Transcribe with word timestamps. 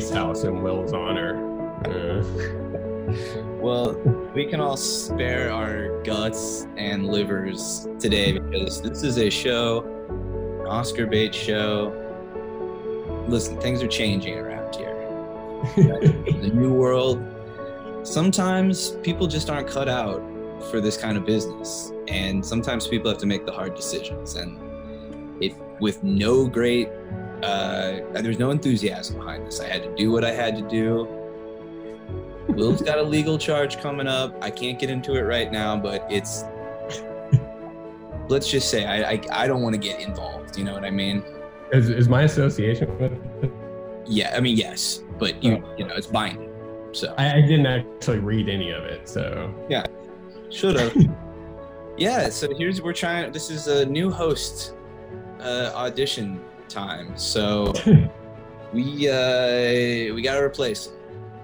ice 0.00 0.08
house 0.08 0.44
in 0.44 0.62
Will's 0.62 0.94
honor. 0.94 1.36
Uh, 1.84 2.24
Well, 3.60 3.92
we 4.34 4.46
can 4.46 4.58
all 4.60 4.78
spare 4.78 5.52
our 5.52 6.00
guts 6.02 6.66
and 6.78 7.06
livers 7.06 7.86
today 7.98 8.38
because 8.38 8.80
this 8.80 9.02
is 9.02 9.18
a 9.18 9.28
show, 9.28 9.82
an 10.60 10.66
Oscar 10.66 11.06
bait 11.06 11.34
show. 11.34 11.92
Listen, 13.28 13.60
things 13.60 13.82
are 13.82 13.88
changing 13.88 14.38
around 14.38 14.74
here. 14.74 14.94
the 15.76 16.50
new 16.54 16.72
world. 16.72 17.22
Sometimes 18.02 18.92
people 19.02 19.26
just 19.26 19.50
aren't 19.50 19.68
cut 19.68 19.88
out 19.88 20.22
for 20.70 20.80
this 20.80 20.96
kind 20.96 21.18
of 21.18 21.26
business, 21.26 21.92
and 22.08 22.44
sometimes 22.44 22.86
people 22.86 23.10
have 23.10 23.18
to 23.18 23.26
make 23.26 23.44
the 23.44 23.52
hard 23.52 23.74
decisions. 23.74 24.36
And 24.36 24.58
if 25.42 25.54
with 25.80 26.02
no 26.02 26.46
great, 26.46 26.88
uh, 27.42 28.00
there's 28.12 28.38
no 28.38 28.50
enthusiasm 28.50 29.16
behind 29.16 29.46
this. 29.46 29.60
I 29.60 29.68
had 29.68 29.82
to 29.82 29.94
do 29.94 30.10
what 30.10 30.24
I 30.24 30.32
had 30.32 30.56
to 30.56 30.62
do. 30.68 31.08
Will's 32.48 32.82
got 32.82 32.98
a 32.98 33.02
legal 33.02 33.38
charge 33.38 33.80
coming 33.80 34.06
up. 34.06 34.36
I 34.42 34.50
can't 34.50 34.78
get 34.78 34.90
into 34.90 35.14
it 35.14 35.22
right 35.22 35.50
now, 35.50 35.76
but 35.76 36.06
it's. 36.10 36.44
let's 38.28 38.48
just 38.48 38.70
say 38.70 38.84
I 38.84 39.12
I, 39.12 39.20
I 39.32 39.46
don't 39.46 39.62
want 39.62 39.74
to 39.74 39.80
get 39.80 40.00
involved. 40.00 40.56
You 40.56 40.64
know 40.64 40.74
what 40.74 40.84
I 40.84 40.90
mean? 40.90 41.24
is, 41.72 41.88
is 41.88 42.08
my 42.08 42.22
association 42.22 42.96
with 42.98 43.12
Yeah, 44.06 44.34
I 44.36 44.40
mean 44.40 44.56
yes, 44.56 45.02
but 45.18 45.42
you 45.42 45.62
you 45.76 45.86
know 45.86 45.94
it's 45.94 46.06
binding. 46.06 46.48
So 46.92 47.14
I, 47.18 47.34
I 47.38 47.40
didn't 47.42 47.66
actually 47.66 48.18
read 48.18 48.48
any 48.48 48.70
of 48.70 48.82
it, 48.84 49.08
so 49.08 49.54
yeah, 49.68 49.84
should 50.50 50.76
have. 50.76 50.94
yeah. 51.96 52.28
So 52.28 52.48
here's 52.56 52.82
we're 52.82 52.92
trying. 52.92 53.30
This 53.32 53.50
is 53.50 53.68
a 53.68 53.86
new 53.86 54.10
host 54.10 54.74
uh, 55.40 55.70
audition 55.74 56.40
time. 56.70 57.16
So 57.16 57.72
we 58.72 59.08
uh 59.08 60.14
we 60.14 60.22
gotta 60.22 60.42
replace 60.42 60.86
him. 60.86 60.94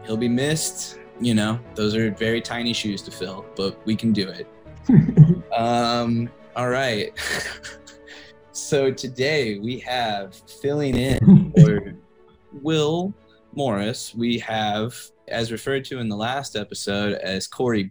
He'll 0.05 0.17
be 0.17 0.29
missed. 0.29 0.99
You 1.21 1.35
know, 1.35 1.59
those 1.75 1.95
are 1.95 2.11
very 2.11 2.41
tiny 2.41 2.73
shoes 2.73 3.03
to 3.03 3.11
fill, 3.11 3.47
but 3.57 3.85
we 3.87 3.97
can 3.97 4.13
do 4.13 4.29
it. 4.29 4.47
Um, 5.57 6.29
all 6.55 6.69
right. 6.69 7.13
so 8.53 8.93
today 8.93 9.59
we 9.59 9.79
have 9.81 10.35
filling 10.61 10.95
in 10.95 11.53
for 11.53 11.95
Will 12.53 13.15
Morris. 13.55 14.15
We 14.15 14.39
have, 14.41 14.95
as 15.29 15.51
referred 15.51 15.85
to 15.87 15.99
in 15.99 16.11
the 16.11 16.17
last 16.17 16.57
episode, 16.57 17.15
as 17.15 17.47
Corey. 17.47 17.91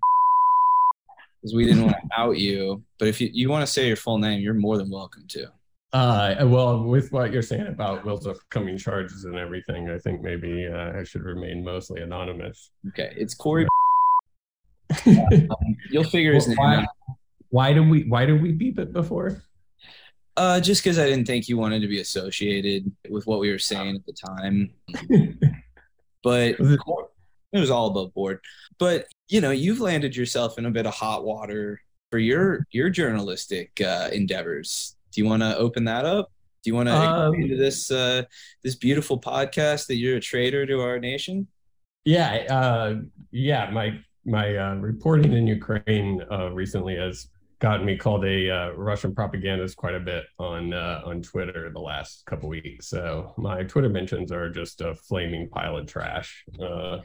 Because 1.42 1.56
we 1.56 1.66
didn't 1.66 1.84
want 1.84 1.96
to 1.96 2.20
out 2.20 2.38
you, 2.38 2.84
but 3.00 3.08
if 3.08 3.20
you, 3.20 3.30
you 3.34 3.50
want 3.50 3.66
to 3.66 3.72
say 3.72 3.88
your 3.88 3.96
full 3.96 4.20
name, 4.20 4.42
you're 4.42 4.54
more 4.54 4.78
than 4.78 4.90
welcome 4.90 5.26
to. 5.30 5.48
Uh, 5.94 6.36
well, 6.48 6.84
with 6.84 7.12
what 7.12 7.32
you're 7.32 7.42
saying 7.42 7.68
about 7.68 8.04
Will's 8.04 8.28
upcoming 8.28 8.78
charges 8.78 9.24
and 9.24 9.36
everything, 9.36 9.90
I 9.90 9.98
think 9.98 10.22
maybe 10.22 10.68
uh, 10.68 10.92
I 11.00 11.04
should 11.06 11.24
remain 11.24 11.64
mostly 11.64 12.02
anonymous. 12.02 12.72
Okay, 12.90 13.14
it's 13.16 13.34
Corey. 13.34 13.66
Um, 15.08 15.50
you'll 15.90 16.04
figure 16.04 16.34
his 16.34 16.48
name 16.48 16.58
why, 16.58 16.76
out. 16.76 16.88
why 17.50 17.74
did 17.74 17.90
we 17.90 18.04
why 18.04 18.26
did 18.26 18.40
we 18.42 18.52
beep 18.52 18.78
it 18.78 18.94
before? 18.94 19.42
Uh, 20.38 20.60
just 20.60 20.84
because 20.84 21.00
I 21.00 21.06
didn't 21.06 21.26
think 21.26 21.48
you 21.50 21.58
wanted 21.58 21.82
to 21.82 21.88
be 21.88 22.00
associated 22.02 22.92
with 23.10 23.26
what 23.26 23.40
we 23.40 23.50
were 23.52 23.58
saying 23.60 23.96
at 23.96 24.06
the 24.06 24.14
time. 24.14 24.72
But 26.24 26.58
Was 26.60 26.72
it- 26.72 26.80
it 27.54 27.60
was 27.60 27.70
all 27.72 27.88
above 27.88 28.14
board. 28.14 28.40
But 28.80 29.06
you 29.28 29.42
know, 29.42 29.52
you've 29.52 29.80
landed 29.80 30.16
yourself 30.16 30.58
in 30.58 30.66
a 30.66 30.72
bit 30.72 30.86
of 30.86 30.94
hot 30.94 31.24
water 31.24 31.80
for 32.12 32.18
your 32.20 32.66
your 32.72 32.90
journalistic 32.90 33.80
uh, 33.82 34.10
endeavors. 34.12 34.95
Do 35.16 35.22
you 35.22 35.30
want 35.30 35.44
to 35.44 35.58
open 35.58 35.86
that 35.86 36.04
up? 36.04 36.30
Do 36.64 36.70
you 36.70 36.76
want 36.76 36.90
to 36.90 36.96
Um, 36.96 37.36
into 37.36 37.56
this 37.56 37.90
uh, 37.90 38.24
this 38.64 38.76
beautiful 38.76 39.20
podcast 39.20 39.88
that 39.88 39.96
you're 39.96 40.18
a 40.18 40.20
traitor 40.20 40.66
to 40.66 40.82
our 40.82 41.00
nation? 41.00 41.48
Yeah, 42.04 42.32
uh, 42.50 42.96
yeah. 43.32 43.70
My 43.72 44.00
my 44.26 44.58
uh, 44.58 44.76
reporting 44.76 45.32
in 45.34 45.48
Ukraine 45.48 46.22
uh, 46.30 46.52
recently 46.52 46.96
has 46.98 47.30
gotten 47.60 47.86
me 47.86 47.96
called 47.96 48.26
a 48.26 48.50
uh, 48.50 48.70
Russian 48.72 49.16
propagandist 49.16 49.78
quite 49.78 49.96
a 49.96 50.00
bit 50.00 50.26
on 50.38 50.74
uh, 50.74 51.02
on 51.06 51.22
Twitter 51.22 51.72
the 51.72 51.80
last 51.80 52.26
couple 52.26 52.50
weeks. 52.50 52.90
So 52.90 53.34
my 53.38 53.64
Twitter 53.64 53.90
mentions 53.90 54.32
are 54.32 54.50
just 54.50 54.82
a 54.82 54.96
flaming 54.96 55.48
pile 55.48 55.78
of 55.78 55.88
trash. 55.88 56.44
Uh, 56.62 56.98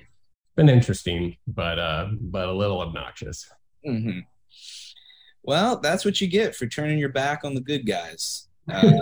been 0.56 0.68
interesting, 0.68 1.36
but 1.46 1.78
uh, 1.78 2.08
but 2.20 2.48
a 2.48 2.52
little 2.52 2.80
obnoxious. 2.80 3.48
hmm 3.84 4.20
Well, 5.42 5.80
that's 5.80 6.04
what 6.04 6.20
you 6.20 6.28
get 6.28 6.54
for 6.54 6.66
turning 6.66 6.98
your 6.98 7.08
back 7.08 7.44
on 7.44 7.54
the 7.54 7.60
good 7.60 7.86
guys. 7.86 8.48
Um, 8.72 9.00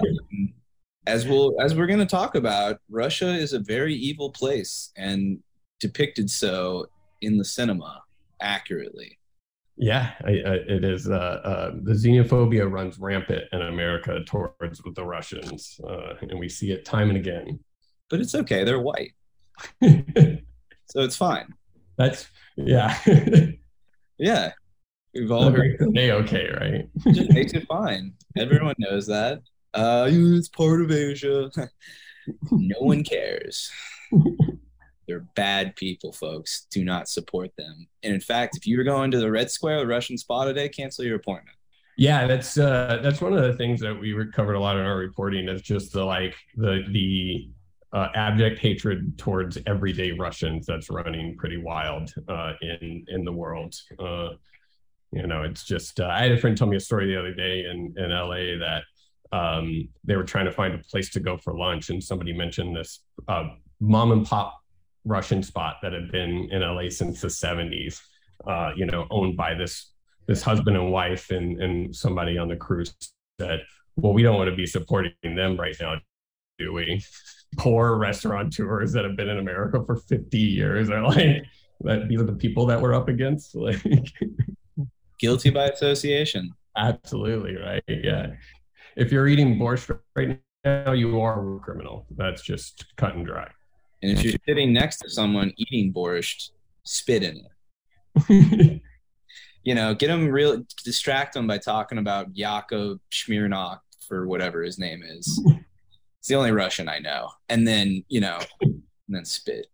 as 1.07 1.27
we'll 1.27 1.61
as 1.61 1.75
we're 1.75 1.87
going 1.87 1.99
to 1.99 2.07
talk 2.07 2.35
about, 2.35 2.79
Russia 2.89 3.29
is 3.29 3.53
a 3.53 3.59
very 3.59 3.95
evil 3.95 4.31
place 4.31 4.93
and 4.97 5.39
depicted 5.81 6.31
so 6.31 6.87
in 7.23 7.37
the 7.37 7.45
cinema 7.45 8.03
accurately. 8.41 9.19
Yeah, 9.77 10.11
I, 10.25 10.31
I, 10.31 10.55
it 10.67 10.85
is. 10.85 11.09
Uh, 11.09 11.41
uh, 11.45 11.71
the 11.83 11.93
xenophobia 11.93 12.71
runs 12.71 12.99
rampant 12.99 13.45
in 13.53 13.63
America 13.63 14.25
towards 14.25 14.83
the 14.95 15.05
Russians, 15.05 15.81
uh, 15.89 16.15
and 16.21 16.39
we 16.39 16.49
see 16.49 16.73
it 16.73 16.85
time 16.85 17.11
and 17.11 17.19
again. 17.19 17.61
But 18.11 18.21
it's 18.21 18.35
okay; 18.35 18.65
they're 18.65 18.81
white, 18.81 19.13
so 19.83 21.01
it's 21.01 21.17
fine. 21.17 21.55
That's 21.97 22.29
yeah. 22.57 22.99
Yeah, 24.19 24.51
we've 25.21 25.31
all 25.31 25.51
heard. 25.51 25.77
They 25.95 26.13
okay, 26.13 26.49
right? 26.51 26.89
It 27.07 27.15
just 27.15 27.33
makes 27.33 27.53
it 27.53 27.67
fine. 27.69 28.13
Everyone 28.37 28.75
knows 28.79 29.07
that. 29.07 29.43
Uh, 29.75 30.09
it's 30.11 30.49
part 30.49 30.83
of 30.83 30.91
Asia. 30.91 31.51
no 32.51 32.79
one 32.81 33.05
cares. 33.05 33.71
They're 35.07 35.27
bad 35.35 35.75
people, 35.77 36.13
folks. 36.13 36.67
Do 36.71 36.85
not 36.85 37.09
support 37.09 37.51
them. 37.57 37.89
And 38.03 38.15
in 38.15 38.21
fact, 38.21 38.57
if 38.57 38.67
you're 38.67 38.85
going 38.85 39.11
to 39.11 39.19
the 39.19 39.31
Red 39.31 39.51
Square, 39.51 39.81
the 39.81 39.87
Russian 39.87 40.19
spa 40.19 40.45
today, 40.45 40.69
cancel 40.69 41.05
your 41.05 41.17
appointment. 41.17 41.57
Yeah, 41.97 42.27
that's 42.27 42.57
uh, 42.57 43.01
that's 43.03 43.21
one 43.21 43.33
of 43.33 43.43
the 43.43 43.55
things 43.55 43.81
that 43.81 43.95
we 43.95 44.15
covered 44.33 44.55
a 44.55 44.61
lot 44.61 44.77
in 44.77 44.85
our 44.85 44.97
reporting 44.97 45.49
is 45.49 45.63
just 45.63 45.93
the 45.93 46.05
like 46.05 46.37
the 46.57 46.85
the 46.91 47.51
uh, 47.93 48.09
abject 48.15 48.61
hatred 48.61 49.19
towards 49.19 49.59
everyday 49.67 50.13
Russians 50.13 50.67
that's 50.67 50.91
running 50.91 51.37
pretty 51.37 51.57
wild 51.57 52.13
uh, 52.29 52.53
in 52.61 53.05
in 53.09 53.25
the 53.25 53.33
world. 53.33 53.75
You 55.13 55.27
know, 55.27 55.43
it's 55.43 55.65
just 55.65 56.01
uh, 56.01 56.07
I 56.07 56.23
had 56.23 56.33
a 56.33 56.39
friend 56.39 56.57
tell 56.57 56.67
me 56.67 56.77
a 56.77 56.81
story 56.81 57.07
the 57.07 57.19
other 57.19 57.33
day 57.33 57.65
in 57.65 57.95
in 57.97 58.11
LA 58.11 58.59
that 58.59 58.83
um, 59.33 59.89
they 60.05 60.17
were 60.17 60.25
trying 60.25 60.47
to 60.47 60.53
find 60.53 60.75
a 60.75 60.79
place 60.79 61.11
to 61.11 61.21
go 61.21 61.37
for 61.37 61.57
lunch, 61.57 61.91
and 61.91 62.03
somebody 62.03 62.33
mentioned 62.33 62.77
this 62.77 63.01
uh, 63.27 63.49
mom 63.81 64.13
and 64.13 64.27
pop 64.27 64.59
Russian 65.05 65.43
spot 65.43 65.77
that 65.83 65.93
had 65.93 66.13
been 66.13 66.49
in 66.51 66.61
LA 66.61 66.91
since 66.91 67.21
the 67.21 67.29
70s. 67.29 68.01
Uh, 68.47 68.71
you 68.77 68.87
know, 68.87 69.07
owned 69.11 69.37
by 69.37 69.55
this 69.55 69.93
this 70.27 70.43
husband 70.43 70.77
and 70.77 70.93
wife 70.93 71.31
and 71.31 71.61
and 71.61 71.95
somebody 71.95 72.39
on 72.39 72.49
the 72.49 72.57
cruise 72.57 72.95
said, 73.41 73.65
"Well, 73.97 74.13
we 74.13 74.23
don't 74.23 74.37
want 74.37 74.51
to 74.51 74.57
be 74.57 74.67
supporting 74.67 75.13
them 75.23 75.57
right 75.57 75.77
now, 75.81 75.97
do 76.59 76.73
we?" 76.73 77.03
Poor 77.57 77.97
restaurateurs 77.97 78.93
that 78.93 79.05
have 79.05 79.17
been 79.17 79.29
in 79.29 79.39
America 79.39 79.83
for 79.85 79.97
50 79.97 80.39
years 80.39 80.91
are 80.91 81.03
like 81.03 81.45
that. 81.81 82.09
These 82.09 82.21
are 82.21 82.25
the 82.25 82.35
people 82.35 82.67
that 82.67 82.81
we're 82.81 82.95
up 82.95 83.09
against. 83.09 83.55
Like, 83.57 83.83
Guilty 85.19 85.51
by 85.51 85.69
association. 85.69 86.53
absolutely 86.77 87.57
right. 87.57 87.83
Yeah. 87.89 88.35
If 88.97 89.13
you're 89.13 89.29
eating 89.29 89.59
borscht 89.59 89.99
right 90.17 90.41
now, 90.65 90.93
you 90.93 91.21
are 91.21 91.57
a 91.57 91.61
criminal. 91.61 92.07
That's 92.17 92.43
just 92.43 92.87
cut 92.97 93.15
and 93.15 93.27
dry. 93.27 93.49
And 94.03 94.13
if 94.13 94.23
you're 94.23 94.35
sitting 94.47 94.73
next 94.73 94.99
to 94.99 95.11
someone 95.11 95.53
eating 95.57 95.93
borscht, 95.93 96.51
spit 96.85 97.23
in 97.23 97.45
it. 98.29 98.83
You 99.65 99.75
know, 99.75 99.95
get 99.95 100.07
them 100.07 100.29
real, 100.29 100.65
distract 100.83 101.35
them 101.35 101.47
by 101.47 101.59
talking 101.59 101.99
about 101.99 102.35
Yakov 102.35 103.01
Smirnoff 103.13 103.81
for 104.09 104.27
whatever 104.27 104.63
his 104.63 104.79
name 104.79 105.03
is. 105.07 105.43
It's 106.21 106.29
the 106.29 106.35
only 106.35 106.53
Russian 106.53 106.89
I 106.89 106.99
know. 106.99 107.31
And 107.49 107.67
then, 107.69 108.05
you 108.09 108.21
know, 108.21 108.39
and 108.63 108.83
then 109.09 109.25
spit. 109.25 109.69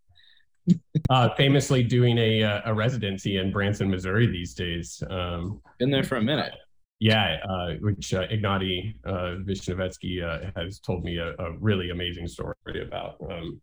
Uh, 1.11 1.29
famously 1.37 1.83
doing 1.83 2.17
a 2.17 2.43
uh, 2.43 2.61
a 2.65 2.75
residency 2.75 3.37
in 3.37 3.53
Branson, 3.53 3.91
Missouri 3.91 4.27
these 4.27 4.55
days. 4.55 5.03
Um, 5.11 5.61
Been 5.79 5.91
there 5.91 6.05
for 6.05 6.17
a 6.17 6.23
minute. 6.23 6.55
Yeah, 7.01 7.39
uh, 7.49 7.75
which 7.81 8.15
uh, 8.15 8.27
Ignatiy 8.29 8.95
uh, 9.05 9.43
Vishnevetsky 9.45 10.23
uh, 10.23 10.51
has 10.57 10.79
told 10.79 11.05
me 11.05 11.19
a, 11.19 11.35
a 11.39 11.53
really 11.59 11.91
amazing 11.91 12.27
story 12.29 12.55
about. 12.81 13.17
Um, 13.31 13.61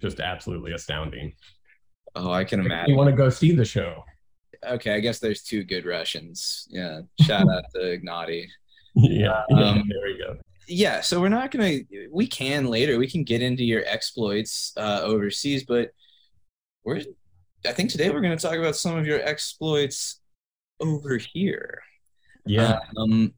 just 0.00 0.20
absolutely 0.20 0.72
astounding. 0.72 1.32
Oh, 2.14 2.30
I 2.30 2.44
can 2.44 2.60
imagine. 2.60 2.90
You 2.90 2.96
want 2.96 3.10
to 3.10 3.16
go 3.16 3.28
see 3.30 3.52
the 3.52 3.64
show? 3.64 4.04
Okay, 4.66 4.94
I 4.94 5.00
guess 5.00 5.18
there's 5.18 5.42
two 5.42 5.64
good 5.64 5.84
Russians. 5.84 6.68
Yeah. 6.70 7.00
Shout 7.22 7.48
out 7.50 7.64
to 7.74 7.80
Ignatiy. 7.80 8.46
yeah, 8.94 9.42
yeah, 9.48 9.56
Um, 9.56 9.82
there 9.88 10.12
we 10.12 10.18
go. 10.18 10.36
Yeah, 10.66 11.00
so 11.00 11.20
we're 11.20 11.28
not 11.28 11.50
gonna 11.50 11.80
we 12.10 12.26
can 12.26 12.66
later, 12.66 12.96
we 12.96 13.10
can 13.10 13.24
get 13.24 13.42
into 13.42 13.64
your 13.64 13.82
exploits 13.86 14.72
uh 14.76 15.00
overseas, 15.02 15.64
but 15.64 15.90
we're 16.84 17.00
I 17.66 17.72
think 17.72 17.90
today 17.90 18.10
we're 18.10 18.20
gonna 18.20 18.36
talk 18.36 18.56
about 18.56 18.76
some 18.76 18.96
of 18.96 19.06
your 19.06 19.20
exploits 19.22 20.20
over 20.80 21.16
here. 21.16 21.82
Yeah, 22.46 22.80
Um 22.96 23.34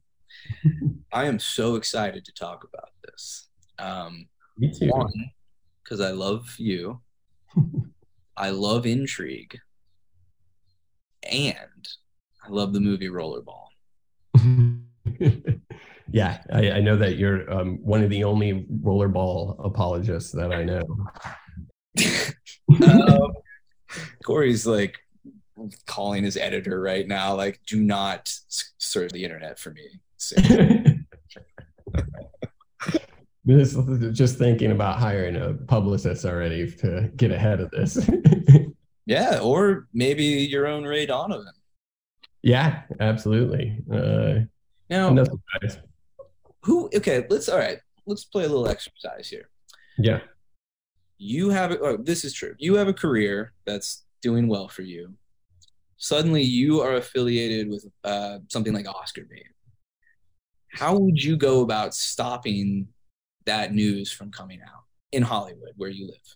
I 1.11 1.25
am 1.25 1.39
so 1.39 1.75
excited 1.75 2.25
to 2.25 2.33
talk 2.33 2.63
about 2.63 2.89
this. 3.03 3.47
Um, 3.79 4.27
Me 4.57 4.71
too. 4.71 4.89
one, 4.89 5.31
because 5.83 6.01
I 6.01 6.11
love 6.11 6.55
you. 6.57 7.01
I 8.37 8.49
love 8.51 8.85
intrigue, 8.85 9.59
and 11.23 11.87
I 12.45 12.49
love 12.49 12.73
the 12.73 12.79
movie 12.79 13.09
Rollerball. 13.09 13.67
yeah, 16.11 16.43
I, 16.51 16.71
I, 16.71 16.81
know 16.81 16.95
that 16.97 17.17
you're 17.17 17.51
um, 17.51 17.79
one 17.83 18.03
of 18.03 18.09
the 18.11 18.23
only 18.23 18.67
rollerball 18.83 19.65
apologists 19.65 20.31
that 20.33 20.53
I 20.53 20.63
know. 20.63 20.83
Um, 22.83 23.33
Corey's 24.23 24.67
like 24.67 24.97
calling 25.85 26.23
his 26.23 26.37
editor 26.37 26.79
right 26.79 27.07
now, 27.07 27.35
like, 27.35 27.59
do 27.65 27.81
not 27.81 28.31
search 28.77 29.11
the 29.11 29.23
internet 29.23 29.59
for 29.59 29.71
me. 29.71 29.99
this, 33.45 33.77
just 34.11 34.37
thinking 34.37 34.71
about 34.71 34.99
hiring 34.99 35.35
a 35.35 35.53
publicist 35.53 36.25
already 36.25 36.69
to 36.71 37.09
get 37.15 37.31
ahead 37.31 37.59
of 37.59 37.71
this. 37.71 38.09
yeah, 39.05 39.39
or 39.41 39.87
maybe 39.93 40.23
your 40.23 40.67
own 40.67 40.83
Ray 40.83 41.05
Donovan. 41.05 41.53
Yeah, 42.43 42.83
absolutely. 42.99 43.81
Uh, 43.91 44.45
now, 44.89 45.15
who? 46.61 46.89
Okay, 46.95 47.25
let's. 47.29 47.49
All 47.49 47.57
right, 47.57 47.79
let's 48.05 48.25
play 48.25 48.45
a 48.45 48.47
little 48.47 48.67
exercise 48.67 49.27
here. 49.27 49.49
Yeah. 49.97 50.19
You 51.17 51.49
have. 51.49 51.71
Oh, 51.81 51.97
this 51.97 52.23
is 52.23 52.33
true. 52.33 52.55
You 52.59 52.75
have 52.75 52.87
a 52.87 52.93
career 52.93 53.53
that's 53.65 54.03
doing 54.21 54.47
well 54.47 54.67
for 54.67 54.83
you. 54.83 55.13
Suddenly, 55.97 56.43
you 56.43 56.81
are 56.81 56.95
affiliated 56.95 57.69
with 57.69 57.85
uh, 58.03 58.39
something 58.49 58.73
like 58.73 58.87
Oscar 58.87 59.25
bait. 59.29 59.47
How 60.73 60.95
would 60.95 61.23
you 61.23 61.35
go 61.37 61.61
about 61.61 61.95
stopping 61.95 62.87
that 63.45 63.73
news 63.73 64.11
from 64.11 64.31
coming 64.31 64.59
out 64.61 64.83
in 65.11 65.23
Hollywood, 65.23 65.71
where 65.75 65.89
you 65.89 66.07
live? 66.07 66.35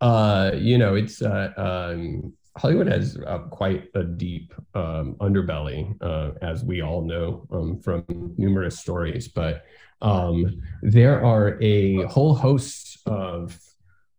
Uh, 0.00 0.50
you 0.56 0.76
know, 0.76 0.94
it's 0.94 1.22
uh, 1.22 1.52
um, 1.56 2.34
Hollywood 2.56 2.88
has 2.88 3.16
uh, 3.26 3.38
quite 3.50 3.88
a 3.94 4.02
deep 4.02 4.52
um, 4.74 5.14
underbelly, 5.20 5.96
uh, 6.02 6.32
as 6.42 6.64
we 6.64 6.82
all 6.82 7.02
know 7.02 7.46
um, 7.52 7.78
from 7.80 8.04
numerous 8.36 8.78
stories. 8.78 9.28
But 9.28 9.64
um, 10.02 10.60
there 10.82 11.24
are 11.24 11.58
a 11.62 12.02
whole 12.04 12.34
host 12.34 12.98
of 13.06 13.58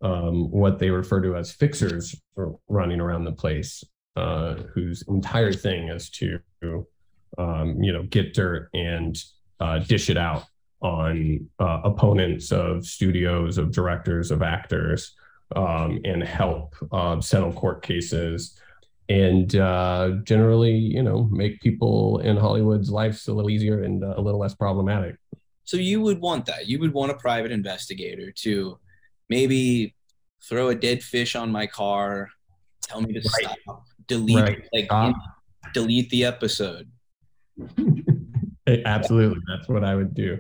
um, 0.02 0.50
what 0.52 0.80
they 0.80 0.90
refer 0.90 1.22
to 1.22 1.36
as 1.36 1.52
fixers 1.52 2.16
running 2.68 3.00
around 3.00 3.26
the 3.26 3.32
place, 3.32 3.84
uh, 4.16 4.56
whose 4.74 5.04
entire 5.08 5.54
thing 5.54 5.90
is 5.90 6.10
to, 6.10 6.40
um, 7.38 7.82
you 7.82 7.94
know, 7.94 8.04
get 8.04 8.34
dirt 8.34 8.70
and 8.74 9.18
uh, 9.60 9.80
dish 9.80 10.10
it 10.10 10.18
out 10.18 10.46
on 10.82 11.48
uh, 11.60 11.82
opponents 11.84 12.52
of 12.52 12.86
studios, 12.86 13.58
of 13.58 13.72
directors, 13.72 14.32
of 14.32 14.42
actors 14.42 15.14
um, 15.56 16.00
and 16.06 16.24
help 16.24 16.76
uh, 16.92 17.22
settle 17.22 17.54
court 17.54 17.84
cases 17.84 18.60
and 19.12 19.58
uh, 19.58 20.12
generally, 20.24 20.72
you 20.72 21.04
know, 21.04 21.28
make 21.32 21.60
people 21.60 22.20
in 22.20 22.38
Hollywood's 22.38 22.90
lives 22.90 23.28
a 23.28 23.34
little 23.34 23.50
easier 23.50 23.84
and 23.84 24.04
uh, 24.04 24.14
a 24.16 24.22
little 24.22 24.40
less 24.40 24.56
problematic. 24.56 25.18
So 25.66 25.76
you 25.76 26.00
would 26.02 26.22
want 26.22 26.46
that. 26.46 26.68
You 26.68 26.80
would 26.80 26.94
want 26.94 27.12
a 27.12 27.16
private 27.16 27.52
investigator 27.52 28.32
to 28.32 28.80
maybe 29.32 29.96
throw 30.44 30.68
a 30.68 30.76
dead 30.76 31.02
fish 31.02 31.36
on 31.38 31.52
my 31.52 31.66
car, 31.66 32.30
tell 32.82 33.02
me 33.02 33.14
to 33.14 33.20
right. 33.20 33.58
stop, 33.64 33.84
delete 34.08 34.36
right. 34.36 34.68
like 34.74 34.86
stop. 34.86 35.16
delete 35.74 36.10
the 36.10 36.26
episode. 36.26 36.92
Absolutely, 38.68 39.40
that's 39.48 39.68
what 39.70 39.84
I 39.84 39.96
would 39.96 40.14
do. 40.14 40.38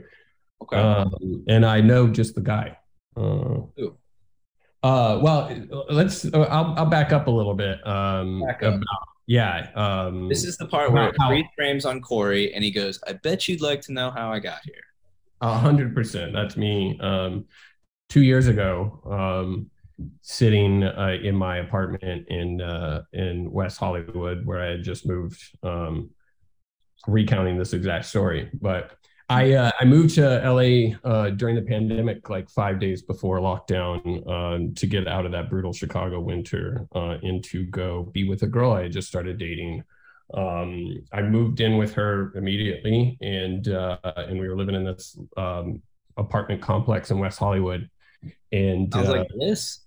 Okay. 0.62 0.78
Um, 0.78 1.46
and 1.48 1.66
I 1.66 1.80
know 1.82 2.08
just 2.08 2.36
the 2.36 2.42
guy. 2.42 2.78
Uh, 3.18 3.64
Ooh. 3.80 3.98
Uh, 4.84 5.20
well, 5.22 5.50
let's. 5.90 6.26
I'll, 6.34 6.74
I'll 6.78 6.86
back 6.86 7.14
up 7.14 7.28
a 7.28 7.32
little 7.32 7.54
bit. 7.54 7.86
Um, 7.88 8.44
up. 8.44 8.62
About, 8.62 8.82
yeah. 9.28 9.70
Um, 9.76 10.28
this 10.28 10.44
is 10.44 10.58
the 10.58 10.68
part 10.68 10.92
where 10.92 11.14
three 11.28 11.48
frames 11.56 11.86
on 11.86 12.02
Corey, 12.02 12.54
and 12.54 12.64
he 12.64 12.72
goes, 12.72 13.00
"I 13.08 13.14
bet 13.14 13.48
you'd 13.48 13.62
like 13.62 13.82
to 13.82 13.94
know 13.94 14.12
how 14.12 14.32
I 14.32 14.40
got 14.40 14.60
here." 14.66 14.84
A 15.42 15.58
hundred 15.58 15.96
percent. 15.96 16.34
That's 16.34 16.58
me. 16.58 17.00
Um, 17.00 17.46
two 18.12 18.22
years 18.22 18.48
ago, 18.48 19.00
um, 19.10 19.72
sitting 20.22 20.84
uh, 20.84 21.16
in 21.24 21.34
my 21.34 21.58
apartment 21.58 22.28
in 22.28 22.60
uh, 22.60 23.04
in 23.14 23.50
West 23.50 23.80
Hollywood, 23.80 24.46
where 24.46 24.62
I 24.62 24.72
had 24.72 24.84
just 24.84 25.08
moved, 25.08 25.42
um, 25.64 26.10
recounting 27.08 27.58
this 27.58 27.72
exact 27.72 28.06
story. 28.06 28.50
But 28.54 28.92
I 29.30 29.54
uh, 29.54 29.72
I 29.80 29.86
moved 29.86 30.16
to 30.16 30.42
LA 30.44 30.98
uh, 31.10 31.30
during 31.30 31.56
the 31.56 31.62
pandemic, 31.62 32.30
like 32.30 32.50
five 32.50 32.82
days 32.82 33.02
before 33.02 33.40
lockdown, 33.40 34.30
um, 34.30 34.74
to 34.76 34.88
get 34.88 35.08
out 35.08 35.26
of 35.26 35.32
that 35.32 35.50
brutal 35.50 35.72
Chicago 35.72 36.20
winter 36.20 36.88
uh, 36.94 37.16
and 37.24 37.42
to 37.46 37.66
go 37.68 38.04
be 38.12 38.28
with 38.28 38.44
a 38.44 38.48
girl 38.48 38.74
I 38.74 38.84
had 38.84 38.92
just 38.92 39.08
started 39.08 39.38
dating. 39.38 39.84
Um, 40.34 41.02
I 41.14 41.22
moved 41.22 41.62
in 41.62 41.78
with 41.78 41.94
her 41.94 42.34
immediately, 42.36 43.18
and 43.22 43.70
uh, 43.70 43.98
and 44.04 44.38
we 44.38 44.50
were 44.50 44.58
living 44.58 44.76
in 44.76 44.84
this 44.84 45.18
um, 45.38 45.82
apartment 46.18 46.62
complex 46.62 47.10
in 47.10 47.18
West 47.18 47.40
Hollywood. 47.40 47.90
And 48.52 48.94
I 48.94 49.00
was 49.00 49.10
like 49.10 49.28
this. 49.40 49.82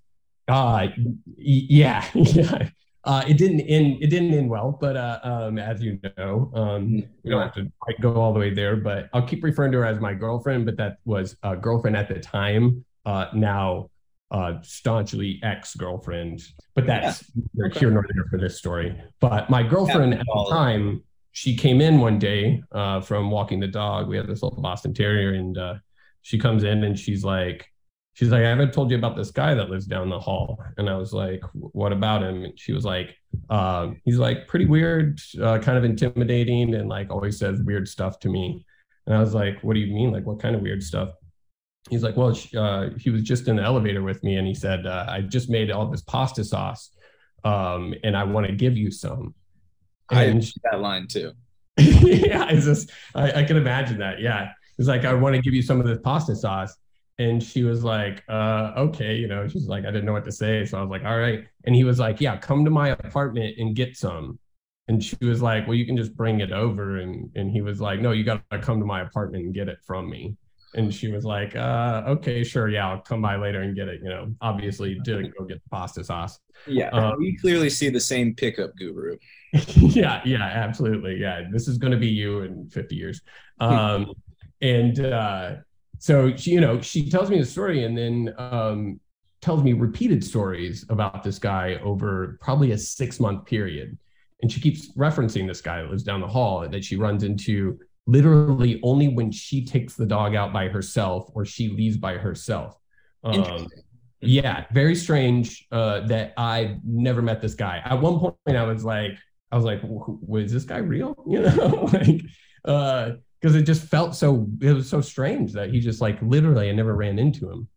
Uh, 0.49 0.89
yeah, 1.37 2.05
yeah. 2.15 2.69
Uh, 3.05 3.23
it 3.29 3.37
didn't 3.37 3.61
end. 3.61 4.03
It 4.03 4.09
didn't 4.09 4.33
end 4.33 4.49
well, 4.49 4.79
but 4.81 4.97
uh, 4.97 5.21
um, 5.23 5.59
as 5.59 5.83
you 5.83 6.01
know, 6.17 6.51
um, 6.55 7.03
we 7.23 7.31
don't 7.31 7.43
have 7.43 7.55
to 7.55 7.71
quite 7.79 8.01
go 8.01 8.15
all 8.15 8.33
the 8.33 8.41
way 8.41 8.53
there. 8.53 8.77
But 8.77 9.11
I'll 9.13 9.27
keep 9.27 9.45
referring 9.45 9.73
to 9.73 9.79
her 9.79 9.85
as 9.85 10.01
my 10.01 10.15
girlfriend. 10.15 10.65
But 10.65 10.79
that 10.79 10.99
was 11.05 11.37
a 11.43 11.55
girlfriend 11.55 11.97
at 11.97 12.08
the 12.08 12.19
time. 12.19 12.85
Uh, 13.05 13.27
now, 13.35 13.91
uh, 14.31 14.55
staunchly 14.63 15.39
ex-girlfriend. 15.43 16.43
But 16.75 16.87
that's 16.87 17.31
yeah. 17.55 17.67
okay. 17.67 17.81
here 17.81 17.91
nor 17.91 18.06
there 18.15 18.25
for 18.31 18.39
this 18.39 18.56
story. 18.56 18.99
But 19.20 19.51
my 19.51 19.63
girlfriend 19.63 20.13
yeah, 20.13 20.20
at 20.20 20.27
the 20.27 20.47
time, 20.51 21.03
she 21.32 21.56
came 21.56 21.81
in 21.81 22.01
one 22.01 22.19
day 22.19 22.63
uh, 22.73 23.01
from 23.01 23.31
walking 23.31 23.61
the 23.61 23.69
dog. 23.69 24.08
We 24.08 24.17
had 24.17 24.27
this 24.27 24.43
little 24.43 24.63
Boston 24.63 24.94
Terrier, 24.94 25.35
and 25.35 25.58
uh, 25.58 25.75
she 26.23 26.39
comes 26.39 26.65
in 26.65 26.85
and 26.85 26.99
she's 26.99 27.23
like, 27.23 27.70
she's 28.15 28.31
like, 28.31 28.43
I 28.43 28.49
haven't 28.49 28.73
told 28.73 28.91
you 28.91 28.97
about 28.97 29.17
this 29.17 29.31
guy 29.31 29.55
that 29.55 29.71
lives 29.71 29.87
down 29.87 30.09
the 30.09 30.19
hall. 30.19 30.63
And 30.79 30.89
I 30.89 30.97
was 30.97 31.13
like, 31.13 31.43
what 31.53 31.93
about 31.93 32.23
him? 32.23 32.44
And 32.44 32.59
she 32.59 32.73
was 32.73 32.85
like, 32.85 33.17
uh, 33.51 33.91
he's 34.05 34.19
like 34.19 34.47
pretty 34.49 34.67
weird, 34.67 35.21
uh, 35.43 35.59
kind 35.59 35.77
of 35.77 35.85
intimidating, 35.85 36.75
and 36.75 36.89
like 36.89 37.11
always 37.11 37.39
says 37.39 37.61
weird 37.63 37.89
stuff 37.89 38.19
to 38.21 38.29
me. 38.29 38.65
And 39.06 39.15
I 39.15 39.21
was 39.21 39.35
like, 39.35 39.61
what 39.63 39.75
do 39.75 39.81
you 39.81 39.93
mean? 39.93 40.13
Like, 40.13 40.25
what 40.25 40.41
kind 40.41 40.55
of 40.55 40.63
weird 40.63 40.83
stuff? 40.83 41.11
He's 41.91 42.03
like, 42.03 42.17
well, 42.17 42.35
uh, 42.56 42.91
he 42.97 43.11
was 43.11 43.23
just 43.23 43.49
in 43.49 43.56
the 43.56 43.63
elevator 43.63 44.03
with 44.03 44.23
me, 44.23 44.37
and 44.37 44.47
he 44.47 44.55
said, 44.55 44.87
uh, 44.87 45.05
I 45.06 45.21
just 45.21 45.51
made 45.51 45.71
all 45.71 45.87
this 45.87 46.01
pasta 46.01 46.43
sauce, 46.43 46.91
um, 47.44 47.94
and 48.05 48.17
I 48.17 48.25
want 48.25 48.47
to 48.47 48.53
give 48.55 48.77
you 48.77 48.91
some. 48.91 49.35
And 50.11 50.43
I 50.43 50.71
that 50.71 50.81
line 50.81 51.09
too. 51.09 51.33
yeah, 51.77 52.49
it's 52.49 52.65
just 52.65 52.91
I, 53.15 53.41
I 53.41 53.44
can 53.44 53.56
imagine 53.56 53.99
that. 53.99 54.21
Yeah, 54.21 54.53
it's 54.79 54.89
like 54.89 55.05
I 55.05 55.13
want 55.13 55.35
to 55.35 55.43
give 55.43 55.53
you 55.53 55.63
some 55.63 55.81
of 55.81 55.87
this 55.87 55.99
pasta 56.03 56.37
sauce 56.37 56.75
and 57.19 57.43
she 57.43 57.63
was 57.63 57.85
like 57.85 58.23
uh 58.29 58.73
okay 58.77 59.15
you 59.17 59.29
know 59.29 59.47
she's 59.47 59.67
like 59.67 59.85
i 59.85 59.91
didn't 59.91 60.05
know 60.05 60.13
what 60.13 60.25
to 60.25 60.33
say. 60.33 60.65
So 60.65 60.79
i 60.79 60.81
was 60.81 60.91
like 60.91 61.05
all 61.05 61.19
right. 61.19 61.44
And 61.65 61.75
he 61.75 61.85
was 61.85 61.99
like 61.99 62.21
yeah 62.21 62.37
come 62.37 62.65
to 62.65 62.71
my 62.71 62.89
apartment 62.89 63.56
and 63.59 63.75
get 63.75 63.97
some. 63.97 64.39
And 64.89 65.03
she 65.03 65.17
was 65.23 65.41
like 65.41 65.67
well 65.67 65.77
you 65.77 65.87
can 65.87 65.97
just 65.97 66.17
bring 66.17 66.41
it 66.41 66.53
over. 66.53 66.99
And 66.99 67.31
and 67.37 67.51
he 67.51 67.61
was 67.61 67.81
like 67.81 68.01
no 68.01 68.11
you 68.13 68.25
got 68.25 68.43
to 68.51 68.59
come 68.59 68.81
to 68.81 68.87
my 68.87 69.03
apartment 69.03 69.44
and 69.44 69.55
get 69.55 69.69
it 69.69 69.79
from 69.87 70.11
me. 70.11 70.37
And 70.75 70.93
she 70.93 71.06
was 71.06 71.25
like 71.25 71.55
uh 71.55 72.03
okay 72.06 72.43
sure. 72.43 72.69
Yeah 72.69 72.91
i'll 72.91 73.01
come 73.01 73.23
by 73.23 73.37
later 73.37 73.63
and 73.63 73.77
get 73.77 73.87
it. 73.87 74.01
You 74.03 74.09
know 74.09 74.35
obviously 74.41 74.99
didn't 75.05 75.35
go 75.39 75.44
get 75.44 75.63
the 75.63 75.71
pasta 75.71 76.03
sauce. 76.03 76.41
Yeah 76.67 76.89
um, 76.91 77.19
we 77.19 77.37
clearly 77.37 77.71
see 77.71 77.91
the 77.91 78.01
same 78.01 78.35
pickup 78.35 78.75
guru. 78.77 79.17
Yeah 79.53 80.21
yeah 80.25 80.43
absolutely. 80.43 81.21
Yeah 81.21 81.43
this 81.53 81.69
is 81.69 81.79
going 81.79 81.93
to 81.93 81.99
be 81.99 82.09
you 82.09 82.41
in 82.41 82.69
50 82.71 82.97
years. 82.97 83.21
Um 83.61 84.13
and 84.61 84.99
uh 84.99 85.56
so 86.05 86.37
she, 86.37 86.51
you 86.51 86.61
know, 86.61 86.82
she 86.82 87.08
tells 87.08 87.31
me 87.31 87.39
the 87.39 87.46
story 87.46 87.84
and 87.84 87.96
then 87.96 88.34
um, 88.37 89.01
tells 89.41 89.63
me 89.63 89.73
repeated 89.73 90.23
stories 90.23 90.84
about 90.91 91.23
this 91.23 91.39
guy 91.39 91.77
over 91.82 92.37
probably 92.43 92.73
a 92.73 92.77
six 92.77 93.19
month 93.19 93.46
period. 93.46 93.96
And 94.43 94.53
she 94.53 94.61
keeps 94.61 94.94
referencing 94.99 95.49
this 95.49 95.63
guy 95.63 95.81
that 95.81 95.91
lives 95.91 96.03
down 96.03 96.20
the 96.20 96.27
hall 96.29 96.69
that 96.69 96.84
she 96.84 96.96
runs 96.96 97.23
into 97.23 97.79
literally 98.06 98.81
only 98.82 99.08
when 99.08 99.32
she 99.32 99.65
takes 99.65 99.94
the 99.94 100.05
dog 100.05 100.34
out 100.34 100.53
by 100.53 100.69
herself 100.69 101.31
or 101.32 101.46
she 101.46 101.70
leaves 101.70 101.96
by 101.96 102.19
herself. 102.19 102.79
Um, 103.23 103.67
yeah, 104.20 104.67
very 104.75 104.96
strange 104.96 105.67
uh, 105.73 106.01
that 106.08 106.34
I 106.37 106.81
never 106.84 107.23
met 107.23 107.41
this 107.41 107.55
guy. 107.55 107.81
At 107.82 107.99
one 108.03 108.19
point, 108.19 108.37
I 108.46 108.65
was 108.65 108.84
like, 108.84 109.13
I 109.51 109.56
was 109.56 109.65
like, 109.65 109.81
was 109.82 110.53
this 110.53 110.65
guy 110.65 110.81
real? 110.81 111.17
You 111.27 111.41
know, 111.41 111.89
like, 111.94 112.20
uh, 112.67 113.13
because 113.44 113.56
it 113.56 113.65
just 113.65 113.82
felt 113.82 114.15
so 114.15 114.46
it 114.63 114.72
was 114.72 114.89
so 114.89 115.03
strange 115.03 115.53
that 115.53 115.69
he 115.69 115.79
just 115.79 116.01
like 116.01 116.17
literally 116.22 116.70
I 116.70 116.72
never 116.72 116.96
ran 116.96 117.19
into 117.19 117.51
him. 117.51 117.69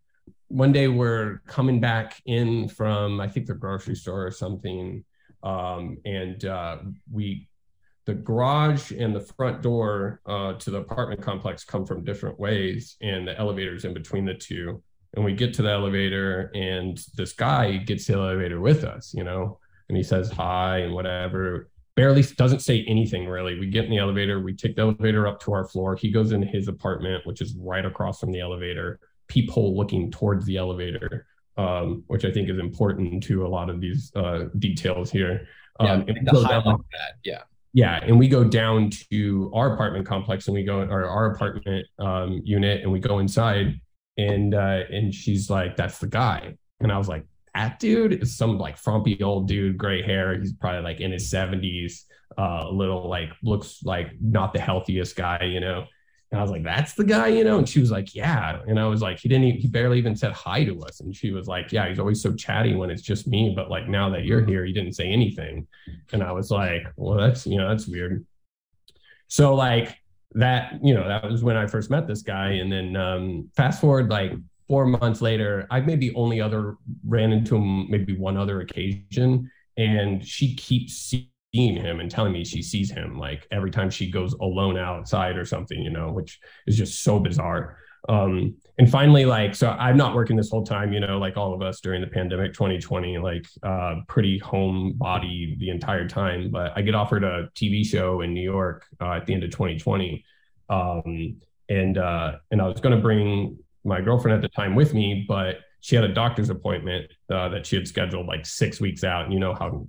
One 0.48 0.72
day 0.72 0.88
we're 0.88 1.42
coming 1.46 1.82
back 1.82 2.22
in 2.26 2.70
from 2.70 3.20
I 3.20 3.28
think 3.28 3.48
the 3.48 3.54
grocery 3.54 3.96
store 3.96 4.26
or 4.26 4.32
something, 4.32 5.04
um, 5.44 5.98
and 6.06 6.46
uh, 6.46 6.78
we 7.12 7.50
the 8.06 8.14
garage 8.14 8.94
and 8.94 9.14
the 9.14 9.20
front 9.20 9.62
door 9.62 10.22
uh, 10.26 10.54
to 10.54 10.72
the 10.72 10.78
apartment 10.78 11.22
complex 11.22 11.66
come 11.66 11.86
from 11.86 12.06
different 12.06 12.40
ways, 12.40 12.96
and 13.02 13.28
the 13.28 13.38
elevator's 13.38 13.84
in 13.84 13.94
between 13.94 14.24
the 14.24 14.36
two. 14.36 14.82
And 15.18 15.26
we 15.26 15.34
get 15.34 15.54
to 15.56 15.64
the 15.64 15.72
elevator, 15.72 16.50
and 16.56 16.98
this 17.18 17.34
guy 17.34 17.76
gets 17.76 18.06
the 18.06 18.14
elevator 18.14 18.62
with 18.62 18.86
us, 18.86 19.14
you 19.14 19.26
know, 19.26 19.60
and 19.90 19.98
he 19.98 20.04
says 20.04 20.32
hi 20.32 20.78
and 20.78 20.94
whatever. 20.94 21.68
Barely 21.98 22.22
doesn't 22.22 22.62
say 22.62 22.86
anything 22.88 23.28
really. 23.28 23.60
We 23.60 23.68
get 23.68 23.84
in 23.84 23.92
the 23.92 23.98
elevator, 23.98 24.40
we 24.40 24.56
take 24.56 24.78
the 24.78 24.84
elevator 24.84 25.28
up 25.28 25.42
to 25.42 25.52
our 25.52 25.68
floor. 25.68 25.96
He 25.96 26.10
goes 26.10 26.32
into 26.32 26.48
his 26.48 26.70
apartment, 26.70 27.26
which 27.26 27.42
is 27.42 27.56
right 27.60 27.86
across 27.86 28.22
from 28.22 28.32
the 28.32 28.40
elevator, 28.40 29.02
peephole 29.28 29.76
looking 29.76 30.10
towards 30.12 30.46
the 30.46 30.56
elevator, 30.56 31.28
um, 31.58 32.04
which 32.08 32.24
I 32.24 32.32
think 32.32 32.50
is 32.50 32.60
important 32.60 33.22
to 33.24 33.46
a 33.46 33.50
lot 33.50 33.70
of 33.70 33.82
these 33.82 34.12
uh, 34.16 34.46
details 34.58 35.12
here. 35.12 35.50
Um, 35.80 36.06
yeah, 36.08 36.14
highlight 36.32 36.64
that, 36.64 37.16
yeah 37.26 37.42
yeah 37.78 38.00
and 38.02 38.18
we 38.18 38.28
go 38.28 38.44
down 38.44 38.90
to 38.90 39.52
our 39.54 39.74
apartment 39.74 40.06
complex 40.06 40.48
and 40.48 40.56
we 40.56 40.64
go 40.64 40.80
or 40.80 41.06
our 41.06 41.32
apartment 41.34 41.86
um, 42.00 42.42
unit 42.44 42.82
and 42.82 42.92
we 42.92 43.00
go 43.00 43.20
inside 43.20 43.80
and 44.18 44.56
uh, 44.56 44.82
and 44.92 45.14
she's 45.14 45.50
like 45.50 45.76
that's 45.76 46.00
the 46.00 46.08
guy 46.08 46.56
and 46.80 46.92
i 46.92 46.98
was 46.98 47.08
like 47.08 47.24
that 47.58 47.80
dude 47.80 48.22
is 48.22 48.38
some 48.38 48.58
like 48.58 48.78
frumpy 48.78 49.22
old 49.24 49.48
dude 49.48 49.78
gray 49.78 50.02
hair 50.02 50.40
he's 50.40 50.54
probably 50.54 50.82
like 50.82 51.00
in 51.00 51.12
his 51.12 51.32
70s 51.32 52.04
uh, 52.38 52.66
a 52.66 52.72
little 52.72 53.10
like 53.10 53.30
looks 53.42 53.84
like 53.84 54.12
not 54.22 54.54
the 54.54 54.60
healthiest 54.60 55.16
guy 55.16 55.44
you 55.44 55.60
know 55.60 55.86
and 56.32 56.40
I 56.40 56.42
was 56.42 56.52
like, 56.52 56.64
that's 56.64 56.94
the 56.94 57.06
guy, 57.06 57.28
you 57.28 57.46
know? 57.46 57.58
And 57.58 57.68
she 57.68 57.80
was 57.80 57.90
like, 57.90 58.14
yeah. 58.14 58.60
And 58.68 58.78
I 58.78 58.86
was 58.88 59.02
like, 59.02 59.18
he 59.18 59.30
didn't, 59.30 59.46
even, 59.46 59.62
he 59.62 59.68
barely 59.68 59.98
even 59.98 60.16
said 60.16 60.34
hi 60.34 60.66
to 60.66 60.82
us. 60.82 61.00
And 61.00 61.16
she 61.16 61.32
was 61.32 61.48
like, 61.48 61.72
yeah, 61.72 61.88
he's 61.88 62.00
always 62.00 62.22
so 62.22 62.34
chatty 62.34 62.76
when 62.76 62.90
it's 62.90 63.02
just 63.02 63.28
me. 63.28 63.54
But 63.56 63.70
like 63.70 63.88
now 63.88 64.10
that 64.10 64.26
you're 64.26 64.44
here, 64.44 64.66
he 64.66 64.74
didn't 64.74 64.94
say 64.94 65.08
anything. 65.08 65.68
And 66.12 66.22
I 66.22 66.34
was 66.34 66.52
like, 66.52 66.86
well, 66.98 67.18
that's, 67.18 67.48
you 67.48 67.58
know, 67.58 67.70
that's 67.70 67.88
weird. 67.88 68.26
So 69.30 69.56
like 69.56 69.98
that, 70.34 70.84
you 70.84 70.94
know, 70.94 71.08
that 71.08 71.24
was 71.24 71.46
when 71.46 71.56
I 71.56 71.66
first 71.66 71.90
met 71.90 72.08
this 72.08 72.24
guy. 72.24 72.52
And 72.52 72.70
then 72.70 72.98
um, 72.98 73.50
fast 73.56 73.80
forward 73.80 74.10
like 74.10 74.34
four 74.68 74.86
months 74.86 75.22
later, 75.22 75.68
I 75.72 75.80
maybe 75.80 76.14
only 76.16 76.42
other 76.42 76.76
ran 77.06 77.32
into 77.32 77.56
him 77.56 77.90
maybe 77.90 78.18
one 78.18 78.38
other 78.38 78.62
occasion. 78.62 79.50
And 79.78 80.26
she 80.26 80.56
keeps 80.56 80.94
seeing 81.54 81.76
him 81.76 82.00
and 82.00 82.10
telling 82.10 82.34
me 82.34 82.44
she 82.44 82.62
sees 82.62 82.92
him 82.92 83.18
like 83.18 83.48
every 83.52 83.72
time 83.72 83.90
she 83.90 84.12
goes 84.12 84.34
alone 84.34 84.78
outside 84.78 85.38
or 85.38 85.46
something, 85.46 85.80
you 85.80 85.90
know, 85.90 86.12
which 86.12 86.40
is 86.66 86.78
just 86.78 87.04
so 87.04 87.20
bizarre. 87.20 87.78
Um, 88.10 88.56
and 88.78 88.90
finally, 88.90 89.26
like, 89.26 89.54
so 89.56 89.70
I'm 89.72 89.98
not 89.98 90.16
working 90.16 90.38
this 90.38 90.50
whole 90.50 90.66
time, 90.66 90.94
you 90.94 91.00
know, 91.00 91.18
like 91.18 91.36
all 91.36 91.54
of 91.54 91.62
us 91.62 91.82
during 91.82 92.02
the 92.02 92.08
pandemic 92.08 92.54
2020, 92.54 93.18
like 93.18 93.46
uh, 93.64 93.96
pretty 94.08 94.38
home 94.38 94.94
body 94.96 95.58
the 95.60 95.70
entire 95.70 96.08
time. 96.08 96.50
But 96.52 96.74
I 96.76 96.82
get 96.82 96.96
offered 96.96 97.24
a 97.24 97.50
TV 97.56 97.86
show 97.86 98.22
in 98.22 98.34
New 98.34 98.44
York 98.44 98.86
uh, 99.02 99.14
at 99.14 99.26
the 99.26 99.34
end 99.34 99.44
of 99.44 99.52
2020. 99.52 100.24
Um, 100.70 101.38
and 101.70 101.98
uh, 101.98 102.34
and 102.52 102.62
I 102.62 102.68
was 102.68 102.80
going 102.80 102.96
to 102.96 103.02
bring 103.02 103.58
my 103.84 104.02
girlfriend 104.02 104.36
at 104.36 104.42
the 104.42 104.54
time 104.56 104.76
with 104.76 104.94
me, 104.94 105.26
but 105.28 105.58
she 105.82 105.96
had 105.96 106.04
a 106.04 106.14
doctor's 106.14 106.50
appointment 106.50 107.12
uh, 107.32 107.50
that 107.50 107.66
she 107.66 107.76
had 107.76 107.88
scheduled 107.88 108.28
like 108.28 108.46
six 108.46 108.82
weeks 108.82 109.04
out. 109.04 109.26
And 109.26 109.34
you 109.34 109.40
know 109.40 109.54
how 109.54 109.88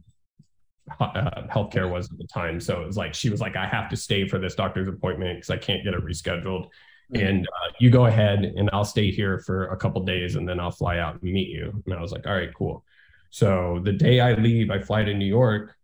uh, 1.00 1.42
healthcare 1.48 1.90
was 1.90 2.10
at 2.10 2.18
the 2.18 2.26
time. 2.26 2.60
So 2.60 2.82
it 2.82 2.86
was 2.86 2.96
like 2.96 3.14
she 3.14 3.30
was 3.30 3.40
like, 3.40 3.56
I 3.56 3.66
have 3.66 3.88
to 3.90 3.96
stay 3.96 4.26
for 4.26 4.38
this 4.38 4.54
doctor's 4.54 4.88
appointment 4.88 5.38
because 5.38 5.50
I 5.50 5.56
can't 5.56 5.84
get 5.84 5.94
it 5.94 6.04
rescheduled. 6.04 6.68
Mm-hmm. 7.12 7.26
And 7.26 7.46
uh, 7.46 7.72
you 7.80 7.90
go 7.90 8.06
ahead 8.06 8.44
and 8.44 8.68
I'll 8.72 8.84
stay 8.84 9.10
here 9.10 9.38
for 9.40 9.68
a 9.68 9.76
couple 9.76 10.02
days 10.04 10.36
and 10.36 10.48
then 10.48 10.60
I'll 10.60 10.70
fly 10.70 10.98
out 10.98 11.20
and 11.20 11.32
meet 11.32 11.48
you. 11.48 11.82
And 11.86 11.94
I 11.94 12.00
was 12.00 12.12
like, 12.12 12.26
all 12.26 12.34
right, 12.34 12.54
cool. 12.54 12.84
So 13.30 13.80
the 13.82 13.92
day 13.92 14.20
I 14.20 14.34
leave, 14.34 14.70
I 14.70 14.78
fly 14.78 15.04
to 15.04 15.14
New 15.14 15.26
York, 15.26 15.74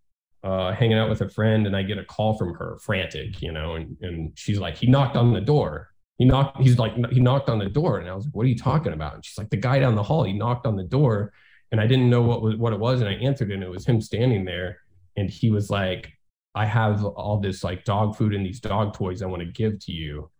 uh, 0.42 0.72
hanging 0.72 0.98
out 0.98 1.08
with 1.08 1.22
a 1.22 1.28
friend, 1.28 1.66
and 1.66 1.76
I 1.76 1.82
get 1.82 1.98
a 1.98 2.04
call 2.04 2.36
from 2.36 2.54
her, 2.54 2.78
frantic, 2.80 3.40
you 3.40 3.52
know, 3.52 3.74
and 3.74 3.96
and 4.00 4.32
she's 4.34 4.58
like, 4.58 4.76
he 4.76 4.86
knocked 4.86 5.16
on 5.16 5.32
the 5.32 5.40
door. 5.40 5.90
He 6.18 6.24
knocked. 6.24 6.60
He's 6.60 6.78
like, 6.78 6.94
he 7.10 7.20
knocked 7.20 7.48
on 7.48 7.58
the 7.58 7.68
door, 7.68 7.98
and 7.98 8.08
I 8.08 8.14
was 8.14 8.24
like, 8.26 8.34
what 8.34 8.46
are 8.46 8.48
you 8.48 8.58
talking 8.58 8.92
about? 8.92 9.14
And 9.14 9.24
she's 9.24 9.36
like, 9.38 9.50
the 9.50 9.56
guy 9.56 9.78
down 9.80 9.94
the 9.94 10.02
hall. 10.02 10.24
He 10.24 10.32
knocked 10.32 10.66
on 10.66 10.76
the 10.76 10.84
door, 10.84 11.32
and 11.72 11.80
I 11.80 11.86
didn't 11.86 12.08
know 12.08 12.22
what 12.22 12.42
was 12.42 12.56
what 12.56 12.72
it 12.72 12.78
was, 12.78 13.00
and 13.00 13.08
I 13.08 13.14
answered, 13.14 13.50
and 13.50 13.62
it 13.62 13.70
was 13.70 13.86
him 13.86 14.00
standing 14.00 14.44
there 14.44 14.78
and 15.16 15.30
he 15.30 15.50
was 15.50 15.70
like 15.70 16.12
i 16.54 16.64
have 16.64 17.04
all 17.04 17.38
this 17.38 17.64
like 17.64 17.84
dog 17.84 18.16
food 18.16 18.34
and 18.34 18.44
these 18.44 18.60
dog 18.60 18.94
toys 18.94 19.22
i 19.22 19.26
want 19.26 19.42
to 19.42 19.48
give 19.48 19.78
to 19.78 19.92
you 19.92 20.30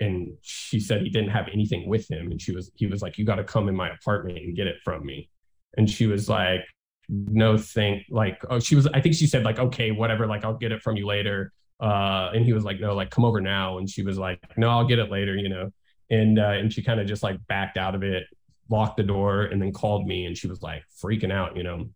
and 0.00 0.32
she 0.42 0.80
said 0.80 1.02
he 1.02 1.10
didn't 1.10 1.30
have 1.30 1.48
anything 1.52 1.88
with 1.88 2.10
him 2.10 2.30
and 2.30 2.40
she 2.40 2.52
was 2.52 2.70
he 2.74 2.86
was 2.86 3.02
like 3.02 3.18
you 3.18 3.24
got 3.24 3.36
to 3.36 3.44
come 3.44 3.68
in 3.68 3.76
my 3.76 3.90
apartment 3.90 4.38
and 4.38 4.56
get 4.56 4.66
it 4.66 4.76
from 4.84 5.04
me 5.04 5.28
and 5.76 5.88
she 5.88 6.06
was 6.06 6.28
like 6.28 6.60
no 7.08 7.58
thank 7.58 8.04
like 8.10 8.40
oh 8.50 8.58
she 8.58 8.74
was 8.74 8.86
i 8.88 9.00
think 9.00 9.14
she 9.14 9.26
said 9.26 9.44
like 9.44 9.58
okay 9.58 9.90
whatever 9.90 10.26
like 10.26 10.44
i'll 10.44 10.56
get 10.56 10.72
it 10.72 10.82
from 10.82 10.96
you 10.96 11.06
later 11.06 11.52
uh 11.82 12.30
and 12.34 12.44
he 12.44 12.52
was 12.52 12.64
like 12.64 12.80
no 12.80 12.94
like 12.94 13.10
come 13.10 13.24
over 13.24 13.40
now 13.40 13.78
and 13.78 13.90
she 13.90 14.02
was 14.02 14.16
like 14.16 14.40
no 14.56 14.68
i'll 14.68 14.86
get 14.86 14.98
it 14.98 15.10
later 15.10 15.36
you 15.36 15.48
know 15.48 15.70
and 16.10 16.38
uh 16.38 16.52
and 16.52 16.72
she 16.72 16.82
kind 16.82 17.00
of 17.00 17.06
just 17.06 17.22
like 17.22 17.36
backed 17.48 17.76
out 17.76 17.94
of 17.94 18.02
it 18.02 18.24
locked 18.70 18.96
the 18.96 19.02
door 19.02 19.42
and 19.42 19.60
then 19.60 19.72
called 19.72 20.06
me 20.06 20.24
and 20.26 20.38
she 20.38 20.46
was 20.46 20.62
like 20.62 20.84
freaking 21.02 21.32
out 21.32 21.56
you 21.56 21.62
know 21.62 21.86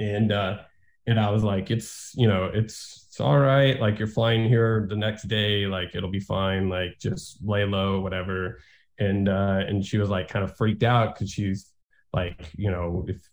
and 0.00 0.32
uh 0.32 0.58
and 1.06 1.18
I 1.18 1.30
was 1.30 1.42
like, 1.42 1.70
it's 1.70 2.12
you 2.16 2.28
know, 2.28 2.50
it's 2.52 3.06
it's 3.08 3.20
all 3.20 3.38
right. 3.38 3.78
Like 3.80 3.98
you're 3.98 4.08
flying 4.08 4.48
here 4.48 4.86
the 4.88 4.96
next 4.96 5.24
day, 5.24 5.66
like 5.66 5.94
it'll 5.94 6.10
be 6.10 6.20
fine. 6.20 6.68
Like 6.68 6.98
just 6.98 7.38
lay 7.44 7.64
low, 7.64 8.00
whatever. 8.00 8.60
And 8.98 9.28
uh, 9.28 9.62
and 9.66 9.84
she 9.84 9.98
was 9.98 10.08
like 10.08 10.28
kind 10.28 10.44
of 10.44 10.56
freaked 10.56 10.82
out 10.82 11.14
because 11.14 11.30
she's 11.30 11.70
like, 12.12 12.50
you 12.56 12.70
know, 12.70 13.04
if 13.08 13.28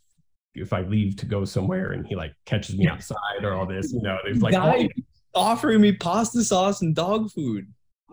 if 0.56 0.74
I 0.74 0.82
leave 0.82 1.16
to 1.18 1.26
go 1.26 1.46
somewhere 1.46 1.92
and 1.92 2.08
he 2.08 2.16
like 2.16 2.34
catches 2.46 2.76
me 2.76 2.88
outside 2.88 3.44
or 3.44 3.54
all 3.54 3.68
this, 3.68 3.94
you 3.94 4.02
know, 4.02 4.18
there's 4.24 4.42
like 4.42 4.54
Guy 4.54 4.90
offering 5.36 5.82
me 5.82 5.94
pasta 5.94 6.44
sauce 6.44 6.82
and 6.82 6.96
dog 6.96 7.32
food. 7.32 7.68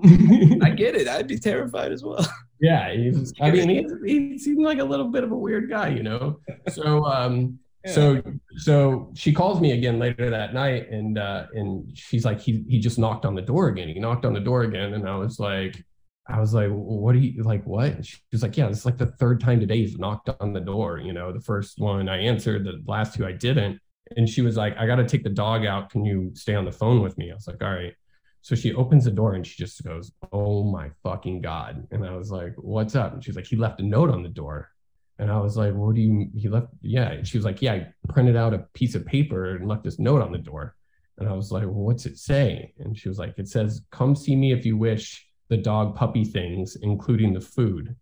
I 0.05 0.71
get 0.71 0.95
it. 0.95 1.09
I'd 1.09 1.29
be 1.29 1.39
terrified 1.39 1.93
as 1.93 2.03
well. 2.03 2.27
Yeah, 2.59 2.91
he's, 2.91 3.35
I 3.39 3.51
mean, 3.51 3.69
he, 3.69 4.11
he 4.11 4.39
seemed 4.39 4.65
like 4.65 4.79
a 4.79 4.85
little 4.85 5.09
bit 5.09 5.23
of 5.23 5.31
a 5.31 5.37
weird 5.37 5.69
guy, 5.69 5.89
you 5.89 6.03
know. 6.03 6.41
So, 6.71 7.05
um, 7.05 7.59
so 7.87 8.23
so 8.57 9.13
she 9.15 9.33
calls 9.33 9.61
me 9.61 9.73
again 9.73 9.99
later 9.99 10.31
that 10.31 10.55
night 10.55 10.89
and 10.91 11.19
uh 11.19 11.47
and 11.55 11.97
she's 11.97 12.25
like 12.25 12.41
he 12.41 12.65
he 12.69 12.81
just 12.81 12.99
knocked 12.99 13.25
on 13.25 13.35
the 13.35 13.43
door 13.43 13.69
again. 13.69 13.89
He 13.89 13.99
knocked 13.99 14.25
on 14.25 14.33
the 14.33 14.41
door 14.41 14.63
again 14.63 14.95
and 14.95 15.09
I 15.09 15.17
was 15.17 15.39
like 15.39 15.85
I 16.29 16.41
was 16.41 16.53
like, 16.53 16.71
what 16.71 17.15
are 17.15 17.19
you 17.19 17.45
like? 17.45 17.65
What? 17.65 18.05
She 18.05 18.19
was 18.33 18.43
like, 18.43 18.57
yeah, 18.57 18.67
it's 18.67 18.85
like 18.85 18.99
the 18.99 19.07
third 19.07 19.41
time 19.41 19.61
today 19.61 19.79
he's 19.79 19.97
knocked 19.97 20.29
on 20.41 20.53
the 20.53 20.61
door. 20.61 20.99
You 20.99 21.13
know, 21.13 21.33
the 21.33 21.41
first 21.41 21.79
one 21.79 22.09
I 22.09 22.19
answered, 22.19 22.65
the 22.65 22.83
last 22.85 23.15
two 23.15 23.25
I 23.25 23.33
didn't. 23.33 23.81
And 24.15 24.29
she 24.29 24.43
was 24.43 24.57
like, 24.57 24.77
I 24.77 24.87
got 24.87 24.97
to 24.97 25.07
take 25.07 25.25
the 25.25 25.31
dog 25.31 25.65
out. 25.65 25.91
Can 25.91 26.05
you 26.05 26.31
stay 26.35 26.55
on 26.55 26.65
the 26.65 26.73
phone 26.73 27.03
with 27.03 27.19
me? 27.19 27.31
I 27.31 27.35
was 27.35 27.47
like, 27.47 27.63
all 27.63 27.73
right. 27.73 27.95
So 28.43 28.55
she 28.55 28.73
opens 28.75 29.05
the 29.05 29.11
door 29.11 29.35
and 29.35 29.45
she 29.45 29.57
just 29.57 29.83
goes, 29.83 30.13
oh 30.33 30.63
my 30.63 30.91
fucking 31.03 31.41
God. 31.41 31.87
And 31.91 32.07
I 32.07 32.15
was 32.15 32.31
like, 32.31 32.55
what's 32.57 32.95
up? 32.95 33.13
And 33.13 33.25
she's 33.25 33.35
like, 33.35 33.47
he 33.47 33.57
left 33.57 33.81
a 33.81 33.83
note 33.83 34.11
on 34.11 34.23
the 34.23 34.29
door. 34.29 34.71
And 35.19 35.33
I 35.33 35.41
was 35.41 35.57
like, 35.57 35.75
what 35.75 35.97
do 35.97 36.01
you, 36.01 36.29
he 36.37 36.49
left, 36.49 36.69
yeah. 36.83 37.11
And 37.11 37.27
she 37.27 37.39
was 37.39 37.45
like, 37.45 37.61
yeah, 37.61 37.73
I 37.73 37.89
printed 38.09 38.37
out 38.37 38.55
a 38.55 38.67
piece 38.75 38.95
of 38.95 39.05
paper 39.05 39.57
and 39.57 39.67
left 39.67 39.83
this 39.83 39.99
note 39.99 40.23
on 40.23 40.31
the 40.31 40.39
door. 40.39 40.77
And 41.19 41.29
I 41.29 41.33
was 41.33 41.51
like, 41.51 41.65
well, 41.65 41.73
what's 41.73 42.07
it 42.07 42.19
say? 42.19 42.73
And 42.79 42.97
she 42.97 43.09
was 43.09 43.19
like, 43.19 43.35
it 43.39 43.49
says, 43.49 43.83
come 43.91 44.15
see 44.15 44.37
me 44.37 44.53
if 44.53 44.67
you 44.67 44.77
wish 44.77 45.27
the 45.49 45.57
dog 45.57 45.97
puppy 45.97 46.25
things, 46.25 46.77
including 46.83 47.33
the 47.33 47.41
food. 47.41 47.97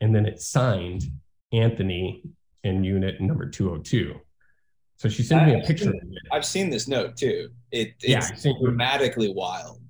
And 0.00 0.14
then 0.14 0.24
it 0.24 0.40
signed 0.40 1.04
Anthony 1.52 2.22
in 2.64 2.84
unit 2.84 3.20
number 3.20 3.48
202. 3.48 4.14
So 5.02 5.08
she 5.08 5.24
sent 5.24 5.48
me 5.48 5.60
a 5.60 5.64
picture 5.64 5.88
of 5.88 5.96
it. 5.96 6.02
I've 6.30 6.44
seen 6.44 6.70
this 6.70 6.86
note 6.86 7.16
too. 7.16 7.50
It, 7.72 7.94
it's 8.02 8.44
yeah, 8.44 8.52
dramatically 8.62 9.32
wild. 9.34 9.80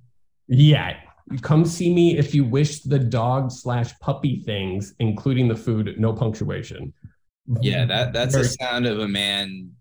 Yeah, 0.48 0.96
come 1.42 1.66
see 1.66 1.92
me 1.92 2.16
if 2.16 2.34
you 2.34 2.46
wish 2.46 2.80
the 2.80 2.98
dog 2.98 3.50
slash 3.50 3.92
puppy 3.98 4.36
things, 4.36 4.94
including 5.00 5.48
the 5.48 5.54
food, 5.54 5.96
no 5.98 6.14
punctuation. 6.14 6.94
Yeah, 7.60 7.84
that 7.84 8.14
that's 8.14 8.32
Very- 8.32 8.44
the 8.44 8.50
sound 8.52 8.86
of 8.86 9.00
a 9.00 9.08
man 9.08 9.72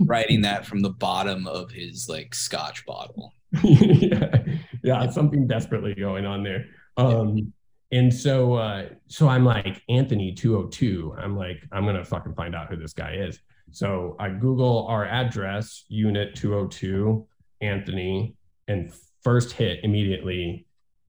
writing 0.00 0.40
that 0.40 0.64
from 0.64 0.80
the 0.80 0.88
bottom 0.88 1.46
of 1.46 1.70
his 1.70 2.08
like 2.08 2.34
scotch 2.34 2.86
bottle. 2.86 3.34
yeah, 3.62 4.42
yeah, 4.82 5.10
something 5.10 5.46
desperately 5.46 5.94
going 5.96 6.24
on 6.24 6.42
there. 6.42 6.64
Um, 6.96 7.52
and 7.92 8.12
so, 8.12 8.54
uh, 8.54 8.86
so 9.06 9.28
I'm 9.28 9.44
like 9.44 9.82
Anthony 9.90 10.32
202. 10.32 11.14
I'm 11.18 11.36
like, 11.36 11.58
I'm 11.72 11.84
gonna 11.84 12.06
fucking 12.06 12.32
find 12.32 12.54
out 12.54 12.70
who 12.70 12.76
this 12.76 12.94
guy 12.94 13.16
is. 13.16 13.38
So 13.70 14.16
I 14.18 14.30
Google 14.30 14.86
our 14.88 15.04
address, 15.04 15.84
Unit 15.88 16.34
202, 16.34 17.26
Anthony, 17.60 18.34
and 18.66 18.92
first 19.22 19.52
hit 19.52 19.80
immediately 19.82 20.66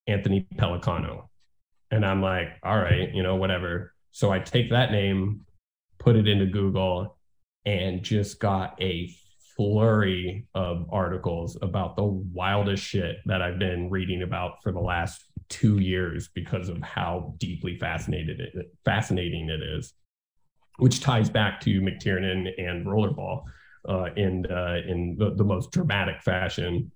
Anthony 0.07 0.47
Pellicano. 0.55 1.27
And 1.91 2.05
I'm 2.05 2.21
like, 2.21 2.49
all 2.63 2.77
right, 2.77 3.13
you 3.13 3.23
know, 3.23 3.35
whatever. 3.35 3.93
So 4.11 4.31
I 4.31 4.39
take 4.39 4.71
that 4.71 4.91
name, 4.91 5.41
put 5.99 6.15
it 6.15 6.27
into 6.27 6.45
Google, 6.45 7.17
and 7.65 8.03
just 8.03 8.39
got 8.39 8.81
a 8.81 9.13
flurry 9.55 10.47
of 10.53 10.87
articles 10.91 11.57
about 11.61 11.95
the 11.95 12.03
wildest 12.03 12.83
shit 12.83 13.17
that 13.25 13.41
I've 13.41 13.59
been 13.59 13.89
reading 13.89 14.21
about 14.21 14.63
for 14.63 14.71
the 14.71 14.79
last 14.79 15.23
two 15.49 15.79
years 15.79 16.29
because 16.33 16.69
of 16.69 16.81
how 16.81 17.33
deeply 17.39 17.77
fascinated 17.77 18.39
it, 18.39 18.53
fascinating 18.85 19.49
it 19.49 19.61
is, 19.61 19.93
which 20.79 21.01
ties 21.01 21.29
back 21.29 21.59
to 21.61 21.81
McTiernan 21.81 22.49
and 22.57 22.85
Rollerball 22.85 23.43
uh, 23.87 24.09
in 24.15 24.45
uh, 24.47 24.81
in 24.87 25.15
the, 25.17 25.35
the 25.35 25.43
most 25.43 25.71
dramatic 25.71 26.21
fashion 26.21 26.91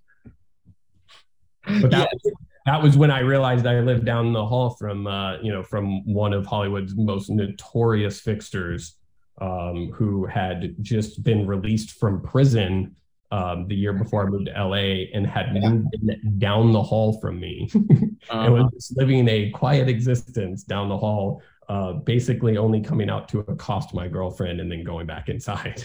But 1.81 1.91
that, 1.91 2.09
yeah. 2.23 2.31
that 2.65 2.83
was 2.83 2.97
when 2.97 3.11
I 3.11 3.19
realized 3.19 3.65
I 3.65 3.79
lived 3.79 4.05
down 4.05 4.33
the 4.33 4.45
hall 4.45 4.71
from, 4.71 5.07
uh, 5.07 5.37
you 5.41 5.51
know, 5.51 5.63
from 5.63 6.05
one 6.05 6.33
of 6.33 6.45
Hollywood's 6.45 6.95
most 6.95 7.29
notorious 7.29 8.19
fixtures, 8.19 8.97
um, 9.39 9.91
who 9.93 10.25
had 10.25 10.75
just 10.81 11.23
been 11.23 11.47
released 11.47 11.91
from 11.91 12.21
prison 12.21 12.95
um, 13.31 13.67
the 13.67 13.75
year 13.75 13.93
before 13.93 14.27
I 14.27 14.29
moved 14.29 14.45
to 14.47 14.51
LA 14.51 15.05
and 15.13 15.25
had 15.25 15.55
yeah. 15.55 15.69
moved 15.69 16.39
down 16.39 16.71
the 16.71 16.83
hall 16.83 17.19
from 17.19 17.39
me 17.39 17.67
uh-huh. 17.75 18.39
and 18.39 18.53
was 18.53 18.71
just 18.73 18.97
living 18.97 19.27
a 19.27 19.49
quiet 19.51 19.87
existence 19.87 20.63
down 20.63 20.89
the 20.89 20.97
hall, 20.97 21.41
uh, 21.69 21.93
basically 21.93 22.57
only 22.57 22.81
coming 22.81 23.09
out 23.09 23.27
to 23.29 23.39
accost 23.39 23.93
my 23.93 24.07
girlfriend 24.07 24.59
and 24.59 24.71
then 24.71 24.83
going 24.83 25.05
back 25.05 25.29
inside. 25.29 25.83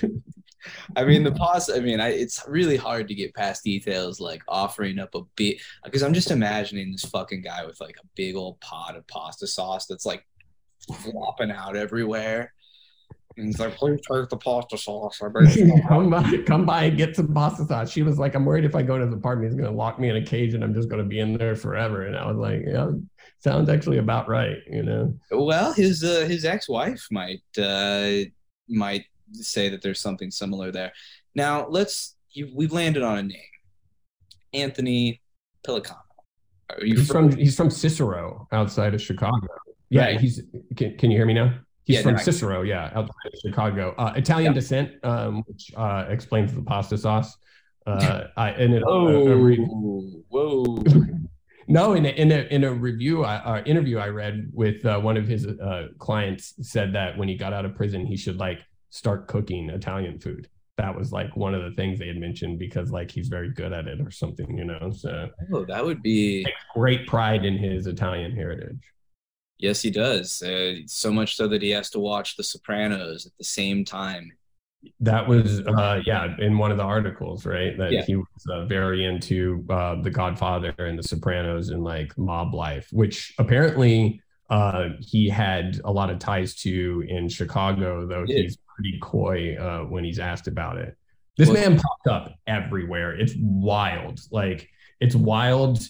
I 0.97 1.05
mean, 1.05 1.23
the 1.23 1.33
pasta, 1.33 1.77
I 1.77 1.81
mean, 1.81 2.01
I, 2.01 2.09
it's 2.09 2.45
really 2.49 2.77
hard 2.77 3.09
to 3.09 3.15
get 3.15 3.35
past 3.35 3.63
details 3.63 4.21
like 4.21 4.43
offering 4.49 4.99
up 4.99 5.15
a 5.15 5.23
bit 5.37 5.61
because 5.85 6.03
I'm 6.03 6.13
just 6.13 6.31
imagining 6.31 6.91
this 6.93 7.05
fucking 7.05 7.43
guy 7.43 7.65
with 7.65 7.81
like 7.81 7.97
a 8.03 8.07
big 8.17 8.35
old 8.35 8.61
pot 8.61 8.97
of 8.97 9.07
pasta 9.07 9.47
sauce 9.47 9.87
that's 9.87 10.07
like 10.07 10.27
flopping 10.81 11.51
out 11.51 11.77
everywhere 11.77 12.53
and 13.39 13.47
he's 13.47 13.61
like, 13.61 13.77
please 13.77 14.01
take 14.01 14.29
the 14.29 14.37
pasta 14.37 14.77
sauce. 14.77 15.21
I 15.23 15.29
come 15.89 16.11
by, 16.11 16.39
come 16.45 16.67
by 16.67 16.85
and 16.85 16.99
get 16.99 17.15
some 17.15 17.33
pasta 17.33 17.65
sauce. 17.65 17.91
She 17.91 18.03
was 18.03 18.19
like, 18.19 18.35
I'm 18.35 18.45
worried 18.45 18.65
if 18.65 18.75
I 18.75 18.83
go 18.83 18.99
to 18.99 19.07
the 19.07 19.17
apartment, 19.17 19.51
he's 19.51 19.59
going 19.59 19.71
to 19.71 19.77
lock 19.77 20.01
me 20.01 20.09
in 20.09 20.17
a 20.17 20.25
cage 20.25 20.55
and 20.55 20.65
I'm 20.65 20.75
just 20.75 20.89
going 20.89 21.03
to 21.03 21.09
be 21.09 21.21
in 21.21 21.39
there 21.39 21.55
forever. 21.55 22.07
And 22.07 22.17
I 22.17 22.27
was 22.27 22.37
like, 22.37 22.65
yeah, 22.67 22.91
sounds 23.39 23.69
actually 23.69 23.99
about 23.99 24.29
right, 24.29 24.57
you 24.69 24.83
know. 24.83 25.15
Well, 25.31 25.73
his 25.73 26.03
uh, 26.03 26.27
his 26.29 26.45
ex 26.45 26.69
wife 26.69 27.07
might 27.13 27.43
uh, 27.57 28.29
might 28.69 29.05
say 29.33 29.69
that 29.69 29.83
there's 29.83 30.01
something 30.01 30.31
similar 30.31 30.73
there. 30.73 30.93
Now 31.37 31.69
let's 31.69 32.17
you, 32.33 32.51
we've 32.55 32.73
landed 32.73 33.05
on 33.05 33.19
a 33.19 33.23
name, 33.23 33.41
Anthony 34.53 35.23
Pellicano. 35.65 35.97
he's 36.83 37.07
from, 37.07 37.31
from 37.31 37.39
he's 37.39 37.57
from 37.57 37.71
Cicero 37.71 38.49
outside 38.51 38.95
of 38.95 39.01
Chicago. 39.01 39.47
Yeah, 39.91 40.07
right. 40.07 40.21
he's. 40.21 40.43
Can, 40.77 40.99
can 40.99 41.11
you 41.13 41.17
hear 41.17 41.27
me 41.27 41.35
now? 41.35 41.55
He's 41.89 41.97
yeah, 41.97 42.03
from 42.03 42.17
no, 42.17 42.23
Cicero, 42.23 42.61
yeah, 42.61 42.91
outside 42.95 43.33
of 43.33 43.41
Chicago. 43.41 43.95
Uh, 43.97 44.13
Italian 44.15 44.53
yeah. 44.53 44.61
descent, 44.61 44.93
um, 45.05 45.43
which 45.47 45.73
uh, 45.75 46.05
explains 46.11 46.53
the 46.53 46.61
pasta 46.61 46.99
sauce. 46.99 47.35
Uh, 47.87 48.25
I, 48.37 48.53
in 48.53 48.75
a, 48.75 48.83
oh, 48.87 49.33
re- 49.33 49.57
whoa. 49.57 50.85
no, 51.67 51.95
in 51.95 52.05
a, 52.05 52.11
in 52.11 52.31
a 52.31 52.41
in 52.51 52.65
a 52.65 52.73
review, 52.75 53.25
uh, 53.25 53.63
interview 53.65 53.97
I 53.97 54.09
read 54.09 54.51
with 54.53 54.85
uh, 54.85 55.01
one 55.01 55.17
of 55.17 55.27
his 55.27 55.47
uh, 55.47 55.89
clients 55.99 56.53
said 56.61 56.93
that 56.93 57.17
when 57.17 57.27
he 57.27 57.37
got 57.37 57.55
out 57.55 57.65
of 57.65 57.75
prison, 57.75 58.05
he 58.05 58.19
should 58.19 58.37
like 58.37 58.59
start 58.91 59.27
cooking 59.27 59.71
Italian 59.71 60.19
food. 60.19 60.47
That 60.77 60.95
was 60.95 61.11
like 61.11 61.35
one 61.37 61.55
of 61.55 61.63
the 61.63 61.75
things 61.75 61.99
they 61.99 62.09
had 62.09 62.19
mentioned 62.19 62.59
because 62.59 62.91
like 62.91 63.11
he's 63.11 63.29
very 63.29 63.51
good 63.51 63.73
at 63.73 63.87
it 63.87 63.99
or 64.03 64.11
something, 64.11 64.59
you 64.59 64.67
know. 64.67 64.93
So 64.95 65.31
oh, 65.55 65.65
that 65.65 65.83
would 65.83 66.03
be 66.03 66.47
great 66.75 67.07
pride 67.07 67.47
in 67.47 67.57
his 67.57 67.87
Italian 67.87 68.37
heritage. 68.37 68.83
Yes, 69.59 69.83
he 69.83 69.91
does. 69.91 70.41
Uh, 70.41 70.77
so 70.87 71.11
much 71.11 71.37
so 71.37 71.49
that 71.49 71.63
he 71.63 71.71
has 71.71 71.91
to 71.91 71.99
watch 71.99 72.37
The 72.37 72.45
Sopranos 72.45 73.27
at 73.27 73.33
the 73.39 73.45
same 73.45 73.85
time. 73.85 74.31
That 75.01 75.27
was, 75.27 75.61
uh, 75.61 76.01
yeah, 76.07 76.37
in 76.39 76.57
one 76.57 76.71
of 76.71 76.77
the 76.77 76.85
articles, 76.85 77.45
right? 77.45 77.77
That 77.77 77.91
yeah. 77.91 78.03
he 78.03 78.15
was 78.15 78.47
uh, 78.49 78.65
very 78.67 79.05
into 79.05 79.65
uh, 79.69 80.01
The 80.03 80.11
Godfather 80.11 80.73
and 80.79 80.97
The 80.97 81.03
Sopranos 81.03 81.71
and 81.71 81.83
like 81.83 82.17
mob 82.17 82.55
life, 82.55 82.87
which 82.93 83.35
apparently 83.39 84.23
uh, 84.49 84.91
he 85.01 85.29
had 85.29 85.81
a 85.85 85.91
lot 85.91 86.11
of 86.11 86.21
ties 86.21 86.55
to 86.63 87.05
in 87.09 87.29
Chicago, 87.29 88.07
though 88.07 88.25
yeah. 88.27 88.43
he's 88.43 88.59
pretty 88.77 88.99
coy 89.03 89.57
uh, 89.57 89.81
when 89.81 90.05
he's 90.05 90.21
asked 90.21 90.47
about 90.47 90.79
it. 90.79 90.97
This 91.37 91.49
well, 91.49 91.61
man 91.61 91.81
popped 91.81 92.07
up 92.07 92.35
everywhere. 92.47 93.17
It's 93.17 93.35
wild. 93.37 94.21
Like, 94.31 94.69
it's 95.01 95.17
wild 95.17 95.81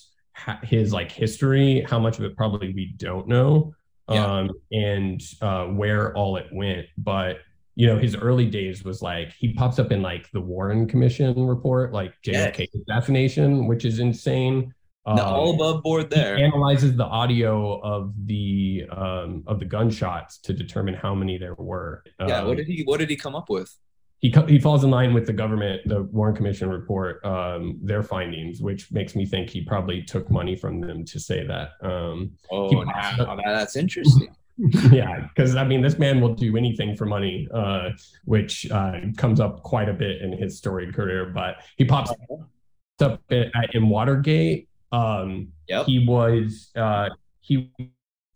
his 0.62 0.92
like 0.92 1.10
history, 1.10 1.84
how 1.88 1.98
much 1.98 2.18
of 2.18 2.24
it 2.24 2.36
probably 2.36 2.72
we 2.72 2.94
don't 2.96 3.28
know, 3.28 3.74
yeah. 4.10 4.24
um, 4.24 4.50
and 4.72 5.20
uh, 5.40 5.66
where 5.66 6.14
all 6.14 6.36
it 6.36 6.46
went. 6.52 6.86
But 6.96 7.38
you 7.74 7.86
know, 7.86 7.96
his 7.96 8.16
early 8.16 8.46
days 8.46 8.84
was 8.84 9.02
like 9.02 9.32
he 9.32 9.52
pops 9.54 9.78
up 9.78 9.92
in 9.92 10.02
like 10.02 10.30
the 10.32 10.40
Warren 10.40 10.88
Commission 10.88 11.46
report, 11.46 11.92
like 11.92 12.12
JFK 12.24 12.68
assassination, 12.82 13.66
which 13.66 13.84
is 13.84 14.00
insane. 14.00 14.74
Um, 15.06 15.18
all 15.20 15.54
above 15.54 15.82
board 15.82 16.10
there. 16.10 16.36
analyzes 16.36 16.94
the 16.96 17.04
audio 17.04 17.80
of 17.80 18.12
the 18.26 18.84
um, 18.90 19.42
of 19.46 19.58
the 19.58 19.64
gunshots 19.64 20.38
to 20.38 20.52
determine 20.52 20.94
how 20.94 21.14
many 21.14 21.38
there 21.38 21.54
were. 21.54 22.02
Yeah, 22.20 22.42
what 22.42 22.50
um, 22.50 22.56
did 22.56 22.66
he 22.66 22.82
what 22.82 22.98
did 22.98 23.08
he 23.08 23.16
come 23.16 23.34
up 23.34 23.48
with? 23.48 23.74
He 24.20 24.34
he 24.48 24.58
falls 24.58 24.82
in 24.82 24.90
line 24.90 25.14
with 25.14 25.26
the 25.26 25.32
government, 25.32 25.82
the 25.86 26.02
Warren 26.02 26.34
Commission 26.34 26.68
report, 26.68 27.24
um, 27.24 27.78
their 27.82 28.02
findings, 28.02 28.60
which 28.60 28.90
makes 28.90 29.14
me 29.14 29.24
think 29.24 29.48
he 29.48 29.62
probably 29.62 30.02
took 30.02 30.28
money 30.30 30.56
from 30.56 30.80
them 30.80 31.04
to 31.04 31.20
say 31.20 31.46
that. 31.46 31.70
Um, 31.82 32.32
oh, 32.50 32.68
now, 32.68 33.36
that's 33.46 33.76
interesting. 33.76 34.34
yeah, 34.90 35.28
because 35.28 35.54
I 35.54 35.64
mean, 35.64 35.82
this 35.82 35.98
man 36.00 36.20
will 36.20 36.34
do 36.34 36.56
anything 36.56 36.96
for 36.96 37.06
money, 37.06 37.46
uh, 37.54 37.90
which 38.24 38.68
uh, 38.72 38.94
comes 39.16 39.38
up 39.38 39.62
quite 39.62 39.88
a 39.88 39.94
bit 39.94 40.20
in 40.20 40.32
his 40.32 40.58
storied 40.58 40.94
career. 40.94 41.26
But 41.26 41.62
he 41.76 41.84
pops 41.84 42.10
up 43.00 43.22
in, 43.30 43.52
in 43.72 43.88
Watergate. 43.88 44.68
Um, 44.90 45.52
yep. 45.68 45.86
He 45.86 46.04
was 46.04 46.72
uh, 46.74 47.10
he 47.40 47.72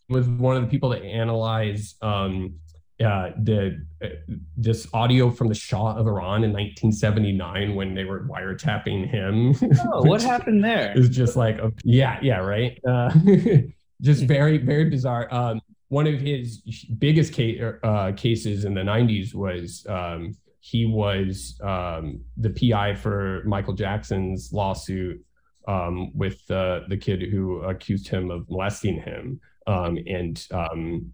was 0.09 0.29
one 0.29 0.57
of 0.57 0.63
the 0.63 0.69
people 0.69 0.91
that 0.91 1.03
analyzed 1.03 2.01
um, 2.05 2.55
uh, 3.01 3.31
the 3.43 3.85
uh, 4.03 4.09
this 4.57 4.87
audio 4.93 5.31
from 5.31 5.49
the 5.49 5.55
Shah 5.55 5.97
of 5.97 6.07
Iran 6.07 6.45
in 6.45 6.53
1979 6.53 7.75
when 7.75 7.95
they 7.95 8.05
were 8.05 8.25
wiretapping 8.27 9.09
him. 9.09 9.55
Oh, 9.93 10.03
what 10.03 10.23
happened 10.35 10.63
there? 10.63 10.97
Is 10.97 11.09
just 11.09 11.37
like 11.37 11.59
a, 11.59 11.73
yeah, 11.85 12.19
yeah, 12.23 12.39
right. 12.39 12.79
Uh, 12.87 13.13
just 14.03 14.25
very, 14.25 14.59
very 14.59 14.91
bizarre. 14.91 15.33
Um, 15.33 15.61
one 15.89 16.07
of 16.07 16.21
his 16.21 16.59
biggest 16.99 17.33
case, 17.33 17.61
uh, 17.83 18.13
cases 18.17 18.65
in 18.65 18.75
the 18.75 18.81
90s 18.81 19.35
was 19.35 19.87
um, 19.89 20.35
he 20.61 20.87
was 20.87 21.59
um, 21.63 22.21
the 22.37 22.51
PI 22.51 22.95
for 22.95 23.43
Michael 23.45 23.75
Jackson's 23.75 24.53
lawsuit 24.53 25.23
um, 25.69 26.17
with 26.17 26.47
the 26.47 26.99
kid 27.01 27.23
who 27.23 27.63
accused 27.63 28.09
him 28.09 28.31
of 28.31 28.49
molesting 28.49 29.01
him. 29.01 29.41
Um, 29.67 29.99
and 30.07 30.45
um, 30.51 31.13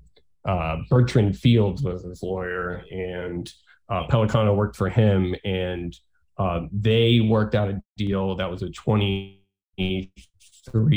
uh, 0.49 0.77
Bertram 0.89 1.33
Fields 1.35 1.83
was 1.83 2.03
his 2.03 2.23
lawyer, 2.23 2.83
and 2.91 3.53
uh, 3.91 4.07
Pellicano 4.07 4.57
worked 4.57 4.77
for 4.77 4.89
him, 4.89 5.35
and 5.45 5.95
uh, 6.39 6.63
they 6.73 7.21
worked 7.21 7.55
out 7.55 7.69
a 7.69 7.83
deal 7.99 8.35
that 8.37 8.51
was 8.51 8.63
a 8.63 8.71
twenty-three, 8.71 9.41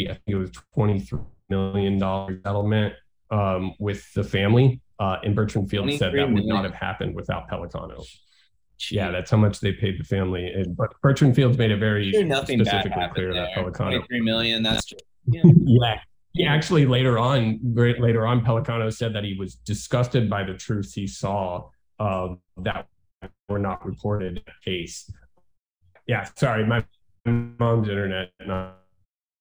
I 0.07 0.13
think 0.13 0.21
it 0.27 0.35
was 0.35 0.51
twenty-three 0.73 1.19
million 1.49 1.99
dollar 1.99 2.39
settlement 2.45 2.93
um, 3.29 3.73
with 3.77 4.11
the 4.13 4.23
family. 4.23 4.79
Uh, 4.99 5.17
and 5.23 5.35
Bertram 5.35 5.67
Fields 5.67 5.97
said 5.97 6.13
that 6.13 6.31
would 6.31 6.45
not 6.45 6.63
have 6.63 6.75
happened 6.75 7.13
without 7.15 7.49
Pellicano. 7.49 8.05
Yeah, 8.89 9.11
that's 9.11 9.29
how 9.29 9.37
much 9.37 9.59
they 9.59 9.73
paid 9.73 9.99
the 9.99 10.03
family. 10.03 10.47
And, 10.47 10.77
but 10.77 10.93
Bertram 11.01 11.33
Fields 11.33 11.57
made 11.57 11.71
it 11.71 11.79
very 11.79 12.11
specifically 12.13 13.07
clear 13.13 13.33
there. 13.33 13.47
that 13.47 13.57
Pellicano. 13.57 13.75
Twenty-three 13.75 14.21
million. 14.21 14.63
That's 14.63 14.85
just, 14.85 15.03
yeah. 15.25 15.41
yeah. 15.65 15.99
He 16.33 16.45
actually 16.45 16.85
later 16.85 17.19
on, 17.19 17.59
later 17.75 18.25
on, 18.25 18.45
Pellicano 18.45 18.93
said 18.93 19.13
that 19.15 19.23
he 19.23 19.35
was 19.37 19.55
disgusted 19.55 20.29
by 20.29 20.43
the 20.43 20.53
truths 20.53 20.93
he 20.93 21.05
saw 21.05 21.69
uh, 21.99 22.29
that 22.57 22.87
were 23.49 23.59
not 23.59 23.85
reported 23.85 24.37
in 24.37 24.43
the 24.45 24.53
case. 24.63 25.11
Yeah, 26.07 26.27
sorry, 26.35 26.65
my 26.65 26.83
mom's 27.25 27.89
internet 27.89 28.31
not 28.45 28.77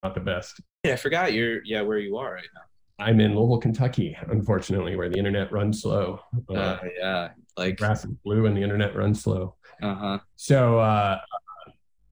not 0.03 0.15
the 0.15 0.21
best. 0.21 0.61
Yeah, 0.85 0.95
I 0.95 0.97
forgot 0.97 1.33
you're 1.33 1.65
yeah 1.65 1.83
where 1.83 1.99
you 1.99 2.17
are 2.17 2.35
right 2.35 2.49
now. 2.55 3.05
I'm 3.05 3.19
in 3.21 3.35
Louisville, 3.35 3.59
Kentucky, 3.59 4.17
unfortunately, 4.29 4.95
where 4.95 5.09
the 5.09 5.17
internet 5.17 5.51
runs 5.53 5.83
slow. 5.83 6.21
Uh, 6.51 6.55
uh, 6.55 6.79
yeah, 6.99 7.29
like 7.57 7.79
grass 7.79 8.05
is 8.05 8.11
blue 8.25 8.47
and 8.47 8.57
the 8.57 8.63
internet 8.63 8.95
runs 8.95 9.23
slow. 9.23 9.55
Uh 9.83 9.95
huh. 9.95 10.19
So 10.37 10.79
uh, 10.79 11.19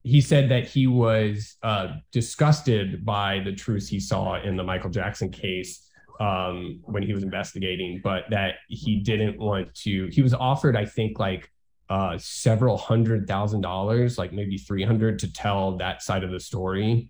he 0.09 0.21
said 0.21 0.49
that 0.49 0.67
he 0.67 0.87
was 0.87 1.57
uh, 1.61 1.87
disgusted 2.11 3.05
by 3.05 3.41
the 3.45 3.53
truths 3.53 3.87
he 3.87 3.99
saw 3.99 4.41
in 4.41 4.55
the 4.55 4.63
Michael 4.63 4.89
Jackson 4.89 5.29
case 5.29 5.87
um, 6.19 6.79
when 6.83 7.03
he 7.03 7.13
was 7.13 7.21
investigating, 7.21 8.01
but 8.03 8.23
that 8.31 8.55
he 8.67 8.97
didn't 8.97 9.39
want 9.39 9.73
to. 9.75 10.07
He 10.07 10.23
was 10.23 10.33
offered, 10.33 10.75
I 10.75 10.85
think, 10.85 11.19
like 11.19 11.51
uh, 11.89 12.17
several 12.17 12.75
hundred 12.75 13.27
thousand 13.27 13.61
dollars, 13.61 14.17
like 14.17 14.33
maybe 14.33 14.57
300 14.57 15.19
to 15.19 15.31
tell 15.31 15.77
that 15.77 16.01
side 16.01 16.23
of 16.23 16.31
the 16.31 16.39
story. 16.39 17.09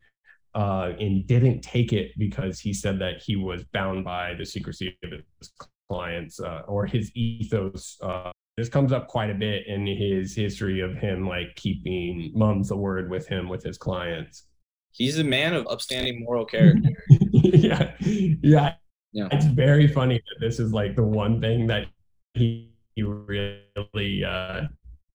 Uh, 0.56 0.94
and 1.00 1.28
didn't 1.28 1.62
take 1.62 1.94
it 1.94 2.12
because 2.18 2.60
he 2.60 2.74
said 2.74 2.98
that 2.98 3.22
he 3.22 3.36
was 3.36 3.64
bound 3.66 4.04
by 4.04 4.34
the 4.34 4.44
secrecy 4.44 4.98
of 5.04 5.12
his 5.12 5.52
clients 5.88 6.40
uh, 6.40 6.64
or 6.68 6.88
his 6.88 7.12
ethos 7.16 8.00
uh, 8.02 8.32
this 8.60 8.68
comes 8.70 8.92
up 8.92 9.08
quite 9.08 9.30
a 9.30 9.34
bit 9.34 9.66
in 9.68 9.88
his 9.88 10.36
history 10.36 10.82
of 10.82 10.94
him 10.96 11.26
like 11.26 11.56
keeping 11.56 12.32
mum's 12.36 12.68
the 12.68 12.76
word 12.76 13.10
with 13.10 13.26
him 13.26 13.48
with 13.48 13.64
his 13.64 13.78
clients. 13.78 14.44
He's 14.92 15.18
a 15.18 15.24
man 15.24 15.54
of 15.54 15.66
upstanding 15.68 16.24
moral 16.24 16.46
character. 16.54 16.90
yeah. 17.10 17.94
yeah. 18.02 18.74
Yeah. 19.14 19.28
It's 19.32 19.46
very 19.46 19.88
funny 19.88 20.16
that 20.16 20.46
this 20.46 20.60
is 20.60 20.74
like 20.74 20.98
the 20.98 21.04
one 21.04 21.40
thing 21.40 21.68
that 21.68 21.88
he, 22.34 22.72
he 22.96 23.04
really 23.04 24.24
uh 24.24 24.64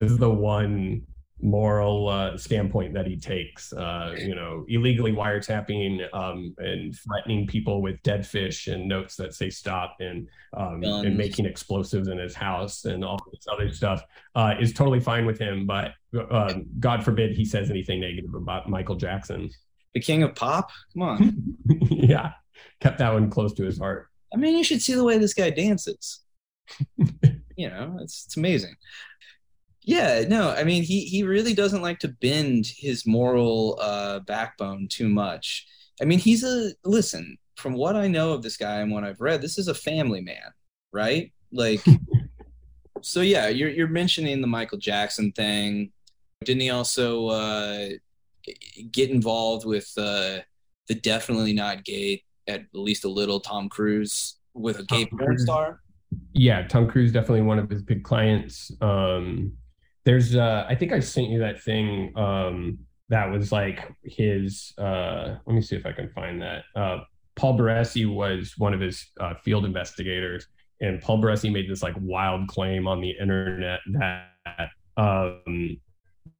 this 0.00 0.10
is 0.10 0.18
the 0.18 0.30
one 0.30 1.02
moral 1.40 2.08
uh, 2.08 2.36
standpoint 2.36 2.94
that 2.94 3.06
he 3.06 3.16
takes. 3.16 3.72
Uh, 3.72 4.14
you 4.18 4.34
know, 4.34 4.64
illegally 4.68 5.12
wiretapping 5.12 6.02
um, 6.14 6.54
and 6.58 6.96
threatening 6.96 7.46
people 7.46 7.82
with 7.82 8.02
dead 8.02 8.26
fish 8.26 8.66
and 8.66 8.88
notes 8.88 9.16
that 9.16 9.34
say 9.34 9.50
stop, 9.50 9.96
and 10.00 10.28
um, 10.56 10.82
and 10.82 11.16
making 11.16 11.46
explosives 11.46 12.08
in 12.08 12.18
his 12.18 12.34
house 12.34 12.84
and 12.84 13.04
all 13.04 13.18
this 13.32 13.46
other 13.50 13.70
stuff 13.72 14.04
uh, 14.34 14.54
is 14.60 14.72
totally 14.72 15.00
fine 15.00 15.26
with 15.26 15.38
him. 15.38 15.66
But 15.66 15.92
uh, 16.30 16.54
God 16.78 17.04
forbid 17.04 17.36
he 17.36 17.44
says 17.44 17.70
anything 17.70 18.00
negative 18.00 18.34
about 18.34 18.68
Michael 18.68 18.96
Jackson, 18.96 19.50
the 19.92 20.00
king 20.00 20.22
of 20.22 20.34
pop. 20.34 20.70
Come 20.92 21.02
on, 21.02 21.56
yeah, 21.90 22.32
kept 22.80 22.98
that 22.98 23.12
one 23.12 23.30
close 23.30 23.52
to 23.54 23.64
his 23.64 23.78
heart. 23.78 24.08
I 24.32 24.36
mean, 24.36 24.56
you 24.56 24.64
should 24.64 24.82
see 24.82 24.94
the 24.94 25.04
way 25.04 25.18
this 25.18 25.34
guy 25.34 25.50
dances. 25.50 26.20
you 27.56 27.68
know, 27.68 27.98
it's 28.00 28.24
it's 28.26 28.36
amazing. 28.36 28.74
Yeah, 29.84 30.24
no, 30.26 30.50
I 30.50 30.64
mean 30.64 30.82
he 30.82 31.04
he 31.04 31.22
really 31.22 31.52
doesn't 31.52 31.82
like 31.82 31.98
to 32.00 32.08
bend 32.08 32.66
his 32.66 33.06
moral 33.06 33.78
uh, 33.80 34.20
backbone 34.20 34.88
too 34.88 35.08
much. 35.08 35.66
I 36.00 36.04
mean, 36.04 36.18
he's 36.18 36.42
a 36.42 36.72
listen. 36.84 37.38
From 37.56 37.74
what 37.74 37.94
I 37.94 38.08
know 38.08 38.32
of 38.32 38.42
this 38.42 38.56
guy 38.56 38.80
and 38.80 38.90
what 38.90 39.04
I've 39.04 39.20
read, 39.20 39.40
this 39.40 39.58
is 39.58 39.68
a 39.68 39.74
family 39.74 40.20
man, 40.20 40.52
right? 40.92 41.32
Like, 41.52 41.84
so 43.00 43.20
yeah, 43.20 43.48
you're 43.48 43.68
you're 43.68 43.88
mentioning 43.88 44.40
the 44.40 44.46
Michael 44.46 44.78
Jackson 44.78 45.32
thing. 45.32 45.92
Didn't 46.44 46.62
he 46.62 46.70
also 46.70 47.28
uh, 47.28 47.88
get 48.90 49.10
involved 49.10 49.66
with 49.66 49.90
uh, 49.96 50.38
the 50.88 50.94
definitely 50.94 51.52
not 51.52 51.84
gay, 51.84 52.22
at 52.48 52.62
least 52.72 53.04
a 53.04 53.08
little 53.08 53.38
Tom 53.38 53.68
Cruise 53.68 54.36
with 54.54 54.80
a 54.80 54.84
gay 54.84 55.06
porn 55.06 55.38
star? 55.38 55.80
Yeah, 56.32 56.66
Tom 56.66 56.88
Cruise 56.88 57.12
definitely 57.12 57.42
one 57.42 57.58
of 57.58 57.70
his 57.70 57.82
big 57.82 58.02
clients. 58.02 58.72
Um, 58.80 59.52
there's 60.04 60.36
uh 60.36 60.66
I 60.68 60.74
think 60.74 60.92
I 60.92 61.00
sent 61.00 61.28
you 61.28 61.40
that 61.40 61.62
thing 61.62 62.16
um 62.16 62.78
that 63.08 63.30
was 63.30 63.52
like 63.52 63.92
his 64.02 64.72
uh 64.78 65.36
let 65.46 65.54
me 65.54 65.62
see 65.62 65.76
if 65.76 65.86
I 65.86 65.92
can 65.92 66.08
find 66.10 66.40
that. 66.42 66.64
Uh 66.74 67.00
Paul 67.36 67.58
Barresi 67.58 68.06
was 68.06 68.54
one 68.58 68.72
of 68.74 68.80
his 68.80 69.10
uh, 69.18 69.34
field 69.34 69.64
investigators 69.64 70.46
and 70.80 71.00
Paul 71.00 71.20
Barresi 71.20 71.50
made 71.52 71.68
this 71.68 71.82
like 71.82 71.94
wild 71.98 72.46
claim 72.48 72.86
on 72.86 73.00
the 73.00 73.10
internet 73.10 73.80
that 73.92 74.68
um 74.96 75.78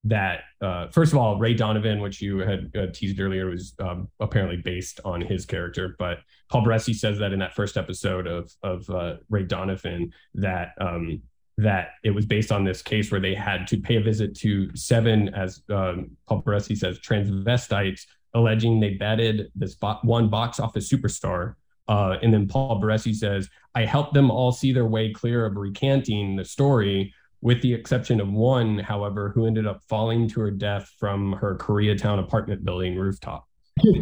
that 0.04 0.40
uh, 0.60 0.88
first 0.88 1.12
of 1.12 1.18
all, 1.18 1.38
Ray 1.38 1.54
Donovan, 1.54 2.00
which 2.00 2.20
you 2.20 2.38
had 2.38 2.70
uh, 2.76 2.86
teased 2.92 3.18
earlier, 3.18 3.48
was 3.48 3.74
um, 3.80 4.08
apparently 4.20 4.58
based 4.58 5.00
on 5.04 5.20
his 5.20 5.46
character. 5.46 5.96
But 5.98 6.18
Paul 6.50 6.64
Barresi 6.64 6.94
says 6.94 7.18
that 7.18 7.32
in 7.32 7.38
that 7.38 7.54
first 7.54 7.76
episode 7.76 8.26
of 8.26 8.52
of 8.62 8.88
uh, 8.90 9.16
Ray 9.30 9.44
Donovan 9.44 10.12
that 10.34 10.72
um, 10.78 11.22
that 11.56 11.90
it 12.02 12.10
was 12.10 12.26
based 12.26 12.50
on 12.50 12.64
this 12.64 12.82
case 12.82 13.12
where 13.12 13.20
they 13.20 13.34
had 13.34 13.66
to 13.68 13.76
pay 13.78 13.96
a 13.96 14.00
visit 14.00 14.34
to 14.38 14.74
seven, 14.76 15.28
as 15.34 15.62
um, 15.70 16.10
Paul 16.26 16.42
Barresi 16.42 16.76
says, 16.76 16.98
transvestites, 16.98 18.02
alleging 18.34 18.80
they 18.80 18.94
betted 18.94 19.52
this 19.54 19.76
one 20.02 20.28
box 20.28 20.58
office 20.58 20.90
superstar. 20.90 21.54
Uh, 21.86 22.16
and 22.22 22.32
then 22.32 22.48
Paul 22.48 22.80
Barresi 22.80 23.14
says, 23.14 23.48
I 23.74 23.84
helped 23.84 24.14
them 24.14 24.30
all 24.30 24.52
see 24.52 24.72
their 24.72 24.86
way 24.86 25.12
clear 25.12 25.46
of 25.46 25.56
recanting 25.56 26.34
the 26.34 26.44
story, 26.44 27.14
with 27.40 27.60
the 27.62 27.72
exception 27.72 28.20
of 28.20 28.32
one, 28.32 28.78
however, 28.78 29.28
who 29.28 29.46
ended 29.46 29.66
up 29.66 29.82
falling 29.88 30.26
to 30.30 30.40
her 30.40 30.50
death 30.50 30.90
from 30.98 31.32
her 31.34 31.56
Koreatown 31.56 32.18
apartment 32.18 32.64
building 32.64 32.96
rooftop. 32.96 33.46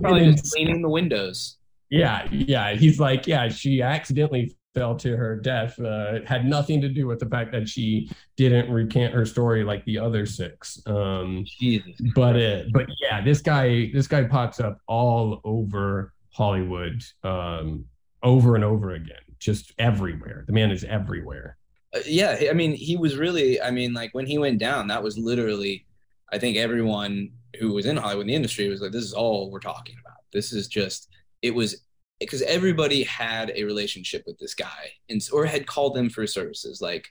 Probably 0.00 0.30
just 0.30 0.52
cleaning 0.52 0.80
the 0.80 0.88
windows. 0.88 1.58
Yeah, 1.90 2.26
yeah. 2.30 2.74
He's 2.74 3.00
like, 3.00 3.26
yeah, 3.26 3.48
she 3.48 3.82
accidentally 3.82 4.54
fell 4.74 4.96
to 4.96 5.16
her 5.16 5.36
death 5.36 5.78
uh, 5.80 6.20
had 6.26 6.46
nothing 6.46 6.80
to 6.80 6.88
do 6.88 7.06
with 7.06 7.18
the 7.18 7.26
fact 7.26 7.52
that 7.52 7.68
she 7.68 8.10
didn't 8.36 8.70
recant 8.72 9.12
her 9.12 9.26
story 9.26 9.64
like 9.64 9.84
the 9.84 9.98
other 9.98 10.24
six. 10.24 10.80
Um, 10.86 11.44
Jesus. 11.46 11.92
But 12.14 12.36
it, 12.36 12.72
but 12.72 12.86
yeah, 13.00 13.22
this 13.22 13.40
guy 13.40 13.90
this 13.92 14.06
guy 14.06 14.24
pops 14.24 14.60
up 14.60 14.78
all 14.86 15.40
over 15.44 16.12
Hollywood, 16.30 17.02
um, 17.22 17.84
over 18.22 18.54
and 18.54 18.64
over 18.64 18.92
again, 18.92 19.16
just 19.38 19.72
everywhere. 19.78 20.44
The 20.46 20.52
man 20.52 20.70
is 20.70 20.84
everywhere. 20.84 21.58
Uh, 21.94 22.00
yeah, 22.06 22.44
I 22.50 22.54
mean, 22.54 22.72
he 22.72 22.96
was 22.96 23.16
really. 23.16 23.60
I 23.60 23.70
mean, 23.70 23.92
like 23.92 24.14
when 24.14 24.26
he 24.26 24.38
went 24.38 24.58
down, 24.58 24.88
that 24.88 25.02
was 25.02 25.18
literally. 25.18 25.86
I 26.32 26.38
think 26.38 26.56
everyone 26.56 27.30
who 27.60 27.74
was 27.74 27.84
in 27.84 27.98
Hollywood 27.98 28.22
in 28.22 28.28
the 28.28 28.34
industry 28.34 28.68
was 28.68 28.80
like, 28.80 28.92
"This 28.92 29.04
is 29.04 29.12
all 29.12 29.50
we're 29.50 29.60
talking 29.60 29.96
about. 30.00 30.18
This 30.32 30.52
is 30.52 30.66
just." 30.66 31.08
It 31.42 31.54
was 31.54 31.82
because 32.26 32.42
everybody 32.42 33.02
had 33.02 33.52
a 33.54 33.64
relationship 33.64 34.22
with 34.26 34.38
this 34.38 34.54
guy 34.54 34.90
and 35.08 35.20
or 35.32 35.44
had 35.44 35.66
called 35.66 35.94
them 35.94 36.08
for 36.08 36.26
services 36.26 36.80
like 36.80 37.08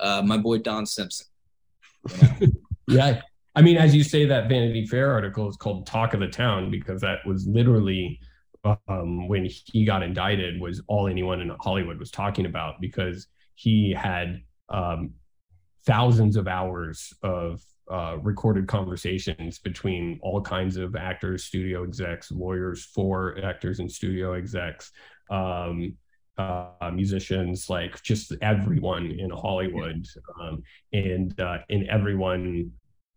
uh, 0.00 0.22
my 0.24 0.36
boy 0.36 0.58
don 0.58 0.86
simpson 0.86 1.26
you 2.10 2.16
know? 2.22 2.52
yeah 2.88 3.20
i 3.54 3.62
mean 3.62 3.76
as 3.76 3.94
you 3.94 4.04
say 4.04 4.24
that 4.24 4.48
vanity 4.48 4.86
fair 4.86 5.12
article 5.12 5.48
is 5.48 5.56
called 5.56 5.86
talk 5.86 6.14
of 6.14 6.20
the 6.20 6.28
town 6.28 6.70
because 6.70 7.00
that 7.00 7.18
was 7.26 7.46
literally 7.46 8.18
um, 8.88 9.28
when 9.28 9.46
he 9.66 9.84
got 9.84 10.02
indicted 10.02 10.60
was 10.60 10.82
all 10.88 11.06
anyone 11.06 11.40
in 11.40 11.50
hollywood 11.60 11.98
was 11.98 12.10
talking 12.10 12.46
about 12.46 12.80
because 12.80 13.28
he 13.54 13.92
had 13.92 14.40
um, 14.70 15.12
thousands 15.86 16.36
of 16.36 16.48
hours 16.48 17.12
of 17.22 17.62
uh, 17.90 18.16
recorded 18.22 18.66
conversations 18.66 19.58
between 19.58 20.18
all 20.22 20.40
kinds 20.40 20.76
of 20.76 20.96
actors, 20.96 21.44
studio 21.44 21.84
execs, 21.84 22.30
lawyers 22.30 22.84
for 22.84 23.38
actors 23.44 23.80
and 23.80 23.90
studio 23.90 24.32
execs, 24.32 24.90
um, 25.30 25.94
uh, 26.38 26.90
musicians, 26.92 27.68
like 27.68 28.02
just 28.02 28.32
everyone 28.42 29.10
in 29.10 29.30
Hollywood, 29.30 30.06
um, 30.40 30.62
and 30.92 31.38
uh, 31.38 31.58
and 31.70 31.86
everyone 31.88 32.72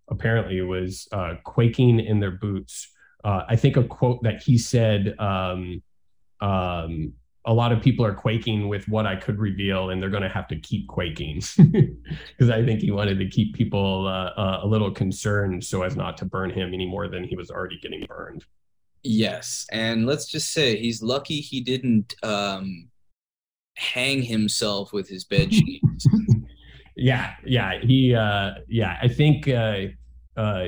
apparently 0.09 0.61
was 0.61 1.07
uh, 1.11 1.35
quaking 1.43 1.99
in 1.99 2.19
their 2.19 2.31
boots. 2.31 2.89
Uh, 3.23 3.43
I 3.47 3.55
think 3.55 3.77
a 3.77 3.83
quote 3.83 4.23
that 4.23 4.43
he 4.43 4.57
said. 4.57 5.15
Um, 5.19 5.81
um, 6.39 7.13
a 7.47 7.53
lot 7.53 7.71
of 7.71 7.81
people 7.81 8.05
are 8.05 8.13
quaking 8.13 8.67
with 8.67 8.87
what 8.89 9.07
I 9.07 9.15
could 9.15 9.39
reveal, 9.39 9.89
and 9.89 10.01
they're 10.01 10.09
going 10.09 10.21
to 10.21 10.29
have 10.29 10.49
to 10.49 10.59
keep 10.59 10.87
quaking 10.89 11.41
because 11.57 12.49
I 12.51 12.63
think 12.63 12.81
he 12.81 12.91
wanted 12.91 13.17
to 13.19 13.29
keep 13.29 13.55
people 13.55 14.05
uh, 14.05 14.39
uh, 14.39 14.59
a 14.63 14.67
little 14.67 14.91
concerned 14.91 15.63
so 15.63 15.81
as 15.83 15.95
not 15.95 16.17
to 16.17 16.25
burn 16.25 16.49
him 16.49 16.73
any 16.73 16.85
more 16.85 17.07
than 17.07 17.23
he 17.23 17.37
was 17.37 17.49
already 17.49 17.79
getting 17.79 18.05
burned. 18.05 18.43
Yes, 19.01 19.65
and 19.71 20.05
let's 20.05 20.25
just 20.25 20.51
say 20.51 20.77
he's 20.77 21.01
lucky 21.01 21.39
he 21.39 21.61
didn't 21.61 22.15
um, 22.21 22.89
hang 23.77 24.21
himself 24.21 24.91
with 24.91 25.07
his 25.07 25.23
bed 25.23 25.53
sheets. 25.53 26.05
yeah, 26.97 27.35
yeah, 27.45 27.79
he, 27.81 28.13
uh, 28.13 28.55
yeah, 28.67 28.97
I 29.01 29.07
think 29.07 29.47
uh, 29.47 29.83
uh, 30.35 30.65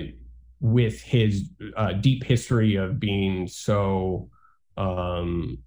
with 0.61 1.01
his 1.01 1.49
uh, 1.75 1.91
deep 1.91 2.23
history 2.23 2.75
of 2.75 3.01
being 3.01 3.47
so. 3.47 4.29
Um, 4.77 5.57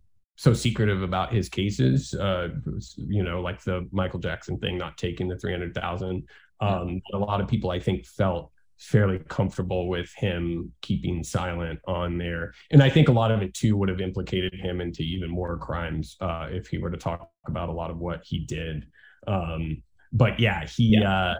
so 0.42 0.52
secretive 0.52 1.02
about 1.02 1.32
his 1.32 1.48
cases. 1.48 2.14
Uh, 2.14 2.48
you 2.96 3.22
know, 3.22 3.40
like 3.40 3.62
the 3.62 3.88
Michael 3.92 4.18
Jackson 4.18 4.58
thing, 4.58 4.76
not 4.76 4.98
taking 4.98 5.28
the 5.28 5.38
three 5.38 5.52
hundred 5.52 5.72
thousand. 5.72 6.28
Um, 6.60 7.00
a 7.12 7.18
lot 7.18 7.40
of 7.40 7.46
people, 7.46 7.70
I 7.70 7.78
think, 7.78 8.04
felt 8.04 8.50
fairly 8.76 9.20
comfortable 9.28 9.88
with 9.88 10.12
him 10.16 10.72
keeping 10.80 11.22
silent 11.22 11.78
on 11.86 12.18
there, 12.18 12.54
and 12.72 12.82
I 12.82 12.90
think 12.90 13.08
a 13.08 13.12
lot 13.12 13.30
of 13.30 13.40
it 13.40 13.54
too 13.54 13.76
would 13.76 13.88
have 13.88 14.00
implicated 14.00 14.54
him 14.54 14.80
into 14.80 15.02
even 15.04 15.30
more 15.30 15.56
crimes 15.58 16.16
uh, 16.20 16.48
if 16.50 16.66
he 16.66 16.78
were 16.78 16.90
to 16.90 16.96
talk 16.96 17.30
about 17.46 17.68
a 17.68 17.72
lot 17.72 17.92
of 17.92 17.98
what 17.98 18.22
he 18.24 18.40
did. 18.40 18.86
Um, 19.28 19.80
but 20.12 20.40
yeah, 20.40 20.66
he 20.66 20.98
yeah. 20.98 21.08
Uh, 21.08 21.34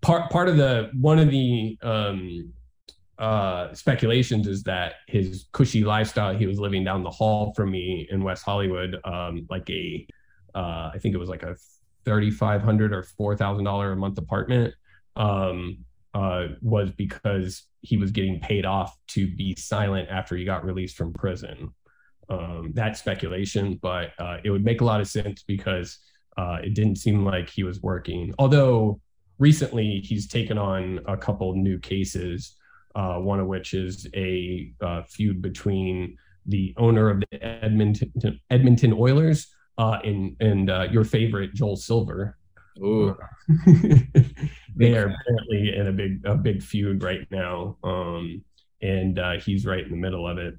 part 0.00 0.30
part 0.30 0.48
of 0.48 0.56
the 0.56 0.90
one 0.94 1.18
of 1.18 1.30
the 1.30 1.76
um, 1.82 2.50
uh, 3.18 3.74
speculations 3.74 4.46
is 4.46 4.62
that 4.64 4.94
his 5.06 5.46
cushy 5.52 5.84
lifestyle, 5.84 6.36
he 6.36 6.46
was 6.46 6.58
living 6.58 6.84
down 6.84 7.02
the 7.02 7.10
hall 7.10 7.52
from 7.54 7.70
me 7.70 8.06
in 8.10 8.22
West 8.22 8.44
Hollywood, 8.44 8.96
um, 9.04 9.46
like 9.50 9.68
a, 9.70 10.06
uh, 10.54 10.90
I 10.94 10.98
think 11.00 11.14
it 11.14 11.18
was 11.18 11.28
like 11.28 11.42
a 11.42 11.56
thirty-five 12.04 12.62
hundred 12.62 12.92
or 12.92 13.02
four 13.02 13.36
thousand 13.36 13.64
dollar 13.64 13.92
a 13.92 13.96
month 13.96 14.18
apartment, 14.18 14.74
um, 15.16 15.84
uh, 16.14 16.48
was 16.62 16.90
because 16.92 17.64
he 17.80 17.96
was 17.96 18.10
getting 18.10 18.40
paid 18.40 18.64
off 18.64 18.96
to 19.08 19.26
be 19.34 19.54
silent 19.56 20.08
after 20.10 20.36
he 20.36 20.44
got 20.44 20.64
released 20.64 20.96
from 20.96 21.12
prison. 21.12 21.74
Um, 22.30 22.72
that's 22.74 23.00
speculation, 23.00 23.78
but 23.80 24.10
uh, 24.18 24.38
it 24.44 24.50
would 24.50 24.64
make 24.64 24.80
a 24.80 24.84
lot 24.84 25.00
of 25.00 25.08
sense 25.08 25.42
because 25.42 25.98
uh, 26.36 26.58
it 26.62 26.74
didn't 26.74 26.96
seem 26.96 27.24
like 27.24 27.48
he 27.48 27.64
was 27.64 27.80
working. 27.82 28.34
Although 28.38 29.00
recently 29.38 30.00
he's 30.04 30.28
taken 30.28 30.58
on 30.58 31.00
a 31.06 31.16
couple 31.16 31.54
new 31.54 31.78
cases 31.78 32.54
uh, 32.94 33.16
one 33.16 33.40
of 33.40 33.46
which 33.46 33.74
is 33.74 34.06
a 34.14 34.72
uh, 34.80 35.02
feud 35.02 35.42
between 35.42 36.16
the 36.46 36.74
owner 36.76 37.10
of 37.10 37.20
the 37.30 37.42
Edmonton 37.42 38.40
Edmonton 38.50 38.92
Oilers 38.92 39.48
uh, 39.76 39.98
and 40.04 40.36
and 40.40 40.70
uh, 40.70 40.86
your 40.90 41.04
favorite 41.04 41.54
Joel 41.54 41.76
Silver. 41.76 42.36
Ooh. 42.80 43.16
they 44.76 44.96
are 44.96 45.14
apparently 45.14 45.76
in 45.76 45.86
a 45.88 45.92
big 45.92 46.24
a 46.24 46.34
big 46.34 46.62
feud 46.62 47.02
right 47.02 47.26
now, 47.30 47.76
um, 47.82 48.42
and 48.82 49.18
uh, 49.18 49.38
he's 49.40 49.66
right 49.66 49.84
in 49.84 49.90
the 49.90 49.96
middle 49.96 50.28
of 50.28 50.38
it. 50.38 50.54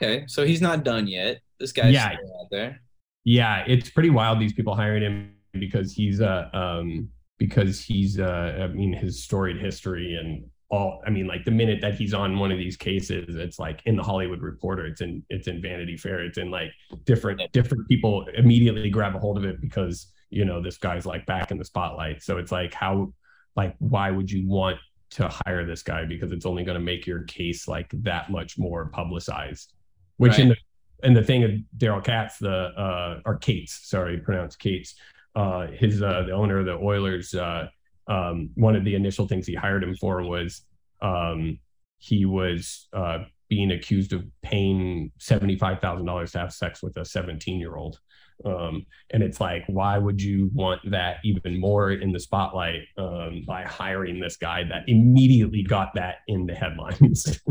Okay, 0.00 0.24
so 0.26 0.44
he's 0.44 0.60
not 0.60 0.84
done 0.84 1.06
yet. 1.06 1.40
This 1.58 1.72
guy's 1.72 1.94
yeah. 1.94 2.12
out 2.12 2.48
there. 2.50 2.80
Yeah, 3.24 3.64
it's 3.66 3.90
pretty 3.90 4.10
wild. 4.10 4.40
These 4.40 4.52
people 4.52 4.74
hiring 4.74 5.02
him 5.02 5.32
because 5.52 5.92
he's 5.92 6.20
a 6.20 6.50
um, 6.56 7.08
because 7.38 7.80
he's 7.80 8.18
uh, 8.18 8.58
I 8.62 8.66
mean 8.68 8.92
his 8.92 9.22
storied 9.22 9.58
history 9.58 10.14
and 10.14 10.44
all 10.68 11.02
I 11.06 11.10
mean 11.10 11.26
like 11.26 11.44
the 11.44 11.50
minute 11.50 11.80
that 11.82 11.94
he's 11.94 12.12
on 12.12 12.38
one 12.38 12.50
of 12.50 12.58
these 12.58 12.76
cases 12.76 13.36
it's 13.36 13.58
like 13.58 13.82
in 13.86 13.96
the 13.96 14.02
Hollywood 14.02 14.42
Reporter 14.42 14.86
it's 14.86 15.00
in 15.00 15.22
it's 15.30 15.46
in 15.46 15.62
Vanity 15.62 15.96
Fair 15.96 16.24
it's 16.24 16.38
in 16.38 16.50
like 16.50 16.72
different 17.04 17.40
different 17.52 17.86
people 17.88 18.26
immediately 18.34 18.90
grab 18.90 19.14
a 19.14 19.18
hold 19.18 19.38
of 19.38 19.44
it 19.44 19.60
because 19.60 20.12
you 20.30 20.44
know 20.44 20.60
this 20.60 20.76
guy's 20.76 21.06
like 21.06 21.26
back 21.26 21.50
in 21.50 21.58
the 21.58 21.64
spotlight. 21.64 22.22
So 22.22 22.38
it's 22.38 22.52
like 22.52 22.74
how 22.74 23.12
like 23.54 23.74
why 23.78 24.10
would 24.10 24.30
you 24.30 24.48
want 24.48 24.78
to 25.10 25.28
hire 25.46 25.64
this 25.64 25.82
guy? 25.82 26.04
Because 26.04 26.32
it's 26.32 26.46
only 26.46 26.64
going 26.64 26.78
to 26.78 26.84
make 26.84 27.06
your 27.06 27.22
case 27.24 27.68
like 27.68 27.90
that 28.02 28.30
much 28.30 28.58
more 28.58 28.86
publicized. 28.86 29.72
Which 30.16 30.32
right. 30.32 30.40
in 30.40 30.48
the 30.50 30.56
and 31.02 31.16
the 31.16 31.22
thing 31.22 31.44
of 31.44 31.50
Daryl 31.76 32.02
Katz 32.02 32.38
the 32.38 32.50
uh 32.50 33.20
or 33.24 33.36
Cates 33.36 33.80
sorry 33.84 34.18
pronounced 34.18 34.58
kate's 34.58 34.94
uh 35.34 35.66
his 35.68 36.02
uh 36.02 36.24
the 36.26 36.32
owner 36.32 36.58
of 36.58 36.66
the 36.66 36.74
Oilers 36.74 37.34
uh 37.34 37.68
um, 38.08 38.50
one 38.54 38.76
of 38.76 38.84
the 38.84 38.94
initial 38.94 39.26
things 39.26 39.46
he 39.46 39.54
hired 39.54 39.82
him 39.82 39.96
for 39.96 40.22
was 40.22 40.62
um, 41.02 41.58
he 41.98 42.24
was 42.24 42.88
uh, 42.92 43.18
being 43.48 43.70
accused 43.70 44.12
of 44.12 44.24
paying 44.42 45.12
$75,000 45.20 46.32
to 46.32 46.38
have 46.38 46.52
sex 46.52 46.82
with 46.82 46.96
a 46.96 47.04
17 47.04 47.58
year 47.58 47.76
old. 47.76 48.00
Um, 48.44 48.84
and 49.10 49.22
it's 49.22 49.40
like, 49.40 49.64
why 49.66 49.98
would 49.98 50.20
you 50.20 50.50
want 50.52 50.90
that 50.90 51.18
even 51.24 51.58
more 51.58 51.92
in 51.92 52.12
the 52.12 52.20
spotlight 52.20 52.82
um, 52.98 53.42
by 53.46 53.62
hiring 53.62 54.20
this 54.20 54.36
guy 54.36 54.64
that 54.64 54.84
immediately 54.88 55.62
got 55.62 55.94
that 55.94 56.16
in 56.28 56.46
the 56.46 56.54
headlines? 56.54 57.40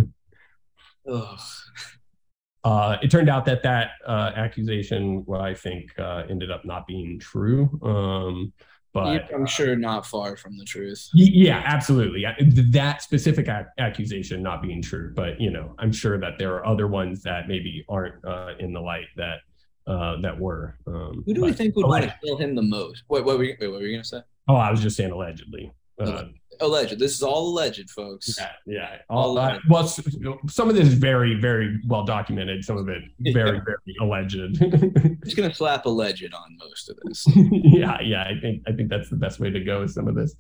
uh, 2.64 2.98
it 3.02 3.10
turned 3.10 3.30
out 3.30 3.46
that 3.46 3.64
that 3.64 3.92
uh, 4.08 4.32
accusation, 4.36 5.24
well, 5.26 5.42
I 5.42 5.54
think, 5.54 5.98
uh, 6.00 6.24
ended 6.30 6.52
up 6.52 6.66
not 6.66 6.88
being 6.88 7.20
true. 7.20 7.80
Um, 7.84 8.54
but 8.96 9.34
I'm 9.34 9.46
sure 9.46 9.76
not 9.76 10.06
far 10.06 10.38
from 10.38 10.58
the 10.58 10.64
truth. 10.64 11.10
Yeah, 11.14 11.62
absolutely. 11.66 12.26
That 12.72 13.02
specific 13.02 13.50
accusation 13.78 14.42
not 14.42 14.62
being 14.62 14.82
true, 14.82 15.12
but 15.14 15.40
you 15.40 15.52
know, 15.52 15.76
I'm 15.80 15.92
sure 15.92 16.18
that 16.18 16.40
there 16.40 16.56
are 16.56 16.66
other 16.66 16.88
ones 16.88 17.22
that 17.24 17.50
maybe 17.50 17.84
aren't 17.90 18.24
uh, 18.24 18.54
in 18.58 18.72
the 18.72 18.80
light 18.80 19.08
that 19.18 19.40
uh, 19.86 20.22
that 20.22 20.40
were. 20.40 20.78
Um, 20.88 21.24
Who 21.26 21.34
do 21.34 21.42
we 21.42 21.52
think 21.52 21.76
would 21.76 21.88
want 21.88 22.06
to 22.06 22.16
kill 22.24 22.38
him 22.38 22.56
the 22.56 22.62
most? 22.62 23.04
Wait, 23.10 23.26
what 23.26 23.38
were 23.38 23.44
you, 23.44 23.58
wait, 23.60 23.68
what 23.68 23.82
were 23.82 23.86
you 23.86 23.98
gonna 23.98 24.06
say? 24.06 24.22
Oh, 24.48 24.56
I 24.56 24.72
was 24.72 24.82
just 24.82 24.96
saying 24.96 25.12
allegedly. 25.12 25.74
Uh, 26.00 26.24
alleged. 26.62 26.98
This 27.00 27.14
is 27.14 27.24
all 27.24 27.50
alleged, 27.50 27.90
folks. 27.90 28.38
Yeah, 28.38 28.52
yeah. 28.66 28.98
All, 29.10 29.38
uh, 29.38 29.60
well, 29.70 29.88
some 29.88 30.70
of 30.70 30.76
this 30.76 30.88
is 30.88 30.94
very, 30.94 31.36
very 31.36 31.80
well 31.88 32.04
documented. 32.04 32.64
Some 32.64 32.78
of 32.78 32.90
it 32.90 33.04
very, 33.20 33.58
yeah. 33.58 33.64
very 33.64 33.96
alleged. 34.02 35.20
just 35.24 35.38
gonna 35.38 35.54
slap 35.54 35.86
alleged 35.86 36.34
on 36.34 36.58
most 36.58 36.90
of 36.90 36.98
this. 37.04 37.26
yeah, 37.36 38.02
yeah. 38.02 38.24
I 38.24 38.40
think 38.40 38.64
I 38.68 38.72
think 38.72 38.90
that's 38.90 39.10
the 39.10 39.16
best 39.16 39.40
way 39.40 39.50
to 39.50 39.60
go 39.60 39.82
with 39.82 39.92
some 39.92 40.08
of 40.08 40.16
this. 40.16 40.36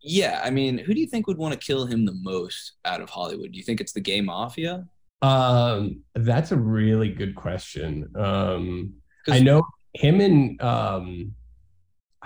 Yeah, 0.00 0.42
I 0.44 0.50
mean, 0.50 0.78
who 0.78 0.92
do 0.92 1.00
you 1.00 1.06
think 1.06 1.26
would 1.26 1.38
want 1.38 1.58
to 1.58 1.66
kill 1.66 1.86
him 1.86 2.04
the 2.04 2.12
most 2.22 2.72
out 2.84 3.00
of 3.00 3.08
Hollywood? 3.08 3.52
Do 3.52 3.58
you 3.58 3.64
think 3.64 3.80
it's 3.80 3.92
the 3.92 4.00
gay 4.00 4.20
mafia? 4.20 4.86
Um, 5.22 6.02
that's 6.14 6.52
a 6.52 6.56
really 6.56 7.08
good 7.08 7.34
question. 7.34 8.10
Um, 8.14 8.94
I 9.28 9.40
know 9.40 9.62
him 9.94 10.20
and 10.20 10.60
um 10.60 11.34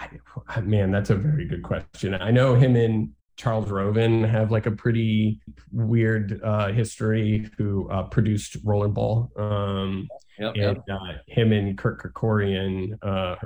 I, 0.48 0.60
man, 0.60 0.90
that's 0.90 1.10
a 1.10 1.14
very 1.14 1.46
good 1.46 1.62
question. 1.62 2.14
I 2.14 2.30
know 2.30 2.54
him 2.54 2.76
and 2.76 3.10
Charles 3.36 3.70
Roven 3.70 4.24
have 4.24 4.50
like 4.50 4.66
a 4.66 4.70
pretty 4.70 5.40
weird 5.72 6.40
uh, 6.42 6.68
history. 6.68 7.48
Who 7.56 7.88
uh, 7.88 8.04
produced 8.04 8.64
Rollerball? 8.64 9.38
Um, 9.38 10.08
yep, 10.38 10.54
and 10.56 10.82
yep. 10.86 11.00
Uh, 11.00 11.12
him 11.28 11.52
and 11.52 11.78
Kirk 11.78 12.02
Kerkorian, 12.02 12.98
uh, 13.02 13.36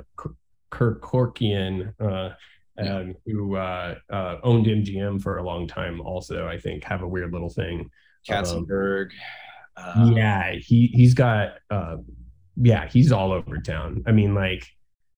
Kevorkian, 0.71 1.93
uh, 1.99 2.29
um, 2.79 3.15
who 3.25 3.55
uh, 3.55 3.95
uh, 4.09 4.37
owned 4.43 4.65
MGM 4.65 5.21
for 5.21 5.37
a 5.37 5.43
long 5.43 5.67
time, 5.67 6.01
also 6.01 6.47
I 6.47 6.57
think 6.57 6.83
have 6.85 7.03
a 7.03 7.07
weird 7.07 7.31
little 7.31 7.49
thing. 7.49 7.89
Katzenberg. 8.27 9.09
Um, 9.77 10.13
yeah, 10.13 10.53
he 10.53 10.87
he's 10.87 11.13
got. 11.13 11.53
Uh, 11.69 11.97
yeah, 12.55 12.87
he's 12.87 13.11
all 13.11 13.31
over 13.31 13.57
town. 13.59 14.03
I 14.05 14.11
mean, 14.11 14.35
like, 14.35 14.67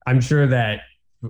I'm 0.06 0.21
sure 0.21 0.48
that 0.48 0.82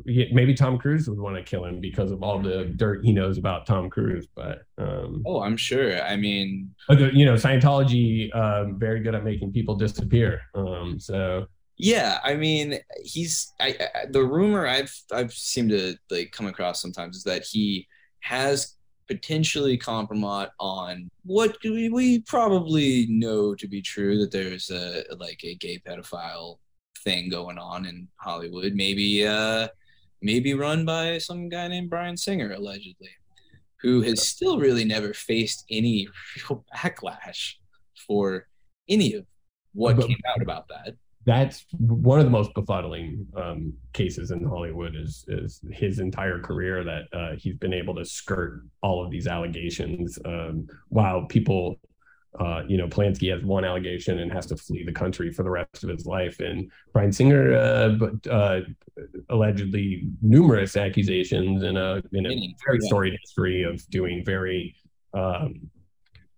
maybe 0.03 0.53
Tom 0.53 0.77
Cruise 0.77 1.09
would 1.09 1.19
want 1.19 1.35
to 1.35 1.43
kill 1.43 1.65
him 1.65 1.79
because 1.79 2.11
of 2.11 2.23
all 2.23 2.39
the 2.39 2.65
dirt 2.75 3.03
he 3.03 3.11
knows 3.11 3.37
about 3.37 3.65
Tom 3.65 3.89
Cruise. 3.89 4.27
But 4.33 4.63
um, 4.77 5.23
oh, 5.25 5.41
I'm 5.41 5.57
sure. 5.57 6.01
I 6.01 6.15
mean, 6.15 6.73
you 6.89 7.25
know, 7.25 7.35
Scientology 7.35 8.35
um, 8.35 8.77
very 8.79 8.99
good 8.99 9.15
at 9.15 9.23
making 9.23 9.51
people 9.51 9.75
disappear. 9.75 10.41
Um, 10.53 10.99
so 10.99 11.47
yeah, 11.77 12.19
I 12.23 12.35
mean, 12.35 12.79
he's 13.03 13.53
I, 13.59 13.75
I, 13.95 14.05
the 14.09 14.23
rumor 14.23 14.65
I've 14.65 14.93
I've 15.11 15.33
seemed 15.33 15.71
to 15.71 15.95
like 16.09 16.31
come 16.31 16.47
across 16.47 16.81
sometimes 16.81 17.17
is 17.17 17.23
that 17.23 17.43
he 17.43 17.87
has 18.21 18.75
potentially 19.07 19.77
compromised 19.77 20.51
on 20.59 21.09
what 21.25 21.57
we, 21.63 21.89
we 21.89 22.19
probably 22.21 23.05
know 23.07 23.53
to 23.55 23.67
be 23.67 23.81
true 23.81 24.17
that 24.19 24.31
there's 24.31 24.69
a 24.71 25.03
like 25.17 25.41
a 25.43 25.55
gay 25.55 25.79
pedophile 25.85 26.57
thing 27.05 27.29
going 27.29 27.57
on 27.57 27.85
in 27.85 28.09
Hollywood. 28.17 28.73
Maybe 28.73 29.25
uh 29.25 29.69
maybe 30.21 30.53
run 30.53 30.83
by 30.83 31.19
some 31.19 31.47
guy 31.47 31.67
named 31.67 31.89
Bryan 31.89 32.17
Singer, 32.17 32.51
allegedly, 32.51 33.11
who 33.81 34.01
has 34.01 34.27
still 34.27 34.59
really 34.59 34.83
never 34.83 35.13
faced 35.13 35.63
any 35.69 36.07
real 36.35 36.65
backlash 36.75 37.53
for 38.07 38.47
any 38.89 39.13
of 39.13 39.25
what 39.73 39.95
but, 39.95 40.07
came 40.07 40.17
out 40.27 40.41
about 40.41 40.67
that. 40.67 40.95
That's 41.25 41.65
one 41.79 42.19
of 42.19 42.25
the 42.25 42.31
most 42.31 42.53
befuddling 42.53 43.25
um, 43.35 43.73
cases 43.93 44.31
in 44.31 44.43
Hollywood. 44.43 44.95
Is 44.95 45.25
is 45.27 45.59
his 45.71 45.99
entire 45.99 46.39
career 46.39 46.83
that 46.83 47.03
uh, 47.13 47.35
he's 47.37 47.55
been 47.57 47.73
able 47.73 47.95
to 47.95 48.05
skirt 48.05 48.63
all 48.81 49.03
of 49.03 49.09
these 49.09 49.25
allegations 49.25 50.19
um, 50.25 50.67
while 50.89 51.25
people 51.25 51.79
uh, 52.39 52.63
you 52.67 52.77
know, 52.77 52.87
Polanski 52.87 53.31
has 53.33 53.43
one 53.43 53.63
allegation 53.63 54.19
and 54.19 54.31
has 54.31 54.45
to 54.47 54.57
flee 54.57 54.83
the 54.83 54.91
country 54.91 55.31
for 55.31 55.43
the 55.43 55.49
rest 55.49 55.83
of 55.83 55.89
his 55.89 56.05
life. 56.05 56.39
And 56.39 56.71
Bryan 56.93 57.11
Singer, 57.11 57.55
uh, 57.55 57.89
but 57.89 58.27
uh, 58.31 58.61
allegedly 59.29 60.07
numerous 60.21 60.75
accusations 60.75 61.63
and 61.63 61.77
a, 61.77 62.03
in 62.11 62.25
a 62.25 62.55
very 62.65 62.79
storied 62.81 63.17
history 63.21 63.63
of 63.63 63.87
doing 63.89 64.23
very 64.25 64.75
um, 65.13 65.69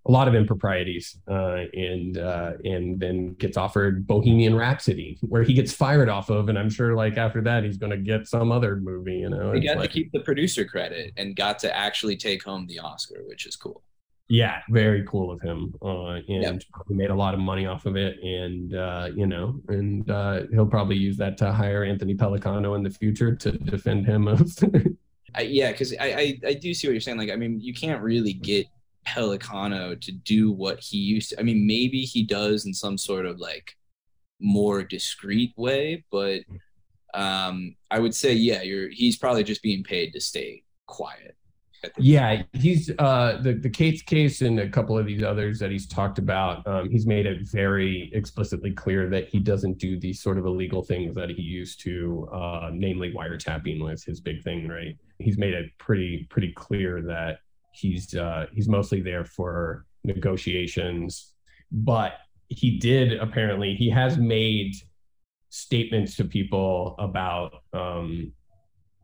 a 0.08 0.12
lot 0.12 0.28
of 0.30 0.36
improprieties, 0.36 1.18
uh, 1.28 1.66
and 1.74 2.18
uh, 2.18 2.54
and 2.64 2.98
then 2.98 3.34
gets 3.34 3.58
offered 3.58 4.08
Bohemian 4.08 4.56
Rhapsody, 4.56 5.18
where 5.22 5.44
he 5.44 5.54
gets 5.54 5.74
fired 5.74 6.08
off 6.08 6.30
of, 6.30 6.48
and 6.48 6.58
I'm 6.58 6.70
sure 6.70 6.96
like 6.96 7.18
after 7.18 7.42
that 7.42 7.66
he's 7.66 7.78
going 7.78 7.92
to 7.92 7.98
get 7.98 8.26
some 8.26 8.52
other 8.52 8.78
movie. 8.78 9.18
You 9.18 9.30
know, 9.30 9.52
he 9.52 9.60
got 9.60 9.78
like, 9.78 9.90
to 9.90 9.94
keep 9.94 10.12
the 10.14 10.22
producer 10.22 10.64
credit 10.64 11.12
and 11.18 11.36
got 11.36 11.60
to 11.60 11.76
actually 11.76 12.16
take 12.16 12.44
home 12.44 12.68
the 12.68 12.80
Oscar, 12.80 13.24
which 13.26 13.46
is 13.46 13.58
cool. 13.58 13.84
Yeah, 14.30 14.62
very 14.70 15.06
cool 15.08 15.32
of 15.32 15.40
him, 15.42 15.74
uh, 15.82 16.16
and 16.16 16.26
yep. 16.28 16.62
he 16.88 16.94
made 16.94 17.12
a 17.12 17.16
lot 17.16 17.34
of 17.34 17.40
money 17.40 17.66
off 17.66 17.86
of 17.86 17.96
it, 17.96 18.22
and 18.22 18.76
uh, 18.76 19.10
you 19.16 19.26
know, 19.26 19.62
and 19.70 20.10
uh, 20.12 20.42
he'll 20.52 20.66
probably 20.66 20.98
use 20.98 21.16
that 21.18 21.38
to 21.38 21.54
hire 21.54 21.86
Anthony 21.86 22.14
Pellicano 22.14 22.76
in 22.76 22.84
the 22.84 22.90
future 22.90 23.34
to 23.34 23.52
defend 23.54 24.06
him. 24.06 24.28
I, 25.36 25.42
yeah, 25.42 25.72
because 25.72 25.94
I, 25.98 26.12
I 26.12 26.40
I 26.48 26.54
do 26.56 26.74
see 26.74 26.88
what 26.88 26.92
you're 26.92 27.02
saying. 27.02 27.18
Like, 27.18 27.32
I 27.32 27.38
mean, 27.38 27.62
you 27.62 27.74
can't 27.74 28.02
really 28.02 28.34
get 28.34 28.68
Pellicano 29.08 30.00
to 30.02 30.12
do 30.12 30.52
what 30.52 30.82
he 30.82 30.98
used 30.98 31.30
to. 31.30 31.40
I 31.40 31.44
mean, 31.44 31.66
maybe 31.66 32.02
he 32.02 32.24
does 32.24 32.66
in 32.66 32.74
some 32.74 32.98
sort 32.98 33.26
of 33.26 33.40
like 33.40 33.78
more 34.42 34.84
discreet 34.84 35.54
way, 35.56 36.04
but 36.12 36.42
um, 37.14 37.76
I 37.90 38.00
would 38.00 38.14
say, 38.14 38.34
yeah, 38.34 38.62
you're 38.62 38.90
he's 38.90 39.18
probably 39.18 39.44
just 39.44 39.64
being 39.64 39.84
paid 39.84 40.12
to 40.14 40.20
stay 40.20 40.64
quiet. 40.86 41.38
Yeah, 41.98 42.44
he's 42.54 42.90
uh, 42.98 43.40
the 43.42 43.54
the 43.54 43.70
Cates 43.70 44.02
case 44.02 44.42
and 44.42 44.60
a 44.60 44.70
couple 44.70 44.98
of 44.98 45.06
these 45.06 45.24
others 45.24 45.60
that 45.60 45.72
he's 45.72 45.88
talked 45.88 46.18
about. 46.18 46.66
Um, 46.66 46.90
he's 46.90 47.06
made 47.06 47.26
it 47.26 47.48
very 47.52 48.10
explicitly 48.14 48.72
clear 48.72 49.10
that 49.10 49.30
he 49.30 49.40
doesn't 49.40 49.78
do 49.78 50.00
these 50.00 50.22
sort 50.22 50.38
of 50.38 50.46
illegal 50.46 50.84
things 50.84 51.14
that 51.16 51.30
he 51.30 51.42
used 51.42 51.82
to, 51.82 52.28
uh, 52.34 52.72
namely 52.74 53.14
wiretapping 53.14 53.80
was 53.82 54.04
his 54.04 54.20
big 54.20 54.44
thing, 54.44 54.68
right? 54.68 54.98
He's 55.20 55.38
made 55.38 55.54
it 55.54 55.70
pretty 55.78 56.28
pretty 56.30 56.52
clear 56.54 57.02
that 57.04 57.40
he's 57.74 58.16
uh, 58.16 58.48
he's 58.52 58.68
mostly 58.68 59.02
there 59.02 59.24
for 59.26 59.86
negotiations, 60.04 61.34
but 61.72 62.14
he 62.50 62.80
did 62.80 63.20
apparently 63.20 63.76
he 63.76 63.90
has 63.90 64.18
made 64.18 64.74
statements 65.50 66.16
to 66.16 66.24
people 66.24 66.96
about 67.00 67.64
um, 67.74 68.32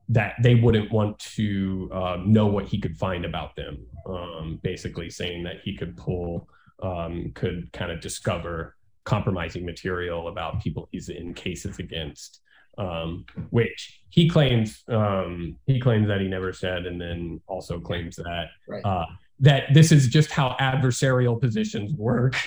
that 0.09 0.35
they 0.41 0.55
wouldn't 0.55 0.91
want 0.91 1.17
to 1.19 1.89
um, 1.93 2.31
know 2.31 2.47
what 2.47 2.65
he 2.65 2.79
could 2.79 2.97
find 2.97 3.25
about 3.25 3.55
them. 3.55 3.85
Um, 4.05 4.59
basically, 4.61 5.09
saying 5.09 5.43
that 5.43 5.61
he 5.63 5.77
could 5.77 5.95
pull, 5.95 6.47
um, 6.81 7.31
could 7.33 7.71
kind 7.73 7.91
of 7.91 8.01
discover 8.01 8.75
compromising 9.05 9.65
material 9.65 10.27
about 10.29 10.61
people 10.61 10.87
he's 10.91 11.09
in 11.09 11.33
cases 11.33 11.79
against, 11.79 12.41
um, 12.77 13.25
which 13.49 14.01
he 14.09 14.29
claims 14.29 14.83
um, 14.87 15.55
he 15.65 15.79
claims 15.79 16.07
that 16.07 16.21
he 16.21 16.27
never 16.27 16.53
said, 16.53 16.85
and 16.85 16.99
then 16.99 17.41
also 17.47 17.79
claims 17.79 18.17
that 18.17 18.47
right. 18.67 18.83
uh, 18.83 19.05
that 19.43 19.65
this 19.73 19.91
is 19.91 20.07
just 20.07 20.31
how 20.31 20.55
adversarial 20.61 21.39
positions 21.39 21.91
work. 21.95 22.33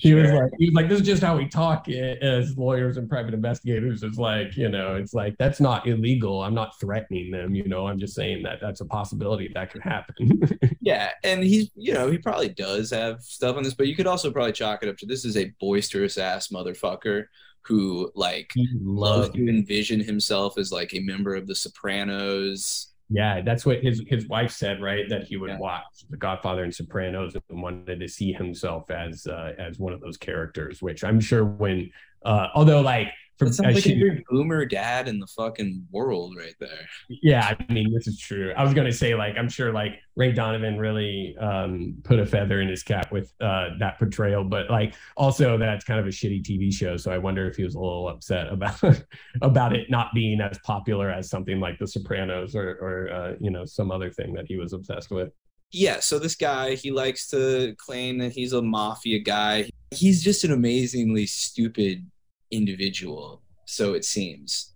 he 0.00 0.12
was 0.12 0.32
like, 0.32 0.50
he 0.58 0.66
was 0.66 0.74
like, 0.74 0.88
this 0.88 0.98
is 0.98 1.06
just 1.06 1.22
how 1.22 1.36
we 1.36 1.46
talk 1.46 1.88
as 1.88 2.58
lawyers 2.58 2.96
and 2.96 3.08
private 3.08 3.32
investigators. 3.32 4.02
It's 4.02 4.18
like, 4.18 4.56
you 4.56 4.68
know, 4.68 4.96
it's 4.96 5.14
like 5.14 5.36
that's 5.38 5.60
not 5.60 5.86
illegal. 5.86 6.42
I'm 6.42 6.52
not 6.52 6.78
threatening 6.80 7.30
them. 7.30 7.54
You 7.54 7.68
know, 7.68 7.86
I'm 7.86 8.00
just 8.00 8.16
saying 8.16 8.42
that 8.42 8.58
that's 8.60 8.80
a 8.80 8.84
possibility 8.84 9.52
that 9.54 9.70
could 9.70 9.82
happen. 9.82 10.40
yeah, 10.80 11.10
and 11.22 11.44
he's, 11.44 11.70
you 11.76 11.94
know, 11.94 12.10
he 12.10 12.18
probably 12.18 12.48
does 12.48 12.90
have 12.90 13.22
stuff 13.22 13.56
on 13.56 13.62
this, 13.62 13.74
but 13.74 13.86
you 13.86 13.94
could 13.94 14.08
also 14.08 14.32
probably 14.32 14.52
chalk 14.52 14.82
it 14.82 14.88
up 14.88 14.96
to 14.98 15.06
this 15.06 15.24
is 15.24 15.36
a 15.36 15.52
boisterous 15.60 16.18
ass 16.18 16.48
motherfucker 16.48 17.26
who 17.66 18.10
like 18.16 18.52
loves 18.80 19.30
to 19.30 19.48
envision 19.48 20.00
himself 20.00 20.58
as 20.58 20.72
like 20.72 20.92
a 20.92 20.98
member 20.98 21.36
of 21.36 21.46
the 21.46 21.54
Sopranos 21.54 22.91
yeah, 23.12 23.42
that's 23.42 23.66
what 23.66 23.82
his 23.82 24.02
his 24.06 24.26
wife 24.26 24.50
said, 24.50 24.80
right? 24.80 25.06
That 25.08 25.24
he 25.24 25.36
would 25.36 25.50
yeah. 25.50 25.58
watch 25.58 25.84
The 26.08 26.16
Godfather 26.16 26.64
and 26.64 26.74
Sopranos 26.74 27.34
and 27.34 27.62
wanted 27.62 28.00
to 28.00 28.08
see 28.08 28.32
himself 28.32 28.90
as 28.90 29.26
uh, 29.26 29.52
as 29.58 29.78
one 29.78 29.92
of 29.92 30.00
those 30.00 30.16
characters. 30.16 30.80
Which 30.80 31.04
I'm 31.04 31.20
sure 31.20 31.44
when, 31.44 31.90
uh, 32.24 32.48
although 32.54 32.80
like 32.80 33.08
that 33.44 33.54
sounds 33.54 33.74
like 33.74 33.84
she, 33.84 33.94
your 33.94 34.18
boomer 34.28 34.64
dad 34.64 35.08
in 35.08 35.18
the 35.18 35.26
fucking 35.26 35.86
world 35.90 36.34
right 36.36 36.54
there. 36.60 36.88
Yeah, 37.08 37.54
I 37.58 37.72
mean 37.72 37.92
this 37.92 38.06
is 38.06 38.18
true. 38.18 38.52
I 38.56 38.64
was 38.64 38.74
gonna 38.74 38.92
say 38.92 39.14
like 39.14 39.36
I'm 39.36 39.48
sure 39.48 39.72
like 39.72 39.92
Ray 40.16 40.32
Donovan 40.32 40.78
really 40.78 41.36
um, 41.38 41.96
put 42.04 42.18
a 42.18 42.26
feather 42.26 42.60
in 42.60 42.68
his 42.68 42.82
cap 42.82 43.12
with 43.12 43.32
uh, 43.40 43.70
that 43.78 43.98
portrayal, 43.98 44.44
but 44.44 44.70
like 44.70 44.94
also 45.16 45.56
that's 45.58 45.84
kind 45.84 46.00
of 46.00 46.06
a 46.06 46.10
shitty 46.10 46.42
TV 46.42 46.72
show. 46.72 46.96
So 46.96 47.10
I 47.10 47.18
wonder 47.18 47.48
if 47.48 47.56
he 47.56 47.64
was 47.64 47.74
a 47.74 47.80
little 47.80 48.08
upset 48.08 48.48
about 48.52 48.80
about 49.42 49.74
it 49.74 49.90
not 49.90 50.12
being 50.14 50.40
as 50.40 50.58
popular 50.64 51.10
as 51.10 51.30
something 51.30 51.60
like 51.60 51.78
The 51.78 51.86
Sopranos 51.86 52.54
or 52.54 52.78
or 52.80 53.12
uh, 53.12 53.34
you 53.40 53.50
know 53.50 53.64
some 53.64 53.90
other 53.90 54.10
thing 54.10 54.32
that 54.34 54.46
he 54.46 54.56
was 54.56 54.72
obsessed 54.72 55.10
with 55.10 55.32
yeah, 55.72 56.00
so 56.00 56.18
this 56.18 56.34
guy, 56.34 56.74
he 56.74 56.90
likes 56.90 57.26
to 57.28 57.74
claim 57.78 58.18
that 58.18 58.32
he's 58.32 58.52
a 58.52 58.60
mafia 58.60 59.18
guy. 59.18 59.70
He's 59.90 60.22
just 60.22 60.44
an 60.44 60.52
amazingly 60.52 61.24
stupid 61.26 62.06
individual, 62.52 63.42
so 63.66 63.94
it 63.94 64.04
seems. 64.04 64.74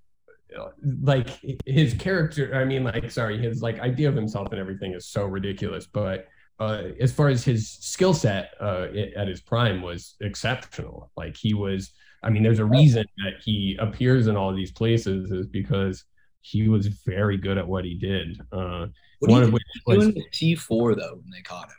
Like 1.03 1.29
his 1.67 1.95
character, 1.95 2.55
I 2.55 2.65
mean, 2.65 2.83
like, 2.83 3.11
sorry, 3.11 3.39
his 3.39 3.63
like 3.63 3.79
idea 3.81 4.09
of 4.09 4.15
himself 4.15 4.49
and 4.53 4.59
everything 4.59 4.95
is 4.95 5.07
so 5.07 5.25
ridiculous. 5.25 5.87
But 5.87 6.29
uh, 6.59 6.85
as 7.01 7.13
far 7.13 7.29
as 7.29 7.45
his 7.45 7.69
skill 7.69 8.15
set 8.15 8.53
uh, 8.61 8.87
at 9.17 9.29
his 9.29 9.41
prime 9.41 9.83
was 9.83 10.15
exceptional. 10.21 11.11
Like 11.17 11.37
he 11.37 11.55
was, 11.55 11.91
I 12.23 12.31
mean, 12.31 12.43
there's 12.43 12.59
a 12.59 12.65
reason 12.65 13.05
that 13.25 13.35
he 13.45 13.77
appears 13.79 14.27
in 14.27 14.37
all 14.37 14.55
these 14.55 14.73
places 14.73 15.31
is 15.31 15.47
because 15.47 16.05
he 16.41 16.69
was 16.69 16.87
very 16.87 17.37
good 17.37 17.59
at 17.59 17.67
what 17.67 17.85
he 17.85 17.95
did. 17.95 18.41
Uh, 18.53 18.87
what 19.19 19.31
one 19.31 19.43
of 19.43 19.53
which 19.53 19.63
was 19.87 20.07
C4 20.33 20.97
though 20.97 21.21
when 21.23 21.31
they 21.31 21.43
caught 21.43 21.69
him. 21.69 21.77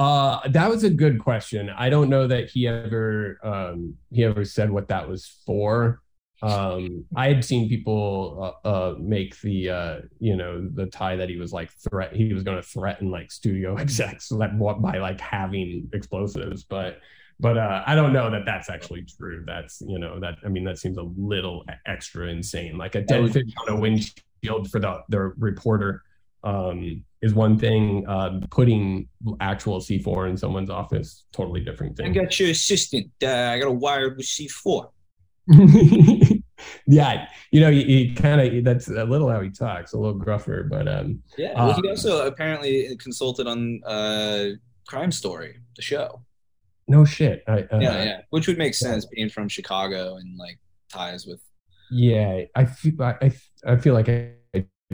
Uh, 0.00 0.40
that 0.48 0.70
was 0.70 0.82
a 0.82 0.88
good 0.88 1.18
question. 1.18 1.68
I 1.68 1.90
don't 1.90 2.08
know 2.08 2.26
that 2.26 2.48
he 2.48 2.66
ever 2.66 3.38
um, 3.44 3.96
he 4.10 4.24
ever 4.24 4.46
said 4.46 4.70
what 4.70 4.88
that 4.88 5.06
was 5.06 5.42
for. 5.44 6.00
Um, 6.42 7.04
I 7.14 7.28
had 7.28 7.44
seen 7.44 7.68
people 7.68 8.56
uh, 8.64 8.66
uh, 8.66 8.94
make 8.98 9.38
the 9.42 9.68
uh, 9.68 9.96
you 10.18 10.36
know 10.36 10.66
the 10.72 10.86
tie 10.86 11.16
that 11.16 11.28
he 11.28 11.36
was 11.36 11.52
like 11.52 11.70
threat 11.72 12.16
he 12.16 12.32
was 12.32 12.42
going 12.42 12.56
to 12.56 12.62
threaten 12.62 13.10
like 13.10 13.30
studio 13.30 13.76
execs 13.78 14.32
like 14.32 14.58
by 14.58 14.96
like 14.96 15.20
having 15.20 15.90
explosives, 15.92 16.64
but 16.64 17.00
but 17.38 17.58
uh, 17.58 17.82
I 17.86 17.94
don't 17.94 18.14
know 18.14 18.30
that 18.30 18.46
that's 18.46 18.70
actually 18.70 19.04
true. 19.04 19.44
That's 19.46 19.82
you 19.86 19.98
know 19.98 20.18
that 20.20 20.36
I 20.42 20.48
mean 20.48 20.64
that 20.64 20.78
seems 20.78 20.96
a 20.96 21.06
little 21.18 21.66
extra 21.84 22.28
insane. 22.28 22.78
Like 22.78 22.94
a 22.94 23.02
dead 23.02 23.30
fish 23.34 23.52
on 23.68 23.76
a 23.76 23.78
windshield 23.78 24.70
for 24.70 24.80
the 24.80 25.02
the 25.10 25.20
reporter 25.36 26.04
um, 26.42 27.04
is 27.22 27.34
one 27.34 27.58
thing. 27.58 28.06
Uh, 28.06 28.40
putting 28.50 29.08
actual 29.40 29.78
C4 29.78 30.30
in 30.30 30.36
someone's 30.36 30.70
office, 30.70 31.24
totally 31.32 31.60
different 31.60 31.96
thing. 31.96 32.06
I 32.06 32.10
got 32.10 32.38
your 32.38 32.50
assistant. 32.50 33.10
Uh, 33.22 33.28
I 33.28 33.58
got 33.58 33.68
a 33.68 33.72
wired 33.72 34.16
with 34.16 34.26
C4. 34.26 34.90
yeah, 36.86 37.26
you 37.50 37.60
know, 37.60 37.70
he, 37.70 37.84
he 37.84 38.14
kind 38.14 38.40
of 38.40 38.64
that's 38.64 38.88
a 38.88 39.04
little 39.04 39.28
how 39.28 39.40
he 39.40 39.50
talks, 39.50 39.92
a 39.92 39.98
little 39.98 40.14
gruffer, 40.14 40.68
but 40.68 40.86
um, 40.86 41.22
yeah. 41.36 41.54
Well, 41.54 41.72
he 41.80 41.88
uh, 41.88 41.90
also 41.90 42.26
apparently 42.26 42.96
consulted 42.98 43.46
on 43.46 43.80
uh, 43.84 44.50
Crime 44.86 45.10
Story, 45.10 45.56
the 45.76 45.82
show. 45.82 46.22
No 46.88 47.04
shit. 47.04 47.42
I, 47.46 47.60
uh, 47.62 47.78
yeah, 47.80 48.04
yeah, 48.04 48.20
which 48.30 48.48
would 48.48 48.58
make 48.58 48.74
sense 48.74 49.06
being 49.06 49.28
from 49.28 49.48
Chicago 49.48 50.16
and 50.16 50.36
like 50.36 50.58
ties 50.92 51.26
with. 51.26 51.40
Yeah, 51.90 52.42
I 52.54 52.64
feel 52.64 53.02
I, 53.02 53.32
I 53.66 53.76
feel 53.76 53.94
like 53.94 54.08
I 54.08 54.32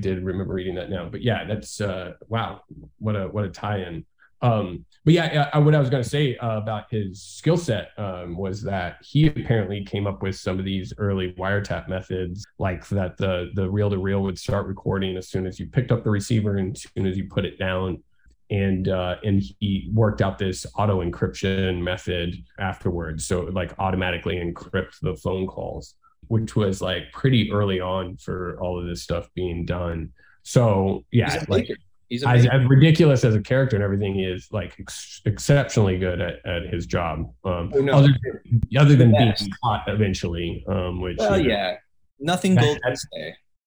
did 0.01 0.23
remember 0.23 0.55
reading 0.55 0.75
that 0.77 0.91
now. 0.91 1.09
But 1.09 1.23
yeah, 1.23 1.45
that's 1.45 1.81
uh, 1.81 2.13
wow, 2.29 2.63
what 2.99 3.17
a 3.17 3.29
what 3.29 3.45
a 3.45 3.51
tie-in. 3.51 4.05
Um, 4.43 4.85
but 5.05 5.15
yeah, 5.15 5.51
uh, 5.53 5.61
what 5.61 5.75
I 5.75 5.81
was 5.81 5.89
going 5.89 6.03
to 6.03 6.09
say 6.09 6.37
uh, 6.37 6.59
about 6.59 6.91
his 6.91 7.23
skill 7.23 7.57
set 7.57 7.91
um, 7.97 8.37
was 8.37 8.63
that 8.63 8.99
he 9.03 9.29
apparently 9.29 9.83
came 9.85 10.07
up 10.07 10.23
with 10.23 10.37
some 10.37 10.59
of 10.59 10.65
these 10.65 10.93
early 10.99 11.33
wiretap 11.39 11.89
methods, 11.89 12.45
like 12.59 12.87
that 12.89 13.17
the 13.17 13.51
the 13.55 13.69
reel 13.69 13.89
to 13.91 13.99
reel 13.99 14.23
would 14.23 14.39
start 14.39 14.67
recording 14.67 15.17
as 15.17 15.29
soon 15.29 15.47
as 15.47 15.59
you 15.59 15.67
picked 15.67 15.91
up 15.91 16.05
the 16.05 16.11
receiver 16.11 16.57
and 16.57 16.77
as 16.77 16.85
soon 16.95 17.07
as 17.07 17.17
you 17.17 17.27
put 17.29 17.45
it 17.47 17.59
down, 17.59 18.03
and 18.51 18.89
uh, 18.89 19.17
and 19.25 19.43
he 19.61 19.91
worked 19.95 20.21
out 20.21 20.39
this 20.39 20.67
auto 20.77 21.03
encryption 21.03 21.81
method 21.81 22.35
afterwards, 22.59 23.27
so 23.27 23.41
it 23.41 23.45
would 23.47 23.55
like 23.55 23.73
automatically 23.79 24.37
encrypt 24.37 25.01
the 25.01 25.17
phone 25.17 25.47
calls 25.47 25.95
which 26.29 26.57
was 26.57 26.81
like 26.81 27.13
pretty 27.13 27.53
early 27.53 27.81
on 27.81 28.17
for 28.17 28.59
all 28.61 28.81
of 28.81 28.87
this 28.87 29.03
stuff 29.03 29.29
being 29.35 29.65
done. 29.65 30.13
So 30.43 31.05
yeah, 31.11 31.45
like 31.49 31.69
He's 32.09 32.23
as, 32.23 32.47
as, 32.47 32.65
ridiculous 32.67 33.25
as 33.25 33.35
a 33.35 33.41
character 33.41 33.75
and 33.75 33.83
everything 33.83 34.15
he 34.15 34.23
is, 34.23 34.47
like 34.53 34.77
ex- 34.79 35.23
exceptionally 35.25 35.99
good 35.99 36.21
at, 36.21 36.47
at 36.47 36.63
his 36.73 36.87
job. 36.87 37.33
Um, 37.45 37.73
oh, 37.75 37.81
no. 37.81 37.95
other, 37.95 38.09
than, 38.23 38.63
other 38.79 38.95
than 38.95 39.11
being 39.11 39.35
caught 39.63 39.83
eventually, 39.89 40.65
um, 40.69 41.01
which 41.01 41.17
well, 41.19 41.37
you 41.37 41.49
know, 41.49 41.55
yeah, 41.55 41.77
nothing 42.21 42.55
gold. 42.55 42.79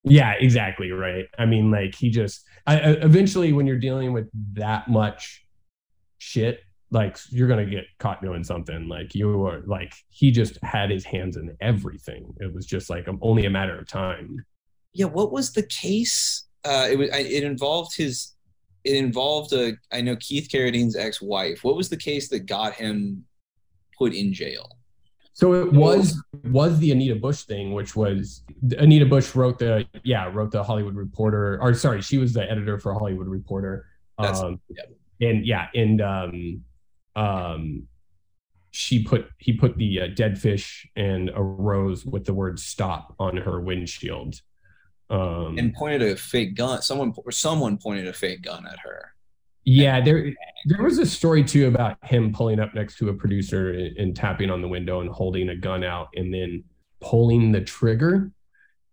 Yeah, 0.04 0.32
exactly 0.40 0.90
right. 0.90 1.26
I 1.38 1.44
mean, 1.44 1.70
like 1.70 1.94
he 1.94 2.08
just 2.08 2.46
I, 2.66 2.78
eventually 2.78 3.52
when 3.52 3.66
you're 3.66 3.78
dealing 3.78 4.14
with 4.14 4.30
that 4.54 4.88
much 4.88 5.44
shit 6.16 6.60
like 6.90 7.16
you're 7.30 7.48
gonna 7.48 7.66
get 7.66 7.84
caught 7.98 8.22
doing 8.22 8.42
something 8.44 8.88
like 8.88 9.14
you 9.14 9.28
were 9.28 9.62
like 9.66 9.92
he 10.08 10.30
just 10.30 10.58
had 10.62 10.90
his 10.90 11.04
hands 11.04 11.36
in 11.36 11.56
everything. 11.60 12.32
It 12.38 12.52
was 12.52 12.66
just 12.66 12.90
like 12.90 13.06
only 13.20 13.46
a 13.46 13.50
matter 13.50 13.78
of 13.78 13.88
time. 13.88 14.44
Yeah 14.92 15.06
what 15.06 15.32
was 15.32 15.52
the 15.52 15.62
case? 15.62 16.44
Uh 16.64 16.88
it 16.90 16.98
was 16.98 17.08
it 17.12 17.44
involved 17.44 17.96
his 17.96 18.34
it 18.82 18.96
involved 18.96 19.52
a 19.52 19.74
i 19.92 20.00
know 20.00 20.16
keith 20.16 20.48
carradine's 20.50 20.96
ex-wife. 20.96 21.62
What 21.62 21.76
was 21.76 21.88
the 21.88 21.96
case 21.96 22.28
that 22.30 22.40
got 22.40 22.74
him 22.74 23.24
put 23.96 24.12
in 24.14 24.32
jail? 24.32 24.76
So 25.32 25.54
it 25.54 25.72
was 25.72 26.22
was 26.44 26.78
the 26.80 26.90
Anita 26.92 27.14
Busch 27.14 27.44
thing, 27.44 27.72
which 27.72 27.96
was 27.96 28.42
Anita 28.76 29.06
Busch 29.06 29.34
wrote 29.34 29.58
the 29.58 29.86
yeah 30.02 30.30
wrote 30.30 30.50
the 30.50 30.62
Hollywood 30.62 30.94
Reporter, 30.94 31.58
or 31.62 31.72
sorry, 31.72 32.02
she 32.02 32.18
was 32.18 32.34
the 32.34 32.42
editor 32.50 32.78
for 32.78 32.92
Hollywood 32.92 33.26
Reporter. 33.26 33.86
Um, 34.18 34.60
yeah. 34.68 35.28
And 35.28 35.46
yeah, 35.46 35.68
and 35.74 36.02
um, 36.02 36.64
um, 37.20 37.86
she 38.70 39.02
put 39.02 39.28
he 39.38 39.52
put 39.52 39.76
the 39.76 40.00
uh, 40.00 40.06
dead 40.14 40.40
fish 40.40 40.88
and 40.96 41.30
a 41.34 41.42
rose 41.42 42.06
with 42.06 42.24
the 42.24 42.32
word 42.32 42.58
"stop" 42.58 43.14
on 43.18 43.36
her 43.36 43.60
windshield, 43.60 44.40
um, 45.10 45.58
and 45.58 45.74
pointed 45.74 46.02
a 46.02 46.16
fake 46.16 46.54
gun. 46.54 46.80
Someone 46.82 47.12
or 47.16 47.30
someone 47.30 47.76
pointed 47.76 48.06
a 48.06 48.12
fake 48.12 48.42
gun 48.42 48.66
at 48.66 48.78
her. 48.80 49.14
Yeah, 49.64 50.00
there 50.00 50.32
there 50.66 50.82
was 50.82 50.98
a 50.98 51.06
story 51.06 51.44
too 51.44 51.66
about 51.66 51.98
him 52.04 52.32
pulling 52.32 52.58
up 52.58 52.74
next 52.74 52.96
to 52.98 53.10
a 53.10 53.14
producer 53.14 53.70
and, 53.70 53.96
and 53.98 54.16
tapping 54.16 54.50
on 54.50 54.62
the 54.62 54.68
window 54.68 55.00
and 55.00 55.10
holding 55.10 55.50
a 55.50 55.56
gun 55.56 55.84
out, 55.84 56.08
and 56.14 56.32
then 56.32 56.64
pulling 57.00 57.52
the 57.52 57.60
trigger, 57.60 58.30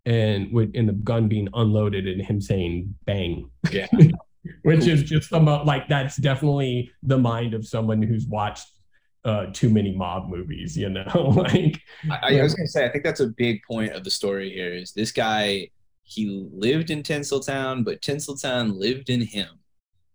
and 0.06 0.52
with 0.52 0.72
and 0.76 0.90
the 0.90 0.94
gun 0.94 1.30
being 1.30 1.48
unloaded, 1.54 2.08
and 2.08 2.22
him 2.22 2.42
saying 2.42 2.94
"bang." 3.06 3.50
Yeah. 3.72 3.88
which 4.64 4.88
is 4.88 5.04
just 5.04 5.30
the 5.30 5.40
like 5.40 5.88
that's 5.88 6.18
definitely 6.18 6.92
the 7.04 7.18
mind 7.18 7.54
of 7.54 7.66
someone 7.66 8.02
who's 8.02 8.26
watched 8.26 8.68
uh, 9.28 9.48
too 9.52 9.70
many 9.70 9.94
mob 9.94 10.30
movies, 10.30 10.78
you 10.78 10.90
know. 10.90 11.04
like 11.36 11.82
I, 12.10 12.40
I, 12.40 12.44
was 12.44 12.56
gonna 12.56 12.68
say, 12.68 12.86
I 12.86 12.90
think 12.90 13.04
that's 13.04 13.20
a 13.20 13.28
big 13.28 13.62
point 13.64 13.92
of 13.92 14.04
the 14.04 14.12
story 14.12 14.52
here. 14.52 14.74
Is 14.74 14.94
this 14.94 15.12
guy? 15.12 15.70
He 16.04 16.48
lived 16.54 16.90
in 16.90 17.04
Tinseltown, 17.04 17.84
but 17.84 18.02
Tinseltown 18.02 18.78
lived 18.78 19.10
in 19.10 19.20
him. 19.20 19.50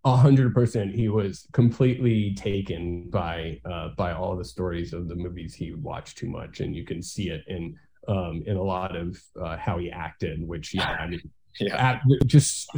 A 0.05 0.16
hundred 0.16 0.55
percent. 0.55 0.95
He 0.95 1.11
was 1.11 1.47
completely 1.53 2.35
taken 2.35 3.11
by 3.11 3.61
uh, 3.70 3.91
by 3.99 4.12
all 4.12 4.35
the 4.35 4.45
stories 4.45 4.95
of 4.95 5.09
the 5.09 5.14
movies 5.14 5.55
he 5.55 5.74
watched 5.74 6.16
too 6.16 6.30
much, 6.30 6.61
and 6.61 6.74
you 6.74 6.85
can 6.85 7.03
see 7.03 7.28
it 7.28 7.45
in 7.47 7.76
um, 8.09 8.43
in 8.47 8.57
a 8.57 8.62
lot 8.62 8.97
of 8.97 9.20
uh, 9.41 9.59
how 9.59 9.78
he 9.78 9.91
acted. 9.91 10.43
Which 10.49 10.74
yeah, 10.74 10.97
I 10.99 11.07
mean 11.07 11.20
yeah. 11.61 11.76
At, 11.76 12.03
just 12.26 12.70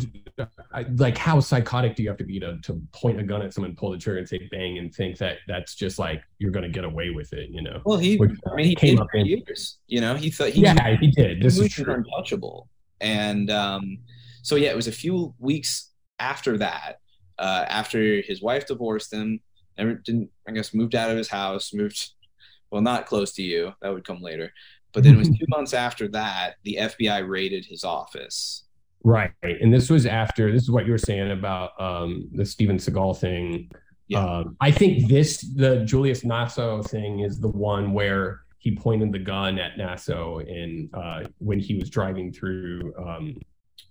like 0.96 1.16
how 1.16 1.40
psychotic 1.40 1.96
do 1.96 2.02
you 2.02 2.08
have 2.08 2.18
to 2.18 2.24
be 2.24 2.40
to, 2.40 2.58
to 2.62 2.82
point 2.92 3.20
a 3.20 3.22
gun 3.22 3.42
at 3.42 3.54
someone, 3.54 3.74
pull 3.76 3.90
the 3.90 3.98
trigger, 3.98 4.18
and 4.18 4.28
say 4.28 4.48
bang, 4.50 4.78
and 4.78 4.92
think 4.92 5.18
that 5.18 5.38
that's 5.46 5.74
just 5.74 5.98
like 5.98 6.22
you're 6.38 6.50
going 6.50 6.64
to 6.64 6.68
get 6.70 6.84
away 6.84 7.10
with 7.10 7.32
it, 7.32 7.50
you 7.50 7.62
know? 7.62 7.80
Well, 7.84 7.98
he, 7.98 8.16
Which, 8.16 8.32
I 8.50 8.54
mean, 8.54 8.66
he 8.66 8.74
came 8.74 9.00
up 9.00 9.08
in 9.14 9.26
years. 9.26 9.78
You 9.86 10.00
know, 10.00 10.14
he 10.14 10.30
thought, 10.30 10.50
he 10.50 10.62
yeah, 10.62 10.96
he 10.96 11.10
did. 11.10 11.40
This 11.40 11.58
is 11.58 11.72
true. 11.72 11.92
untouchable, 11.92 12.68
and 13.00 13.50
um, 13.50 13.98
so 14.42 14.56
yeah, 14.56 14.70
it 14.70 14.76
was 14.76 14.88
a 14.88 14.92
few 14.92 15.34
weeks 15.38 15.90
after 16.18 16.58
that 16.58 17.00
uh, 17.38 17.64
after 17.68 18.20
his 18.22 18.42
wife 18.42 18.66
divorced 18.66 19.12
him. 19.12 19.40
Never 19.78 19.94
didn't 19.94 20.30
I 20.48 20.52
guess 20.52 20.74
moved 20.74 20.94
out 20.94 21.10
of 21.10 21.16
his 21.16 21.28
house, 21.28 21.72
moved 21.72 22.10
well 22.70 22.82
not 22.82 23.06
close 23.06 23.32
to 23.34 23.42
you. 23.42 23.72
That 23.82 23.92
would 23.92 24.06
come 24.06 24.20
later. 24.20 24.52
But 24.92 25.02
then 25.02 25.14
it 25.14 25.18
was 25.18 25.28
two 25.38 25.46
months 25.48 25.74
after 25.74 26.08
that, 26.08 26.54
the 26.62 26.78
FBI 26.80 27.28
raided 27.28 27.64
his 27.64 27.84
office. 27.84 28.63
Right. 29.04 29.30
And 29.42 29.72
this 29.72 29.90
was 29.90 30.06
after 30.06 30.50
this 30.50 30.62
is 30.62 30.70
what 30.70 30.86
you 30.86 30.92
were 30.92 30.98
saying 30.98 31.30
about 31.30 31.78
um, 31.80 32.28
the 32.32 32.44
Steven 32.44 32.78
Seagal 32.78 33.18
thing. 33.18 33.70
Yeah. 34.08 34.24
Um, 34.24 34.56
I 34.60 34.70
think 34.70 35.08
this 35.08 35.40
the 35.54 35.84
Julius 35.84 36.24
Nasso 36.24 36.86
thing 36.88 37.20
is 37.20 37.38
the 37.38 37.48
one 37.48 37.92
where 37.92 38.40
he 38.58 38.74
pointed 38.74 39.12
the 39.12 39.18
gun 39.18 39.58
at 39.58 39.76
Nasso 39.76 40.40
and 40.50 40.88
uh, 40.94 41.28
when 41.38 41.58
he 41.58 41.74
was 41.74 41.90
driving 41.90 42.32
through 42.32 42.94
um, 42.98 43.36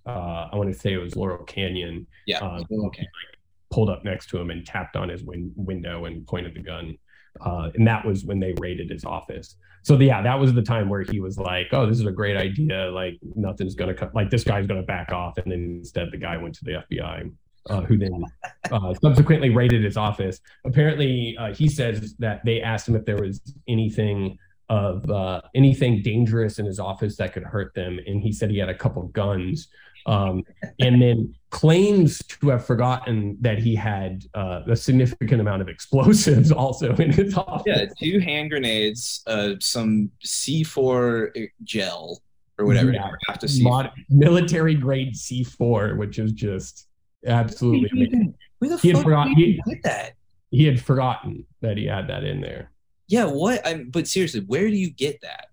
uh, 0.06 0.50
I 0.52 0.56
want 0.56 0.72
to 0.74 0.78
say 0.78 0.94
it 0.94 0.98
was 0.98 1.16
Laurel 1.16 1.44
Canyon. 1.46 2.08
Yeah. 2.26 2.40
Um, 2.40 2.66
okay. 2.86 3.02
he, 3.02 3.04
like, 3.04 3.38
pulled 3.72 3.90
up 3.90 4.04
next 4.04 4.28
to 4.30 4.38
him 4.40 4.50
and 4.50 4.66
tapped 4.66 4.96
on 4.96 5.10
his 5.10 5.24
win- 5.24 5.54
window 5.56 6.06
and 6.06 6.26
pointed 6.28 6.54
the 6.54 6.62
gun. 6.62 6.98
Uh, 7.42 7.70
and 7.76 7.88
that 7.88 8.06
was 8.06 8.26
when 8.26 8.40
they 8.40 8.54
raided 8.60 8.90
his 8.90 9.06
office. 9.06 9.56
So 9.82 10.00
yeah, 10.00 10.22
that 10.22 10.40
was 10.40 10.54
the 10.54 10.62
time 10.62 10.88
where 10.88 11.02
he 11.02 11.20
was 11.20 11.38
like, 11.38 11.68
"Oh, 11.72 11.86
this 11.86 12.00
is 12.00 12.06
a 12.06 12.12
great 12.12 12.38
idea. 12.38 12.90
Like 12.92 13.20
nothing's 13.36 13.76
gonna 13.76 13.94
cut. 13.94 14.16
Like 14.16 14.30
this 14.30 14.44
guy's 14.44 14.66
gonna 14.66 14.84
back 14.84 15.12
off." 15.12 15.38
And 15.38 15.52
then 15.52 15.78
instead, 15.80 16.10
the 16.12 16.18
guy 16.18 16.38
went 16.38 16.56
to 16.56 16.64
the 16.64 16.84
FBI, 16.90 17.32
uh, 17.70 17.82
who 17.82 17.98
then 17.98 18.24
uh, 18.72 18.94
subsequently 19.02 19.50
raided 19.50 19.84
his 19.84 19.98
office. 19.98 20.40
Apparently, 20.66 21.36
uh, 21.38 21.54
he 21.54 21.68
says 21.68 22.16
that 22.20 22.46
they 22.46 22.62
asked 22.62 22.88
him 22.88 22.96
if 22.96 23.06
there 23.06 23.18
was 23.18 23.42
anything 23.68 24.38
of 24.70 25.10
uh, 25.12 25.42
anything 25.54 26.02
dangerous 26.02 26.60
in 26.60 26.66
his 26.66 26.80
office 26.80 27.18
that 27.18 27.34
could 27.34 27.44
hurt 27.44 27.74
them, 27.74 28.00
and 28.08 28.22
he 28.22 28.32
said 28.32 28.50
he 28.50 28.58
had 28.58 28.70
a 28.70 28.76
couple 28.76 29.04
guns. 29.10 29.68
Um, 30.06 30.44
and 30.80 31.02
then 31.02 31.34
claims 31.50 32.20
to 32.20 32.50
have 32.50 32.66
forgotten 32.66 33.38
that 33.42 33.58
he 33.60 33.74
had 33.76 34.24
uh, 34.34 34.62
a 34.68 34.76
significant 34.76 35.40
amount 35.40 35.62
of 35.62 35.70
explosives 35.70 36.52
also 36.64 36.94
in 36.96 37.12
his 37.12 37.38
office. 37.38 37.64
Yeah, 37.66 37.86
two 38.00 38.20
hand 38.20 38.50
grenades, 38.50 39.24
uh, 39.28 39.54
some 39.60 40.10
C4 40.26 41.48
gel 41.64 42.22
or 42.58 42.66
whatever. 42.66 42.92
Yeah. 42.92 43.10
Have 43.28 43.40
to 43.40 43.48
see. 43.48 43.64
Mod- 43.64 43.92
military 44.10 44.76
grade 44.76 45.14
C4, 45.14 45.98
which 45.98 46.20
is 46.20 46.32
just 46.34 46.88
absolutely 47.26 47.90
amazing. 47.92 48.34
Where 48.60 48.70
the 48.70 48.78
He 48.78 48.90
had 48.90 48.98
fuck 48.98 49.04
forgot- 49.06 49.28
did 49.30 49.38
he- 49.38 49.62
get 49.68 49.84
that? 49.84 50.14
He 50.52 50.66
had 50.66 50.80
forgotten 50.82 51.46
that 51.62 51.78
he 51.78 51.86
had 51.86 52.08
that 52.10 52.24
in 52.24 52.40
there. 52.42 52.72
Yeah, 53.08 53.26
what? 53.26 53.66
I, 53.66 53.86
but 53.86 54.08
seriously, 54.08 54.42
where 54.42 54.68
do 54.70 54.76
you 54.76 54.92
get 54.92 55.20
that? 55.22 55.48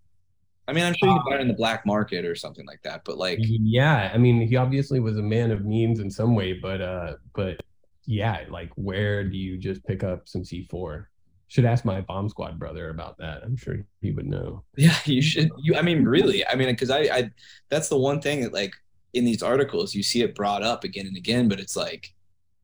I 0.71 0.73
mean, 0.73 0.85
I'm 0.85 0.95
sure 0.95 1.09
you 1.09 1.15
can 1.17 1.25
buy 1.33 1.35
it 1.37 1.41
in 1.43 1.49
the 1.49 1.55
black 1.55 1.85
market 1.85 2.25
or 2.25 2.35
something 2.35 2.65
like 2.67 2.81
that. 2.85 3.03
But 3.05 3.19
like, 3.19 3.39
Yeah, 3.43 4.11
I 4.15 4.19
mean, 4.19 4.41
he 4.47 4.57
obviously 4.57 5.01
was 5.01 5.19
a 5.19 5.23
man 5.23 5.51
of 5.51 5.65
means 5.65 6.01
in 6.01 6.11
some 6.11 6.35
way, 6.35 6.53
but 6.55 6.81
uh, 6.81 7.15
but 7.35 7.61
yeah, 8.07 8.45
like 8.49 8.71
where 8.77 9.25
do 9.29 9.37
you 9.37 9.59
just 9.59 9.85
pick 9.85 10.03
up 10.05 10.29
some 10.29 10.45
C4? 10.45 11.07
Should 11.49 11.65
ask 11.65 11.85
my 11.85 12.01
bomb 12.01 12.29
squad 12.29 12.59
brother 12.59 12.91
about 12.91 13.19
that. 13.19 13.43
I'm 13.43 13.57
sure 13.57 13.77
he 14.01 14.13
would 14.13 14.27
know. 14.27 14.65
yeah, 14.77 14.97
you 15.05 15.21
should. 15.21 15.51
You, 15.59 15.75
I 15.77 15.83
mean, 15.83 16.05
really, 16.05 16.47
I 16.47 16.55
mean, 16.55 16.69
because 16.69 16.91
I, 16.91 17.01
I, 17.01 17.31
that's 17.69 17.89
the 17.89 17.99
one 17.99 18.21
thing 18.21 18.43
that 18.43 18.53
like 18.53 18.73
in 19.15 19.25
these 19.25 19.43
articles 19.43 19.93
you 19.95 20.03
see 20.05 20.23
it 20.23 20.37
brought 20.37 20.63
up 20.63 20.85
again 20.85 21.07
and 21.07 21.17
again, 21.17 21.49
but 21.49 21.59
it's 21.59 21.77
like, 21.77 22.15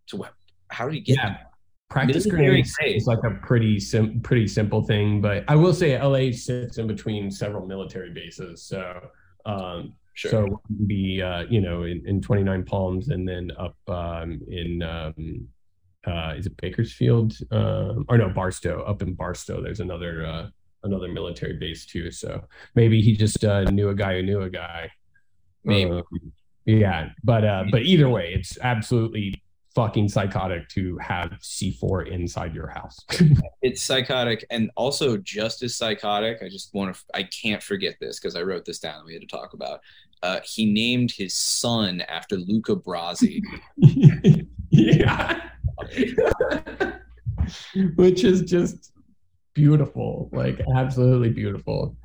so 0.06 0.18
what? 0.18 0.34
How 0.68 0.88
do 0.88 0.94
you 0.94 1.02
get 1.02 1.16
Yeah. 1.16 1.28
that? 1.30 1.50
Practice 1.88 2.26
grenades 2.26 2.74
is 2.84 3.06
like 3.06 3.22
a 3.24 3.30
pretty 3.42 3.78
sim- 3.78 4.20
pretty 4.20 4.48
simple 4.48 4.82
thing, 4.82 5.20
but 5.20 5.44
I 5.48 5.54
will 5.54 5.72
say 5.72 5.98
LA 6.00 6.32
sits 6.32 6.78
in 6.78 6.86
between 6.86 7.30
several 7.30 7.66
military 7.66 8.12
bases, 8.12 8.62
so 8.62 9.08
um, 9.44 9.94
Sure. 10.14 10.30
so 10.30 10.62
be 10.86 11.20
uh, 11.20 11.42
you 11.50 11.60
know 11.60 11.82
in, 11.82 12.02
in 12.06 12.22
29 12.22 12.64
Palms 12.64 13.10
and 13.10 13.28
then 13.28 13.50
up 13.58 13.76
um, 13.86 14.40
in 14.48 14.82
um, 14.82 15.46
uh, 16.06 16.32
is 16.36 16.46
it 16.46 16.56
Bakersfield 16.56 17.34
um, 17.50 18.06
or 18.08 18.16
no 18.16 18.30
Barstow 18.30 18.82
up 18.84 19.02
in 19.02 19.12
Barstow. 19.12 19.62
There's 19.62 19.80
another 19.80 20.24
uh, 20.24 20.48
another 20.84 21.08
military 21.08 21.52
base 21.54 21.84
too. 21.84 22.10
So 22.10 22.42
maybe 22.74 23.02
he 23.02 23.14
just 23.14 23.44
uh, 23.44 23.64
knew 23.64 23.90
a 23.90 23.94
guy 23.94 24.16
who 24.16 24.22
knew 24.22 24.40
a 24.40 24.50
guy. 24.50 24.90
Maybe. 25.64 25.90
Um, 25.90 26.02
yeah, 26.64 27.10
but 27.22 27.44
uh, 27.44 27.64
but 27.70 27.82
either 27.82 28.08
way, 28.08 28.32
it's 28.34 28.58
absolutely 28.62 29.42
fucking 29.76 30.08
psychotic 30.08 30.68
to 30.70 30.98
have 30.98 31.30
C4 31.40 32.08
inside 32.08 32.54
your 32.54 32.66
house. 32.66 32.98
it's 33.62 33.82
psychotic 33.82 34.44
and 34.50 34.70
also 34.74 35.16
just 35.18 35.62
as 35.62 35.76
psychotic 35.76 36.38
i 36.42 36.48
just 36.48 36.72
want 36.74 36.94
to 36.94 37.00
i 37.14 37.22
can't 37.22 37.62
forget 37.62 37.94
this 38.00 38.18
because 38.18 38.36
i 38.36 38.42
wrote 38.42 38.64
this 38.64 38.78
down 38.78 39.04
we 39.04 39.12
had 39.12 39.22
to 39.22 39.28
talk 39.28 39.54
about 39.54 39.80
uh, 40.22 40.40
he 40.44 40.72
named 40.72 41.10
his 41.10 41.34
son 41.34 42.00
after 42.08 42.36
luca 42.36 42.74
brasi 42.74 43.40
yeah. 44.70 45.40
Which 47.96 48.24
is 48.24 48.42
just 48.42 48.92
beautiful, 49.54 50.28
like 50.32 50.60
absolutely 50.74 51.30
beautiful. 51.30 51.96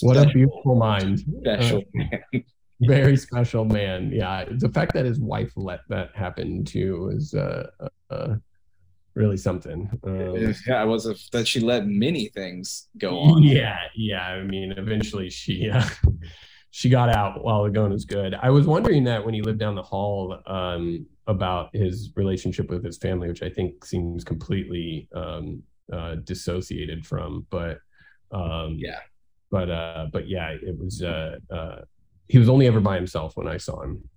What 0.00 0.16
a 0.16 0.26
beautiful 0.26 0.74
mind. 0.74 1.20
special 1.40 1.78
Uh, 1.78 1.82
man. 1.92 2.44
Very 2.80 3.16
special 3.16 3.64
man. 3.64 4.10
Yeah, 4.12 4.44
the 4.50 4.68
fact 4.68 4.92
that 4.94 5.04
his 5.04 5.18
wife 5.20 5.52
let 5.56 5.80
that 5.88 6.14
happen 6.14 6.64
too 6.64 7.10
is 7.14 7.34
uh, 7.34 7.70
uh, 8.10 8.36
really 9.14 9.36
something. 9.36 9.88
Um, 10.04 10.36
yeah, 10.66 10.82
it 10.82 10.86
was 10.86 11.06
a, 11.06 11.14
that 11.32 11.48
she 11.48 11.60
let 11.60 11.86
many 11.86 12.28
things 12.28 12.88
go 12.98 13.18
on. 13.18 13.42
Yeah, 13.42 13.78
yeah. 13.94 14.26
I 14.26 14.42
mean, 14.42 14.72
eventually 14.76 15.30
she 15.30 15.70
uh, 15.70 15.84
she 16.70 16.88
got 16.88 17.08
out 17.08 17.42
while 17.42 17.64
the 17.64 17.70
going 17.70 17.92
was 17.92 18.04
good. 18.04 18.34
I 18.34 18.50
was 18.50 18.66
wondering 18.66 19.04
that 19.04 19.24
when 19.24 19.34
he 19.34 19.42
lived 19.42 19.58
down 19.58 19.74
the 19.74 19.82
hall 19.82 20.38
um, 20.46 21.06
about 21.26 21.74
his 21.74 22.12
relationship 22.14 22.68
with 22.68 22.84
his 22.84 22.98
family, 22.98 23.28
which 23.28 23.42
I 23.42 23.48
think 23.48 23.84
seems 23.84 24.22
completely 24.22 25.08
um, 25.14 25.62
uh, 25.92 26.16
dissociated 26.16 27.06
from. 27.06 27.46
But 27.50 27.78
um, 28.32 28.76
Yeah. 28.78 29.00
but 29.50 29.70
uh, 29.70 30.06
but 30.12 30.28
yeah, 30.28 30.50
it 30.50 30.78
was. 30.78 31.02
Uh, 31.02 31.38
uh, 31.50 31.76
he 32.28 32.38
was 32.38 32.48
only 32.48 32.66
ever 32.66 32.80
by 32.80 32.96
himself 32.96 33.36
when 33.36 33.48
I 33.48 33.56
saw 33.56 33.82
him. 33.82 34.08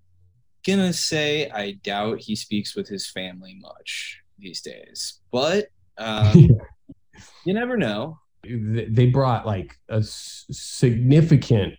Gonna 0.66 0.94
say 0.94 1.50
I 1.50 1.74
doubt 1.84 2.20
he 2.20 2.36
speaks 2.36 2.76
with 2.76 2.88
his 2.88 3.10
family 3.10 3.58
much 3.60 4.20
these 4.38 4.62
days, 4.62 5.20
but 5.32 5.68
um, 5.98 6.50
you 7.46 7.54
never 7.54 7.78
know. 7.78 8.20
they 8.44 9.08
brought 9.08 9.46
like 9.46 9.76
a 9.90 10.02
significant 10.04 11.76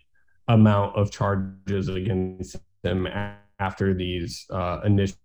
amount 0.47 0.95
of 0.95 1.11
charges 1.11 1.87
against 1.87 2.57
them 2.81 3.07
after 3.59 3.93
these 3.93 4.45
uh, 4.51 4.79
initial 4.83 5.19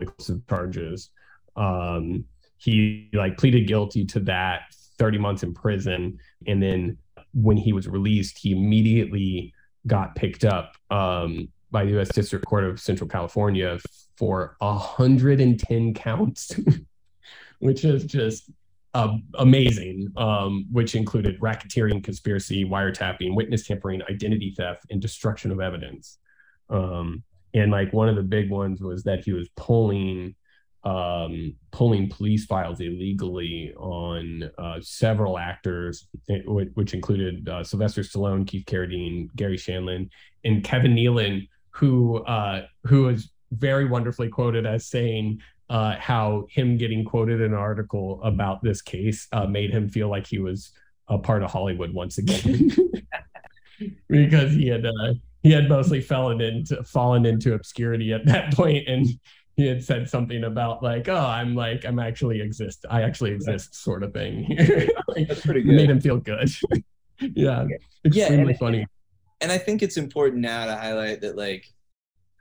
exclusive 0.00 0.46
charges. 0.48 1.10
Um, 1.56 2.24
he 2.56 3.08
like 3.12 3.38
pleaded 3.38 3.66
guilty 3.66 4.04
to 4.06 4.20
that, 4.20 4.62
30 4.98 5.18
months 5.18 5.42
in 5.42 5.54
prison, 5.54 6.18
and 6.46 6.62
then 6.62 6.98
when 7.32 7.56
he 7.56 7.72
was 7.72 7.88
released, 7.88 8.38
he 8.38 8.52
immediately 8.52 9.54
got 9.86 10.14
picked 10.14 10.44
up 10.44 10.74
um, 10.90 11.48
by 11.70 11.84
the 11.84 11.92
U.S. 11.92 12.08
District 12.10 12.44
Court 12.44 12.64
of 12.64 12.80
Central 12.80 13.08
California 13.08 13.78
for 14.16 14.56
110 14.58 15.94
counts, 15.94 16.52
which 17.58 17.84
is 17.84 18.04
just 18.04 18.50
uh, 18.94 19.16
amazing, 19.34 20.12
um, 20.16 20.66
which 20.70 20.94
included 20.94 21.38
racketeering, 21.40 22.02
conspiracy, 22.02 22.64
wiretapping, 22.64 23.34
witness 23.34 23.66
tampering, 23.66 24.02
identity 24.10 24.52
theft, 24.56 24.84
and 24.90 25.00
destruction 25.00 25.50
of 25.50 25.60
evidence. 25.60 26.18
Um, 26.68 27.22
and 27.54 27.70
like 27.70 27.92
one 27.92 28.08
of 28.08 28.16
the 28.16 28.22
big 28.22 28.50
ones 28.50 28.80
was 28.80 29.02
that 29.04 29.24
he 29.24 29.32
was 29.32 29.48
pulling 29.56 30.34
um, 30.84 31.54
pulling 31.72 32.08
police 32.08 32.46
files 32.46 32.80
illegally 32.80 33.74
on 33.76 34.50
uh, 34.58 34.78
several 34.80 35.38
actors, 35.38 36.08
eh, 36.30 36.38
which 36.46 36.94
included 36.94 37.48
uh, 37.48 37.62
Sylvester 37.62 38.02
Stallone, 38.02 38.46
Keith 38.46 38.64
Carradine, 38.64 39.28
Garry 39.36 39.58
Shandling, 39.58 40.08
and 40.44 40.64
Kevin 40.64 40.94
Nealon, 40.94 41.48
who 41.70 42.18
uh, 42.24 42.66
who 42.84 43.04
was 43.04 43.30
very 43.52 43.84
wonderfully 43.84 44.28
quoted 44.28 44.64
as 44.64 44.86
saying 44.86 45.40
uh, 45.68 45.96
how 45.98 46.46
him 46.50 46.76
getting 46.76 47.04
quoted 47.04 47.40
in 47.40 47.52
an 47.52 47.58
article 47.58 48.20
about 48.22 48.62
this 48.62 48.82
case 48.82 49.28
uh, 49.32 49.46
made 49.46 49.70
him 49.70 49.88
feel 49.88 50.08
like 50.08 50.26
he 50.26 50.38
was 50.38 50.72
a 51.08 51.18
part 51.18 51.42
of 51.42 51.50
Hollywood 51.50 51.92
once 51.92 52.18
again, 52.18 52.70
because 54.08 54.52
he 54.52 54.68
had 54.68 54.86
uh, 54.86 55.14
he 55.42 55.50
had 55.50 55.68
mostly 55.68 56.00
fallen 56.00 56.40
into 56.40 56.82
fallen 56.84 57.26
into 57.26 57.54
obscurity 57.54 58.12
at 58.12 58.26
that 58.26 58.54
point, 58.54 58.88
and 58.88 59.06
he 59.60 59.66
had 59.66 59.84
said 59.84 60.08
something 60.08 60.44
about 60.44 60.82
like, 60.82 61.06
oh, 61.08 61.14
I'm 61.16 61.54
like 61.54 61.84
I'm 61.84 61.98
actually 61.98 62.40
exist, 62.40 62.86
I 62.90 63.02
actually 63.02 63.32
exist, 63.32 63.74
sort 63.74 64.02
of 64.02 64.14
thing. 64.14 64.46
Like, 65.08 65.28
That's 65.28 65.44
pretty 65.44 65.60
it 65.60 65.66
made 65.66 65.90
him 65.90 66.00
feel 66.00 66.16
good. 66.16 66.48
yeah, 67.20 67.66
Yeah, 68.04 68.22
extremely 68.24 68.52
and- 68.52 68.58
funny. 68.58 68.86
And 69.42 69.50
I 69.52 69.58
think 69.58 69.82
it's 69.82 69.96
important 69.96 70.42
now 70.42 70.66
to 70.66 70.76
highlight 70.76 71.20
that 71.22 71.36
like 71.36 71.66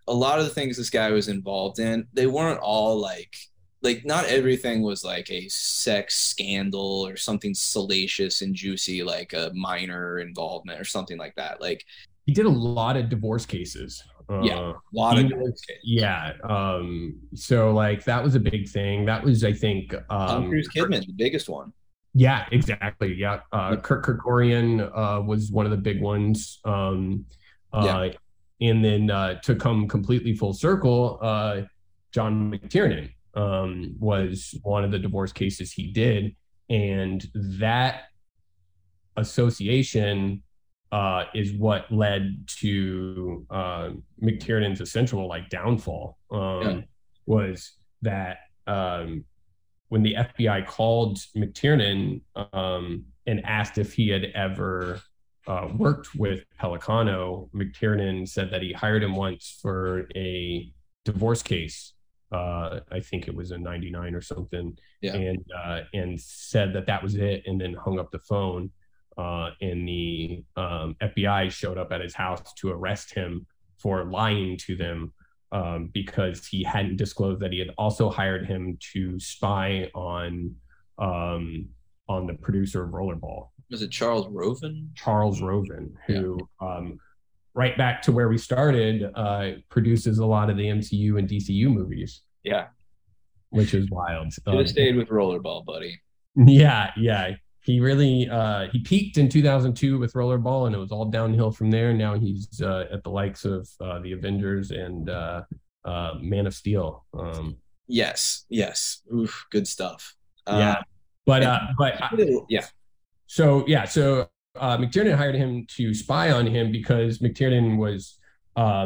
a 0.08 0.14
lot 0.14 0.40
of 0.40 0.46
the 0.46 0.52
things 0.52 0.76
this 0.78 0.90
guy 0.90 1.12
was 1.12 1.28
involved 1.30 1.80
in, 1.80 2.08
they 2.14 2.28
weren't 2.28 2.60
all 2.62 2.98
like 2.98 3.36
like 3.82 4.04
not 4.06 4.26
everything 4.26 4.82
was 4.82 5.04
like 5.06 5.30
a 5.32 5.48
sex 5.48 6.16
scandal 6.18 7.06
or 7.08 7.16
something 7.16 7.54
salacious 7.54 8.42
and 8.42 8.54
juicy 8.56 9.04
like 9.04 9.32
a 9.34 9.52
minor 9.54 10.20
involvement 10.20 10.80
or 10.80 10.84
something 10.86 11.18
like 11.18 11.36
that. 11.36 11.62
Like 11.62 11.86
He 12.26 12.34
did 12.34 12.46
a 12.46 12.50
lot 12.50 12.98
of 12.98 13.08
divorce 13.10 13.46
cases. 13.46 14.04
Yeah, 14.44 14.74
a 14.74 14.76
lot 14.94 15.18
of 15.18 15.32
was, 15.32 15.62
yeah. 15.84 16.34
Um, 16.44 17.20
so 17.34 17.72
like 17.72 18.04
that 18.06 18.24
was 18.24 18.36
a 18.36 18.40
big 18.40 18.70
thing. 18.70 19.06
That 19.06 19.24
was, 19.24 19.44
I 19.44 19.54
think, 19.54 19.94
um, 19.94 20.28
Tom 20.28 20.50
Cruise 20.50 20.70
Kidman, 20.70 21.06
the 21.06 21.14
biggest 21.14 21.50
one. 21.50 21.74
Yeah, 22.14 22.46
exactly. 22.52 23.14
Yeah, 23.14 23.42
uh, 23.52 23.76
Kirk 23.78 24.06
Kerkorian 24.06 24.82
uh, 24.82 25.22
was 25.22 25.52
one 25.52 25.66
of 25.66 25.72
the 25.72 25.78
big 25.78 26.02
ones. 26.02 26.60
Um, 26.66 27.26
uh, 27.72 28.10
yeah. 28.12 28.70
And 28.70 28.84
then 28.84 29.10
uh, 29.10 29.40
to 29.42 29.56
come 29.56 29.88
completely 29.88 30.36
full 30.36 30.54
circle, 30.54 31.18
uh, 31.22 31.62
John 32.12 32.52
McTiernan 32.52 33.10
um, 33.36 33.96
was 34.00 34.54
one 34.64 34.84
of 34.84 34.92
the 34.92 35.00
divorce 35.00 35.32
cases 35.32 35.72
he 35.72 35.92
did, 35.92 36.36
and 36.70 37.26
that 37.34 38.04
association 39.16 40.44
uh, 40.92 41.26
is 41.34 41.54
what 41.54 41.92
led 41.92 42.48
to 42.48 43.46
uh, 43.50 43.90
McTiernan's 44.22 44.82
essential 44.82 45.28
like 45.28 45.50
downfall. 45.50 46.18
Um, 46.32 46.62
yeah. 46.62 46.82
Was 47.26 47.74
that 48.02 48.40
um, 48.66 49.26
when 49.90 50.04
the 50.04 50.16
FBI 50.16 50.66
called 50.66 51.20
McTiernan 51.36 52.22
um, 52.54 53.06
and 53.28 53.46
asked 53.46 53.78
if 53.78 53.94
he 53.94 54.10
had 54.10 54.26
ever 54.34 55.02
uh, 55.48 55.68
worked 55.76 56.16
with 56.16 56.44
Pellicano, 56.60 57.50
McTiernan 57.52 58.28
said 58.28 58.52
that 58.52 58.62
he 58.62 58.74
hired 58.74 59.04
him 59.04 59.16
once 59.16 59.60
for 59.62 60.08
a 60.16 60.72
divorce 61.06 61.44
case. 61.44 61.94
Uh, 62.32 62.82
I 62.92 63.00
think 63.00 63.28
it 63.28 63.36
was 63.36 63.52
in 63.52 63.64
'99 63.64 64.14
or 64.14 64.22
something, 64.22 64.78
yeah. 65.02 65.16
and 65.16 65.44
uh, 65.64 65.82
and 65.96 66.22
said 66.22 66.74
that 66.74 66.86
that 66.86 67.02
was 67.02 67.16
it, 67.16 67.44
and 67.48 67.60
then 67.60 67.74
hung 67.74 68.00
up 68.00 68.12
the 68.12 68.20
phone. 68.20 68.70
Uh, 69.20 69.52
and 69.60 69.86
the 69.86 70.42
um, 70.56 70.96
FBI 71.02 71.52
showed 71.52 71.78
up 71.78 71.92
at 71.92 72.00
his 72.00 72.16
house 72.16 72.54
to 72.54 72.72
arrest 72.72 73.14
him 73.14 73.46
for 73.78 74.06
lying 74.06 74.56
to 74.56 74.78
them 74.78 75.12
um, 75.52 75.90
because 75.94 76.48
he 76.48 76.64
hadn't 76.64 76.96
disclosed 76.96 77.42
that 77.42 77.52
he 77.52 77.60
had 77.60 77.72
also 77.78 78.10
hired 78.10 78.48
him 78.48 78.78
to 78.94 79.20
spy 79.20 79.92
on 79.94 80.56
um, 81.00 81.68
on 82.08 82.28
the 82.28 82.34
producer 82.36 82.84
of 82.84 82.92
Rollerball. 82.92 83.50
Was 83.70 83.82
it 83.82 83.92
Charles 83.92 84.26
Roven? 84.30 84.90
Charles 84.96 85.42
Roven, 85.42 85.94
who 86.08 86.40
yeah. 86.62 86.68
um, 86.68 86.98
right 87.54 87.78
back 87.78 88.02
to 88.04 88.14
where 88.14 88.30
we 88.30 88.38
started, 88.38 89.12
uh, 89.16 89.52
produces 89.68 90.20
a 90.20 90.26
lot 90.26 90.50
of 90.50 90.56
the 90.56 90.64
MCU 90.64 91.20
and 91.20 91.28
DCU 91.28 91.68
movies. 91.68 92.22
Yeah, 92.44 92.68
which 93.50 93.74
is 93.74 93.90
wild. 93.90 94.34
Have 94.46 94.56
um, 94.56 94.66
stayed 94.66 94.96
with 94.96 95.10
Rollerball, 95.10 95.66
buddy. 95.66 96.00
Yeah, 96.36 96.92
yeah 96.96 97.36
he 97.62 97.80
really 97.80 98.30
uh, 98.30 98.68
he 98.72 98.80
peaked 98.80 99.18
in 99.18 99.28
2002 99.30 100.00
with 100.00 100.14
Rollerball, 100.14 100.68
and 100.68 100.76
it 100.76 100.80
was 100.80 100.92
all 100.92 101.06
downhill 101.06 101.52
from 101.52 101.70
there. 101.70 101.94
Now 101.94 102.16
he's 102.16 102.62
uh, 102.62 102.86
at 102.92 103.04
the 103.04 103.10
likes 103.10 103.46
of 103.46 103.70
uh, 103.82 104.00
the 104.00 104.14
Avengers 104.14 104.72
and 104.72 105.10
uh, 105.10 105.42
uh, 105.84 106.14
Man 106.22 106.48
of 106.48 106.54
Steel. 106.54 107.06
Um, 107.18 107.58
yes, 107.88 108.46
yes, 108.50 109.02
oof, 109.14 109.46
good 109.52 109.68
stuff. 109.68 110.16
Uh, 110.48 110.58
yeah, 110.58 110.82
but 111.26 111.62
but 111.78 111.96
yeah. 112.48 112.66
So 113.28 113.66
yeah, 113.68 113.84
so 113.86 114.30
McTiernan 114.56 115.16
hired 115.16 115.36
him 115.36 115.68
to 115.76 115.94
spy 115.94 116.32
on 116.32 116.48
him 116.48 116.72
because 116.72 117.20
McTiernan 117.20 117.78
was 117.78 118.18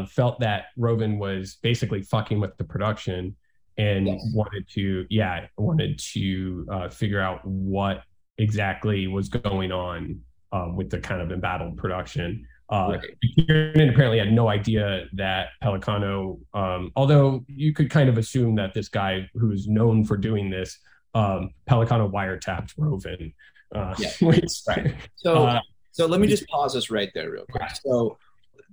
felt 0.10 0.40
that 0.40 0.66
Roven 0.78 1.20
was 1.20 1.58
basically 1.62 2.02
fucking 2.02 2.40
with 2.40 2.58
the 2.58 2.64
production 2.64 3.36
and 3.78 4.08
yes. 4.08 4.22
wanted 4.36 4.68
to 4.70 5.06
yeah 5.10 5.48
wanted 5.58 5.98
to 5.98 6.68
figure 6.92 7.20
out 7.20 7.40
what 7.46 8.04
exactly 8.38 9.08
was 9.08 9.30
going 9.30 9.72
on 9.72 10.20
um, 10.52 10.76
with 10.76 10.90
the 10.90 11.00
kind 11.00 11.22
of 11.22 11.32
embattled 11.32 11.78
production. 11.78 12.48
Uh, 12.70 12.98
right. 12.98 13.90
apparently 13.90 14.18
had 14.18 14.32
no 14.32 14.48
idea 14.48 15.06
that 15.14 15.50
Pellicano, 15.62 16.40
um, 16.54 16.92
although 16.96 17.44
you 17.48 17.74
could 17.74 17.90
kind 17.90 18.10
of 18.10 18.18
assume 18.18 18.56
that 18.56 18.74
this 18.74 18.88
guy 18.88 19.30
who's 19.36 19.68
known 19.68 20.04
for 20.04 20.18
doing 20.18 20.50
this, 20.50 20.80
um, 21.14 21.52
Pellicano 21.70 22.12
wiretapped 22.12 22.74
Roven. 22.78 23.34
Uh, 23.76 23.94
yeah, 24.00 24.10
which, 24.22 24.46
right. 24.68 24.96
So, 25.16 25.46
uh, 25.46 25.60
so 25.92 26.06
let 26.06 26.20
me 26.20 26.28
just 26.28 26.48
pause 26.48 26.76
us 26.76 26.90
right 26.90 27.10
there, 27.14 27.32
real 27.32 27.46
quick. 27.52 27.64
So, 27.84 28.18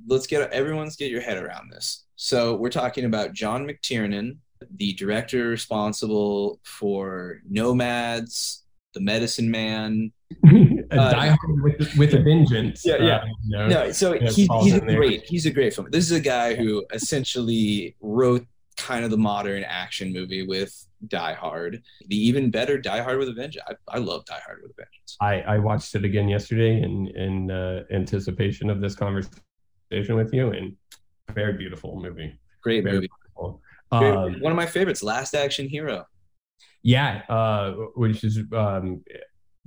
let's 0.06 0.26
get 0.26 0.50
everyone's 0.50 0.96
get 0.96 1.10
your 1.10 1.20
head 1.20 1.42
around 1.42 1.70
this. 1.70 2.04
So, 2.16 2.54
we're 2.56 2.70
talking 2.70 3.04
about 3.04 3.32
John 3.32 3.66
McTiernan, 3.66 4.38
the 4.76 4.92
director 4.94 5.48
responsible 5.48 6.60
for 6.64 7.40
Nomads, 7.48 8.64
the 8.94 9.00
Medicine 9.00 9.50
Man. 9.50 10.12
a 10.46 11.00
uh, 11.00 11.10
Die 11.10 11.26
Hard 11.26 11.62
with, 11.62 11.96
with 11.96 12.14
a 12.14 12.22
vengeance. 12.22 12.84
Yeah, 12.84 12.96
yeah. 12.98 13.16
Uh, 13.16 13.26
you 13.44 13.58
know, 13.58 13.68
no, 13.68 13.92
so 13.92 14.12
he, 14.12 14.48
he's 14.62 14.74
a 14.74 14.80
great. 14.80 15.24
He's 15.24 15.46
a 15.46 15.50
great 15.50 15.74
film. 15.74 15.88
This 15.90 16.04
is 16.04 16.12
a 16.12 16.20
guy 16.20 16.54
who 16.54 16.84
essentially 16.92 17.96
wrote 18.00 18.46
kind 18.76 19.04
of 19.04 19.10
the 19.10 19.18
modern 19.18 19.64
action 19.64 20.12
movie 20.12 20.46
with 20.46 20.86
Die 21.08 21.34
Hard. 21.34 21.82
The 22.06 22.16
even 22.16 22.50
better 22.50 22.78
Die 22.78 23.02
Hard 23.02 23.18
with 23.18 23.28
a 23.28 23.32
Vengeance. 23.32 23.64
I, 23.68 23.96
I 23.96 23.98
love 23.98 24.24
Die 24.24 24.40
Hard 24.44 24.60
with 24.62 24.70
a 24.72 24.74
Vengeance. 24.74 25.16
I, 25.20 25.54
I 25.54 25.58
watched 25.58 25.94
it 25.94 26.04
again 26.04 26.28
yesterday 26.28 26.82
in 26.82 27.08
in 27.08 27.50
uh, 27.50 27.84
anticipation 27.90 28.70
of 28.70 28.80
this 28.80 28.94
conversation 28.94 30.14
with 30.14 30.32
you, 30.32 30.52
and 30.52 30.76
very 31.34 31.54
beautiful 31.54 32.00
movie. 32.00 32.38
Great 32.62 32.84
very 32.84 32.96
movie. 32.96 33.10
Um, 33.92 34.40
One 34.40 34.52
of 34.52 34.56
my 34.56 34.66
favorites, 34.66 35.02
Last 35.02 35.34
Action 35.34 35.68
Hero. 35.68 36.06
Yeah, 36.82 37.22
uh, 37.28 37.72
which 37.94 38.24
is 38.24 38.40
um, 38.52 39.04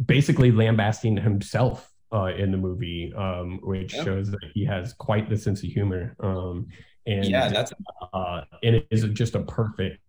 basically 0.03 0.51
lambasting 0.51 1.15
himself 1.17 1.89
uh, 2.13 2.25
in 2.25 2.51
the 2.51 2.57
movie, 2.57 3.13
um, 3.15 3.59
which 3.63 3.93
yeah. 3.93 4.03
shows 4.03 4.31
that 4.31 4.43
he 4.53 4.65
has 4.65 4.93
quite 4.93 5.29
the 5.29 5.37
sense 5.37 5.63
of 5.63 5.69
humor. 5.69 6.15
Um, 6.19 6.67
and 7.05 7.25
yeah, 7.25 7.49
that's 7.49 7.73
uh, 8.13 8.41
and 8.63 8.75
it 8.75 8.87
is 8.89 9.03
just 9.13 9.35
a 9.35 9.43
perfect 9.43 9.99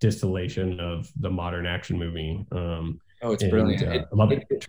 distillation 0.00 0.80
of 0.80 1.10
the 1.20 1.30
modern 1.30 1.66
action 1.66 1.98
movie. 1.98 2.46
Um, 2.52 3.00
oh, 3.22 3.32
it's 3.32 3.42
and, 3.42 3.50
brilliant! 3.50 3.82
Uh, 3.82 3.90
it, 3.90 4.04
I 4.12 4.16
love 4.16 4.32
it. 4.32 4.44
it. 4.50 4.66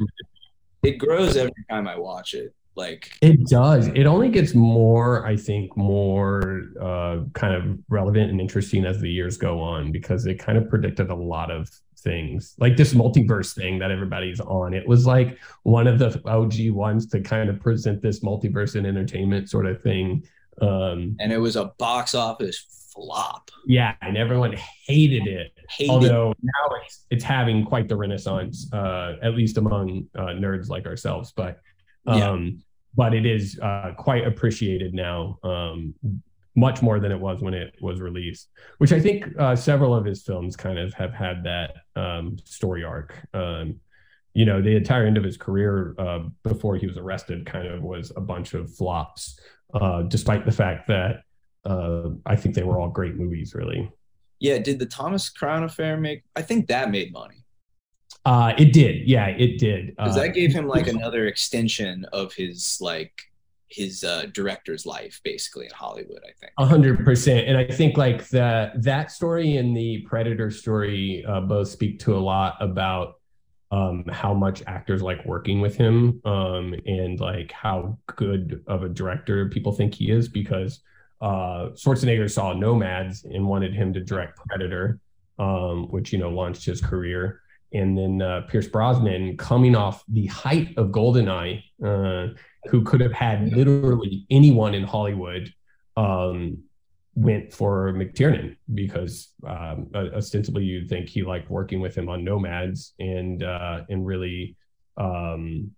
It 0.84 0.97
grows 0.97 1.38
every 1.38 1.51
time 1.70 1.88
I 1.88 1.97
watch 1.97 2.34
it 2.34 2.53
like 2.76 3.11
it 3.21 3.47
does. 3.47 3.88
It 3.88 4.05
only 4.05 4.30
gets 4.30 4.53
more 4.53 5.26
i 5.26 5.36
think 5.36 5.76
more 5.78 6.63
uh, 6.82 7.17
kind 7.34 7.53
of 7.53 7.80
relevant 7.89 8.32
and 8.32 8.41
interesting 8.41 8.86
as 8.86 8.99
the 8.99 9.09
years 9.09 9.38
go 9.38 9.59
on 9.59 9.91
because 9.91 10.26
it 10.26 10.39
kind 10.39 10.57
of 10.57 10.69
predicted 10.69 11.09
a 11.09 11.15
lot 11.15 11.51
of 11.51 11.69
things. 11.99 12.55
Like 12.59 12.78
this 12.78 12.93
multiverse 12.93 13.55
thing 13.55 13.80
that 13.80 13.91
everybody's 13.91 14.39
on. 14.39 14.73
It 14.73 14.88
was 14.88 15.05
like 15.05 15.38
one 15.63 15.88
of 15.88 15.99
the 15.99 16.21
og 16.26 16.53
ones 16.73 17.07
to 17.07 17.19
kind 17.19 17.49
of 17.49 17.59
present 17.59 18.01
this 18.01 18.21
multiverse 18.21 18.76
and 18.76 18.86
entertainment 18.86 19.49
sort 19.49 19.65
of 19.65 19.82
thing. 19.82 20.23
Um 20.61 21.17
and 21.19 21.34
it 21.34 21.39
was 21.39 21.55
a 21.55 21.73
box 21.78 22.15
office 22.15 22.91
flop. 22.93 23.51
Yeah 23.65 23.95
and 24.01 24.17
everyone 24.17 24.55
hated 24.88 25.28
it. 25.28 25.51
Hated 25.69 25.91
although 25.91 26.32
it. 26.32 26.38
now 26.43 26.76
it's 26.84 27.05
it's 27.09 27.23
having 27.23 27.65
quite 27.65 27.88
the 27.89 27.95
renaissance 27.95 28.71
uh 28.71 29.13
at 29.21 29.34
least 29.36 29.57
among 29.57 30.07
uh, 30.17 30.28
nerds 30.28 30.69
like 30.69 30.86
ourselves 30.86 31.34
but 31.36 31.59
yeah. 32.07 32.30
Um, 32.30 32.61
but 32.95 33.13
it 33.13 33.25
is 33.25 33.59
uh, 33.59 33.91
quite 33.97 34.25
appreciated 34.25 34.93
now, 34.93 35.37
um, 35.43 35.93
much 36.55 36.81
more 36.81 36.99
than 36.99 37.11
it 37.11 37.19
was 37.19 37.41
when 37.41 37.53
it 37.53 37.75
was 37.81 37.99
released. 37.99 38.49
Which 38.77 38.93
I 38.93 38.99
think 38.99 39.27
uh, 39.37 39.55
several 39.55 39.93
of 39.93 40.05
his 40.05 40.23
films 40.23 40.55
kind 40.55 40.79
of 40.79 40.93
have 40.93 41.13
had 41.13 41.43
that 41.43 41.75
um, 41.95 42.37
story 42.45 42.83
arc. 42.83 43.15
Um, 43.33 43.79
you 44.33 44.45
know, 44.45 44.61
the 44.61 44.75
entire 44.75 45.05
end 45.05 45.17
of 45.17 45.23
his 45.23 45.37
career 45.37 45.95
uh, 45.97 46.19
before 46.43 46.75
he 46.75 46.87
was 46.87 46.97
arrested 46.97 47.45
kind 47.45 47.67
of 47.67 47.81
was 47.81 48.11
a 48.15 48.21
bunch 48.21 48.53
of 48.53 48.73
flops, 48.73 49.39
uh, 49.73 50.03
despite 50.03 50.45
the 50.45 50.51
fact 50.51 50.87
that 50.87 51.21
uh, 51.65 52.09
I 52.25 52.35
think 52.35 52.53
they 52.53 52.63
were 52.63 52.79
all 52.79 52.89
great 52.89 53.15
movies, 53.15 53.55
really. 53.55 53.89
Yeah, 54.39 54.59
did 54.59 54.79
the 54.79 54.85
Thomas 54.85 55.29
Crown 55.29 55.63
Affair 55.63 55.97
make? 55.97 56.23
I 56.35 56.41
think 56.41 56.67
that 56.67 56.91
made 56.91 57.13
money. 57.13 57.44
Uh, 58.26 58.53
it 58.57 58.73
did. 58.73 59.07
Yeah, 59.07 59.28
it 59.28 59.59
did. 59.59 59.95
Because 59.95 60.17
uh, 60.17 60.21
that 60.21 60.30
gave 60.30 60.51
him 60.51 60.67
like 60.67 60.88
another 60.88 61.28
extension 61.28 62.05
of 62.11 62.34
his 62.34 62.80
like 62.82 63.13
his 63.67 64.03
uh, 64.03 64.26
director's 64.34 64.86
life, 64.86 65.21
basically 65.23 65.65
in 65.65 65.71
Hollywood. 65.71 66.21
I 66.23 66.32
think. 66.39 66.51
A 66.57 66.65
hundred 66.65 67.05
percent, 67.05 67.47
and 67.47 67.57
I 67.57 67.65
think 67.67 67.97
like 67.97 68.28
that 68.30 68.82
that 68.82 69.11
story 69.11 69.57
and 69.57 69.78
the 69.78 70.01
Predator 70.07 70.49
story 70.49 71.23
uh, 71.28 71.41
both 71.41 71.67
speak 71.67 71.99
to 71.99 72.17
a 72.17 72.19
lot 72.19 72.55
about 72.59 73.19
um, 73.71 74.05
how 74.11 74.34
much 74.34 74.63
actors 74.65 75.03
like 75.03 75.23
working 75.26 75.61
with 75.61 75.76
him 75.76 76.21
um, 76.26 76.73
and 76.86 77.19
like 77.19 77.51
how 77.51 77.97
good 78.07 78.63
of 78.67 78.84
a 78.84 78.89
director 78.89 79.49
people 79.49 79.71
think 79.71 79.93
he 79.93 80.09
is 80.09 80.28
because 80.28 80.82
uh, 81.21 81.69
Schwarzenegger 81.73 82.30
saw 82.30 82.53
Nomads 82.53 83.23
and 83.23 83.47
wanted 83.47 83.73
him 83.73 83.93
to 83.93 83.99
direct 83.99 84.39
Predator, 84.47 84.99
um, 85.38 85.88
which 85.91 86.11
you 86.11 86.17
know 86.17 86.30
launched 86.30 86.65
his 86.65 86.82
career 86.82 87.41
and 87.74 87.97
then 87.97 88.22
uh, 88.22 88.41
Pierce 88.41 88.68
Brosnan 88.68 89.38
coming 89.38 89.76
off 89.76 90.03
the 90.07 90.28
height 90.28 90.78
of 90.78 90.88
Goldeneye, 90.89 91.63
uh, 91.84 92.34
who 92.70 92.84
could 92.84 93.01
have 93.01 93.13
had 93.13 93.51
literally 93.53 94.26
anyone 94.30 94.74
in 94.74 94.84
Hollywood, 94.84 95.53
um, 95.97 96.59
went 97.16 97.53
for 97.53 97.93
McTiernan 97.93 98.57
because 98.74 99.30
um, 99.47 99.89
ostensibly 99.95 100.63
you'd 100.63 100.89
think 100.89 101.07
he 101.07 101.24
liked 101.24 101.49
working 101.49 101.80
with 101.80 101.95
him 101.95 102.09
on 102.09 102.24
Nomads 102.24 102.93
and 102.99 103.41
uh, 103.41 103.82
and 103.89 104.05
really 104.05 104.57
um, 104.97 105.72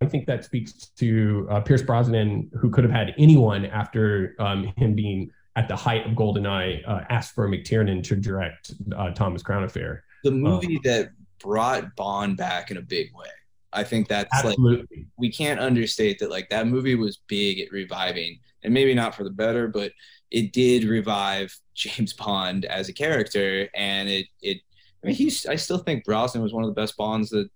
I 0.00 0.06
think 0.06 0.26
that 0.26 0.44
speaks 0.44 0.72
to 0.98 1.48
uh, 1.50 1.60
Pierce 1.60 1.82
Brosnan, 1.82 2.50
who 2.60 2.70
could 2.70 2.84
have 2.84 2.92
had 2.92 3.14
anyone 3.18 3.64
after 3.66 4.34
um, 4.38 4.72
him 4.76 4.94
being 4.94 5.30
at 5.56 5.68
the 5.68 5.76
height 5.76 6.06
of 6.06 6.12
Goldeneye, 6.12 6.82
uh, 6.86 7.02
asked 7.08 7.34
for 7.34 7.48
McTiernan 7.48 8.02
to 8.04 8.16
direct 8.16 8.72
uh, 8.96 9.10
Thomas 9.12 9.42
Crown 9.42 9.64
Affair. 9.64 10.04
The 10.24 10.32
movie 10.32 10.76
um, 10.76 10.80
that 10.84 11.10
brought 11.44 11.94
Bond 11.94 12.36
back 12.36 12.70
in 12.70 12.78
a 12.78 12.82
big 12.82 13.14
way. 13.14 13.28
I 13.72 13.84
think 13.84 14.08
that's 14.08 14.34
absolutely. 14.34 14.86
like 14.90 15.06
we 15.16 15.30
can't 15.30 15.60
understate 15.60 16.18
that. 16.20 16.30
Like 16.30 16.48
that 16.50 16.66
movie 16.66 16.94
was 16.94 17.18
big 17.28 17.60
at 17.60 17.70
reviving, 17.70 18.38
and 18.62 18.72
maybe 18.72 18.94
not 18.94 19.14
for 19.14 19.24
the 19.24 19.30
better, 19.30 19.68
but 19.68 19.92
it 20.30 20.52
did 20.52 20.84
revive 20.84 21.56
James 21.74 22.12
Bond 22.12 22.64
as 22.64 22.88
a 22.88 22.92
character, 22.92 23.68
and 23.74 24.08
it 24.08 24.26
it. 24.40 24.58
I 25.02 25.08
mean, 25.08 25.16
he's. 25.16 25.46
I 25.46 25.56
still 25.56 25.78
think 25.78 26.04
Brosnan 26.04 26.42
was 26.42 26.52
one 26.52 26.64
of 26.64 26.74
the 26.74 26.80
best 26.80 26.96
Bonds 26.96 27.30
that 27.30 27.48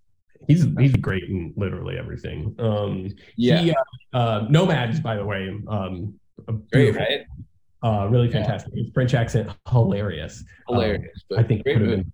he's 0.47 0.65
he's 0.77 0.95
great 0.95 1.23
in 1.23 1.53
literally 1.57 1.97
everything. 1.97 2.55
Um, 2.59 3.09
yeah. 3.35 3.61
He, 3.61 3.71
uh, 3.71 4.17
uh, 4.17 4.47
Nomads, 4.49 4.99
by 4.99 5.15
the 5.15 5.25
way, 5.25 5.49
um, 5.67 6.19
great, 6.71 6.95
right? 6.95 7.21
Uh, 7.81 8.07
really 8.09 8.29
fantastic. 8.29 8.73
Yeah. 8.75 8.83
French 8.93 9.13
accent, 9.13 9.49
hilarious. 9.69 10.43
Hilarious. 10.67 11.23
Um, 11.31 11.39
I 11.39 11.43
think 11.43 11.65
have 11.65 11.79
been. 11.79 12.11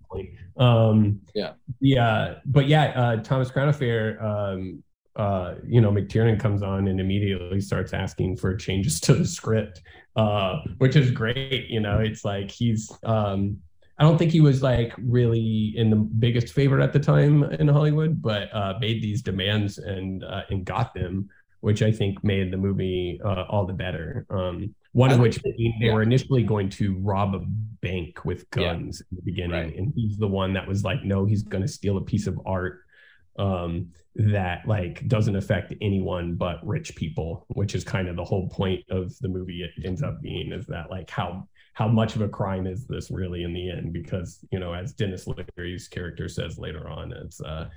Um, 0.58 1.22
yeah. 1.34 1.54
Yeah. 1.80 2.36
But 2.46 2.68
yeah, 2.68 2.86
uh, 2.96 3.16
Thomas 3.24 3.50
Crown 3.50 3.70
Affair, 3.70 4.24
um, 4.24 4.84
uh, 5.16 5.56
you 5.66 5.82
know, 5.82 5.92
McTiernan 5.92 6.40
comes 6.40 6.62
on 6.62 6.88
and 6.88 7.00
immediately 7.00 7.62
starts 7.62 7.94
asking 7.94 8.38
for 8.38 8.56
changes 8.56 9.00
to 9.02 9.14
the 9.14 9.26
script, 9.26 9.82
uh, 10.16 10.58
which 10.78 10.96
is 10.96 11.12
great. 11.12 11.68
You 11.70 11.80
know, 11.80 12.00
it's 12.00 12.24
like 12.26 12.52
he's, 12.52 12.92
um, 13.04 13.58
I 13.98 14.04
don't 14.04 14.18
think 14.18 14.32
he 14.32 14.42
was 14.42 14.62
like 14.62 14.94
really 14.98 15.74
in 15.76 15.90
the 15.90 15.96
biggest 15.96 16.54
favor 16.54 16.82
at 16.82 16.92
the 16.92 17.00
time 17.00 17.44
in 17.44 17.68
Hollywood, 17.70 18.22
but 18.22 18.54
uh, 18.54 18.74
made 18.80 19.02
these 19.02 19.22
demands 19.22 19.78
and 19.78 20.22
uh, 20.24 20.42
and 20.50 20.66
got 20.66 20.94
them, 20.94 21.30
which 21.62 21.82
I 21.82 21.94
think 21.94 22.22
made 22.22 22.52
the 22.52 22.58
movie 22.58 23.22
uh, 23.24 23.46
all 23.48 23.66
the 23.66 23.74
better. 23.74 24.26
Um, 24.30 24.76
one 24.96 25.12
of 25.12 25.20
which 25.20 25.36
they 25.44 25.54
yeah. 25.58 25.94
were 25.94 26.02
initially 26.02 26.42
going 26.42 26.70
to 26.70 26.98
rob 27.00 27.36
a 27.36 27.40
bank 27.82 28.24
with 28.24 28.50
guns 28.50 29.02
yeah. 29.02 29.08
in 29.12 29.16
the 29.18 29.22
beginning, 29.30 29.52
right. 29.52 29.76
and 29.76 29.92
he's 29.94 30.16
the 30.16 30.28
one 30.28 30.54
that 30.54 30.66
was 30.66 30.86
like, 30.86 31.04
no, 31.04 31.26
he's 31.26 31.44
going 31.44 31.62
to 31.62 31.68
steal 31.68 31.98
a 31.98 32.02
piece 32.02 32.28
of 32.28 32.40
art 32.46 32.80
um, 33.38 33.90
that 34.16 34.66
like 34.66 35.06
doesn't 35.10 35.36
affect 35.36 35.74
anyone 35.82 36.36
but 36.36 36.66
rich 36.66 36.96
people, 36.96 37.46
which 37.50 37.76
is 37.76 37.84
kind 37.84 38.08
of 38.08 38.16
the 38.16 38.24
whole 38.24 38.48
point 38.48 38.86
of 38.90 39.14
the 39.20 39.28
movie. 39.28 39.64
It 39.64 39.86
ends 39.86 40.02
up 40.02 40.22
being 40.22 40.54
is 40.54 40.66
that 40.68 40.90
like 40.90 41.10
how 41.10 41.50
how 41.74 41.90
much 41.90 42.16
of 42.16 42.22
a 42.22 42.30
crime 42.30 42.66
is 42.66 42.88
this 42.88 43.12
really 43.12 43.44
in 43.44 43.52
the 43.52 43.70
end? 43.70 43.92
Because 43.92 44.46
you 44.50 44.60
know, 44.60 44.74
as 44.74 44.94
dennis 44.94 45.28
Leary's 45.28 45.90
character 45.90 46.30
says 46.30 46.58
later 46.58 46.88
on, 46.90 47.12
it's 47.12 47.42
uh, 47.42 47.68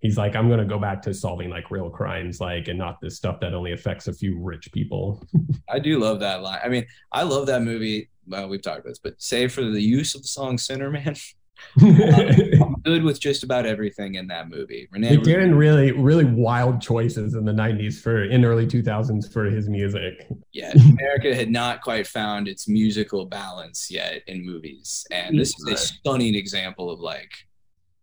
he's 0.00 0.16
like, 0.16 0.36
I'm 0.36 0.48
going 0.48 0.60
to 0.60 0.66
go 0.66 0.78
back 0.78 1.02
to 1.02 1.14
solving 1.14 1.50
like 1.50 1.70
real 1.70 1.90
crimes, 1.90 2.40
like, 2.40 2.68
and 2.68 2.78
not 2.78 3.00
this 3.00 3.16
stuff 3.16 3.40
that 3.40 3.54
only 3.54 3.72
affects 3.72 4.08
a 4.08 4.12
few 4.12 4.38
rich 4.38 4.70
people. 4.72 5.26
I 5.68 5.78
do 5.78 5.98
love 5.98 6.20
that 6.20 6.42
line. 6.42 6.60
I 6.62 6.68
mean, 6.68 6.86
I 7.12 7.22
love 7.22 7.46
that 7.46 7.62
movie. 7.62 8.10
Well, 8.26 8.48
we've 8.48 8.62
talked 8.62 8.80
about 8.80 8.90
this, 8.90 8.98
but 8.98 9.14
save 9.18 9.52
for 9.52 9.62
the 9.62 9.80
use 9.80 10.14
of 10.14 10.22
the 10.22 10.28
song 10.28 10.58
"Sinner 10.58 10.90
Man." 10.90 11.16
I'm 11.80 12.76
good 12.84 13.02
with 13.02 13.18
just 13.18 13.42
about 13.42 13.66
everything 13.66 14.14
in 14.14 14.28
that 14.28 14.48
movie. 14.48 14.86
Rene 14.92 15.16
McTiernan 15.16 15.58
really, 15.58 15.90
really 15.90 16.24
wild 16.24 16.80
choices 16.80 17.34
in 17.34 17.44
the 17.44 17.52
'90s 17.52 18.00
for 18.00 18.24
in 18.24 18.44
early 18.44 18.66
2000s 18.66 19.32
for 19.32 19.46
his 19.46 19.68
music. 19.68 20.28
Yeah, 20.52 20.72
America 20.92 21.34
had 21.34 21.50
not 21.50 21.80
quite 21.80 22.06
found 22.06 22.46
its 22.46 22.68
musical 22.68 23.26
balance 23.26 23.90
yet 23.90 24.22
in 24.28 24.46
movies, 24.46 25.04
and 25.10 25.38
this 25.38 25.48
is 25.58 25.66
a 25.68 25.76
stunning 25.76 26.34
example 26.34 26.90
of 26.90 27.00
like 27.00 27.32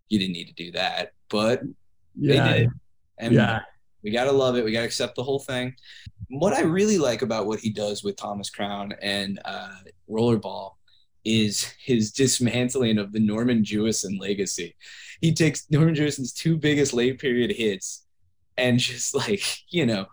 you 0.10 0.20
didn't 0.20 0.34
need 0.34 0.48
to 0.48 0.54
do 0.54 0.72
that, 0.72 1.14
but 1.30 1.62
yeah. 2.18 2.43
they 2.43 2.59
did, 2.59 2.70
and 3.18 3.34
yeah. 3.34 3.61
we 4.03 4.11
gotta 4.11 4.32
love 4.32 4.57
it. 4.57 4.66
We 4.66 4.72
gotta 4.72 4.86
accept 4.86 5.16
the 5.16 5.24
whole 5.24 5.39
thing. 5.39 5.76
What 6.30 6.53
I 6.53 6.61
really 6.61 6.97
like 6.97 7.22
about 7.22 7.45
what 7.45 7.59
he 7.59 7.70
does 7.70 8.03
with 8.03 8.16
Thomas 8.16 8.49
Crown 8.49 8.93
and 9.01 9.39
uh, 9.45 9.76
Rollerball 10.09 10.72
is 11.24 11.74
his 11.84 12.11
dismantling 12.11 12.99
of 12.99 13.11
the 13.11 13.20
Norman 13.20 13.63
Jewison 13.63 14.20
legacy. 14.20 14.76
He 15.22 15.34
takes 15.34 15.70
Norman 15.70 15.95
Jewison's 15.95 16.34
two 16.34 16.55
biggest 16.55 16.93
late 16.93 17.20
period 17.20 17.51
hits 17.51 18.05
and 18.57 18.80
just 18.80 19.16
like, 19.16 19.43
you 19.70 19.86
know, 19.86 20.05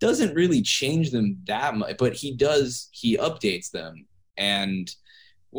doesn't 0.00 0.34
really 0.34 0.62
change 0.62 1.10
them 1.10 1.38
that 1.46 1.74
much, 1.74 1.96
but 1.98 2.14
he 2.14 2.34
does, 2.34 2.88
he 2.92 3.16
updates 3.16 3.70
them. 3.70 4.06
And 4.36 4.90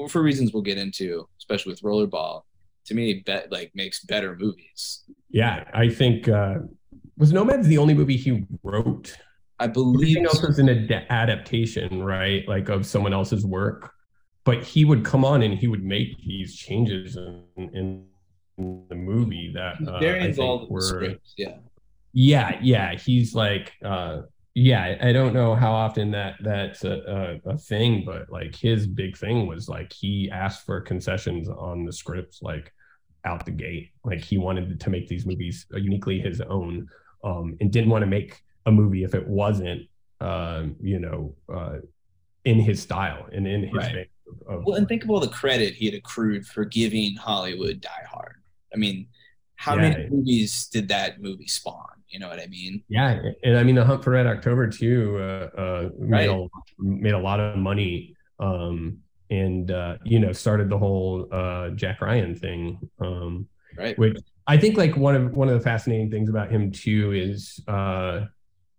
for 0.10 0.22
reasons 0.22 0.54
we'll 0.54 0.62
get 0.62 0.78
into, 0.78 1.28
especially 1.40 1.72
with 1.72 1.82
Rollerball, 1.82 2.44
to 2.88 2.96
me, 2.96 3.24
bet 3.26 3.52
like 3.52 3.72
makes 3.76 4.04
better 4.04 4.36
movies. 4.36 5.04
Yeah, 5.30 5.64
I 5.74 5.90
think 5.90 6.28
uh 6.28 6.56
was 7.18 7.34
Nomads 7.34 7.68
the 7.68 7.78
only 7.78 7.94
movie 7.94 8.18
he 8.18 8.46
wrote? 8.64 9.18
I 9.60 9.68
believe 9.68 10.18
everything 10.18 10.26
else 10.26 10.42
was 10.42 10.60
an 10.60 10.70
ad- 10.70 11.08
adaptation, 11.10 12.04
right? 12.04 12.48
Like 12.48 12.70
of 12.70 12.86
someone 12.86 13.14
else's 13.14 13.46
work 13.46 13.92
but 14.48 14.64
he 14.64 14.86
would 14.86 15.04
come 15.04 15.26
on 15.26 15.44
and 15.44 15.56
he 15.56 15.68
would 15.68 15.84
make 15.84 16.18
these 16.24 16.56
changes 16.56 17.18
in, 17.18 17.46
in 17.74 18.06
the 18.58 18.96
movie 18.96 19.52
that 19.54 19.76
uh, 19.86 20.00
very 20.00 20.22
involved 20.22 20.72
were, 20.72 20.80
scripts, 20.80 21.34
yeah 21.38 21.58
yeah 22.14 22.58
yeah 22.62 22.96
he's 22.96 23.36
like 23.36 23.74
uh 23.84 24.22
yeah 24.56 24.98
i 25.02 25.12
don't 25.12 25.34
know 25.34 25.54
how 25.54 25.74
often 25.74 26.12
that 26.12 26.36
that's 26.40 26.86
a, 26.86 27.40
a, 27.46 27.50
a, 27.50 27.58
thing 27.58 28.04
but 28.06 28.32
like 28.32 28.56
his 28.56 28.88
big 28.88 29.18
thing 29.18 29.48
was 29.48 29.68
like 29.68 29.92
he 29.92 30.32
asked 30.32 30.66
for 30.66 30.80
concessions 30.80 31.50
on 31.50 31.84
the 31.84 31.92
scripts 31.92 32.42
like 32.42 32.72
out 33.28 33.46
the 33.46 33.52
gate 33.52 33.92
like 34.04 34.22
he 34.22 34.38
wanted 34.38 34.80
to 34.80 34.90
make 34.90 35.08
these 35.08 35.26
movies 35.26 35.66
uniquely 35.74 36.20
his 36.20 36.42
own 36.42 36.88
um 37.24 37.56
and 37.60 37.72
didn't 37.72 37.90
want 37.90 38.02
to 38.02 38.08
make 38.08 38.42
a 38.66 38.72
movie 38.72 39.04
if 39.04 39.14
it 39.14 39.28
wasn't 39.28 39.82
uh, 40.22 40.64
you 40.82 41.00
know 41.00 41.36
uh 41.54 41.78
in 42.46 42.60
his 42.60 42.82
style 42.82 43.28
and 43.32 43.46
in 43.46 43.64
his 43.64 43.74
right. 43.76 44.10
Of, 44.48 44.66
well, 44.66 44.76
and 44.76 44.88
think 44.88 45.04
of 45.04 45.10
all 45.10 45.20
the 45.20 45.30
credit 45.30 45.74
he 45.74 45.86
had 45.86 45.96
accrued 45.96 46.46
for 46.46 46.66
giving 46.66 47.16
Hollywood 47.16 47.80
Die 47.82 48.06
Hard. 48.10 48.42
I 48.74 48.78
mean, 48.78 49.08
how 49.56 49.76
yeah. 49.76 49.90
many 49.90 50.10
movies 50.10 50.68
did 50.68 50.88
that 50.90 51.22
movie 51.22 51.48
spawn? 51.48 51.86
You 52.10 52.20
know 52.20 52.30
what 52.30 52.40
I 52.40 52.48
mean? 52.48 52.84
Yeah, 52.88 53.20
and 53.44 53.58
I 53.58 53.64
mean, 53.64 53.76
The 53.76 53.84
Hunt 53.84 54.04
for 54.04 54.12
Red 54.12 54.28
October 54.28 54.68
too 54.68 55.18
uh, 55.20 55.50
uh, 55.58 55.90
made 56.00 56.28
right. 56.28 56.30
a, 56.30 56.48
made 56.80 57.14
a 57.14 57.20
lot 57.20 57.40
of 57.40 57.58
money, 57.58 58.16
um, 58.40 59.00
and 59.30 59.72
uh, 59.72 59.98
you 60.04 60.20
know, 60.20 60.32
started 60.32 60.70
the 60.70 60.78
whole 60.78 61.28
uh, 61.32 61.70
Jack 61.72 62.02
Ryan 62.02 62.36
thing. 62.36 62.80
Um, 63.00 63.48
right. 63.78 63.98
Which 63.98 64.18
I 64.48 64.58
think, 64.58 64.78
like 64.78 64.96
one 64.96 65.16
of 65.16 65.36
one 65.36 65.50
of 65.50 65.56
the 65.56 65.64
fascinating 65.64 66.10
things 66.10 66.30
about 66.30 66.50
him 66.50 66.72
too 66.72 67.12
is 67.12 67.60
uh, 67.68 68.26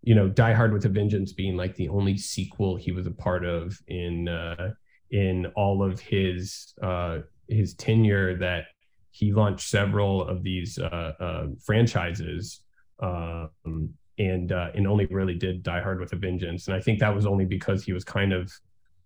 you 0.02 0.14
know, 0.14 0.28
Die 0.28 0.52
Hard 0.52 0.72
with 0.72 0.84
a 0.84 0.88
Vengeance 0.88 1.32
being 1.32 1.56
like 1.56 1.74
the 1.76 1.88
only 1.88 2.16
sequel 2.16 2.76
he 2.76 2.92
was 2.92 3.06
a 3.06 3.10
part 3.10 3.44
of 3.44 3.78
in 3.88 4.28
uh, 4.28 4.72
in 5.10 5.46
all 5.56 5.82
of 5.82 6.00
his 6.00 6.74
uh, 6.82 7.18
his 7.48 7.74
tenure 7.74 8.36
that 8.38 8.66
he 9.10 9.32
launched 9.32 9.68
several 9.68 10.22
of 10.22 10.42
these 10.42 10.78
uh, 10.78 11.12
uh, 11.18 11.46
franchises 11.64 12.60
um, 13.00 13.90
and 14.18 14.52
uh, 14.52 14.68
and 14.74 14.86
only 14.86 15.06
really 15.06 15.34
did 15.34 15.62
Die 15.62 15.80
Hard 15.80 16.00
with 16.00 16.12
a 16.12 16.16
Vengeance. 16.16 16.68
And 16.68 16.76
I 16.76 16.80
think 16.80 17.00
that 17.00 17.14
was 17.14 17.26
only 17.26 17.44
because 17.44 17.84
he 17.84 17.92
was 17.92 18.04
kind 18.04 18.32
of 18.32 18.52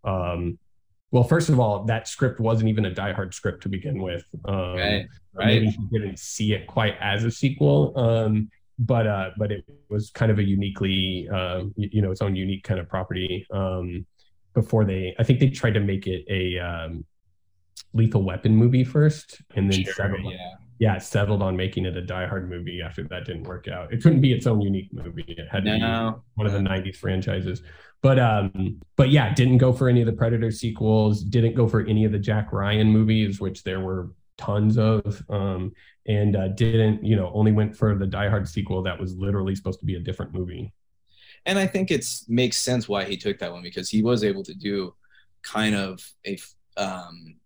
um, 0.04 0.58
well, 1.12 1.22
first 1.22 1.48
of 1.48 1.60
all, 1.60 1.84
that 1.84 2.08
script 2.08 2.40
wasn't 2.40 2.68
even 2.68 2.86
a 2.86 2.90
Die 2.90 3.12
Hard 3.12 3.34
script 3.34 3.62
to 3.62 3.68
begin 3.68 4.02
with. 4.02 4.24
Um, 4.46 4.74
right, 4.74 5.06
right. 5.34 5.46
Maybe 5.46 5.66
he 5.66 5.86
didn't 5.92 6.18
see 6.18 6.54
it 6.54 6.66
quite 6.66 6.96
as 7.00 7.22
a 7.22 7.30
sequel. 7.30 7.96
Um, 7.96 8.50
but 8.78 9.06
uh, 9.06 9.30
but 9.36 9.52
it 9.52 9.64
was 9.90 10.10
kind 10.10 10.32
of 10.32 10.38
a 10.38 10.42
uniquely 10.42 11.28
uh, 11.32 11.64
you, 11.76 11.88
you 11.92 12.02
know 12.02 12.10
its 12.10 12.22
own 12.22 12.34
unique 12.34 12.64
kind 12.64 12.80
of 12.80 12.88
property. 12.88 13.46
Um, 13.52 14.06
before 14.54 14.84
they 14.84 15.14
I 15.18 15.22
think 15.22 15.38
they 15.38 15.50
tried 15.50 15.74
to 15.74 15.80
make 15.80 16.06
it 16.06 16.24
a 16.28 16.58
um, 16.58 17.04
lethal 17.92 18.22
weapon 18.22 18.56
movie 18.56 18.84
first 18.84 19.40
and 19.54 19.70
then 19.70 19.84
sure, 19.84 19.94
settled 19.94 20.32
yeah. 20.32 20.54
yeah 20.78 20.98
settled 20.98 21.42
on 21.42 21.56
making 21.56 21.84
it 21.86 21.96
a 21.96 22.02
die 22.02 22.26
hard 22.26 22.48
movie 22.48 22.80
after 22.82 23.02
that 23.04 23.24
didn't 23.24 23.44
work 23.44 23.68
out 23.68 23.92
it 23.92 24.02
couldn't 24.02 24.20
be 24.20 24.32
its 24.32 24.46
own 24.46 24.60
unique 24.60 24.92
movie 24.92 25.24
it 25.26 25.48
had 25.50 25.64
to 25.64 25.78
no. 25.78 26.10
be 26.10 26.20
one 26.34 26.46
of 26.46 26.52
the 26.52 26.58
90s 26.58 26.96
franchises 26.96 27.62
but 28.02 28.18
um 28.18 28.80
but 28.96 29.10
yeah 29.10 29.32
didn't 29.34 29.58
go 29.58 29.72
for 29.72 29.88
any 29.88 30.00
of 30.00 30.06
the 30.06 30.12
predator 30.12 30.50
sequels 30.50 31.22
didn't 31.22 31.54
go 31.54 31.66
for 31.66 31.80
any 31.86 32.04
of 32.04 32.12
the 32.12 32.18
jack 32.18 32.52
ryan 32.52 32.88
movies 32.88 33.40
which 33.40 33.62
there 33.62 33.80
were 33.80 34.10
tons 34.38 34.76
of 34.76 35.22
um 35.30 35.72
and 36.06 36.34
uh, 36.36 36.48
didn't 36.48 37.04
you 37.04 37.14
know 37.14 37.30
only 37.34 37.52
went 37.52 37.76
for 37.76 37.94
the 37.96 38.06
die 38.06 38.28
hard 38.28 38.48
sequel 38.48 38.82
that 38.82 38.98
was 38.98 39.16
literally 39.16 39.54
supposed 39.54 39.78
to 39.78 39.86
be 39.86 39.94
a 39.94 40.00
different 40.00 40.34
movie 40.34 40.72
and 41.46 41.58
I 41.58 41.66
think 41.66 41.90
it's 41.90 42.28
makes 42.28 42.58
sense 42.58 42.88
why 42.88 43.04
he 43.04 43.16
took 43.16 43.38
that 43.38 43.52
one 43.52 43.62
because 43.62 43.88
he 43.88 44.02
was 44.02 44.24
able 44.24 44.44
to 44.44 44.54
do 44.54 44.94
kind 45.42 45.74
of 45.74 46.00
a 46.26 46.38
um 46.76 47.36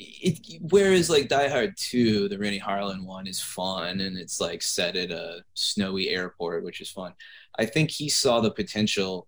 it, 0.00 0.60
whereas 0.70 1.10
like 1.10 1.28
Die 1.28 1.48
Hard 1.48 1.74
2, 1.76 2.28
the 2.28 2.38
Renny 2.38 2.60
Harlin 2.60 3.04
one 3.04 3.26
is 3.26 3.40
fun 3.40 4.00
and 4.00 4.16
it's 4.16 4.40
like 4.40 4.62
set 4.62 4.94
at 4.94 5.10
a 5.10 5.42
snowy 5.54 6.08
airport, 6.08 6.62
which 6.62 6.80
is 6.80 6.88
fun. 6.88 7.14
I 7.58 7.64
think 7.66 7.90
he 7.90 8.08
saw 8.08 8.40
the 8.40 8.52
potential. 8.52 9.26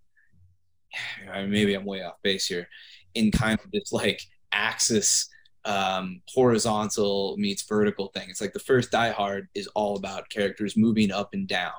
Maybe 1.27 1.75
I'm 1.75 1.85
way 1.85 2.03
off 2.03 2.23
base 2.23 2.47
here, 2.47 2.69
in 3.15 3.31
kind 3.31 3.59
of 3.59 3.71
this 3.71 3.93
like 3.93 4.23
axis 4.53 5.29
um, 5.65 6.23
horizontal 6.29 7.37
meets 7.39 7.63
vertical 7.63 8.09
thing. 8.09 8.29
It's 8.31 8.41
like 8.41 8.53
the 8.53 8.59
first 8.59 8.91
Die 8.91 9.11
Hard 9.11 9.49
is 9.55 9.67
all 9.69 9.97
about 9.97 10.31
characters 10.31 10.77
moving 10.77 11.11
up 11.11 11.35
and 11.35 11.47
down 11.47 11.73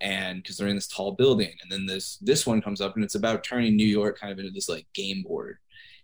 and 0.00 0.42
because 0.42 0.56
they're 0.56 0.68
in 0.68 0.76
this 0.76 0.88
tall 0.88 1.12
building. 1.12 1.52
And 1.62 1.70
then 1.70 1.86
this 1.86 2.16
this 2.18 2.46
one 2.46 2.62
comes 2.62 2.80
up 2.80 2.94
and 2.94 3.04
it's 3.04 3.14
about 3.14 3.44
turning 3.44 3.76
new 3.76 3.86
york 3.86 4.18
kind 4.18 4.32
of 4.32 4.38
into 4.38 4.50
this 4.50 4.68
like 4.68 4.86
game 4.94 5.22
board. 5.22 5.58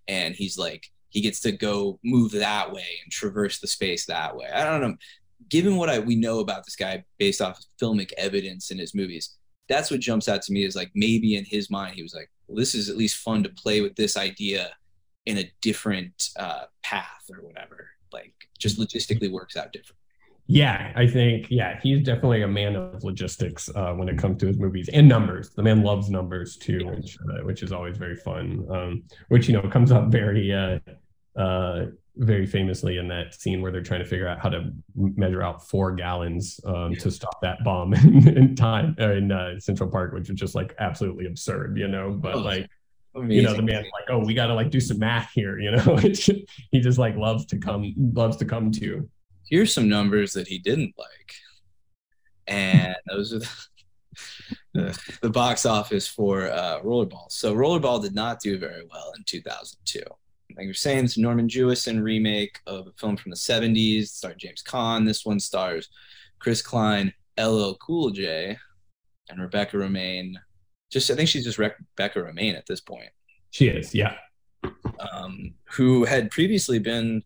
And 0.08 0.34
he's 0.34 0.58
like 0.58 0.90
he 1.10 1.20
gets 1.20 1.40
to 1.40 1.52
go 1.52 1.98
move 2.02 2.32
that 2.32 2.72
way 2.72 2.86
and 3.02 3.12
traverse 3.12 3.60
the 3.60 3.66
space 3.66 4.06
that 4.06 4.34
way. 4.36 4.48
I 4.52 4.64
don't 4.64 4.80
know. 4.80 4.96
Given 5.48 5.76
what 5.76 5.90
I, 5.90 5.98
we 5.98 6.16
know 6.16 6.38
about 6.38 6.64
this 6.64 6.76
guy 6.76 7.04
based 7.18 7.42
off 7.42 7.58
of 7.58 7.64
filmic 7.80 8.12
evidence 8.16 8.70
in 8.70 8.78
his 8.78 8.94
movies 8.94 9.36
that's 9.68 9.90
what 9.90 10.00
jumps 10.00 10.28
out 10.28 10.42
to 10.42 10.52
me 10.52 10.64
is 10.64 10.76
like 10.76 10.90
maybe 10.94 11.36
in 11.36 11.44
his 11.44 11.70
mind 11.70 11.94
he 11.94 12.02
was 12.02 12.14
like 12.14 12.30
well 12.46 12.56
this 12.56 12.74
is 12.74 12.88
at 12.88 12.96
least 12.96 13.16
fun 13.16 13.42
to 13.42 13.48
play 13.48 13.80
with 13.80 13.94
this 13.96 14.16
idea 14.16 14.70
in 15.26 15.38
a 15.38 15.50
different 15.60 16.30
uh, 16.38 16.64
path 16.82 17.24
or 17.30 17.44
whatever 17.46 17.88
like 18.12 18.34
just 18.58 18.78
logistically 18.78 19.30
works 19.30 19.56
out 19.56 19.72
different 19.72 19.98
yeah, 20.48 20.92
I 20.96 21.06
think 21.06 21.46
yeah, 21.50 21.78
he's 21.82 22.04
definitely 22.04 22.42
a 22.42 22.48
man 22.48 22.76
of 22.76 23.04
logistics 23.04 23.70
uh, 23.74 23.92
when 23.94 24.08
it 24.08 24.18
comes 24.18 24.38
to 24.40 24.46
his 24.46 24.58
movies 24.58 24.90
and 24.92 25.08
numbers. 25.08 25.50
The 25.50 25.62
man 25.62 25.82
loves 25.82 26.10
numbers 26.10 26.56
too, 26.56 26.84
which 26.84 27.16
uh, 27.16 27.44
which 27.44 27.62
is 27.62 27.72
always 27.72 27.96
very 27.96 28.16
fun. 28.16 28.66
Um, 28.68 29.04
which 29.28 29.48
you 29.48 29.54
know 29.54 29.66
comes 29.68 29.92
up 29.92 30.08
very 30.08 30.52
uh, 31.36 31.86
very 32.16 32.46
famously 32.46 32.98
in 32.98 33.08
that 33.08 33.34
scene 33.34 33.62
where 33.62 33.72
they're 33.72 33.82
trying 33.82 34.02
to 34.02 34.06
figure 34.06 34.28
out 34.28 34.38
how 34.38 34.48
to 34.48 34.70
measure 34.96 35.42
out 35.42 35.66
four 35.66 35.92
gallons 35.92 36.60
um, 36.66 36.94
to 36.96 37.10
stop 37.10 37.40
that 37.40 37.64
bomb 37.64 37.94
in, 37.94 38.28
in 38.36 38.54
time 38.54 38.94
uh, 39.00 39.12
in 39.12 39.32
uh, 39.32 39.58
Central 39.58 39.90
Park, 39.90 40.12
which 40.12 40.28
is 40.28 40.36
just 40.36 40.54
like 40.54 40.74
absolutely 40.78 41.26
absurd, 41.26 41.78
you 41.78 41.88
know. 41.88 42.10
But 42.10 42.34
oh, 42.34 42.38
like. 42.38 42.68
Amazing. 43.14 43.36
You 43.36 43.42
know, 43.42 43.52
the 43.52 43.62
man's 43.62 43.88
like, 43.92 44.08
oh, 44.08 44.24
we 44.24 44.32
got 44.32 44.46
to 44.46 44.54
like 44.54 44.70
do 44.70 44.80
some 44.80 44.98
math 44.98 45.32
here. 45.34 45.58
You 45.58 45.72
know, 45.72 45.96
he 46.70 46.80
just 46.80 46.96
like 46.96 47.14
loves 47.14 47.44
to 47.44 47.58
come, 47.58 47.92
loves 48.14 48.38
to 48.38 48.46
come 48.46 48.70
to 48.70 49.06
here's 49.52 49.74
some 49.74 49.86
numbers 49.86 50.32
that 50.32 50.48
he 50.48 50.58
didn't 50.58 50.94
like. 50.96 51.34
And 52.46 52.96
those 53.06 53.34
are 53.34 53.40
the, 53.40 53.50
the, 54.72 55.16
the 55.20 55.30
box 55.30 55.66
office 55.66 56.08
for 56.08 56.50
uh, 56.50 56.80
Rollerball. 56.80 57.30
So 57.30 57.54
Rollerball 57.54 58.02
did 58.02 58.14
not 58.14 58.40
do 58.40 58.58
very 58.58 58.82
well 58.90 59.12
in 59.14 59.22
2002. 59.24 60.00
Like 60.56 60.64
you're 60.64 60.74
saying, 60.74 61.04
it's 61.04 61.16
a 61.16 61.20
Norman 61.20 61.48
Jewison 61.48 62.02
remake 62.02 62.58
of 62.66 62.86
a 62.86 62.92
film 62.92 63.16
from 63.16 63.30
the 63.30 63.36
70s. 63.36 64.08
Starred 64.08 64.38
James 64.38 64.62
Caan. 64.62 65.06
This 65.06 65.24
one 65.24 65.40
stars 65.40 65.88
Chris 66.38 66.62
Klein, 66.62 67.12
LL 67.38 67.74
Cool 67.74 68.10
J, 68.10 68.56
and 69.28 69.40
Rebecca 69.40 69.76
Romijn. 69.76 70.34
Just 70.90 71.10
I 71.10 71.14
think 71.14 71.28
she's 71.28 71.44
just 71.44 71.58
Rebecca 71.58 72.20
Romijn 72.20 72.56
at 72.56 72.66
this 72.66 72.80
point. 72.80 73.10
She 73.50 73.68
is, 73.68 73.94
yeah. 73.94 74.16
Um, 75.12 75.54
who 75.64 76.04
had 76.04 76.30
previously 76.30 76.78
been 76.78 77.22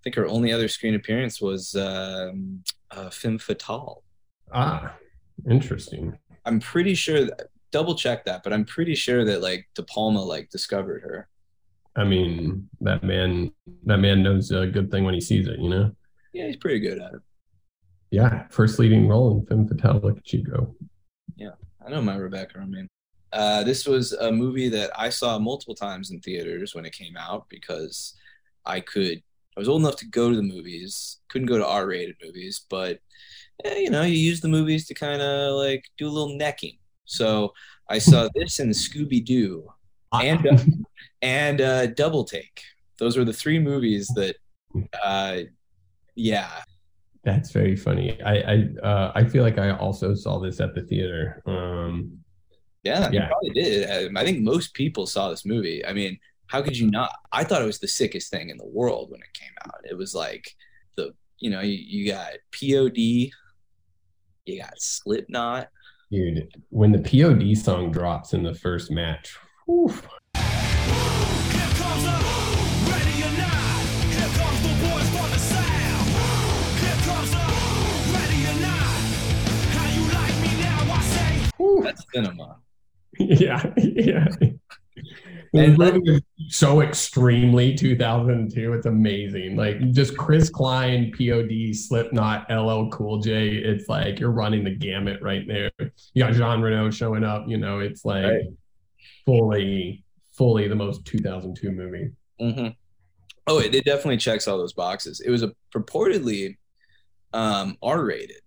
I 0.00 0.02
think 0.02 0.16
her 0.16 0.26
only 0.26 0.50
other 0.50 0.68
screen 0.68 0.94
appearance 0.94 1.42
was 1.42 1.74
um, 1.74 2.62
uh, 2.90 3.10
Femme 3.10 3.38
Fatale. 3.38 4.02
Ah, 4.50 4.96
interesting. 5.48 6.18
I'm 6.46 6.58
pretty 6.58 6.94
sure 6.94 7.26
that, 7.26 7.48
double 7.70 7.94
check 7.94 8.24
that, 8.24 8.42
but 8.42 8.54
I'm 8.54 8.64
pretty 8.64 8.94
sure 8.94 9.26
that 9.26 9.42
like 9.42 9.68
De 9.74 9.82
Palma 9.82 10.22
like 10.22 10.48
discovered 10.48 11.02
her. 11.02 11.28
I 11.96 12.04
mean, 12.04 12.68
that 12.80 13.02
man, 13.02 13.52
that 13.84 13.98
man 13.98 14.22
knows 14.22 14.50
a 14.50 14.66
good 14.66 14.90
thing 14.90 15.04
when 15.04 15.14
he 15.14 15.20
sees 15.20 15.48
it, 15.48 15.58
you 15.58 15.68
know. 15.68 15.90
Yeah, 16.32 16.46
he's 16.46 16.56
pretty 16.56 16.80
good 16.80 16.98
at 16.98 17.14
it. 17.14 17.20
Yeah, 18.10 18.46
first 18.50 18.78
leading 18.78 19.08
role 19.08 19.38
in 19.38 19.46
Femme 19.46 19.68
Fatale. 19.68 20.00
Look 20.00 20.18
at 20.18 20.32
you 20.32 20.42
go. 20.42 20.74
Yeah, 21.36 21.52
I 21.84 21.90
know 21.90 22.02
my 22.02 22.16
Rebecca. 22.16 22.58
I 22.60 22.66
mean, 22.66 22.88
uh, 23.32 23.64
this 23.64 23.86
was 23.86 24.12
a 24.12 24.30
movie 24.32 24.68
that 24.68 24.90
I 24.98 25.08
saw 25.10 25.38
multiple 25.38 25.74
times 25.74 26.10
in 26.10 26.20
theaters 26.20 26.74
when 26.74 26.84
it 26.84 26.92
came 26.92 27.16
out 27.16 27.46
because 27.48 28.14
I 28.64 28.80
could 28.80 29.22
I 29.56 29.60
was 29.60 29.68
old 29.68 29.82
enough 29.82 29.96
to 29.96 30.06
go 30.06 30.30
to 30.30 30.36
the 30.36 30.42
movies. 30.42 31.18
Couldn't 31.28 31.48
go 31.48 31.58
to 31.58 31.66
R-rated 31.66 32.16
movies, 32.22 32.64
but 32.70 33.00
eh, 33.64 33.78
you 33.78 33.90
know, 33.90 34.02
you 34.02 34.16
use 34.16 34.40
the 34.40 34.48
movies 34.48 34.86
to 34.86 34.94
kind 34.94 35.20
of 35.20 35.54
like 35.54 35.84
do 35.98 36.08
a 36.08 36.10
little 36.10 36.36
necking. 36.36 36.78
So 37.04 37.52
I 37.88 37.98
saw 37.98 38.28
this 38.34 38.60
and 38.60 38.72
Scooby 38.72 39.24
Doo. 39.24 39.68
And 40.12 40.46
uh, 40.46 40.58
and 41.22 41.60
uh, 41.60 41.86
Double 41.86 42.24
Take. 42.24 42.62
Those 42.98 43.16
were 43.16 43.24
the 43.24 43.32
three 43.32 43.58
movies 43.58 44.08
that, 44.14 44.36
uh, 45.02 45.38
yeah. 46.14 46.50
That's 47.24 47.50
very 47.50 47.76
funny. 47.76 48.20
I 48.22 48.34
I 48.34 48.86
uh, 48.86 49.12
I 49.14 49.24
feel 49.24 49.42
like 49.42 49.58
I 49.58 49.70
also 49.70 50.14
saw 50.14 50.38
this 50.38 50.60
at 50.60 50.74
the 50.74 50.82
theater. 50.82 51.42
Um, 51.46 52.18
yeah, 52.82 53.10
yeah, 53.12 53.28
probably 53.28 53.50
did. 53.50 54.16
I 54.16 54.24
think 54.24 54.40
most 54.40 54.72
people 54.72 55.06
saw 55.06 55.28
this 55.28 55.44
movie. 55.44 55.84
I 55.84 55.92
mean, 55.92 56.18
how 56.50 56.62
could 56.62 56.76
you 56.76 56.90
not? 56.90 57.12
I 57.30 57.44
thought 57.44 57.62
it 57.62 57.66
was 57.66 57.78
the 57.78 57.88
sickest 57.88 58.30
thing 58.30 58.50
in 58.50 58.56
the 58.56 58.66
world 58.66 59.10
when 59.10 59.20
it 59.20 59.32
came 59.34 59.52
out. 59.66 59.80
It 59.84 59.96
was 59.96 60.14
like 60.14 60.52
the, 60.96 61.14
you 61.38 61.48
know, 61.48 61.60
you, 61.60 61.74
you 61.74 62.10
got 62.10 62.32
POD, 62.52 62.96
you 62.96 64.58
got 64.58 64.72
Slipknot. 64.80 65.68
Dude, 66.10 66.52
when 66.70 66.90
the 66.90 66.98
POD 66.98 67.56
song 67.56 67.92
drops 67.92 68.32
in 68.32 68.42
the 68.42 68.54
first 68.54 68.90
match, 68.90 69.36
whew. 81.56 81.82
That's 81.82 82.04
cinema. 82.12 82.56
yeah, 83.18 83.72
yeah. 83.76 84.26
And 85.52 85.76
movie 85.76 86.00
is 86.04 86.22
so 86.48 86.80
extremely 86.80 87.74
2002. 87.74 88.72
It's 88.72 88.86
amazing. 88.86 89.56
Like 89.56 89.90
just 89.92 90.16
Chris 90.16 90.48
Klein, 90.48 91.10
POD, 91.16 91.74
Slipknot, 91.74 92.46
LL 92.50 92.88
Cool 92.90 93.18
J. 93.18 93.56
It's 93.56 93.88
like 93.88 94.20
you're 94.20 94.30
running 94.30 94.62
the 94.62 94.74
gamut 94.74 95.20
right 95.22 95.46
there. 95.46 95.70
You 96.14 96.24
got 96.24 96.34
Jean 96.34 96.60
Reno 96.60 96.90
showing 96.90 97.24
up. 97.24 97.44
You 97.48 97.56
know, 97.56 97.80
it's 97.80 98.04
like 98.04 98.24
right. 98.24 98.44
Fully, 99.26 100.04
fully 100.32 100.68
the 100.68 100.74
most 100.74 101.04
2002 101.04 101.70
movie. 101.70 102.10
Mm-hmm. 102.40 102.68
Oh, 103.46 103.58
it, 103.58 103.74
it 103.74 103.84
definitely 103.84 104.16
checks 104.16 104.46
all 104.46 104.58
those 104.58 104.72
boxes. 104.72 105.20
It 105.20 105.30
was 105.30 105.42
a 105.42 105.52
purportedly 105.74 106.56
um, 107.32 107.76
R-rated 107.82 108.42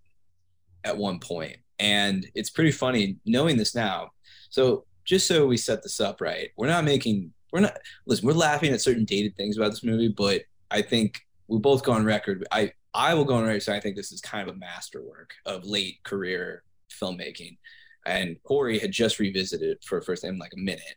at 0.83 0.97
one 0.97 1.19
point, 1.19 1.57
and 1.79 2.25
it's 2.35 2.49
pretty 2.49 2.71
funny 2.71 3.17
knowing 3.25 3.57
this 3.57 3.75
now. 3.75 4.11
So 4.49 4.85
just 5.05 5.27
so 5.27 5.45
we 5.45 5.57
set 5.57 5.83
this 5.83 5.99
up 5.99 6.21
right, 6.21 6.49
we're 6.57 6.67
not 6.67 6.85
making 6.85 7.33
we're 7.51 7.61
not 7.61 7.77
listen, 8.07 8.25
we're 8.25 8.33
laughing 8.33 8.73
at 8.73 8.81
certain 8.81 9.05
dated 9.05 9.35
things 9.35 9.57
about 9.57 9.69
this 9.69 9.83
movie, 9.83 10.07
but 10.07 10.41
I 10.71 10.81
think 10.81 11.21
we 11.47 11.59
both 11.59 11.83
go 11.83 11.91
on 11.91 12.03
record. 12.03 12.45
I 12.51 12.71
I 12.93 13.13
will 13.13 13.25
go 13.25 13.35
on 13.35 13.43
record 13.43 13.63
saying 13.63 13.77
I 13.77 13.81
think 13.81 13.95
this 13.95 14.11
is 14.11 14.21
kind 14.21 14.47
of 14.47 14.55
a 14.55 14.57
masterwork 14.57 15.33
of 15.45 15.65
late 15.65 16.03
career 16.03 16.63
filmmaking. 16.89 17.57
And 18.05 18.37
Corey 18.43 18.79
had 18.79 18.91
just 18.91 19.19
revisited 19.19 19.79
for 19.83 20.01
first 20.01 20.23
time 20.23 20.37
like 20.37 20.53
a 20.53 20.59
minute. 20.59 20.95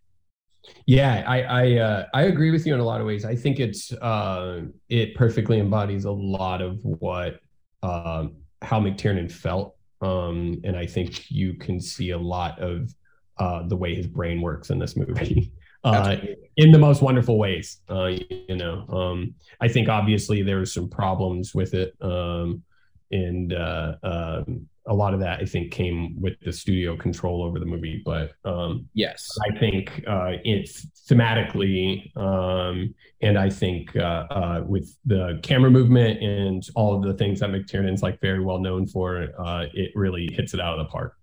Yeah, 0.87 1.25
I 1.27 1.43
I 1.43 1.79
uh, 1.79 2.07
I 2.15 2.23
agree 2.25 2.51
with 2.51 2.67
you 2.67 2.75
in 2.75 2.81
a 2.81 2.85
lot 2.85 3.01
of 3.01 3.07
ways. 3.07 3.25
I 3.25 3.37
think 3.37 3.61
it's 3.61 3.93
uh, 3.93 4.63
it 4.89 5.15
perfectly 5.15 5.61
embodies 5.61 6.05
a 6.05 6.11
lot 6.11 6.61
of 6.61 6.79
what 6.83 7.41
uh, 7.83 8.27
how 8.63 8.81
McTiernan 8.81 9.31
felt, 9.31 9.77
um, 10.01 10.61
and 10.65 10.77
I 10.77 10.87
think 10.87 11.31
you 11.31 11.55
can 11.55 11.81
see 11.81 12.11
a 12.11 12.19
lot 12.19 12.59
of 12.59 12.93
uh, 13.39 13.67
the 13.69 13.77
way 13.77 13.95
his 13.95 14.07
brain 14.07 14.41
works 14.41 14.71
in 14.71 14.79
this 14.79 14.97
movie. 14.97 15.53
Uh, 15.85 16.17
in 16.57 16.73
the 16.73 16.79
most 16.81 17.01
wonderful 17.01 17.39
ways, 17.39 17.81
uh, 17.91 18.07
you 18.07 18.57
know. 18.57 18.85
Um, 18.89 19.35
I 19.61 19.69
think 19.69 19.89
obviously 19.89 20.43
there 20.43 20.57
were 20.57 20.67
some 20.67 20.89
problems 20.89 21.55
with 21.55 21.75
it, 21.75 21.95
um, 22.01 22.65
and 23.13 23.53
uh, 23.53 23.95
um, 24.03 24.69
a 24.89 24.95
lot 24.95 25.15
of 25.15 25.21
that 25.21 25.41
I 25.41 25.45
think 25.45 25.73
came 25.73 26.21
with 26.21 26.35
the 26.41 26.53
studio 26.53 26.97
control 26.97 27.43
over 27.43 27.59
the 27.59 27.67
movie. 27.67 28.03
But 28.05 28.33
um, 28.45 28.89
yes, 28.95 29.27
I 29.49 29.59
think 29.59 30.05
uh, 30.07 30.33
it's 30.45 30.87
thematically, 31.09 32.17
um, 32.17 32.95
and 33.21 33.39
I 33.39 33.51
think 33.51 33.95
uh, 33.97 34.27
uh, 34.31 34.65
with 34.67 34.97
the 35.05 35.41
camera 35.43 35.71
movement 35.71 36.23
and 36.23 36.67
all 36.75 36.97
of 36.97 37.03
the 37.03 37.15
things 37.15 37.41
that 37.41 37.51
McTiernan's 37.51 38.03
like 38.03 38.21
very 38.21 38.43
well 38.43 38.59
known 38.59 38.87
for, 38.87 39.29
uh, 39.39 39.67
it 39.73 39.93
really 39.95 40.29
hits 40.33 40.55
it 40.55 40.61
out 40.61 40.79
of 40.79 40.87
the 40.87 40.91
park 40.91 41.17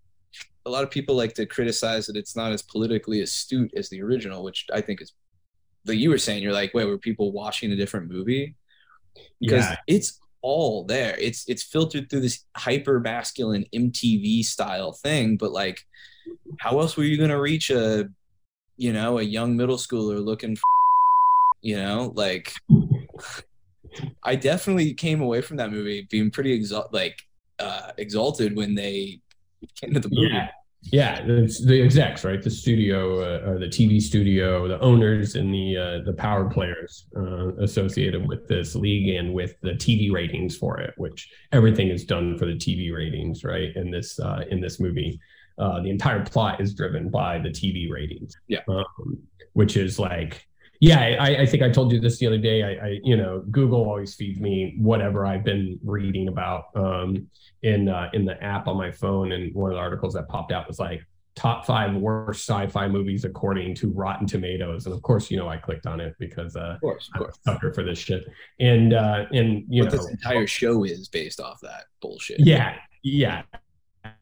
a 0.65 0.69
lot 0.69 0.83
of 0.83 0.89
people 0.89 1.15
like 1.15 1.33
to 1.33 1.45
criticize 1.45 2.07
that 2.07 2.15
it's 2.15 2.35
not 2.35 2.53
as 2.53 2.61
politically 2.61 3.21
astute 3.21 3.73
as 3.75 3.89
the 3.89 4.01
original, 4.01 4.43
which 4.43 4.65
I 4.73 4.79
think 4.79 5.01
is 5.01 5.11
like 5.85 5.97
you 5.97 6.09
were 6.09 6.17
saying. 6.17 6.43
You're 6.43 6.53
like, 6.53 6.73
wait, 6.73 6.85
were 6.85 6.97
people 6.97 7.31
watching 7.31 7.71
a 7.71 7.75
different 7.75 8.09
movie? 8.09 8.55
Because 9.39 9.65
yeah. 9.65 9.75
it's 9.87 10.19
all 10.43 10.83
there. 10.83 11.17
It's 11.19 11.47
it's 11.47 11.63
filtered 11.63 12.09
through 12.09 12.21
this 12.21 12.45
hyper 12.55 12.99
masculine 12.99 13.65
MTV 13.73 14.43
style 14.43 14.93
thing. 14.93 15.37
But 15.37 15.51
like, 15.51 15.81
how 16.59 16.79
else 16.79 16.95
were 16.95 17.03
you 17.03 17.17
gonna 17.17 17.41
reach 17.41 17.71
a, 17.71 18.09
you 18.77 18.93
know, 18.93 19.17
a 19.17 19.23
young 19.23 19.57
middle 19.57 19.77
schooler 19.77 20.23
looking, 20.23 20.55
for, 20.55 20.63
you 21.61 21.77
know, 21.77 22.13
like. 22.15 22.53
I 24.23 24.35
definitely 24.35 24.95
came 24.95 25.21
away 25.21 25.41
from 25.41 25.57
that 25.57 25.71
movie 25.71 26.07
being 26.09 26.31
pretty 26.31 26.51
exalt 26.51 26.91
like 26.91 27.21
uh, 27.59 27.91
exalted 27.99 28.55
when 28.55 28.73
they 28.73 29.19
came 29.79 29.93
to 29.93 29.99
the 29.99 30.09
movie. 30.09 30.33
Yeah. 30.33 30.49
Yeah, 30.91 31.25
the, 31.25 31.63
the 31.65 31.81
execs, 31.81 32.23
right? 32.23 32.41
The 32.41 32.49
studio 32.49 33.21
uh, 33.21 33.49
or 33.49 33.59
the 33.59 33.67
TV 33.67 34.01
studio, 34.01 34.67
the 34.67 34.79
owners 34.79 35.35
and 35.35 35.53
the 35.53 35.77
uh, 35.77 36.05
the 36.05 36.13
power 36.13 36.49
players 36.49 37.07
uh, 37.15 37.55
associated 37.55 38.27
with 38.27 38.47
this 38.47 38.75
league 38.75 39.15
and 39.15 39.33
with 39.33 39.55
the 39.61 39.71
TV 39.71 40.11
ratings 40.11 40.57
for 40.57 40.79
it, 40.79 40.93
which 40.97 41.31
everything 41.51 41.87
is 41.87 42.03
done 42.05 42.37
for 42.37 42.45
the 42.45 42.55
TV 42.55 42.93
ratings, 42.93 43.43
right? 43.43 43.75
In 43.75 43.91
this 43.91 44.19
uh, 44.19 44.43
in 44.49 44.59
this 44.59 44.79
movie, 44.79 45.19
uh, 45.57 45.81
the 45.81 45.89
entire 45.89 46.23
plot 46.25 46.59
is 46.59 46.73
driven 46.73 47.09
by 47.09 47.39
the 47.39 47.49
TV 47.49 47.89
ratings. 47.89 48.35
Yeah. 48.47 48.59
Um, 48.67 49.23
which 49.53 49.77
is 49.77 49.99
like, 49.99 50.47
yeah, 50.79 51.15
I, 51.19 51.37
I, 51.37 51.45
think 51.45 51.63
I 51.63 51.69
told 51.69 51.91
you 51.91 51.99
this 51.99 52.19
the 52.19 52.27
other 52.27 52.37
day. 52.37 52.63
I, 52.63 52.87
I, 52.87 52.99
you 53.03 53.15
know, 53.15 53.43
Google 53.51 53.81
always 53.81 54.15
feeds 54.15 54.39
me 54.39 54.75
whatever 54.77 55.25
I've 55.25 55.43
been 55.43 55.79
reading 55.83 56.27
about 56.27 56.65
um, 56.75 57.27
in 57.61 57.89
uh, 57.89 58.09
in 58.13 58.25
the 58.25 58.41
app 58.43 58.67
on 58.67 58.77
my 58.77 58.91
phone, 58.91 59.31
and 59.31 59.53
one 59.55 59.71
of 59.71 59.75
the 59.75 59.79
articles 59.79 60.13
that 60.15 60.27
popped 60.27 60.51
out 60.51 60.67
was 60.67 60.79
like 60.79 61.05
top 61.35 61.65
five 61.65 61.95
worst 61.95 62.47
sci-fi 62.47 62.87
movies 62.87 63.25
according 63.25 63.75
to 63.75 63.91
Rotten 63.91 64.27
Tomatoes, 64.27 64.85
and 64.85 64.93
of 64.93 65.01
course, 65.01 65.31
you 65.31 65.37
know, 65.37 65.47
I 65.47 65.57
clicked 65.57 65.85
on 65.85 65.99
it 65.99 66.15
because 66.19 66.55
uh, 66.55 66.73
of 66.75 66.81
course, 66.81 67.09
of 67.13 67.19
course. 67.19 67.39
I'm 67.47 67.53
a 67.53 67.55
sucker 67.55 67.73
for 67.73 67.83
this 67.83 67.99
shit, 67.99 68.25
and 68.59 68.93
uh, 68.93 69.25
and 69.31 69.63
you 69.69 69.83
what 69.83 69.91
know, 69.93 69.97
this 69.97 70.09
entire 70.09 70.47
show 70.47 70.83
is 70.83 71.07
based 71.07 71.39
off 71.39 71.59
that 71.61 71.85
bullshit. 72.01 72.39
Yeah, 72.39 72.75
yeah, 73.03 73.43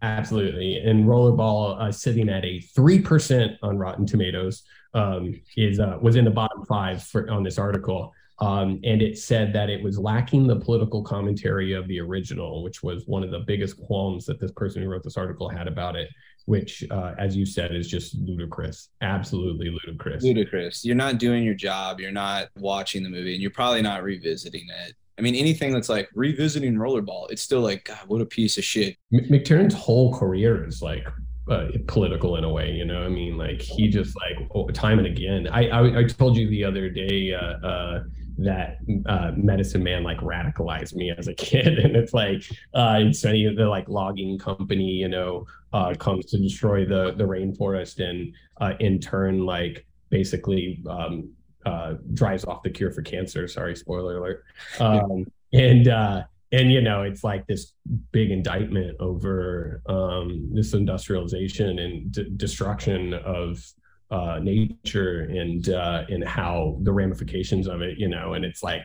absolutely. 0.02 0.78
And 0.78 1.06
Rollerball 1.06 1.80
uh, 1.82 1.92
sitting 1.92 2.30
at 2.30 2.46
a 2.46 2.60
three 2.60 3.00
percent 3.00 3.54
on 3.62 3.78
Rotten 3.78 4.06
Tomatoes 4.06 4.64
um, 4.94 5.40
is 5.58 5.80
uh, 5.80 5.98
was 6.02 6.16
in 6.16 6.26
the 6.26 6.32
bottom 6.32 6.66
five 6.66 7.04
for 7.04 7.30
on 7.30 7.44
this 7.44 7.58
article. 7.58 8.14
Um, 8.40 8.80
and 8.84 9.04
it 9.04 9.20
said 9.20 9.54
that 9.54 9.70
it 9.70 9.84
was 9.84 10.00
lacking 10.00 10.48
the 10.48 10.56
political 10.56 11.04
commentary 11.04 11.74
of 11.74 11.88
the 11.88 12.00
original, 12.00 12.64
which 12.64 12.82
was 12.82 13.06
one 13.06 13.24
of 13.24 13.30
the 13.30 13.42
biggest 13.42 13.78
qualms 13.78 14.26
that 14.26 14.40
this 14.40 14.52
person 14.52 14.82
who 14.82 14.90
wrote 14.90 15.04
this 15.04 15.16
article 15.16 15.48
had 15.48 15.68
about 15.68 15.96
it 15.96 16.10
which, 16.46 16.84
uh, 16.90 17.14
as 17.18 17.36
you 17.36 17.46
said, 17.46 17.76
is 17.76 17.88
just 17.88 18.16
ludicrous, 18.16 18.90
absolutely 19.02 19.70
ludicrous. 19.70 20.24
Ludicrous. 20.24 20.84
You're 20.84 20.96
not 20.96 21.18
doing 21.18 21.44
your 21.44 21.54
job. 21.54 22.00
You're 22.00 22.12
not 22.12 22.50
watching 22.58 23.04
the 23.04 23.10
movie, 23.10 23.34
and 23.34 23.42
you're 23.42 23.52
probably 23.52 23.82
not 23.82 24.04
revisiting 24.04 24.68
it. 24.86 24.96
I 25.22 25.24
mean, 25.24 25.36
anything 25.36 25.72
that's 25.72 25.88
like 25.88 26.10
revisiting 26.16 26.74
Rollerball, 26.78 27.30
it's 27.30 27.44
still 27.44 27.62
like, 27.62 27.86
God, 27.86 28.00
what 28.08 28.22
a 28.22 28.26
piece 28.26 28.58
of 28.58 28.64
shit. 28.64 28.98
McTiernan's 29.14 29.76
whole 29.76 30.12
career 30.18 30.68
is 30.68 30.82
like 30.82 31.08
uh, 31.48 31.68
political 31.88 32.38
in 32.38 32.44
a 32.44 32.50
way, 32.50 32.72
you 32.72 32.86
know. 32.86 33.04
I 33.04 33.08
mean, 33.08 33.38
like 33.38 33.62
he 33.62 33.88
just 33.88 34.18
like 34.18 34.74
time 34.74 34.98
and 34.98 35.06
again. 35.06 35.48
I, 35.48 35.68
I, 35.68 36.00
I 36.00 36.04
told 36.06 36.38
you 36.38 36.50
the 36.50 36.64
other 36.64 36.90
day. 36.90 37.36
Uh, 37.36 37.68
uh, 37.68 38.04
that 38.40 38.78
uh, 39.06 39.34
medicine 39.36 39.84
man 39.84 40.04
like 40.04 40.18
radicalized 40.22 40.96
me 40.96 41.14
as 41.16 41.28
a 41.28 41.34
kid 41.36 41.78
and 41.84 41.96
it's 41.96 42.14
like 42.14 42.42
uh 42.74 42.98
it's 43.02 43.24
any 43.26 43.54
the 43.54 43.68
like 43.68 43.88
logging 43.90 44.40
company 44.40 44.90
you 44.90 45.10
know 45.10 45.46
uh 45.74 45.94
comes 46.00 46.26
to 46.26 46.40
destroy 46.40 46.84
the 46.84 47.14
the 47.18 47.24
rainforest 47.24 48.00
and 48.00 48.34
uh 48.62 48.74
in 48.80 49.00
turn 49.00 49.46
like 49.46 49.86
basically 50.10 50.82
um 50.90 51.30
uh 51.66 51.94
drives 52.14 52.46
off 52.46 52.64
the 52.64 52.70
cure 52.70 52.92
for 52.92 53.02
cancer 53.02 53.48
sorry 53.48 53.76
spoiler 53.76 54.18
alert 54.18 54.44
um 54.80 55.26
and 55.54 55.88
uh 55.88 56.24
and 56.52 56.72
you 56.72 56.82
know 56.82 57.04
it's 57.04 57.24
like 57.24 57.46
this 57.48 57.74
big 58.12 58.32
indictment 58.32 58.96
over 59.00 59.82
um 59.88 60.50
this 60.54 60.74
industrialization 60.74 61.80
and 61.80 62.12
d- 62.12 62.32
destruction 62.36 63.14
of 63.14 63.64
uh, 64.12 64.40
nature 64.42 65.22
and 65.22 65.70
uh, 65.70 66.04
and 66.10 66.24
how 66.28 66.78
the 66.82 66.92
ramifications 66.92 67.68
of 67.68 67.82
it, 67.82 67.98
you 67.98 68.10
know, 68.10 68.34
and 68.34 68.44
it's 68.44 68.62
like 68.62 68.82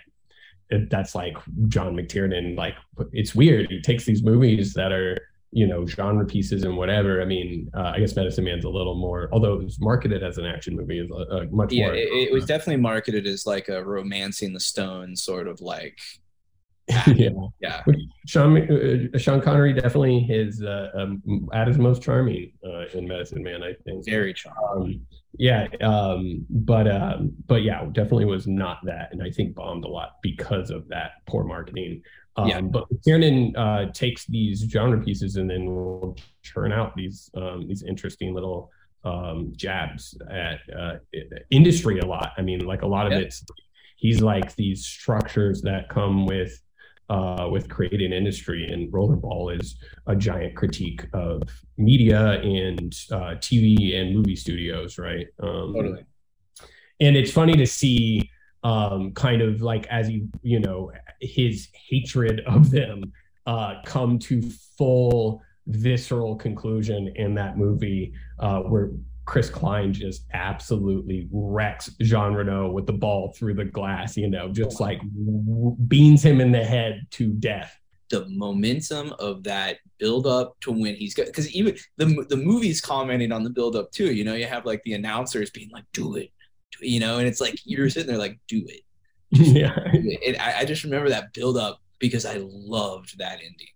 it, 0.71 0.89
that's 0.89 1.15
like 1.15 1.37
John 1.69 1.97
McTiernan. 1.97 2.57
Like 2.57 2.77
it's 3.13 3.35
weird. 3.35 3.69
He 3.69 3.81
takes 3.81 4.05
these 4.05 4.23
movies 4.23 4.73
that 4.75 4.93
are 4.93 5.19
you 5.53 5.67
know 5.67 5.87
genre 5.87 6.25
pieces 6.25 6.65
and 6.65 6.77
whatever. 6.77 7.23
I 7.23 7.25
mean, 7.25 7.71
uh, 7.75 7.93
I 7.95 8.01
guess 8.01 8.15
Medicine 8.17 8.45
Man's 8.45 8.65
a 8.65 8.69
little 8.69 8.95
more, 8.95 9.29
although 9.33 9.55
it 9.55 9.65
was 9.65 9.81
marketed 9.81 10.23
as 10.23 10.39
an 10.39 10.47
action 10.47 10.77
movie, 10.77 10.99
is 10.99 11.11
a, 11.11 11.47
much 11.51 11.73
yeah, 11.73 11.87
more. 11.87 11.95
It, 11.95 12.09
it 12.09 12.33
was 12.33 12.45
definitely 12.45 12.83
marketed 12.83 13.27
as 13.27 13.47
like 13.47 13.69
a 13.69 13.85
romancing 13.85 14.53
the 14.53 14.61
stone 14.61 15.17
sort 15.17 15.49
of 15.49 15.61
like 15.61 15.99
yeah, 17.09 17.31
yeah. 17.61 17.83
Sean 18.27 18.57
uh, 18.57 19.19
Sean 19.19 19.41
Connery 19.41 19.73
definitely 19.73 20.25
is 20.31 20.63
uh, 20.63 20.91
um, 20.95 21.21
at 21.53 21.67
his 21.67 21.79
most 21.79 22.01
charming 22.01 22.53
uh, 22.65 22.87
in 22.95 23.09
Medicine 23.09 23.43
Man. 23.43 23.63
I 23.65 23.73
think 23.85 24.05
very 24.05 24.33
charming. 24.33 24.61
Um, 24.71 25.07
yeah, 25.37 25.67
um, 25.81 26.47
but 26.49 26.89
um, 26.89 27.33
but 27.49 27.63
yeah, 27.63 27.85
definitely 27.87 28.27
was 28.27 28.47
not 28.47 28.79
that, 28.85 29.09
and 29.11 29.21
I 29.21 29.31
think 29.31 29.57
bombed 29.57 29.85
a 29.85 29.89
lot 29.89 30.19
because 30.23 30.71
of 30.71 30.87
that 30.89 31.13
poor 31.27 31.43
marketing. 31.43 32.03
Um, 32.37 32.49
yeah. 32.49 32.61
But 32.61 32.85
Tiernan 33.03 33.57
uh, 33.57 33.93
takes 33.93 34.27
these 34.27 34.61
genre 34.69 35.03
pieces 35.03 35.37
and 35.37 35.49
then 35.49 35.67
will 35.67 36.17
churn 36.43 36.73
out 36.73 36.95
these 36.95 37.31
um, 37.35 37.67
these 37.67 37.83
interesting 37.83 38.35
little 38.35 38.71
um, 39.05 39.53
jabs 39.57 40.17
at 40.31 40.61
uh, 40.77 40.97
industry 41.51 41.99
a 42.01 42.07
lot. 42.07 42.33
I 42.37 42.43
mean, 42.43 42.61
like 42.61 42.83
a 42.83 42.87
lot 42.87 43.07
of 43.07 43.13
it's 43.13 43.45
he's 43.97 44.21
like 44.21 44.55
these 44.57 44.85
structures 44.85 45.63
that 45.63 45.89
come 45.89 46.27
with 46.27 46.61
uh, 47.09 47.49
with 47.51 47.69
creating 47.69 48.13
industry, 48.13 48.67
and 48.67 48.93
Rollerball 48.93 49.59
is 49.59 49.77
a 50.07 50.17
giant 50.17 50.57
critique 50.57 51.07
of 51.13 51.43
media 51.77 52.41
and 52.41 52.93
uh, 53.13 53.37
TV 53.39 53.97
and 53.97 54.15
movie 54.15 54.37
studios, 54.37 54.99
right? 54.99 55.27
Um, 55.41 55.73
totally. 55.75 56.05
And 57.01 57.17
it's 57.17 57.31
funny 57.31 57.55
to 57.55 57.67
see, 57.67 58.31
um, 58.67 59.13
kind 59.13 59.43
of 59.43 59.63
like 59.63 59.87
as 59.87 60.11
you 60.11 60.29
you 60.43 60.59
know, 60.59 60.91
his 61.21 61.69
hatred 61.89 62.41
of 62.47 62.71
them 62.71 63.13
uh, 63.47 63.75
come 63.85 64.19
to 64.19 64.43
full 64.77 65.41
visceral 65.69 66.35
conclusion 66.35 67.13
in 67.15 67.33
that 67.35 67.57
movie, 67.57 68.13
uh, 68.41 68.61
where 68.63 68.91
Chris 69.25 69.51
Klein 69.51 69.93
just 69.93 70.25
absolutely 70.33 71.29
wrecks 71.31 71.95
Jean 72.01 72.33
Reno 72.33 72.69
with 72.69 72.87
the 72.87 72.93
ball 72.93 73.33
through 73.37 73.55
the 73.55 73.65
glass, 73.65 74.17
you 74.17 74.29
know, 74.29 74.49
just 74.49 74.81
like 74.81 75.01
beans 75.87 76.25
him 76.25 76.41
in 76.41 76.51
the 76.51 76.65
head 76.65 77.07
to 77.13 77.33
death. 77.35 77.79
The 78.11 78.27
momentum 78.29 79.13
of 79.21 79.45
that 79.45 79.79
build 79.99 80.27
up 80.27 80.59
to 80.63 80.73
when 80.73 80.97
he's 80.97 81.15
got, 81.15 81.27
because 81.27 81.53
even 81.53 81.77
the 81.99 82.27
the 82.29 82.37
movie's 82.37 82.81
commenting 82.81 83.31
on 83.31 83.45
the 83.45 83.51
build 83.51 83.77
up 83.77 83.93
too. 83.93 84.13
You 84.13 84.25
know, 84.25 84.35
you 84.35 84.47
have 84.47 84.67
like 84.67 84.83
the 84.83 84.95
announcers 84.95 85.51
being 85.51 85.71
like, 85.71 85.85
"Do 85.93 86.03
do 86.03 86.17
it 86.17 86.33
you 86.81 87.01
know, 87.01 87.19
and 87.19 87.27
it's 87.27 87.41
like 87.41 87.59
you're 87.65 87.91
sitting 87.91 88.09
there 88.09 88.19
like, 88.19 88.39
"Do 88.49 88.65
it." 88.67 88.83
yeah, 89.31 89.77
and 89.77 90.37
I, 90.39 90.61
I, 90.61 90.65
just 90.65 90.85
remember 90.85 91.09
that 91.09 91.33
build 91.33 91.57
up 91.57 91.81
because 91.99 92.25
I 92.25 92.37
loved 92.41 93.19
that 93.19 93.39
ending 93.43 93.69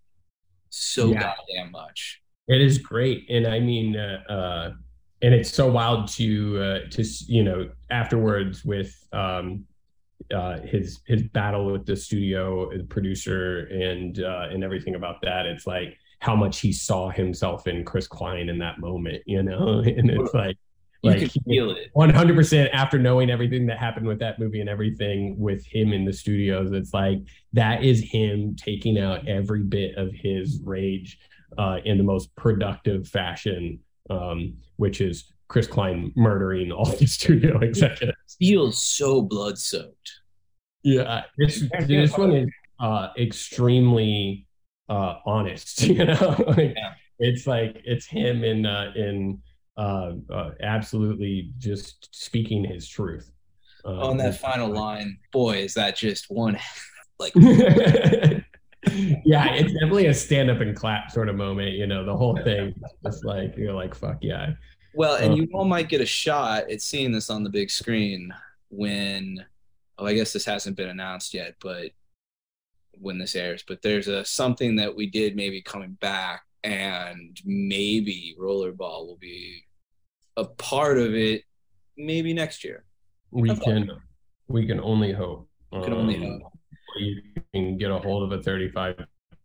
so 0.71 1.09
yeah. 1.09 1.35
goddamn 1.37 1.73
much. 1.73 2.23
It 2.49 2.61
is 2.61 2.79
great, 2.79 3.27
and 3.29 3.47
I 3.47 3.61
mean, 3.61 3.97
uh, 3.97 4.23
uh 4.29 4.71
and 5.23 5.35
it's 5.35 5.53
so 5.53 5.71
wild 5.71 6.09
to 6.09 6.59
uh, 6.59 6.79
to 6.91 7.05
you 7.27 7.45
know 7.45 7.71
afterwards 7.91 8.65
with 8.65 9.07
um, 9.13 9.65
uh, 10.35 10.61
his 10.61 11.01
his 11.07 11.23
battle 11.23 11.73
with 11.73 11.87
the 11.87 11.97
studio 11.97 12.71
the 12.77 12.85
producer 12.85 13.67
and 13.67 14.23
uh, 14.23 14.49
and 14.51 14.65
everything 14.65 14.95
about 14.95 15.21
that. 15.23 15.47
It's 15.47 15.67
like 15.67 15.99
how 16.21 16.37
much 16.37 16.61
he 16.61 16.73
saw 16.73 17.09
himself 17.11 17.67
in 17.67 17.85
Chris 17.85 18.07
Klein 18.07 18.49
in 18.49 18.59
that 18.59 18.79
moment, 18.79 19.23
you 19.27 19.43
know, 19.43 19.81
and 19.87 20.11
it's 20.11 20.35
like. 20.35 20.57
You 21.03 21.11
like, 21.13 21.21
can 21.21 21.29
feel 21.45 21.71
it. 21.71 21.91
100% 21.97 22.71
after 22.73 22.99
knowing 22.99 23.31
everything 23.31 23.67
that 23.67 23.79
happened 23.79 24.07
with 24.07 24.19
that 24.19 24.39
movie 24.39 24.61
and 24.61 24.69
everything 24.69 25.39
with 25.39 25.65
him 25.65 25.93
in 25.93 26.05
the 26.05 26.13
studios. 26.13 26.73
It's 26.73 26.93
like 26.93 27.21
that 27.55 27.83
is 27.83 28.01
him 28.01 28.55
taking 28.57 28.99
out 28.99 29.27
every 29.27 29.63
bit 29.63 29.97
of 29.97 30.13
his 30.13 30.61
rage 30.63 31.19
uh, 31.57 31.79
in 31.85 31.97
the 31.97 32.05
most 32.05 32.35
productive 32.37 33.09
fashion 33.09 33.81
um, 34.11 34.55
which 34.77 35.01
is 35.01 35.33
Chris 35.49 35.67
Klein 35.67 36.13
murdering 36.17 36.73
all 36.73 36.87
the 36.87 37.07
studio 37.07 37.59
executives. 37.61 38.37
It 38.41 38.45
feels 38.45 38.83
so 38.83 39.23
blood 39.23 39.59
soaked. 39.59 40.13
Yeah, 40.83 41.25
this, 41.39 41.65
this 41.87 42.17
one 42.17 42.33
is 42.33 42.49
uh, 42.81 43.09
extremely 43.19 44.47
uh, 44.89 45.17
honest. 45.25 45.83
You 45.91 46.05
know, 46.07 46.45
like, 46.47 46.75
yeah. 46.77 46.95
it's 47.19 47.47
like 47.47 47.83
it's 47.85 48.07
him 48.07 48.45
in 48.45 48.67
uh, 48.67 48.93
in 48.97 49.41
uh, 49.81 50.13
uh, 50.31 50.51
absolutely 50.63 51.53
just 51.57 52.15
speaking 52.15 52.65
his 52.65 52.87
truth. 52.87 53.33
Um, 53.87 53.99
On 54.01 54.17
that 54.19 54.39
final 54.39 54.69
line, 54.69 55.19
boy, 55.33 55.57
is 55.57 55.73
that 55.75 55.97
just 55.97 56.31
one 56.31 56.59
like 57.19 57.33
yeah, 57.37 58.43
it's 58.85 59.73
definitely 59.73 60.07
a 60.07 60.15
stand 60.15 60.51
up 60.51 60.61
and 60.61 60.77
clap 60.77 61.11
sort 61.11 61.31
of 61.31 61.37
moment. 61.37 61.73
You 61.73 61.87
know, 61.87 62.05
the 62.05 62.15
whole 62.15 62.37
thing 62.45 62.75
just 63.03 63.25
like 63.25 63.57
you're 63.57 63.73
like, 63.73 63.95
fuck 63.95 64.19
yeah. 64.21 64.53
Well, 64.93 65.15
and 65.15 65.33
um, 65.33 65.39
you 65.39 65.49
all 65.55 65.65
might 65.65 65.89
get 65.89 66.03
a 66.03 66.07
shot 66.07 66.71
at 66.71 66.83
seeing 66.83 67.11
this 67.11 67.31
on 67.31 67.43
the 67.43 67.51
big 67.51 67.71
screen 67.71 68.35
when 68.69 69.43
oh, 69.97 70.05
I 70.05 70.13
guess 70.13 70.35
this 70.35 70.45
hasn't 70.45 70.77
been 70.77 70.91
announced 70.91 71.33
yet, 71.33 71.55
but 71.63 71.93
when 72.93 73.17
this 73.17 73.35
airs. 73.35 73.65
But 73.67 73.81
there's 73.81 74.09
a 74.09 74.27
something 74.27 74.77
that 74.77 74.95
we 74.95 75.07
did 75.07 75.37
maybe 75.37 75.63
coming 75.63 75.97
back, 76.03 76.43
and 76.65 77.41
maybe 77.47 78.37
rollerball 78.39 79.07
will 79.07 79.19
be 79.19 79.65
a 80.37 80.45
part 80.45 80.99
of 80.99 81.15
it 81.15 81.43
maybe 81.97 82.33
next 82.33 82.65
year. 82.65 82.85
We 83.31 83.55
can 83.57 83.91
we 84.49 84.67
can 84.67 84.81
only 84.81 85.13
hope. 85.13 85.49
We 85.73 85.83
can 85.83 85.93
um, 85.93 85.99
only 86.01 86.19
hope 86.19 86.53
you 86.99 87.23
can 87.55 87.79
get 87.79 87.91
a 87.91 87.99
hold 87.99 88.31
of 88.31 88.39
a 88.39 88.43
35 88.43 88.97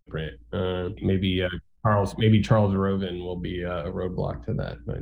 print. 0.08 0.34
Uh, 0.52 0.90
maybe 1.02 1.44
uh, 1.44 1.50
Charles, 1.84 2.16
maybe 2.18 2.42
Charles 2.42 2.74
Roven 2.74 3.20
will 3.20 3.36
be 3.36 3.64
uh, 3.64 3.86
a 3.86 3.92
roadblock 3.92 4.46
to 4.46 4.54
that. 4.54 4.78
But 4.86 5.00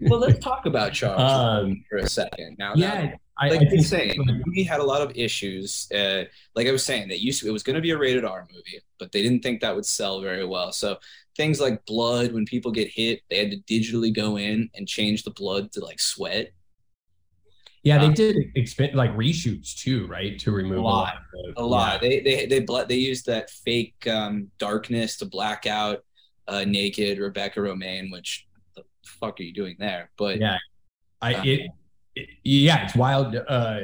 well, 0.02 0.20
let's 0.20 0.38
talk 0.38 0.66
about 0.66 0.92
Charles 0.92 1.20
um, 1.64 1.84
for 1.88 1.98
a 1.98 2.08
second. 2.08 2.56
Now, 2.58 2.74
yeah, 2.74 3.04
now, 3.04 3.12
I, 3.38 3.48
like 3.48 3.60
I 3.60 3.74
was 3.74 3.88
saying, 3.88 4.22
the 4.26 4.42
movie 4.44 4.62
had 4.62 4.80
a 4.80 4.84
lot 4.84 5.02
of 5.02 5.12
issues. 5.14 5.90
Uh, 5.92 6.24
like 6.54 6.66
I 6.66 6.72
was 6.72 6.84
saying, 6.84 7.08
that 7.08 7.20
used 7.20 7.42
to, 7.42 7.48
it 7.48 7.52
was 7.52 7.62
going 7.62 7.76
to 7.76 7.82
be 7.82 7.90
a 7.90 7.98
rated 7.98 8.24
R 8.24 8.46
movie. 8.52 8.80
But 8.98 9.12
they 9.12 9.22
didn't 9.22 9.42
think 9.42 9.60
that 9.60 9.74
would 9.74 9.86
sell 9.86 10.20
very 10.20 10.44
well. 10.44 10.72
So 10.72 10.98
things 11.36 11.60
like 11.60 11.84
blood, 11.86 12.32
when 12.32 12.44
people 12.44 12.72
get 12.72 12.88
hit, 12.88 13.20
they 13.30 13.38
had 13.38 13.50
to 13.50 13.58
digitally 13.58 14.14
go 14.14 14.36
in 14.36 14.70
and 14.74 14.88
change 14.88 15.22
the 15.22 15.30
blood 15.30 15.72
to 15.72 15.80
like 15.80 16.00
sweat. 16.00 16.52
Yeah, 17.82 17.98
they 17.98 18.12
did 18.12 18.36
expend 18.56 18.96
like 18.96 19.16
reshoots 19.16 19.76
too, 19.76 20.08
right? 20.08 20.36
To 20.40 20.50
remove 20.50 20.78
a 20.78 20.80
lot, 20.80 21.14
a 21.56 21.62
lot. 21.62 21.62
A 21.62 21.64
lot. 21.64 22.02
Yeah. 22.02 22.08
They 22.08 22.20
they 22.20 22.46
they 22.46 22.60
blood 22.60 22.88
they 22.88 22.96
used 22.96 23.26
that 23.26 23.48
fake 23.48 23.94
um, 24.08 24.50
darkness 24.58 25.18
to 25.18 25.24
black 25.24 25.66
out 25.66 26.04
uh, 26.48 26.64
naked 26.64 27.18
Rebecca 27.18 27.60
Romijn, 27.60 28.10
which 28.10 28.48
the 28.74 28.82
fuck 29.04 29.38
are 29.38 29.44
you 29.44 29.54
doing 29.54 29.76
there? 29.78 30.10
But 30.18 30.40
yeah, 30.40 30.58
I 31.22 31.34
um, 31.34 31.46
it, 31.46 31.70
it, 32.16 32.28
yeah, 32.42 32.86
it's 32.86 32.96
wild. 32.96 33.36
Uh, 33.36 33.80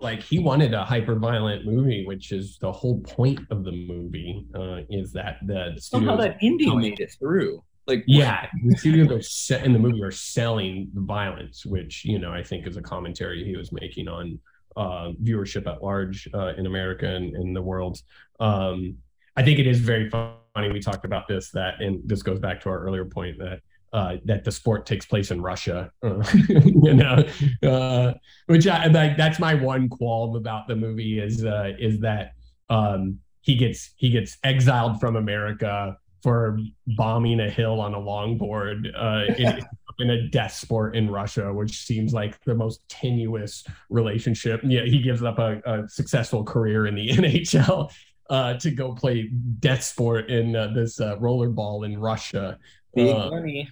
like 0.00 0.22
he 0.22 0.38
wanted 0.38 0.74
a 0.74 0.84
hyper 0.84 1.16
violent 1.16 1.66
movie, 1.66 2.04
which 2.06 2.32
is 2.32 2.58
the 2.58 2.70
whole 2.70 3.00
point 3.00 3.40
of 3.50 3.64
the 3.64 3.72
movie. 3.72 4.44
Uh, 4.54 4.80
is 4.88 5.12
that 5.12 5.38
the, 5.44 5.76
somehow 5.80 6.16
that 6.16 6.40
indie 6.40 6.74
made 6.76 7.00
it 7.00 7.14
through. 7.18 7.62
Like 7.86 8.04
yeah, 8.06 8.46
the 8.64 8.76
studios 8.76 9.50
in 9.64 9.72
the 9.72 9.78
movie 9.78 10.02
are 10.02 10.10
selling 10.10 10.90
the 10.94 11.00
violence, 11.00 11.66
which 11.66 12.04
you 12.04 12.18
know 12.18 12.32
I 12.32 12.42
think 12.42 12.66
is 12.66 12.76
a 12.76 12.82
commentary 12.82 13.44
he 13.44 13.56
was 13.56 13.72
making 13.72 14.08
on 14.08 14.38
uh, 14.76 15.12
viewership 15.22 15.66
at 15.66 15.82
large 15.82 16.28
uh, 16.34 16.52
in 16.56 16.66
America 16.66 17.06
and 17.06 17.34
in 17.34 17.52
the 17.52 17.62
world. 17.62 17.98
Um, 18.38 18.98
I 19.36 19.42
think 19.42 19.58
it 19.58 19.66
is 19.66 19.80
very 19.80 20.08
funny. 20.10 20.72
We 20.72 20.80
talked 20.80 21.04
about 21.04 21.26
this 21.28 21.50
that, 21.52 21.80
and 21.80 22.00
this 22.04 22.22
goes 22.22 22.38
back 22.38 22.60
to 22.62 22.68
our 22.68 22.80
earlier 22.80 23.04
point 23.04 23.38
that 23.38 23.60
uh, 23.92 24.16
that 24.24 24.44
the 24.44 24.52
sport 24.52 24.86
takes 24.86 25.06
place 25.06 25.30
in 25.30 25.40
Russia, 25.40 25.90
uh, 26.02 26.22
you 26.48 26.94
know, 26.94 27.24
uh, 27.62 28.14
which 28.46 28.66
I 28.66 28.86
like. 28.86 29.16
That's 29.16 29.38
my 29.38 29.54
one 29.54 29.88
qualm 29.88 30.36
about 30.36 30.68
the 30.68 30.76
movie 30.76 31.20
is 31.20 31.44
uh, 31.44 31.72
is 31.78 32.00
that 32.00 32.32
um, 32.68 33.18
he 33.40 33.56
gets 33.56 33.92
he 33.96 34.10
gets 34.10 34.36
exiled 34.44 35.00
from 35.00 35.16
America 35.16 35.96
for 36.22 36.58
bombing 36.86 37.40
a 37.40 37.48
hill 37.48 37.80
on 37.80 37.94
a 37.94 37.98
longboard 37.98 38.90
uh, 38.96 39.32
in, 39.34 39.60
in, 40.00 40.10
a 40.10 40.28
death 40.28 40.52
sport 40.52 40.96
in 40.96 41.08
Russia, 41.10 41.52
which 41.52 41.84
seems 41.84 42.12
like 42.12 42.42
the 42.44 42.54
most 42.54 42.86
tenuous 42.88 43.64
relationship. 43.88 44.60
Yeah, 44.64 44.82
he 44.82 45.00
gives 45.00 45.22
up 45.22 45.38
a, 45.38 45.60
a 45.64 45.88
successful 45.88 46.44
career 46.44 46.86
in 46.86 46.96
the 46.96 47.08
NHL 47.12 47.90
uh, 48.30 48.54
to 48.54 48.70
go 48.70 48.92
play 48.94 49.30
death 49.60 49.82
sport 49.82 50.28
in 50.30 50.54
uh, 50.56 50.68
this 50.74 51.00
uh, 51.00 51.16
rollerball 51.16 51.86
in 51.86 51.98
Russia. 51.98 52.58
Big 52.94 53.14
money. 53.14 53.68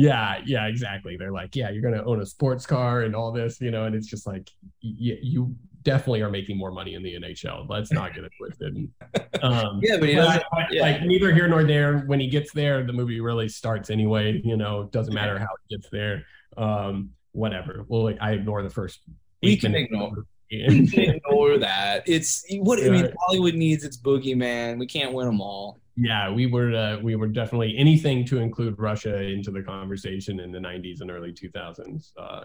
Yeah, 0.00 0.40
yeah, 0.46 0.66
exactly. 0.68 1.16
They're 1.16 1.32
like, 1.32 1.56
yeah, 1.56 1.70
you're 1.70 1.82
gonna 1.82 2.04
own 2.04 2.20
a 2.20 2.26
sports 2.26 2.64
car 2.64 3.02
and 3.02 3.16
all 3.16 3.32
this, 3.32 3.60
you 3.60 3.72
know, 3.72 3.84
and 3.84 3.96
it's 3.96 4.06
just 4.06 4.28
like, 4.28 4.48
y- 4.80 5.18
you 5.20 5.56
definitely 5.82 6.22
are 6.22 6.30
making 6.30 6.56
more 6.56 6.70
money 6.70 6.94
in 6.94 7.02
the 7.02 7.14
NHL. 7.14 7.68
Let's 7.68 7.90
not 7.90 8.14
get 8.14 8.22
it 8.24 8.32
twisted. 8.38 8.88
Um, 9.42 9.78
yeah, 9.82 9.96
but 9.98 10.08
he 10.08 10.14
doesn't. 10.16 10.42
yeah. 10.70 10.82
Like 10.82 11.02
neither 11.02 11.32
here 11.32 11.46
nor 11.48 11.62
there. 11.62 11.98
When 12.00 12.18
he 12.18 12.28
gets 12.28 12.52
there, 12.52 12.84
the 12.84 12.92
movie 12.92 13.20
really 13.20 13.48
starts 13.48 13.88
anyway. 13.88 14.40
You 14.44 14.56
know, 14.56 14.88
doesn't 14.92 15.14
matter 15.14 15.38
how 15.38 15.46
it 15.46 15.76
gets 15.76 15.88
there. 15.90 16.24
Um, 16.56 17.10
whatever. 17.32 17.84
Well, 17.88 18.02
like 18.04 18.18
I 18.20 18.32
ignore 18.32 18.62
the 18.62 18.70
first. 18.70 19.00
We 19.42 19.56
can 19.56 19.74
ignore. 19.76 20.24
we 20.50 20.88
can 20.88 21.14
ignore 21.16 21.58
that. 21.58 22.02
It's 22.06 22.44
what 22.60 22.82
I 22.82 22.88
mean. 22.88 23.12
Hollywood 23.20 23.54
needs 23.54 23.84
its 23.84 23.96
boogeyman. 23.96 24.78
We 24.78 24.86
can't 24.86 25.12
win 25.12 25.26
them 25.26 25.40
all. 25.40 25.78
Yeah, 26.00 26.30
we 26.30 26.46
were 26.46 26.74
uh, 26.74 27.00
we 27.00 27.16
were 27.16 27.26
definitely 27.26 27.76
anything 27.76 28.24
to 28.26 28.38
include 28.38 28.78
Russia 28.78 29.20
into 29.20 29.50
the 29.50 29.62
conversation 29.62 30.38
in 30.38 30.52
the 30.52 30.60
'90s 30.60 31.00
and 31.00 31.10
early 31.10 31.32
2000s. 31.32 32.12
Uh, 32.16 32.44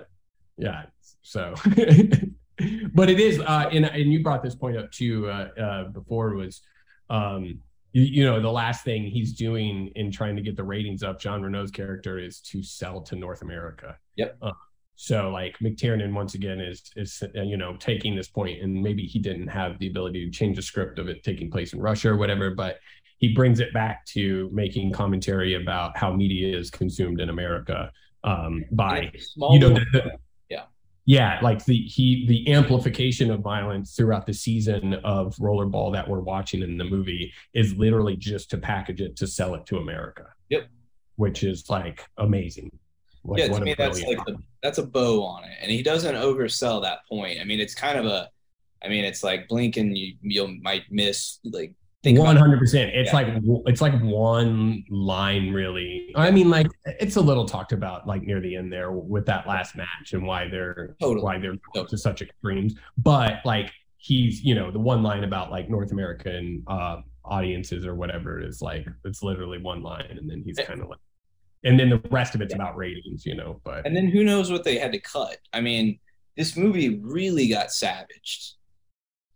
yeah, 0.58 0.86
so. 1.22 1.54
but 2.96 3.10
it 3.12 3.20
is, 3.20 3.40
uh, 3.40 3.70
and 3.72 3.86
and 3.86 4.12
you 4.12 4.24
brought 4.24 4.42
this 4.42 4.56
point 4.56 4.76
up 4.76 4.92
too 4.92 5.30
uh, 5.30 5.50
uh, 5.60 5.84
before 5.90 6.34
was, 6.34 6.62
um, 7.12 7.60
you, 7.92 8.02
you, 8.02 8.24
know, 8.24 8.42
the 8.42 8.52
last 8.52 8.84
thing 8.84 9.04
he's 9.04 9.34
doing 9.34 9.92
in 9.96 10.12
trying 10.12 10.36
to 10.36 10.42
get 10.42 10.56
the 10.56 10.64
ratings 10.64 11.04
up, 11.04 11.20
Jean 11.20 11.44
Reno's 11.44 11.70
character 11.70 12.18
is 12.18 12.40
to 12.42 12.64
sell 12.64 13.02
to 13.02 13.16
North 13.16 13.44
America. 13.44 13.98
Yep. 14.16 14.38
Uh, 14.42 14.52
so 14.96 15.30
like 15.30 15.58
McTiernan 15.60 16.14
once 16.14 16.34
again 16.34 16.60
is 16.60 16.92
is 16.96 17.22
you 17.36 17.58
know 17.58 17.76
taking 17.78 18.16
this 18.16 18.30
point, 18.30 18.64
and 18.64 18.82
maybe 18.82 19.06
he 19.06 19.20
didn't 19.20 19.48
have 19.48 19.78
the 19.78 19.88
ability 19.88 20.26
to 20.26 20.32
change 20.32 20.56
the 20.56 20.64
script 20.64 20.98
of 20.98 21.08
it 21.08 21.24
taking 21.24 21.52
place 21.52 21.74
in 21.74 21.80
Russia 21.80 22.10
or 22.10 22.18
whatever, 22.18 22.50
but 22.50 22.80
he 23.24 23.34
brings 23.34 23.62
it 23.62 23.74
back 23.74 24.06
to 24.06 24.50
making 24.52 24.92
commentary 24.92 25.54
about 25.54 25.96
how 25.96 26.12
media 26.12 26.58
is 26.58 26.70
consumed 26.70 27.22
in 27.22 27.30
America 27.30 27.90
um, 28.26 28.66
by 28.74 29.10
you 29.50 29.60
know 29.60 29.70
the, 29.70 29.86
the, 29.94 30.12
yeah 30.50 30.64
yeah 31.06 31.40
like 31.42 31.64
the 31.64 31.78
he 31.84 32.26
the 32.28 32.52
amplification 32.52 33.32
of 33.32 33.40
violence 33.40 33.96
throughout 33.96 34.26
the 34.26 34.34
season 34.34 34.96
of 35.06 35.34
rollerball 35.38 35.94
that 35.94 36.06
we're 36.06 36.20
watching 36.20 36.62
in 36.64 36.78
the 36.78 36.84
movie 36.84 37.32
is 37.54 37.74
literally 37.76 38.18
just 38.18 38.50
to 38.50 38.58
package 38.58 39.00
it 39.00 39.16
to 39.16 39.26
sell 39.26 39.56
it 39.56 39.66
to 39.66 39.78
America. 39.78 40.26
Yep, 40.50 40.68
which 41.16 41.46
is 41.46 41.70
like 41.70 42.06
amazing. 42.18 42.78
Like, 43.24 43.40
yeah, 43.40 43.48
to 43.48 43.62
me 43.62 43.74
that's 43.78 44.04
like 44.04 44.26
the, 44.26 44.36
that's 44.62 44.80
a 44.80 44.86
bow 44.86 45.24
on 45.24 45.46
it, 45.46 45.58
and 45.62 45.72
he 45.72 45.82
doesn't 45.82 46.16
oversell 46.16 46.82
that 46.82 47.08
point. 47.08 47.40
I 47.40 47.46
mean, 47.46 47.62
it's 47.62 47.74
kind 47.74 47.98
of 47.98 48.06
a, 48.06 48.30
I 48.84 48.90
mean, 48.90 49.06
it's 49.06 49.24
like 49.24 49.48
blink 49.48 49.78
and 49.78 49.98
you 49.98 50.16
you 50.22 50.60
might 50.62 50.84
miss 50.92 51.40
like 51.46 51.74
one 52.06 52.36
hundred 52.36 52.60
percent. 52.60 52.92
It's 52.94 53.14
yeah. 53.14 53.16
like 53.16 53.28
it's 53.68 53.82
like 53.82 54.00
one 54.02 54.84
line, 54.90 55.52
really. 55.52 56.12
I 56.16 56.32
mean, 56.32 56.50
like 56.50 56.68
it's 56.86 57.16
a 57.16 57.22
little 57.22 57.46
talked 57.46 57.72
about, 57.72 58.08
like 58.08 58.24
near 58.24 58.42
the 58.42 58.56
end 58.56 58.72
there 58.72 58.92
with 58.92 59.26
that 59.28 59.48
last 59.48 59.76
match 59.76 60.14
and 60.14 60.26
why 60.26 60.48
they're 60.48 60.96
totally. 61.00 61.24
why 61.24 61.38
they're 61.40 61.56
totally. 61.74 61.88
to 61.88 61.98
such 61.98 62.22
extremes. 62.22 62.76
But 62.98 63.38
like 63.46 63.72
he's, 63.98 64.44
you 64.44 64.56
know, 64.56 64.72
the 64.72 64.80
one 64.80 65.02
line 65.02 65.24
about 65.24 65.50
like 65.52 65.70
North 65.70 65.92
American 65.92 66.64
uh, 66.68 66.98
audiences 67.24 67.86
or 67.86 67.96
whatever 67.96 68.42
is 68.42 68.62
like 68.62 68.86
it's 69.06 69.24
literally 69.24 69.60
one 69.60 69.82
line, 69.82 70.18
and 70.20 70.30
then 70.30 70.44
he's 70.46 70.60
kind 70.60 70.82
of 70.82 70.90
like 70.90 71.00
and 71.64 71.80
then 71.80 71.90
the 71.90 72.02
rest 72.12 72.36
of 72.36 72.42
it's 72.42 72.54
yeah. 72.54 72.62
about 72.62 72.76
ratings, 72.76 73.26
you 73.26 73.36
know. 73.36 73.62
But 73.64 73.86
and 73.86 73.96
then 73.96 74.08
who 74.08 74.24
knows 74.24 74.52
what 74.52 74.64
they 74.64 74.78
had 74.78 74.92
to 74.92 75.00
cut? 75.00 75.38
I 75.54 75.62
mean, 75.62 76.00
this 76.36 76.58
movie 76.58 77.00
really 77.00 77.48
got 77.48 77.72
savaged 77.72 78.56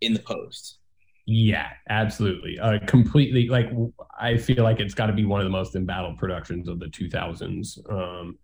in 0.02 0.14
the 0.14 0.20
post. 0.20 0.80
Yeah, 1.30 1.68
absolutely. 1.90 2.58
Uh, 2.58 2.80
completely. 2.88 3.50
Like 3.50 3.70
I 4.18 4.38
feel 4.38 4.64
like 4.64 4.80
it's 4.80 4.94
got 4.94 5.08
to 5.08 5.14
be 5.14 5.26
one 5.26 5.42
of 5.42 5.46
the 5.46 5.52
most 5.52 5.76
embattled 5.76 6.18
productions 6.18 6.70
of 6.70 6.80
the 6.80 6.86
2000s, 6.86 7.92
um, 7.92 8.38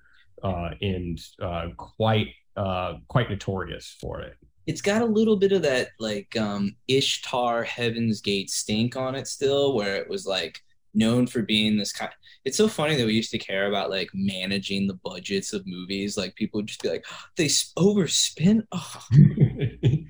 uh, 0.44 0.72
and 0.82 1.18
uh, 1.42 1.70
quite 1.78 2.28
uh, 2.58 2.96
quite 3.08 3.30
notorious 3.30 3.96
for 4.02 4.20
it. 4.20 4.36
It's 4.68 4.82
got 4.82 5.02
a 5.02 5.06
little 5.06 5.38
bit 5.38 5.54
of 5.54 5.62
that 5.62 5.92
like 5.98 6.36
um, 6.36 6.76
Ishtar 6.90 7.64
Heaven's 7.64 8.20
Gate 8.20 8.50
stink 8.50 8.98
on 8.98 9.16
it 9.16 9.30
still, 9.30 9.76
where 9.76 9.96
it 9.96 10.10
was 10.10 10.28
like 10.28 10.62
known 10.94 11.26
for 11.26 11.42
being 11.42 11.78
this 11.78 11.92
kind 11.92 12.12
it's 12.46 12.58
so 12.58 12.68
funny 12.68 12.96
that 12.96 13.06
we 13.06 13.14
used 13.14 13.32
to 13.32 13.38
care 13.38 13.68
about 13.68 13.90
like 13.90 14.10
managing 14.14 14.88
the 14.88 14.94
budgets 15.04 15.54
of 15.54 15.66
movies 15.66 16.18
like 16.18 16.36
people 16.36 16.60
would 16.60 16.68
just 16.68 16.82
be 16.84 16.90
like 16.90 17.06
oh, 17.12 17.26
they 17.36 17.48
overspend 17.48 18.62
oh, 18.72 19.04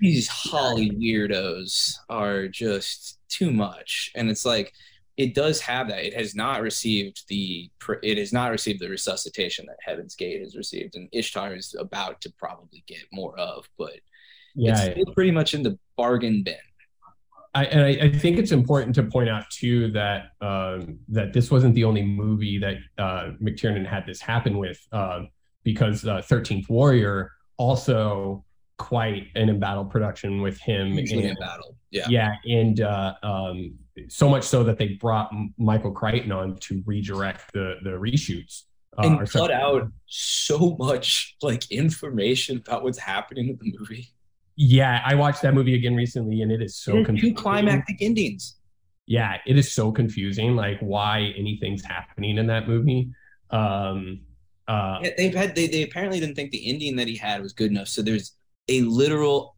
these 0.04 0.28
holly 0.28 0.91
weirdos 0.91 1.93
are 2.10 2.47
just 2.49 3.20
too 3.30 3.51
much. 3.51 4.12
And 4.16 4.30
it's 4.30 4.45
like 4.45 4.74
it 5.16 5.34
does 5.34 5.62
have 5.62 5.88
that. 5.88 6.06
It 6.06 6.14
has 6.14 6.36
not 6.36 6.62
received 6.62 7.24
the 7.30 7.72
it 8.01 8.18
has 8.18 8.34
not 8.34 8.51
received 8.51 8.82
the 8.82 8.89
resuscitation 8.89 9.66
that 9.68 9.78
heaven's 9.82 10.16
gate 10.16 10.41
has 10.41 10.56
received 10.58 10.95
and 10.95 11.08
ishtar 11.14 11.56
is 11.56 11.76
about 11.80 12.20
to 12.22 12.32
probably 12.38 12.84
get 12.88 13.04
more 13.12 13.38
of 13.39 13.68
but 13.78 13.93
yeah, 14.56 14.84
it's 14.84 15.12
pretty 15.12 15.32
much 15.32 15.54
in 15.54 15.64
the 15.64 15.78
bargain 15.97 16.43
bin. 16.43 16.56
I, 17.56 17.66
and 17.66 17.82
I, 17.82 18.06
I, 18.06 18.12
think 18.12 18.38
it's 18.38 18.51
important 18.51 18.95
to 18.95 19.04
point 19.04 19.30
out 19.30 19.49
too 19.51 19.91
that 19.91 20.30
um, 20.41 20.99
that 21.10 21.34
this 21.34 21.51
wasn't 21.51 21.76
the 21.76 21.84
only 21.84 22.04
movie 22.04 22.58
that 22.60 22.78
uh, 22.97 23.32
McTiernan 23.41 23.86
had 23.86 24.06
this 24.06 24.22
happen 24.22 24.58
with, 24.58 24.80
uh, 24.91 25.22
because 25.64 26.06
uh, 26.06 26.22
Thirteenth 26.22 26.68
Warrior 26.70 27.32
also 27.58 28.43
quite 28.78 29.28
an 29.36 29.49
embattled 29.49 29.89
production 29.89 30.41
with 30.41 30.59
him. 30.59 30.93
Usually 30.93 31.26
in 31.26 31.36
battle, 31.39 31.76
yeah, 31.91 32.07
yeah, 32.09 32.36
and 32.45 32.82
uh, 32.82 33.13
um, 33.24 33.76
so 34.09 34.30
much 34.30 34.43
so 34.43 34.63
that 34.63 34.78
they 34.78 34.89
brought 34.89 35.32
Michael 35.57 35.91
Crichton 35.91 36.32
on 36.32 36.57
to 36.57 36.84
redirect 36.86 37.53
the 37.53 37.76
the 37.84 37.91
reshoots. 37.91 38.63
Uh, 38.97 39.07
and 39.07 39.30
cut 39.32 39.49
out 39.49 39.91
so 40.05 40.76
much 40.78 41.36
like 41.41 41.71
information 41.71 42.57
about 42.57 42.84
what's 42.84 42.99
happening 42.99 43.49
in 43.49 43.57
the 43.59 43.78
movie. 43.80 44.09
Yeah, 44.55 45.01
I 45.03 45.15
watched 45.15 45.41
that 45.41 45.55
movie 45.55 45.74
again 45.74 45.95
recently, 45.95 46.41
and 46.41 46.51
it 46.51 46.61
is 46.61 46.76
so 46.76 47.03
confusing. 47.03 47.36
Two 47.36 47.41
climactic 47.41 48.01
endings. 48.01 48.57
Yeah, 49.07 49.38
it 49.47 49.57
is 49.57 49.71
so 49.71 49.91
confusing, 49.91 50.55
like 50.55 50.80
why 50.80 51.34
anything's 51.36 51.84
happening 51.84 52.38
in 52.38 52.47
that 52.47 52.67
movie. 52.67 53.09
Um, 53.49 54.21
uh, 54.67 54.99
yeah, 55.01 55.09
they've 55.17 55.36
had 55.36 55.55
they, 55.55 55.67
they 55.67 55.84
apparently 55.84 56.19
didn't 56.19 56.36
think 56.36 56.51
the 56.51 56.69
ending 56.69 56.95
that 56.97 57.07
he 57.07 57.15
had 57.17 57.41
was 57.41 57.51
good 57.51 57.71
enough. 57.71 57.88
So 57.88 58.01
there's 58.01 58.34
a 58.68 58.82
literal, 58.82 59.55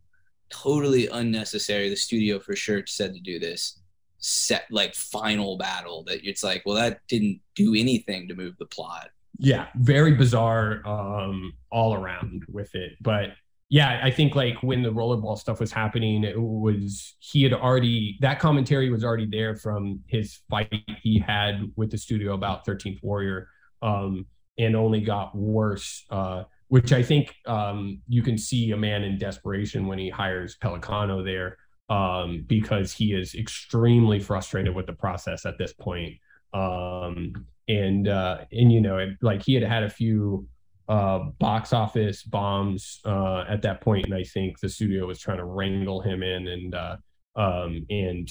totally 0.49 1.08
unnecessary. 1.08 1.89
The 1.89 1.95
studio 1.95 2.39
for 2.39 2.56
sure 2.56 2.84
said 2.86 3.14
to 3.14 3.20
do 3.20 3.39
this 3.39 3.80
set 4.18 4.66
like 4.72 4.95
final 4.95 5.58
battle 5.58 6.03
that 6.06 6.28
it's 6.28 6.43
like, 6.43 6.64
well, 6.66 6.76
that 6.76 6.99
didn't 7.08 7.39
do 7.56 7.76
anything 7.76 8.28
to 8.28 8.36
move 8.36 8.56
the 8.58 8.66
plot. 8.66 9.10
Yeah, 9.38 9.68
very 9.76 10.14
bizarre 10.14 10.82
um, 10.88 11.53
all 11.70 11.93
around 11.93 12.45
with 12.47 12.74
it, 12.74 12.93
but 13.01 13.32
yeah, 13.70 13.99
I 14.03 14.12
think 14.12 14.36
like 14.36 14.62
when 14.62 14.84
the 14.84 14.91
rollerball 14.91 15.38
stuff 15.38 15.60
was 15.60 15.72
happening, 15.72 16.24
it 16.24 16.39
was 16.39 17.16
he 17.20 17.43
had 17.43 17.53
already 17.53 18.18
that 18.22 18.39
commentary 18.39 18.89
was 18.89 19.03
already 19.03 19.26
there 19.26 19.56
from 19.56 20.01
his 20.08 20.39
fight 20.49 20.72
he 21.01 21.20
had 21.20 21.72
with 21.76 21.89
the 21.89 21.97
studio 21.97 22.34
about 22.34 22.66
13th 22.66 23.01
Warrior, 23.01 23.49
um, 23.82 24.28
and 24.58 24.76
only 24.76 25.01
got 25.01 25.36
worse. 25.36 26.06
Uh, 26.10 26.43
which 26.68 26.91
I 26.91 27.03
think 27.03 27.34
um, 27.45 28.01
you 28.07 28.22
can 28.22 28.38
see 28.38 28.72
a 28.72 28.78
man 28.78 29.03
in 29.03 29.18
desperation 29.18 29.88
when 29.88 29.99
he 29.99 30.09
hires 30.09 30.57
Pellicano 30.61 31.24
there, 31.24 31.57
um, 31.89 32.43
because 32.47 32.91
he 32.91 33.13
is 33.13 33.36
extremely 33.36 34.20
frustrated 34.20 34.74
with 34.74 34.88
the 34.88 34.93
process 34.93 35.45
at 35.45 35.57
this 35.57 35.74
point. 35.74 36.16
Um, 36.53 37.34
and 37.68 38.07
uh, 38.07 38.39
and 38.51 38.72
you 38.72 38.82
know, 38.82 38.97
it, 38.97 39.09
like 39.22 39.43
he 39.43 39.53
had 39.53 39.63
had 39.63 39.84
a 39.84 39.89
few 39.89 40.47
uh, 40.88 41.20
box 41.39 41.74
office 41.74 42.24
bombs 42.24 42.99
uh, 43.05 43.45
at 43.47 43.61
that 43.63 43.82
point, 43.82 44.05
and 44.05 44.13
I 44.13 44.24
think 44.24 44.59
the 44.59 44.70
studio 44.70 45.07
was 45.07 45.20
trying 45.20 45.38
to 45.38 45.45
wrangle 45.45 46.01
him 46.01 46.24
in, 46.24 46.47
and 46.47 46.76
uh, 46.76 46.97
um, 47.36 47.86
and 47.89 48.30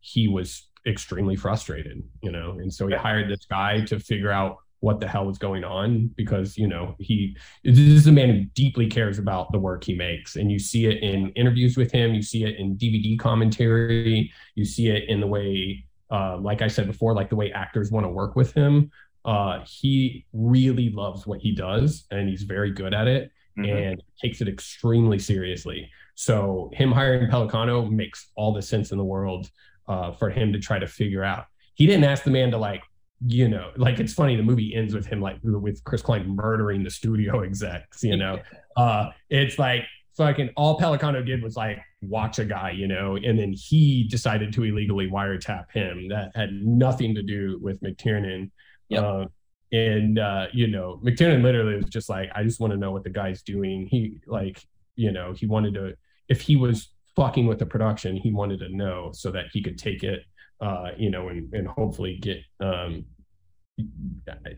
he 0.00 0.28
was 0.28 0.68
extremely 0.86 1.36
frustrated, 1.36 2.02
you 2.22 2.32
know, 2.32 2.58
and 2.58 2.72
so 2.72 2.88
he 2.88 2.94
hired 2.94 3.30
this 3.30 3.46
guy 3.48 3.80
to 3.84 4.00
figure 4.00 4.32
out 4.32 4.56
what 4.82 5.00
the 5.00 5.08
hell 5.08 5.24
was 5.24 5.38
going 5.38 5.64
on 5.64 6.08
because 6.16 6.58
you 6.58 6.66
know 6.66 6.94
he 6.98 7.36
this 7.64 7.78
is 7.78 8.06
a 8.06 8.12
man 8.12 8.28
who 8.28 8.44
deeply 8.54 8.86
cares 8.86 9.18
about 9.18 9.50
the 9.52 9.58
work 9.58 9.84
he 9.84 9.94
makes 9.94 10.36
and 10.36 10.50
you 10.50 10.58
see 10.58 10.86
it 10.86 11.02
in 11.02 11.30
interviews 11.30 11.76
with 11.76 11.90
him 11.90 12.14
you 12.14 12.22
see 12.22 12.44
it 12.44 12.56
in 12.58 12.76
dvd 12.76 13.18
commentary 13.18 14.30
you 14.54 14.64
see 14.64 14.88
it 14.88 15.08
in 15.08 15.20
the 15.20 15.26
way 15.26 15.84
uh, 16.10 16.36
like 16.38 16.62
i 16.62 16.68
said 16.68 16.86
before 16.86 17.14
like 17.14 17.30
the 17.30 17.36
way 17.36 17.52
actors 17.52 17.90
want 17.90 18.04
to 18.04 18.10
work 18.10 18.36
with 18.36 18.52
him 18.52 18.90
uh, 19.24 19.60
he 19.64 20.26
really 20.32 20.90
loves 20.90 21.26
what 21.26 21.40
he 21.40 21.54
does 21.54 22.06
and 22.10 22.28
he's 22.28 22.42
very 22.42 22.72
good 22.72 22.92
at 22.92 23.06
it 23.06 23.30
mm-hmm. 23.58 23.70
and 23.70 24.02
takes 24.20 24.40
it 24.40 24.48
extremely 24.48 25.18
seriously. 25.18 25.90
So 26.14 26.70
him 26.74 26.92
hiring 26.92 27.30
Pellicano 27.30 27.88
makes 27.90 28.30
all 28.34 28.52
the 28.52 28.62
sense 28.62 28.92
in 28.92 28.98
the 28.98 29.04
world 29.04 29.48
uh, 29.88 30.12
for 30.12 30.30
him 30.30 30.52
to 30.52 30.58
try 30.58 30.78
to 30.78 30.86
figure 30.86 31.24
out. 31.24 31.46
He 31.74 31.86
didn't 31.86 32.04
ask 32.04 32.24
the 32.24 32.30
man 32.30 32.50
to 32.50 32.58
like, 32.58 32.82
you 33.26 33.48
know, 33.48 33.70
like 33.76 34.00
it's 34.00 34.12
funny. 34.12 34.36
The 34.36 34.42
movie 34.42 34.74
ends 34.74 34.94
with 34.94 35.06
him 35.06 35.20
like 35.20 35.38
with 35.42 35.82
Chris 35.84 36.02
Klein 36.02 36.34
murdering 36.34 36.82
the 36.82 36.90
studio 36.90 37.40
execs. 37.44 38.02
You 38.02 38.16
know, 38.16 38.38
uh, 38.76 39.10
it's 39.30 39.58
like 39.58 39.84
fucking 40.16 40.50
all 40.56 40.78
Pellicano 40.78 41.24
did 41.24 41.42
was 41.42 41.56
like 41.56 41.78
watch 42.02 42.38
a 42.38 42.44
guy, 42.44 42.70
you 42.70 42.86
know, 42.86 43.16
and 43.16 43.38
then 43.38 43.52
he 43.52 44.04
decided 44.04 44.52
to 44.54 44.64
illegally 44.64 45.08
wiretap 45.08 45.70
him. 45.72 46.08
That 46.08 46.32
had 46.34 46.52
nothing 46.52 47.14
to 47.14 47.22
do 47.22 47.58
with 47.62 47.80
McTiernan. 47.82 48.50
Yep. 48.88 49.02
Uh, 49.02 49.24
and 49.72 50.18
uh, 50.18 50.46
you 50.52 50.66
know, 50.66 51.00
McTiernan 51.02 51.42
literally 51.42 51.76
was 51.76 51.86
just 51.86 52.08
like, 52.08 52.30
I 52.34 52.42
just 52.42 52.60
want 52.60 52.72
to 52.72 52.78
know 52.78 52.90
what 52.90 53.04
the 53.04 53.10
guy's 53.10 53.42
doing. 53.42 53.86
He 53.86 54.20
like, 54.26 54.62
you 54.96 55.12
know, 55.12 55.32
he 55.32 55.46
wanted 55.46 55.74
to 55.74 55.96
if 56.28 56.40
he 56.40 56.56
was 56.56 56.88
fucking 57.16 57.46
with 57.46 57.58
the 57.58 57.66
production, 57.66 58.16
he 58.16 58.32
wanted 58.32 58.60
to 58.60 58.68
know 58.68 59.10
so 59.12 59.30
that 59.30 59.46
he 59.52 59.62
could 59.62 59.78
take 59.78 60.02
it, 60.02 60.24
uh, 60.60 60.90
you 60.96 61.10
know, 61.10 61.28
and 61.28 61.52
and 61.54 61.66
hopefully 61.66 62.18
get 62.20 62.38
um 62.60 63.04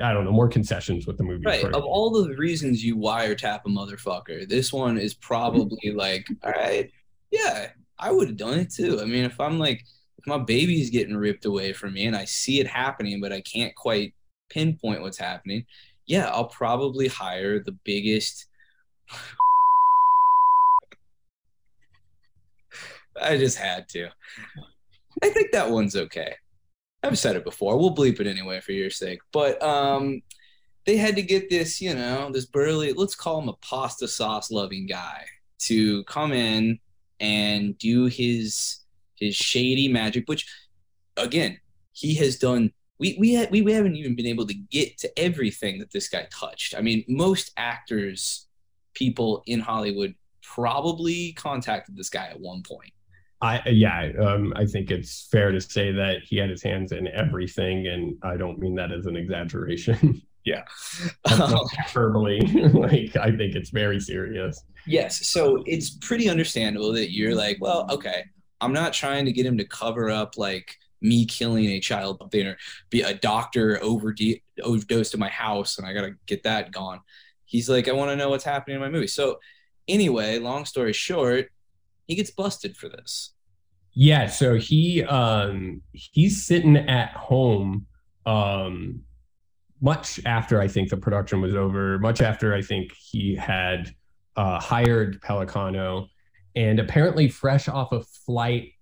I 0.00 0.12
don't 0.12 0.24
know, 0.24 0.32
more 0.32 0.48
concessions 0.48 1.06
with 1.06 1.18
the 1.18 1.24
movie. 1.24 1.44
Right. 1.44 1.64
Of 1.64 1.84
all 1.84 2.10
the 2.10 2.34
reasons 2.36 2.84
you 2.84 2.96
wiretap 2.96 3.60
a 3.66 3.68
motherfucker, 3.68 4.48
this 4.48 4.72
one 4.72 4.98
is 4.98 5.14
probably 5.14 5.78
mm-hmm. 5.86 5.98
like, 5.98 6.26
all 6.42 6.52
right, 6.52 6.90
yeah, 7.30 7.70
I 7.98 8.12
would 8.12 8.28
have 8.28 8.36
done 8.36 8.58
it 8.58 8.70
too. 8.70 9.00
I 9.00 9.04
mean, 9.04 9.24
if 9.24 9.40
I'm 9.40 9.58
like, 9.58 9.84
if 10.18 10.26
my 10.26 10.38
baby's 10.38 10.90
getting 10.90 11.16
ripped 11.16 11.44
away 11.44 11.72
from 11.72 11.94
me 11.94 12.06
and 12.06 12.16
I 12.16 12.24
see 12.24 12.60
it 12.60 12.66
happening, 12.66 13.20
but 13.20 13.32
I 13.32 13.40
can't 13.40 13.74
quite 13.74 14.14
pinpoint 14.48 15.02
what's 15.02 15.18
happening, 15.18 15.66
yeah, 16.06 16.28
I'll 16.28 16.46
probably 16.46 17.08
hire 17.08 17.58
the 17.60 17.76
biggest. 17.84 18.46
I 23.20 23.36
just 23.38 23.56
had 23.56 23.88
to. 23.90 24.08
I 25.22 25.30
think 25.30 25.52
that 25.52 25.70
one's 25.70 25.94
okay. 25.94 26.34
I've 27.04 27.18
said 27.18 27.36
it 27.36 27.44
before. 27.44 27.78
We'll 27.78 27.94
bleep 27.94 28.20
it 28.20 28.26
anyway 28.26 28.60
for 28.60 28.72
your 28.72 28.90
sake. 28.90 29.20
But 29.32 29.62
um, 29.62 30.22
they 30.86 30.96
had 30.96 31.16
to 31.16 31.22
get 31.22 31.50
this, 31.50 31.80
you 31.80 31.94
know, 31.94 32.30
this 32.32 32.46
burly, 32.46 32.92
let's 32.92 33.14
call 33.14 33.40
him 33.40 33.48
a 33.48 33.54
pasta 33.54 34.08
sauce 34.08 34.50
loving 34.50 34.86
guy 34.86 35.26
to 35.60 36.02
come 36.04 36.32
in 36.32 36.78
and 37.20 37.76
do 37.78 38.06
his 38.06 38.80
his 39.16 39.36
shady 39.36 39.86
magic, 39.88 40.24
which 40.26 40.46
again, 41.16 41.58
he 41.92 42.14
has 42.14 42.36
done 42.36 42.72
we 42.98 43.16
we 43.18 43.34
had, 43.34 43.50
we, 43.50 43.60
we 43.60 43.72
haven't 43.72 43.96
even 43.96 44.14
been 44.14 44.26
able 44.26 44.46
to 44.46 44.54
get 44.54 44.96
to 44.98 45.18
everything 45.18 45.78
that 45.80 45.92
this 45.92 46.08
guy 46.08 46.26
touched. 46.30 46.74
I 46.76 46.80
mean, 46.80 47.04
most 47.06 47.52
actors, 47.56 48.46
people 48.94 49.42
in 49.46 49.60
Hollywood, 49.60 50.14
probably 50.42 51.32
contacted 51.32 51.96
this 51.96 52.08
guy 52.08 52.28
at 52.28 52.40
one 52.40 52.62
point. 52.62 52.93
I 53.44 53.68
yeah, 53.68 54.10
um, 54.18 54.54
I 54.56 54.64
think 54.64 54.90
it's 54.90 55.28
fair 55.30 55.52
to 55.52 55.60
say 55.60 55.92
that 55.92 56.22
he 56.22 56.38
had 56.38 56.48
his 56.48 56.62
hands 56.62 56.92
in 56.92 57.08
everything, 57.08 57.88
and 57.88 58.16
I 58.22 58.38
don't 58.38 58.58
mean 58.58 58.74
that 58.76 58.90
as 58.90 59.04
an 59.04 59.16
exaggeration. 59.16 60.22
yeah, 60.46 60.62
hyperbole. 61.26 62.40
like 62.72 63.14
I 63.16 63.36
think 63.36 63.54
it's 63.54 63.68
very 63.68 64.00
serious. 64.00 64.64
Yes, 64.86 65.26
so 65.26 65.62
it's 65.66 65.90
pretty 65.90 66.30
understandable 66.30 66.92
that 66.94 67.12
you're 67.12 67.34
like, 67.34 67.58
well, 67.60 67.86
okay, 67.90 68.24
I'm 68.62 68.72
not 68.72 68.94
trying 68.94 69.26
to 69.26 69.32
get 69.32 69.44
him 69.44 69.58
to 69.58 69.64
cover 69.64 70.08
up 70.08 70.38
like 70.38 70.76
me 71.02 71.26
killing 71.26 71.66
a 71.66 71.80
child 71.80 72.26
there 72.32 72.56
be 72.88 73.02
a 73.02 73.12
doctor 73.12 73.78
overde- 73.82 74.40
overdosed 74.62 75.12
in 75.12 75.20
my 75.20 75.28
house 75.28 75.76
and 75.76 75.86
I 75.86 75.92
gotta 75.92 76.12
get 76.24 76.44
that 76.44 76.72
gone. 76.72 77.00
He's 77.44 77.68
like, 77.68 77.88
I 77.88 77.92
want 77.92 78.10
to 78.10 78.16
know 78.16 78.30
what's 78.30 78.44
happening 78.44 78.76
in 78.76 78.80
my 78.80 78.88
movie. 78.88 79.06
So 79.06 79.38
anyway, 79.86 80.38
long 80.38 80.64
story 80.64 80.94
short, 80.94 81.50
he 82.06 82.14
gets 82.14 82.30
busted 82.30 82.74
for 82.74 82.88
this. 82.88 83.33
Yeah, 83.94 84.26
so 84.26 84.56
he 84.56 85.04
um 85.04 85.82
he's 85.92 86.46
sitting 86.46 86.76
at 86.76 87.10
home 87.12 87.86
um 88.26 89.02
much 89.84 90.18
after 90.24 90.60
I 90.60 90.66
think 90.66 90.88
the 90.88 90.96
production 90.96 91.42
was 91.42 91.54
over, 91.54 91.98
much 91.98 92.22
after 92.22 92.54
I 92.54 92.62
think 92.62 92.92
he 92.92 93.34
had 93.34 93.94
uh, 94.34 94.58
hired 94.58 95.20
Pellicano, 95.20 96.08
and 96.56 96.80
apparently 96.80 97.28
fresh 97.28 97.68
off 97.68 97.92
a 97.92 98.02
flight 98.02 98.72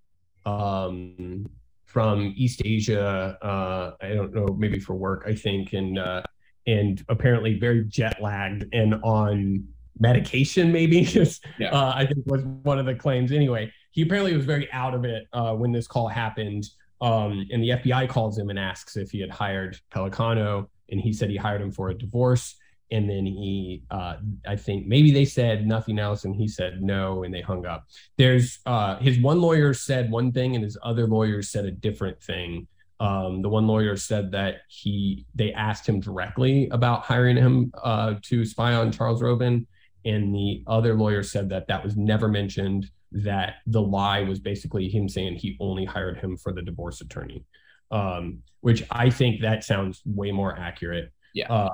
um, 0.46 1.50
from 1.86 2.32
East 2.36 2.62
Asia. 2.64 3.36
Uh, 3.42 3.92
I 4.00 4.14
don't 4.14 4.32
know, 4.32 4.54
maybe 4.56 4.78
for 4.78 4.94
work, 4.94 5.24
I 5.26 5.34
think, 5.34 5.72
and 5.72 5.98
uh, 5.98 6.22
and 6.68 7.04
apparently 7.08 7.58
very 7.58 7.84
jet 7.84 8.22
lagged 8.22 8.66
and 8.72 8.94
on 9.02 9.66
medication, 9.98 10.70
maybe. 10.70 11.00
yeah. 11.58 11.70
uh, 11.70 11.92
I 11.96 12.06
think 12.06 12.24
was 12.26 12.44
one 12.44 12.78
of 12.78 12.86
the 12.86 12.94
claims. 12.94 13.32
Anyway, 13.32 13.72
he 13.92 14.02
apparently 14.02 14.36
was 14.36 14.44
very 14.44 14.70
out 14.72 14.94
of 14.94 15.04
it 15.04 15.26
uh, 15.32 15.54
when 15.54 15.72
this 15.72 15.86
call 15.86 16.08
happened. 16.08 16.64
Um, 17.00 17.46
and 17.50 17.62
the 17.62 17.70
FBI 17.70 18.08
calls 18.08 18.38
him 18.38 18.50
and 18.50 18.58
asks 18.58 18.96
if 18.96 19.10
he 19.10 19.20
had 19.20 19.30
hired 19.30 19.76
Pellicano, 19.92 20.68
and 20.90 21.00
he 21.00 21.12
said 21.12 21.30
he 21.30 21.36
hired 21.36 21.60
him 21.60 21.72
for 21.72 21.90
a 21.90 21.94
divorce 21.94 22.56
and 22.92 23.08
then 23.08 23.26
he 23.26 23.82
uh, 23.90 24.16
i 24.46 24.54
think 24.54 24.86
maybe 24.86 25.10
they 25.10 25.24
said 25.24 25.66
nothing 25.66 25.98
else 25.98 26.24
and 26.24 26.36
he 26.36 26.46
said 26.46 26.82
no 26.82 27.24
and 27.24 27.34
they 27.34 27.40
hung 27.40 27.66
up 27.66 27.86
there's 28.18 28.60
uh, 28.66 28.96
his 28.98 29.18
one 29.18 29.40
lawyer 29.40 29.74
said 29.74 30.10
one 30.10 30.30
thing 30.30 30.54
and 30.54 30.62
his 30.62 30.78
other 30.84 31.06
lawyer 31.06 31.42
said 31.42 31.64
a 31.64 31.70
different 31.70 32.22
thing 32.22 32.68
um, 33.00 33.42
the 33.42 33.48
one 33.48 33.66
lawyer 33.66 33.96
said 33.96 34.30
that 34.30 34.60
he 34.68 35.26
they 35.34 35.52
asked 35.54 35.88
him 35.88 35.98
directly 35.98 36.68
about 36.68 37.02
hiring 37.02 37.36
him 37.36 37.72
uh, 37.82 38.14
to 38.22 38.44
spy 38.44 38.74
on 38.74 38.92
charles 38.92 39.22
roven 39.22 39.66
and 40.04 40.34
the 40.34 40.62
other 40.66 40.94
lawyer 40.94 41.22
said 41.22 41.48
that 41.48 41.66
that 41.68 41.82
was 41.82 41.96
never 41.96 42.28
mentioned 42.28 42.90
that 43.12 43.56
the 43.66 43.80
lie 43.80 44.22
was 44.22 44.40
basically 44.40 44.88
him 44.88 45.08
saying 45.08 45.36
he 45.36 45.56
only 45.60 45.84
hired 45.84 46.18
him 46.18 46.36
for 46.36 46.52
the 46.52 46.62
divorce 46.62 47.00
attorney 47.00 47.44
um, 47.92 48.38
which 48.62 48.82
i 48.90 49.08
think 49.08 49.42
that 49.42 49.62
sounds 49.62 50.02
way 50.04 50.32
more 50.32 50.58
accurate. 50.58 51.12
Yeah. 51.34 51.52
Uh, 51.52 51.70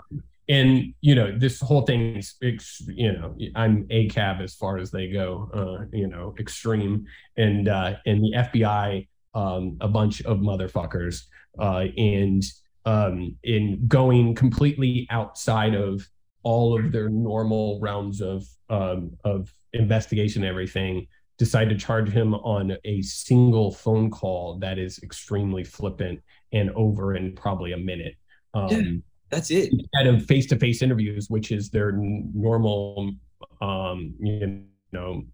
and 0.51 0.95
you 1.03 1.15
know 1.15 1.37
this 1.37 1.61
whole 1.61 1.83
thing 1.83 2.17
is 2.17 2.83
you 2.87 3.13
know 3.13 3.37
i'm 3.55 3.87
a 3.91 4.09
cab 4.09 4.41
as 4.41 4.55
far 4.55 4.79
as 4.79 4.91
they 4.91 5.09
go 5.09 5.51
uh 5.53 5.85
you 5.93 6.09
know 6.09 6.35
extreme. 6.39 7.07
And 7.37 7.69
uh 7.69 7.97
and 8.07 8.23
the 8.23 8.33
fbi 8.37 9.09
um 9.35 9.77
a 9.81 9.89
bunch 9.89 10.23
of 10.23 10.39
motherfuckers 10.39 11.25
uh 11.59 11.85
and 11.97 12.43
um 12.87 13.37
in 13.45 13.87
going 13.87 14.35
completely 14.35 15.07
outside 15.11 15.75
of 15.75 16.03
all 16.43 16.79
of 16.79 16.93
their 16.93 17.11
normal 17.11 17.79
rounds 17.81 18.23
of 18.23 18.45
um 18.71 19.11
of 19.25 19.53
investigation 19.75 20.43
and 20.43 20.49
everything 20.49 21.07
decide 21.39 21.69
to 21.69 21.77
charge 21.77 22.09
him 22.09 22.35
on 22.35 22.77
a 22.85 23.01
single 23.03 23.71
phone 23.71 24.11
call 24.11 24.59
that 24.59 24.79
is 24.79 24.99
extremely 25.03 25.65
flippant 25.65 26.21
and 26.53 26.71
over 26.71 27.15
in 27.15 27.35
probably 27.35 27.73
a 27.73 27.77
minute 27.77 28.15
um 28.55 29.03
that's 29.31 29.51
it. 29.51 29.73
Instead 29.73 30.07
of 30.07 30.25
face 30.25 30.47
to 30.47 30.57
face 30.57 30.83
interviews, 30.83 31.29
which 31.29 31.53
is 31.53 31.71
their 31.71 31.93
normal, 31.93 33.13
um, 33.61 34.15
you 34.21 34.65
know, 34.93 35.25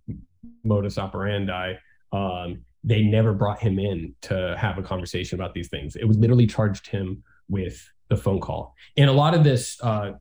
modus 0.64 0.98
operandi, 0.98 1.74
um, 2.12 2.62
they 2.82 3.02
never 3.02 3.32
brought 3.32 3.60
him 3.60 3.78
in 3.78 4.14
to 4.22 4.56
have 4.58 4.78
a 4.78 4.82
conversation 4.82 5.38
about 5.40 5.54
these 5.54 5.68
things. 5.68 5.96
It 5.96 6.04
was 6.04 6.18
literally 6.18 6.46
charged 6.46 6.86
him 6.86 7.22
with 7.48 7.88
the 8.08 8.16
phone 8.16 8.40
call. 8.40 8.74
And 8.96 9.08
a 9.08 9.12
lot 9.12 9.34
of 9.34 9.44
this 9.44 9.80
uh, 9.82 10.12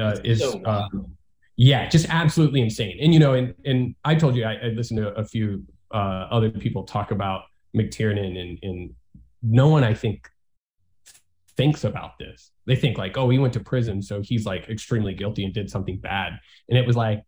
uh, 0.00 0.16
is, 0.22 0.40
so, 0.40 0.62
uh, 0.64 0.88
yeah, 1.56 1.88
just 1.88 2.06
absolutely 2.08 2.60
insane. 2.60 2.98
And 3.00 3.12
you 3.12 3.20
know, 3.20 3.34
and 3.34 3.54
and 3.64 3.94
I 4.04 4.14
told 4.14 4.36
you 4.36 4.44
I, 4.44 4.54
I 4.54 4.66
listened 4.68 4.98
to 4.98 5.08
a 5.14 5.24
few 5.24 5.64
uh, 5.92 6.26
other 6.30 6.50
people 6.50 6.84
talk 6.84 7.10
about 7.10 7.42
McTiernan, 7.76 8.38
and 8.38 8.58
and 8.62 8.90
no 9.42 9.68
one 9.68 9.84
I 9.84 9.94
think 9.94 10.28
thinks 11.56 11.84
about 11.84 12.18
this. 12.18 12.50
They 12.66 12.76
think 12.76 12.96
like, 12.96 13.16
oh, 13.18 13.28
he 13.28 13.38
went 13.38 13.52
to 13.54 13.60
prison, 13.60 14.02
so 14.02 14.22
he's 14.22 14.46
like 14.46 14.68
extremely 14.68 15.14
guilty 15.14 15.44
and 15.44 15.52
did 15.52 15.70
something 15.70 15.98
bad. 15.98 16.38
And 16.68 16.78
it 16.78 16.86
was 16.86 16.96
like, 16.96 17.22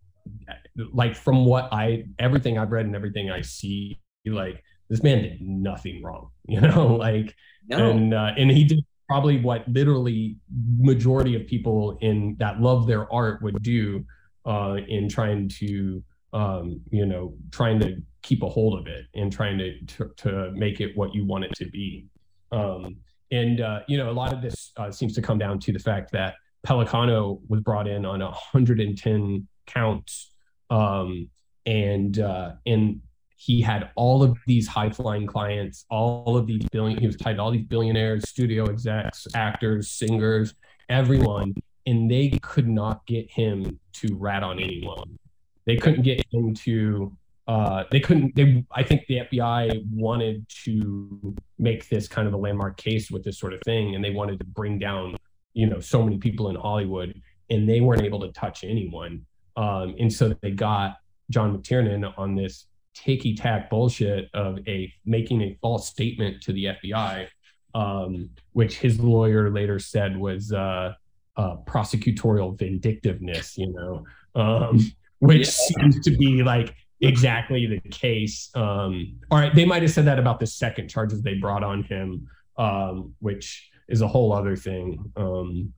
like 0.93 1.15
from 1.15 1.45
what 1.45 1.69
I 1.73 2.05
everything 2.19 2.59
I've 2.59 2.73
read 2.73 2.87
and 2.87 2.97
everything 2.97 3.31
I 3.31 3.43
see, 3.43 4.01
like 4.25 4.63
this 4.89 5.03
man 5.03 5.23
did 5.23 5.41
nothing 5.43 6.03
wrong, 6.03 6.31
you 6.49 6.61
know, 6.61 6.95
like 6.95 7.35
no. 7.69 7.91
and 7.91 8.15
uh, 8.15 8.33
and 8.37 8.51
he 8.51 8.65
did 8.65 8.85
probably 9.09 9.40
what 9.40 9.66
literally 9.68 10.36
majority 10.78 11.36
of 11.36 11.47
people 11.47 11.98
in 12.01 12.36
that 12.39 12.60
love 12.60 12.86
their 12.86 13.12
art 13.12 13.43
would 13.43 13.62
do 13.62 14.05
uh, 14.47 14.76
in 14.89 15.09
trying 15.09 15.48
to 15.48 16.02
um, 16.32 16.81
you 16.90 17.06
know 17.06 17.35
trying 17.51 17.78
to 17.81 17.97
keep 18.22 18.43
a 18.43 18.48
hold 18.48 18.78
of 18.78 18.86
it 18.86 19.05
and 19.14 19.32
trying 19.32 19.59
to 19.59 19.81
to, 19.86 20.10
to 20.16 20.51
make 20.52 20.81
it 20.81 20.97
what 20.97 21.14
you 21.14 21.24
want 21.26 21.44
it 21.44 21.52
to 21.56 21.66
be. 21.66 22.06
Um, 22.52 22.97
and 23.31 23.60
uh, 23.60 23.81
you 23.89 23.97
know 23.97 24.10
a 24.10 24.12
lot 24.12 24.32
of 24.32 24.43
this 24.43 24.72
uh, 24.76 24.90
seems 24.90 25.14
to 25.14 25.22
come 25.22 25.39
down 25.39 25.59
to 25.60 25.72
the 25.72 25.78
fact 25.78 26.12
that 26.12 26.35
Pellicano 26.66 27.40
was 27.48 27.60
brought 27.60 27.86
in 27.86 28.06
on 28.06 28.20
110 28.20 29.47
counts 29.66 30.31
um, 30.70 31.28
and 31.66 32.18
uh, 32.18 32.52
and 32.66 33.01
he 33.45 33.61
had 33.61 33.91
all 33.95 34.23
of 34.23 34.39
these 34.47 34.66
high 34.66 34.89
flying 34.89 35.27
clients, 35.27 35.85
all 35.91 36.37
of 36.37 36.47
these 36.47 36.65
billion. 36.73 36.99
He 36.99 37.07
was 37.07 37.16
tied 37.16 37.37
to 37.37 37.43
all 37.43 37.51
these 37.51 37.66
billionaires, 37.66 38.27
studio 38.27 38.65
execs, 38.65 39.27
actors, 39.35 39.91
singers, 39.91 40.55
everyone, 40.89 41.55
and 41.85 42.11
they 42.11 42.31
could 42.41 42.66
not 42.66 43.05
get 43.07 43.31
him 43.31 43.79
to 43.95 44.16
rat 44.16 44.43
on 44.43 44.59
anyone. 44.59 45.19
They 45.66 45.77
couldn't 45.77 46.03
get 46.03 46.25
him 46.33 46.55
to. 46.55 47.15
Uh, 47.47 47.85
they 47.91 48.01
couldn't. 48.01 48.35
They. 48.35 48.65
I 48.73 48.83
think 48.83 49.07
the 49.09 49.21
FBI 49.31 49.85
wanted 49.93 50.49
to 50.65 51.37
make 51.59 51.91
this 51.91 52.09
kind 52.09 52.27
of 52.27 52.33
a 52.33 52.39
landmark 52.39 52.79
case 52.79 53.11
with 53.11 53.25
this 53.25 53.39
sort 53.39 53.53
of 53.53 53.61
thing, 53.62 53.95
and 53.95 54.03
they 54.03 54.11
wanted 54.11 54.39
to 54.39 54.47
bring 54.47 54.79
down, 54.79 55.19
you 55.53 55.66
know, 55.66 55.81
so 55.81 56.03
many 56.03 56.16
people 56.16 56.49
in 56.49 56.57
Hollywood, 56.57 57.21
and 57.51 57.69
they 57.69 57.83
weren't 57.83 58.03
able 58.03 58.21
to 58.21 58.33
touch 58.33 58.65
anyone. 58.65 59.27
Um, 59.57 59.95
and 60.01 60.11
so 60.11 60.35
they 60.41 60.51
got 60.51 60.97
John 61.29 61.59
McTiernan 61.59 62.11
on 62.19 62.35
this 62.35 62.66
ticky 62.95 63.35
tack 63.35 63.69
bullshit 63.69 64.31
of 64.35 64.59
a 64.66 64.93
making 65.05 65.43
a 65.43 65.57
false 65.61 65.89
statement 65.89 66.43
to 66.43 66.53
the 66.53 66.66
FBI, 66.66 67.27
um, 67.75 68.31
which 68.53 68.79
his 68.79 69.01
lawyer 69.01 69.51
later 69.51 69.79
said 69.79 70.16
was 70.16 70.53
uh, 70.53 70.95
uh, 71.37 71.57
prosecutorial 71.66 72.57
vindictiveness. 72.59 73.59
You 73.59 73.73
know, 73.73 74.05
um, 74.35 74.81
which 75.19 75.47
yeah. 75.47 75.83
seems 75.83 76.01
to 76.05 76.16
be 76.16 76.43
like 76.43 76.75
exactly 77.01 77.66
the 77.66 77.81
case. 77.91 78.51
Um, 78.55 79.19
all 79.31 79.39
right, 79.39 79.55
they 79.55 79.65
might 79.65 79.83
have 79.83 79.91
said 79.91 80.07
that 80.07 80.19
about 80.19 80.41
the 80.41 80.47
second 80.47 80.89
charges 80.89 81.23
they 81.23 81.35
brought 81.35 81.65
on 81.65 81.83
him, 81.85 82.29
um, 82.57 83.15
which 83.21 83.71
is 83.89 84.01
a 84.01 84.09
whole 84.09 84.33
other 84.33 84.57
thing. 84.57 85.12
Um, 85.16 85.73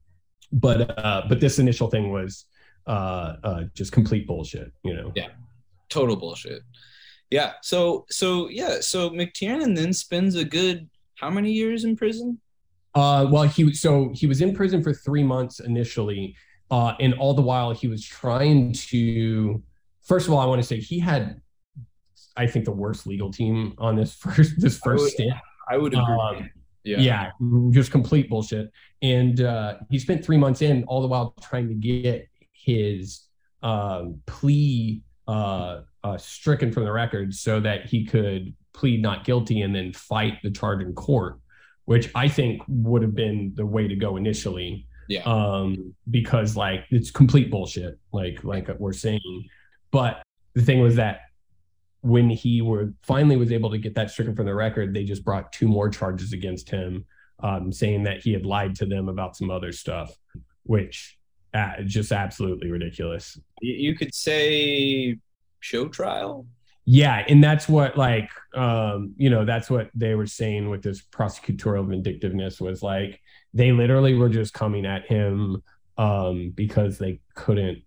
but 0.51 0.97
uh, 0.97 1.23
but 1.27 1.39
this 1.39 1.59
initial 1.59 1.89
thing 1.89 2.11
was 2.11 2.45
uh, 2.85 3.35
uh, 3.43 3.63
just 3.73 3.91
complete 3.91 4.27
bullshit. 4.27 4.71
You 4.83 4.95
know. 4.95 5.11
Yeah. 5.15 5.27
Total 5.89 6.15
bullshit. 6.15 6.63
Yeah. 7.29 7.53
So 7.61 8.05
so 8.09 8.49
yeah. 8.49 8.79
So 8.81 9.09
McTiernan 9.09 9.75
then 9.75 9.93
spends 9.93 10.35
a 10.35 10.45
good 10.45 10.89
how 11.15 11.29
many 11.29 11.51
years 11.51 11.83
in 11.83 11.95
prison? 11.95 12.39
Uh, 12.95 13.27
well, 13.29 13.43
he 13.43 13.73
so 13.73 14.11
he 14.13 14.27
was 14.27 14.41
in 14.41 14.55
prison 14.55 14.81
for 14.81 14.93
three 14.93 15.23
months 15.23 15.59
initially, 15.59 16.35
uh, 16.71 16.93
and 16.99 17.13
all 17.15 17.33
the 17.33 17.41
while 17.41 17.71
he 17.71 17.87
was 17.87 18.03
trying 18.03 18.73
to. 18.73 19.61
First 20.03 20.27
of 20.27 20.33
all, 20.33 20.39
I 20.39 20.45
want 20.45 20.61
to 20.61 20.67
say 20.67 20.79
he 20.79 20.99
had, 20.99 21.41
I 22.37 22.47
think, 22.47 22.65
the 22.65 22.71
worst 22.71 23.05
legal 23.05 23.31
team 23.31 23.75
on 23.77 23.95
this 23.95 24.15
first 24.15 24.59
this 24.59 24.79
first 24.79 25.01
I 25.01 25.03
would, 25.03 25.11
stint. 25.11 25.33
I 25.69 25.77
would 25.77 25.93
agree. 25.93 26.37
Um, 26.37 26.49
yeah. 26.83 26.99
yeah, 26.99 27.31
just 27.71 27.91
complete 27.91 28.29
bullshit. 28.29 28.71
And 29.01 29.41
uh, 29.41 29.79
he 29.89 29.99
spent 29.99 30.23
three 30.23 30.37
months 30.37 30.61
in, 30.61 30.85
all 30.85 31.01
the 31.01 31.07
while 31.07 31.35
trying 31.41 31.67
to 31.67 31.73
get 31.73 32.29
his 32.53 33.23
um, 33.61 34.21
plea 34.25 35.03
uh, 35.27 35.81
uh, 36.03 36.17
stricken 36.17 36.71
from 36.71 36.85
the 36.85 36.91
record 36.91 37.33
so 37.33 37.59
that 37.59 37.85
he 37.85 38.05
could 38.05 38.55
plead 38.73 39.01
not 39.01 39.25
guilty 39.25 39.61
and 39.61 39.75
then 39.75 39.91
fight 39.93 40.39
the 40.43 40.51
charge 40.51 40.81
in 40.81 40.93
court, 40.93 41.39
which 41.85 42.09
I 42.15 42.27
think 42.27 42.61
would 42.67 43.01
have 43.01 43.15
been 43.15 43.53
the 43.55 43.65
way 43.65 43.87
to 43.87 43.95
go 43.95 44.17
initially. 44.17 44.87
Yeah. 45.09 45.23
Um, 45.23 45.95
because 46.09 46.55
like 46.55 46.85
it's 46.89 47.11
complete 47.11 47.49
bullshit, 47.49 47.97
like 48.11 48.43
like 48.43 48.67
we're 48.77 48.93
saying. 48.93 49.45
But 49.91 50.21
the 50.53 50.61
thing 50.61 50.81
was 50.81 50.95
that 50.95 51.21
when 52.01 52.29
he 52.29 52.61
were 52.61 52.93
finally 53.03 53.35
was 53.35 53.51
able 53.51 53.69
to 53.71 53.77
get 53.77 53.95
that 53.95 54.11
stricken 54.11 54.35
from 54.35 54.45
the 54.45 54.53
record, 54.53 54.93
they 54.93 55.03
just 55.03 55.23
brought 55.23 55.51
two 55.51 55.67
more 55.67 55.89
charges 55.89 56.33
against 56.33 56.69
him, 56.69 57.05
um, 57.41 57.71
saying 57.71 58.03
that 58.03 58.21
he 58.21 58.33
had 58.33 58.45
lied 58.45 58.75
to 58.75 58.85
them 58.85 59.09
about 59.09 59.35
some 59.35 59.49
other 59.49 59.71
stuff, 59.71 60.13
which 60.63 61.16
uh, 61.53 61.81
just 61.85 62.11
absolutely 62.11 62.71
ridiculous. 62.71 63.39
You 63.61 63.95
could 63.95 64.13
say 64.13 65.17
show 65.59 65.87
trial. 65.87 66.45
Yeah, 66.85 67.25
and 67.27 67.43
that's 67.43 67.67
what 67.67 67.97
like 67.97 68.29
um, 68.53 69.13
you 69.17 69.29
know 69.29 69.43
that's 69.43 69.69
what 69.69 69.89
they 69.93 70.15
were 70.15 70.25
saying 70.25 70.69
with 70.69 70.81
this 70.81 71.01
prosecutorial 71.01 71.87
vindictiveness 71.89 72.61
was 72.61 72.81
like 72.81 73.19
they 73.53 73.71
literally 73.71 74.13
were 74.13 74.29
just 74.29 74.53
coming 74.53 74.85
at 74.85 75.05
him 75.05 75.61
um, 75.97 76.53
because 76.55 76.97
they 76.97 77.19
couldn't. 77.35 77.83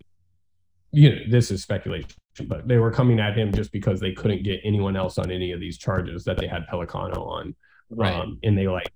You 0.92 1.10
know, 1.10 1.16
this 1.30 1.50
is 1.50 1.62
speculation, 1.62 2.10
but 2.46 2.66
they 2.68 2.76
were 2.76 2.90
coming 2.90 3.20
at 3.20 3.38
him 3.38 3.52
just 3.52 3.72
because 3.72 4.00
they 4.00 4.12
couldn't 4.12 4.42
get 4.42 4.60
anyone 4.64 4.96
else 4.96 5.16
on 5.18 5.30
any 5.30 5.52
of 5.52 5.60
these 5.60 5.78
charges 5.78 6.24
that 6.24 6.36
they 6.36 6.46
had 6.46 6.66
Pellicano 6.66 7.26
on. 7.26 7.54
Right, 7.88 8.14
um, 8.14 8.38
and 8.42 8.58
they 8.58 8.68
like 8.68 8.92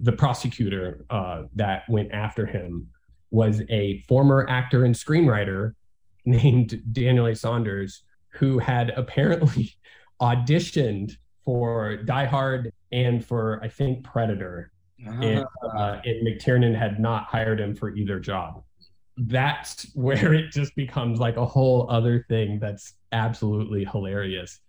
the 0.00 0.12
prosecutor 0.12 1.04
uh, 1.10 1.42
that 1.54 1.82
went 1.88 2.12
after 2.12 2.46
him 2.46 2.88
was 3.34 3.62
a 3.68 3.98
former 4.06 4.46
actor 4.48 4.84
and 4.84 4.94
screenwriter 4.94 5.74
named 6.24 6.80
Daniel 6.92 7.26
A. 7.26 7.34
Saunders, 7.34 8.04
who 8.28 8.58
had 8.58 8.90
apparently 8.90 9.74
auditioned 10.22 11.16
for 11.44 11.96
Die 11.96 12.24
Hard 12.24 12.72
and 12.92 13.24
for, 13.24 13.60
I 13.62 13.68
think, 13.68 14.04
Predator. 14.04 14.70
Uh-huh. 15.06 15.22
And, 15.22 15.44
uh, 15.76 16.00
and 16.04 16.26
McTiernan 16.26 16.78
had 16.78 16.98
not 16.98 17.24
hired 17.24 17.60
him 17.60 17.74
for 17.74 17.94
either 17.94 18.20
job. 18.20 18.62
That's 19.16 19.86
where 19.94 20.32
it 20.32 20.52
just 20.52 20.74
becomes 20.76 21.18
like 21.18 21.36
a 21.36 21.44
whole 21.44 21.90
other 21.90 22.24
thing 22.28 22.58
that's 22.60 22.94
absolutely 23.12 23.84
hilarious. 23.84 24.60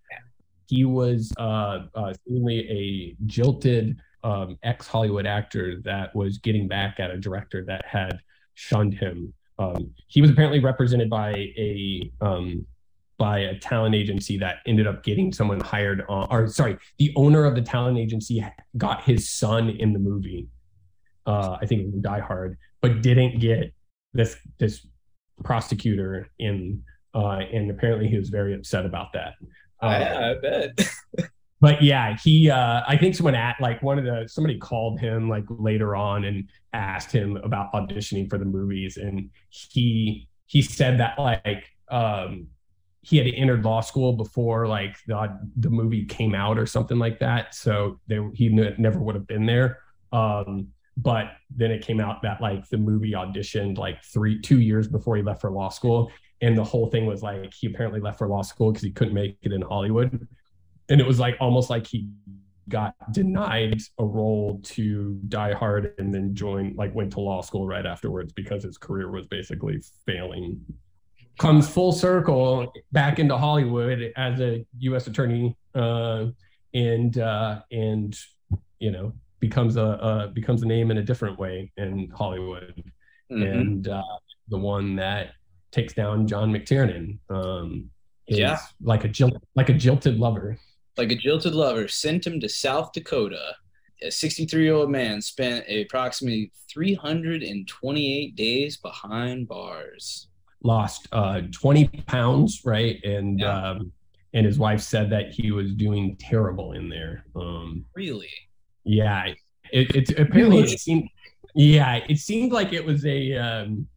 He 0.68 0.84
was 0.84 1.32
uh, 1.38 1.86
uh, 1.94 2.14
seemingly 2.26 2.68
a 2.70 3.26
jilted 3.28 4.00
um, 4.24 4.58
ex 4.64 4.88
Hollywood 4.88 5.28
actor 5.28 5.80
that 5.84 6.16
was 6.16 6.40
getting 6.40 6.68
back 6.68 7.00
at 7.00 7.12
a 7.12 7.20
director 7.20 7.64
that 7.68 7.86
had 7.86 8.20
shunned 8.56 8.96
him. 8.96 9.34
Um, 9.60 9.92
he 10.08 10.22
was 10.22 10.32
apparently 10.32 10.60
represented 10.60 11.10
by 11.10 11.32
a 11.32 12.12
um, 12.22 12.66
by 13.18 13.40
a 13.40 13.58
talent 13.60 13.96
agency 13.96 14.38
that 14.38 14.58
ended 14.66 14.88
up 14.88 15.04
getting 15.04 15.32
someone 15.32 15.60
hired 15.60 16.04
on, 16.10 16.28
or 16.30 16.48
sorry, 16.48 16.78
the 16.98 17.14
owner 17.16 17.46
of 17.46 17.56
the 17.56 17.62
talent 17.62 17.98
agency 17.98 18.46
got 18.78 19.04
his 19.04 19.30
son 19.30 19.70
in 19.70 19.94
the 19.94 20.00
movie. 20.00 20.48
Uh, 21.26 21.58
I 21.62 21.66
think 21.66 21.82
it 21.82 21.86
was 21.86 22.02
Die 22.02 22.20
Hard, 22.20 22.58
but 22.82 23.02
didn't 23.02 23.40
get 23.40 23.74
this 24.14 24.38
this 24.58 24.86
prosecutor 25.44 26.30
in, 26.40 26.84
uh, 27.14 27.40
and 27.52 27.72
apparently 27.72 28.08
he 28.08 28.18
was 28.18 28.30
very 28.30 28.54
upset 28.54 28.86
about 28.86 29.14
that. 29.14 29.34
Uh, 29.82 29.86
I, 29.86 30.32
I 30.32 30.34
bet. 30.36 30.90
but 31.62 31.82
yeah, 31.82 32.16
he 32.24 32.50
uh 32.50 32.82
I 32.88 32.98
think 32.98 33.16
someone 33.16 33.36
at 33.36 33.56
like 33.60 33.82
one 33.82 33.98
of 33.98 34.06
the 34.06 34.28
somebody 34.28 34.58
called 34.58 35.00
him 35.00 35.30
like 35.30 35.46
later 35.50 35.96
on 35.96 36.26
and 36.26 36.50
asked 36.76 37.12
him 37.12 37.38
about 37.38 37.72
auditioning 37.74 38.30
for 38.30 38.38
the 38.38 38.46
movies 38.46 38.98
and 38.98 39.30
he 39.50 40.28
he 40.46 40.62
said 40.62 41.00
that 41.00 41.18
like 41.18 41.66
um 41.90 42.48
he 43.02 43.18
had 43.18 43.28
entered 43.36 43.64
law 43.64 43.82
school 43.82 44.14
before 44.14 44.68
like 44.68 44.98
the 45.08 45.40
the 45.58 45.70
movie 45.70 46.06
came 46.06 46.34
out 46.34 46.58
or 46.58 46.66
something 46.66 46.98
like 46.98 47.20
that 47.20 47.54
so 47.54 48.00
they, 48.08 48.20
he 48.34 48.48
n- 48.48 48.76
never 48.80 49.00
would 49.00 49.16
have 49.16 49.28
been 49.28 49.46
there. 49.46 49.80
Um 50.12 50.68
but 50.98 51.32
then 51.54 51.72
it 51.72 51.86
came 51.86 52.00
out 52.00 52.22
that 52.22 52.40
like 52.42 52.68
the 52.70 52.78
movie 52.78 53.12
auditioned 53.12 53.78
like 53.78 54.04
three 54.04 54.42
two 54.42 54.62
years 54.62 54.88
before 54.88 55.18
he 55.18 55.22
left 55.22 55.42
for 55.42 55.52
law 55.52 55.70
school 55.70 56.12
and 56.42 56.58
the 56.58 56.64
whole 56.64 56.88
thing 56.88 57.06
was 57.06 57.22
like 57.22 57.54
he 57.54 57.68
apparently 57.68 58.00
left 58.00 58.18
for 58.18 58.28
law 58.28 58.42
school 58.42 58.72
because 58.72 58.84
he 58.84 58.92
couldn't 58.92 59.14
make 59.14 59.38
it 59.42 59.52
in 59.52 59.62
hollywood. 59.62 60.28
And 60.90 61.02
it 61.02 61.08
was 61.08 61.20
like 61.20 61.36
almost 61.40 61.70
like 61.70 61.88
he 61.88 62.08
got 62.70 62.94
denied 63.12 63.80
a 64.00 64.06
role 64.06 64.60
to 64.64 65.20
Die 65.30 65.54
Hard 65.54 65.94
and 65.98 66.14
then 66.14 66.34
joined 66.34 66.78
like 66.78 66.94
went 66.96 67.12
to 67.14 67.20
law 67.20 67.42
school 67.42 67.68
right 67.68 67.86
afterwards 67.86 68.34
because 68.34 68.64
his 68.64 68.78
career 68.78 69.12
was 69.12 69.28
basically 69.28 69.82
failing. 70.06 70.60
Comes 71.38 71.68
full 71.70 71.92
circle 71.92 72.72
back 72.92 73.20
into 73.20 73.38
Hollywood 73.38 74.12
as 74.16 74.40
a 74.40 74.66
U.S. 74.80 75.08
attorney, 75.08 75.56
uh, 75.74 76.28
and 76.74 77.18
uh, 77.18 77.62
and 77.72 78.18
you 78.80 78.92
know 78.92 79.12
becomes 79.40 79.76
a 79.76 79.84
uh, 79.84 80.28
becomes 80.28 80.64
a 80.64 80.66
name 80.66 80.92
in 80.92 80.98
a 80.98 81.04
different 81.04 81.38
way 81.38 81.72
in 81.78 82.10
Hollywood, 82.16 82.82
mm-hmm. 83.32 83.44
and 83.44 83.88
uh, 83.90 84.02
the 84.48 84.58
one 84.58 84.96
that 84.96 85.32
takes 85.72 85.94
down 85.94 86.26
John 86.26 86.52
McTiernan. 86.52 87.20
Um, 87.30 87.90
his- 88.28 88.40
Yeah. 88.40 88.58
like 88.82 89.04
a 89.04 89.10
jilt, 89.10 89.38
like 89.56 89.70
a 89.70 89.74
jilted 89.74 90.18
lover. 90.18 90.58
Like 90.98 91.12
a 91.12 91.16
jilted 91.16 91.54
lover 91.54 91.88
sent 91.88 92.26
him 92.26 92.40
to 92.40 92.50
South 92.50 92.94
Dakota. 92.94 93.56
A 94.02 94.12
63 94.12 94.64
year 94.64 94.74
old 94.74 94.90
man 94.92 95.22
spent 95.22 95.66
approximately 95.70 96.52
328 96.70 98.36
days 98.36 98.78
behind 98.78 99.48
bars. 99.48 100.28
Lost 100.64 101.08
uh, 101.12 101.42
20 101.52 101.88
pounds, 102.08 102.62
right? 102.66 103.04
And 103.04 103.40
Yeah. 103.40 103.70
um, 103.72 103.92
and 104.34 104.46
his 104.46 104.60
wife 104.60 104.82
said 104.82 105.10
that 105.12 105.32
he 105.32 105.52
was 105.52 105.74
doing 105.74 106.18
terrible 106.20 106.74
in 106.74 106.90
there. 106.90 107.26
Um, 107.38 107.86
Really? 107.96 108.30
yeah, 108.84 109.28
it, 109.72 109.96
it's 109.96 110.12
apparently 110.12 110.62
Really? 110.62 110.74
it 110.74 110.80
seemed. 110.80 111.10
Yeah, 111.54 112.02
it 112.10 112.18
seemed 112.18 112.52
like 112.52 112.74
it 112.74 112.84
was 112.84 113.06
a 113.06 113.34
um, 113.38 113.88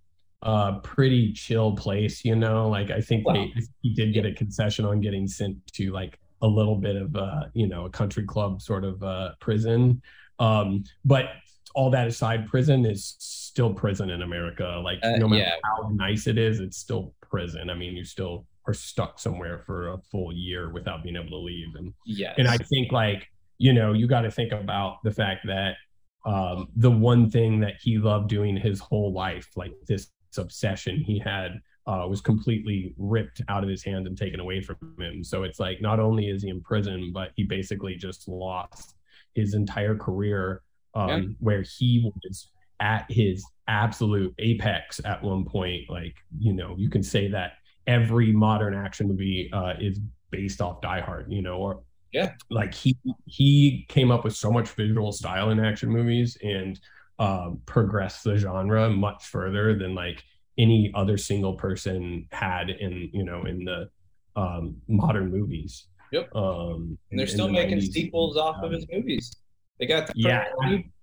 uh, 0.43 0.79
pretty 0.79 1.33
chill 1.33 1.75
place. 1.75 2.25
You 2.25 2.37
know, 2.37 2.69
like 2.69 2.91
I 2.93 3.01
think 3.01 3.27
Wow. 3.27 3.35
they, 3.35 3.53
he 3.83 3.95
did 3.95 4.15
get 4.15 4.27
a 4.27 4.33
concession 4.33 4.85
on 4.85 5.01
getting 5.01 5.27
sent 5.27 5.57
to 5.75 5.91
like 5.91 6.19
a 6.43 6.47
little 6.47 6.77
bit 6.77 6.97
of 6.97 7.15
uh, 7.17 7.45
you 7.55 7.67
know 7.67 7.85
a 7.87 7.91
country 7.91 8.25
club 8.25 8.63
sort 8.63 8.85
of 8.85 9.03
uh, 9.03 9.31
prison. 9.41 10.03
Um, 10.39 10.85
but 11.05 11.27
all 11.75 11.91
that 11.91 12.07
aside, 12.07 12.47
prison 12.49 12.85
is 12.85 13.17
still 13.19 13.73
prison 13.75 14.11
in 14.11 14.23
America. 14.23 14.81
Like 14.83 15.01
Uh, 15.03 15.17
no 15.17 15.29
matter 15.29 15.43
yeah. 15.43 15.55
how 15.65 15.91
nice 15.93 16.27
it 16.27 16.39
is, 16.39 16.61
it's 16.61 16.77
still 16.77 17.15
prison. 17.21 17.71
I 17.71 17.75
mean, 17.75 17.95
you 17.97 18.05
still 18.05 18.47
are 18.67 18.75
stuck 18.75 19.19
somewhere 19.19 19.59
for 19.59 19.89
a 19.89 19.99
full 20.11 20.33
year 20.33 20.71
without 20.71 21.03
being 21.03 21.17
able 21.17 21.31
to 21.31 21.37
leave. 21.37 21.75
And 21.77 21.93
Yes. 22.05 22.35
and 22.39 22.49
I 22.49 22.59
think 22.59 22.93
like 22.93 23.27
you 23.59 23.73
know 23.73 23.93
you 23.93 24.07
got 24.07 24.23
to 24.23 24.31
think 24.31 24.53
about 24.53 25.03
the 25.03 25.11
fact 25.13 25.47
that 25.47 25.77
um, 26.25 26.69
the 26.77 26.91
one 26.91 27.31
thing 27.31 27.61
that 27.61 27.75
he 27.81 27.99
loved 27.99 28.29
doing 28.29 28.57
his 28.57 28.81
whole 28.81 29.13
life, 29.13 29.49
like 29.57 29.73
this 29.87 30.09
obsession 30.37 31.01
he 31.01 31.19
had, 31.19 31.61
uh, 31.89 32.07
was 32.07 32.21
completely 32.21 32.95
ripped 32.99 33.41
out 33.49 33.63
of 33.65 33.69
his 33.69 33.83
hands 33.83 34.07
and 34.07 34.17
taken 34.17 34.41
away 34.41 34.61
from 34.61 34.77
him. 35.01 35.25
So 35.25 35.43
it's 35.43 35.59
like 35.59 35.81
not 35.81 35.99
only 35.99 36.29
is 36.29 36.43
he 36.43 36.51
in 36.51 36.61
prison, 36.61 37.11
but 37.15 37.31
he 37.35 37.43
basically 37.45 37.95
just 37.97 38.29
lost 38.29 38.95
his 39.35 39.55
entire 39.55 39.97
career, 39.97 40.63
um, 40.95 41.09
Yeah. 41.09 41.21
where 41.41 41.63
he 41.63 42.13
was 42.15 42.51
at 42.81 43.11
his 43.11 43.45
absolute 43.69 44.35
apex 44.39 45.01
at 45.05 45.23
one 45.23 45.45
point. 45.45 45.83
Like 45.89 46.15
you 46.39 46.53
know, 46.53 46.75
you 46.77 46.91
can 46.91 47.03
say 47.03 47.29
that 47.29 47.53
every 47.87 48.33
modern 48.33 48.75
action 48.75 49.09
movie 49.09 49.51
uh, 49.53 49.75
is 49.81 49.99
based 50.31 50.61
off 50.61 50.83
Die 50.83 51.01
Hard, 51.01 51.27
you 51.33 51.41
know, 51.43 51.57
or 51.57 51.81
Yeah. 52.13 52.33
like 52.51 52.75
he 52.75 52.97
he 53.25 53.87
came 53.89 54.11
up 54.11 54.25
with 54.25 54.37
so 54.37 54.51
much 54.53 54.69
visual 54.83 55.11
style 55.13 55.51
in 55.51 55.59
action 55.59 55.89
movies 55.89 56.37
and 56.43 56.79
um, 57.19 57.61
progressed 57.67 58.25
the 58.25 58.37
genre 58.37 58.91
much 58.91 59.25
further 59.25 59.75
than 59.77 59.95
like 59.95 60.23
any 60.59 60.91
other 60.95 61.17
single 61.17 61.55
person 61.55 62.27
had 62.33 62.71
in 62.71 63.11
you 63.13 63.25
know 63.25 63.45
in 63.45 63.65
the 63.65 63.89
um, 64.37 64.77
modern 64.89 65.31
movies. 65.31 65.87
Yep. 66.13 66.35
Um, 66.35 66.97
and 67.11 67.19
they're 67.21 67.27
still 67.27 67.47
the 67.49 67.53
making 67.53 67.79
90s. 67.79 67.93
sequels 67.93 68.37
off 68.37 68.57
of 68.59 68.65
Um, 68.65 68.73
his 68.73 68.87
movies. 68.93 69.37
They 69.79 69.87
got 69.87 70.07
the 70.07 70.13
Yeah. 70.17 70.45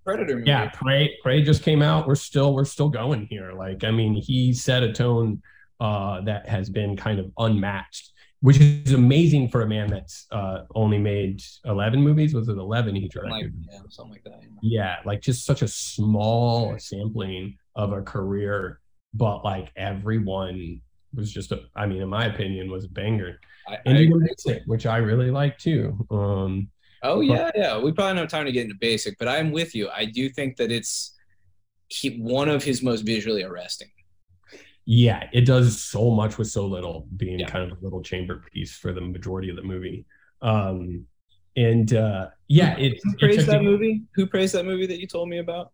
Predator, 0.04 0.36
movie. 0.36 0.46
yeah 0.48 0.68
prey 0.70 1.16
prey 1.20 1.42
just 1.42 1.64
came 1.64 1.82
out 1.82 2.06
we're 2.06 2.14
still 2.14 2.54
we're 2.54 2.64
still 2.64 2.88
going 2.88 3.26
here 3.28 3.52
like 3.54 3.82
i 3.82 3.90
mean 3.90 4.14
he 4.14 4.52
set 4.52 4.84
a 4.84 4.92
tone 4.92 5.42
uh 5.80 6.20
that 6.20 6.48
has 6.48 6.70
been 6.70 6.96
kind 6.96 7.18
of 7.18 7.26
unmatched 7.38 8.12
which 8.40 8.60
is 8.60 8.92
amazing 8.92 9.48
for 9.48 9.62
a 9.62 9.66
man 9.68 9.88
that's 9.90 10.26
uh 10.30 10.58
only 10.76 10.96
made 10.98 11.42
11 11.64 12.00
movies 12.00 12.34
was 12.34 12.48
it 12.48 12.56
11 12.56 12.94
he 12.94 13.10
Something 13.12 13.30
like, 13.32 13.40
directed 13.42 13.66
yeah, 13.72 13.78
something 13.88 14.12
like 14.12 14.22
that. 14.24 14.40
yeah 14.62 14.96
like 15.04 15.20
just 15.22 15.44
such 15.44 15.62
a 15.62 15.68
small 15.68 16.78
sampling 16.78 17.58
of 17.74 17.90
a 17.92 18.02
career 18.02 18.78
but 19.16 19.44
like 19.44 19.72
everyone 19.76 20.80
was 21.14 21.32
just 21.32 21.52
a 21.52 21.60
i 21.74 21.86
mean 21.86 22.02
in 22.02 22.08
my 22.08 22.26
opinion 22.26 22.70
was 22.70 22.84
a 22.84 22.88
banger 22.88 23.40
I, 23.68 23.78
and 23.86 23.96
I- 23.98 24.00
you 24.02 24.18
mix 24.18 24.46
it 24.46 24.62
which 24.66 24.86
i 24.86 24.98
really 24.98 25.30
like 25.30 25.58
too 25.58 26.06
um 26.10 26.68
oh 27.02 27.20
yeah, 27.20 27.50
yeah. 27.54 27.78
We 27.78 27.92
probably 27.92 28.14
don't 28.14 28.24
have 28.24 28.28
time 28.28 28.46
to 28.46 28.52
get 28.52 28.64
into 28.64 28.74
basic, 28.80 29.16
but 29.18 29.28
I'm 29.28 29.52
with 29.52 29.74
you. 29.76 29.88
I 29.90 30.06
do 30.06 30.28
think 30.28 30.56
that 30.56 30.72
it's 30.72 31.14
he, 31.88 32.16
one 32.18 32.48
of 32.48 32.64
his 32.64 32.82
most 32.82 33.02
visually 33.02 33.44
arresting. 33.44 33.90
yeah, 34.86 35.28
it 35.32 35.42
does 35.42 35.80
so 35.80 36.10
much 36.10 36.38
with 36.38 36.48
so 36.48 36.66
little, 36.66 37.06
being 37.16 37.38
Yeah. 37.40 37.46
kind 37.48 37.70
of 37.70 37.78
a 37.78 37.80
little 37.84 38.02
chamber 38.02 38.42
piece 38.52 38.76
for 38.76 38.92
the 38.92 39.00
majority 39.00 39.50
of 39.50 39.56
the 39.56 39.62
movie. 39.62 40.04
Um, 40.42 41.06
and 41.56 41.92
uh, 41.92 42.28
yeah, 42.48 42.76
it, 42.76 42.98
Who 43.04 43.16
praised 43.18 43.46
that 43.46 43.62
movie? 43.62 44.02
Who 44.14 44.26
praised 44.26 44.54
that 44.54 44.64
movie 44.64 44.86
that 44.86 44.98
you 45.00 45.06
told 45.06 45.28
me 45.28 45.38
about? 45.38 45.72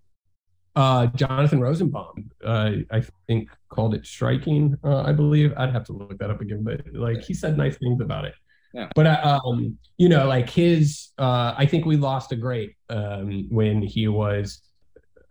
Uh, 0.75 1.07
Jonathan 1.09 1.61
Rosenbaum, 1.61 2.31
uh, 2.45 2.71
I 2.91 3.03
think 3.27 3.51
called 3.69 3.95
it 3.95 4.07
striking. 4.07 4.77
Uh, 4.83 5.03
I 5.03 5.13
believe 5.13 5.53
I'd 5.57 5.73
have 5.73 5.85
to 5.87 5.93
look 5.93 6.19
that 6.19 6.31
up 6.31 6.41
again, 6.41 6.63
but 6.65 6.81
like 6.95 7.23
he 7.23 7.35
said 7.35 7.57
nice 7.59 7.77
things 7.77 8.01
about 8.01 8.25
it. 8.25 8.35
Yeah. 8.73 8.89
But 8.95 9.07
uh, 9.07 9.41
um, 9.45 9.77
you 9.99 10.09
know, 10.09 10.27
like 10.27 10.49
his, 10.49 11.11
uh, 11.19 11.55
I 11.57 11.67
think 11.67 11.85
we 11.85 11.97
lost 11.97 12.33
a 12.33 12.37
great 12.37 12.75
um, 12.89 13.47
when 13.51 13.83
he 13.83 14.09
was 14.09 14.63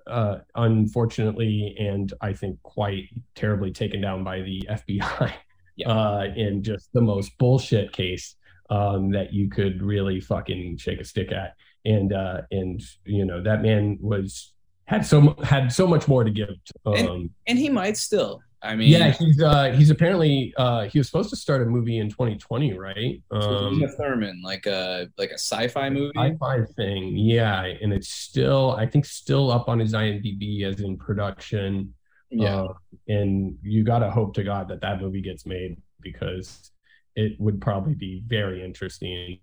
uh, 0.07 0.39
unfortunately 0.55 1.75
and 1.79 2.13
I 2.21 2.33
think 2.33 2.61
quite 2.63 3.05
terribly 3.35 3.71
taken 3.71 4.01
down 4.01 4.23
by 4.23 4.41
the 4.41 4.61
FBI 4.69 5.33
Yeah. 5.75 5.89
uh, 5.89 6.25
in 6.35 6.61
just 6.63 6.91
the 6.93 7.01
most 7.01 7.35
bullshit 7.37 7.93
case 7.93 8.35
um, 8.69 9.11
that 9.11 9.33
you 9.33 9.49
could 9.49 9.81
really 9.81 10.19
fucking 10.19 10.77
shake 10.77 10.99
a 10.99 11.05
stick 11.05 11.31
at. 11.31 11.55
And 11.83 12.13
uh, 12.13 12.41
and 12.51 12.79
you 13.05 13.25
know 13.25 13.41
that 13.41 13.63
man 13.63 13.97
was 14.01 14.53
had 14.91 15.05
so 15.05 15.35
had 15.43 15.71
so 15.71 15.87
much 15.87 16.07
more 16.07 16.23
to 16.23 16.29
give. 16.31 16.49
Um, 16.85 17.29
And 17.47 17.57
he 17.57 17.69
might 17.69 17.97
still. 17.97 18.41
I 18.63 18.75
mean, 18.75 18.89
yeah, 18.89 19.09
he's 19.11 19.41
uh, 19.41 19.71
he's 19.71 19.89
apparently 19.89 20.53
uh, 20.57 20.83
he 20.85 20.99
was 20.99 21.07
supposed 21.07 21.31
to 21.31 21.35
start 21.35 21.63
a 21.63 21.65
movie 21.65 21.97
in 21.97 22.09
2020, 22.09 22.77
right? 22.77 23.23
um, 23.31 23.41
Um, 23.41 23.83
Thurman, 23.97 24.41
like 24.43 24.67
a 24.67 25.07
like 25.17 25.31
a 25.31 25.39
sci-fi 25.39 25.89
movie. 25.89 26.11
sci-fi 26.15 26.57
thing, 26.75 27.17
yeah, 27.17 27.63
and 27.81 27.91
it's 27.91 28.09
still 28.09 28.75
I 28.77 28.85
think 28.85 29.05
still 29.05 29.49
up 29.49 29.67
on 29.67 29.79
his 29.79 29.93
IMDb 29.93 30.63
as 30.63 30.79
in 30.81 30.95
production. 30.97 31.93
yeah, 32.29 32.61
Uh, 32.61 32.73
and 33.07 33.57
you 33.63 33.83
got 33.83 33.99
to 33.99 34.11
hope 34.11 34.35
to 34.35 34.43
God 34.43 34.67
that 34.67 34.81
that 34.81 35.01
movie 35.01 35.21
gets 35.21 35.45
made 35.47 35.77
because 36.01 36.71
it 37.15 37.31
would 37.39 37.59
probably 37.61 37.95
be 37.95 38.21
very 38.27 38.63
interesting. 38.63 39.39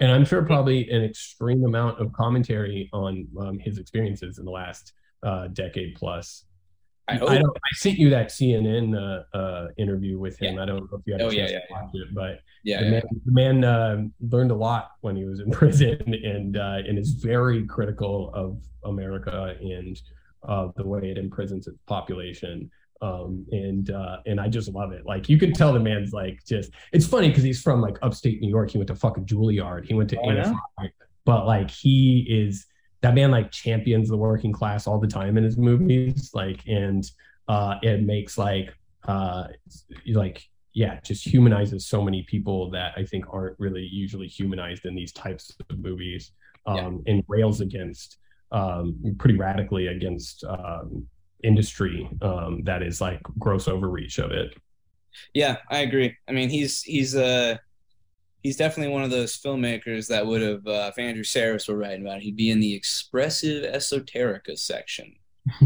And 0.00 0.10
I'm 0.10 0.24
sure 0.24 0.42
probably 0.42 0.90
an 0.90 1.04
extreme 1.04 1.64
amount 1.64 2.00
of 2.00 2.12
commentary 2.12 2.90
on 2.92 3.26
um, 3.40 3.58
his 3.58 3.78
experiences 3.78 4.38
in 4.38 4.44
the 4.44 4.50
last 4.50 4.92
uh, 5.22 5.48
decade 5.48 5.94
plus. 5.94 6.44
I 7.08 7.14
I, 7.14 7.18
don't, 7.18 7.56
I 7.56 7.74
sent 7.74 7.98
you 7.98 8.10
that 8.10 8.28
CNN 8.30 8.96
uh, 8.96 9.36
uh, 9.36 9.68
interview 9.76 10.18
with 10.18 10.36
him. 10.40 10.58
I 10.58 10.64
don't 10.66 10.90
know 10.90 10.98
if 10.98 11.02
you 11.06 11.12
had 11.12 11.20
a 11.22 11.26
Oh, 11.26 11.30
chance 11.30 11.36
yeah, 11.36 11.46
to 11.46 11.52
yeah, 11.52 11.60
yeah. 11.70 11.82
watch 11.82 11.90
it, 11.94 12.14
but 12.14 12.40
yeah, 12.64 12.80
the 12.80 12.84
yeah. 12.84 12.90
man, 12.90 13.02
the 13.24 13.32
man 13.32 13.64
uh, 13.64 14.02
learned 14.28 14.50
a 14.50 14.56
lot 14.56 14.90
when 15.02 15.14
he 15.14 15.24
was 15.24 15.38
in 15.38 15.50
prison 15.52 16.02
and 16.24 16.56
uh, 16.56 16.78
and 16.86 16.98
is 16.98 17.12
very 17.12 17.64
critical 17.64 18.32
of 18.34 18.60
America 18.84 19.54
and 19.60 20.00
uh, 20.48 20.68
the 20.76 20.86
way 20.86 21.10
it 21.10 21.16
imprisons 21.18 21.68
its 21.68 21.78
population. 21.86 22.68
Um, 23.02 23.46
and 23.50 23.90
uh, 23.90 24.18
and 24.26 24.40
I 24.40 24.48
just 24.48 24.68
love 24.68 24.92
it. 24.92 25.04
Like 25.04 25.28
you 25.28 25.38
can 25.38 25.52
tell 25.52 25.72
the 25.72 25.80
man's 25.80 26.12
like 26.12 26.44
just. 26.46 26.70
It's 26.92 27.06
funny 27.06 27.28
because 27.28 27.42
he's 27.42 27.60
from 27.60 27.80
like 27.80 27.98
upstate 28.02 28.40
New 28.40 28.48
York. 28.48 28.70
He 28.70 28.78
went 28.78 28.88
to 28.88 28.94
fucking 28.94 29.26
Juilliard. 29.26 29.86
He 29.86 29.94
went 29.94 30.10
to 30.10 30.18
Oh, 30.20 30.30
yeah? 30.30 30.54
But 31.24 31.46
like 31.46 31.70
he 31.70 32.26
is 32.28 32.66
that 33.02 33.14
man 33.14 33.30
like 33.30 33.50
champions 33.50 34.08
the 34.08 34.16
working 34.16 34.52
class 34.52 34.86
all 34.86 34.98
the 34.98 35.06
time 35.06 35.36
in 35.36 35.44
his 35.44 35.58
movies. 35.58 36.30
Like 36.32 36.66
and 36.66 37.04
uh, 37.48 37.76
it 37.82 38.02
makes 38.02 38.38
like 38.38 38.74
uh, 39.06 39.48
like 40.08 40.42
yeah, 40.72 41.00
just 41.00 41.26
humanizes 41.26 41.86
so 41.86 42.02
many 42.02 42.22
people 42.22 42.70
that 42.70 42.92
I 42.96 43.04
think 43.04 43.24
aren't 43.30 43.58
really 43.58 43.88
usually 43.90 44.28
humanized 44.28 44.84
in 44.84 44.94
these 44.94 45.12
types 45.12 45.56
of 45.70 45.78
movies, 45.78 46.32
um, 46.66 47.02
and 47.06 47.24
rails 47.28 47.60
against 47.60 48.18
um, 48.52 48.96
pretty 49.18 49.38
radically 49.38 49.86
against 49.86 50.44
um, 50.44 51.06
industry 51.42 52.08
um, 52.22 52.62
that 52.64 52.82
is 52.82 53.00
like 53.00 53.20
gross 53.38 53.68
overreach 53.68 54.18
of 54.18 54.30
it. 54.30 54.56
Yeah, 55.34 55.56
I 55.70 55.78
agree. 55.78 56.16
I 56.28 56.32
mean, 56.32 56.48
he's 56.48 56.82
he's 56.82 57.14
uh 57.14 57.56
he's 58.42 58.56
definitely 58.56 58.92
one 58.92 59.02
of 59.02 59.10
those 59.10 59.36
filmmakers 59.36 60.08
that 60.08 60.26
would 60.26 60.42
have 60.42 60.66
uh, 60.66 60.90
if 60.92 60.98
Andrew 60.98 61.24
Sarris 61.24 61.68
were 61.68 61.76
writing 61.76 62.02
about 62.02 62.18
it, 62.18 62.22
he'd 62.22 62.36
be 62.36 62.50
in 62.50 62.60
the 62.60 62.74
expressive 62.74 63.64
esoterica 63.64 64.58
section. 64.58 65.14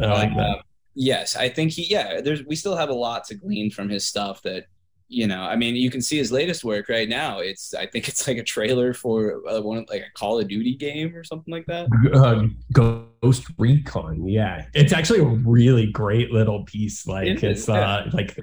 I 0.00 0.06
like 0.06 0.36
that. 0.36 0.58
Uh, 0.58 0.62
yes, 0.94 1.36
I 1.36 1.48
think 1.48 1.72
he. 1.72 1.86
Yeah, 1.90 2.20
there's 2.20 2.44
we 2.44 2.56
still 2.56 2.76
have 2.76 2.90
a 2.90 2.94
lot 2.94 3.24
to 3.24 3.34
glean 3.34 3.70
from 3.70 3.88
his 3.88 4.06
stuff. 4.06 4.42
That 4.42 4.66
you 5.10 5.26
know, 5.26 5.42
I 5.42 5.56
mean, 5.56 5.74
you 5.74 5.90
can 5.90 6.00
see 6.00 6.18
his 6.18 6.30
latest 6.30 6.62
work 6.62 6.88
right 6.88 7.08
now. 7.08 7.40
It's 7.40 7.74
I 7.74 7.86
think 7.86 8.08
it's 8.08 8.28
like 8.28 8.38
a 8.38 8.44
trailer 8.44 8.94
for 8.94 9.42
uh, 9.48 9.60
one 9.60 9.84
like 9.90 10.02
a 10.02 10.12
Call 10.14 10.38
of 10.38 10.46
Duty 10.46 10.76
game 10.76 11.16
or 11.16 11.24
something 11.24 11.52
like 11.52 11.66
that. 11.66 11.88
Uh, 12.14 12.46
Ghost 12.72 13.46
Recon, 13.58 14.28
yeah, 14.28 14.66
it's 14.72 14.92
actually 14.92 15.18
a 15.18 15.24
really 15.24 15.90
great 15.90 16.30
little 16.30 16.64
piece. 16.64 17.08
Like 17.08 17.26
It 17.26 17.42
it's 17.42 17.68
uh, 17.68 18.08
like 18.12 18.38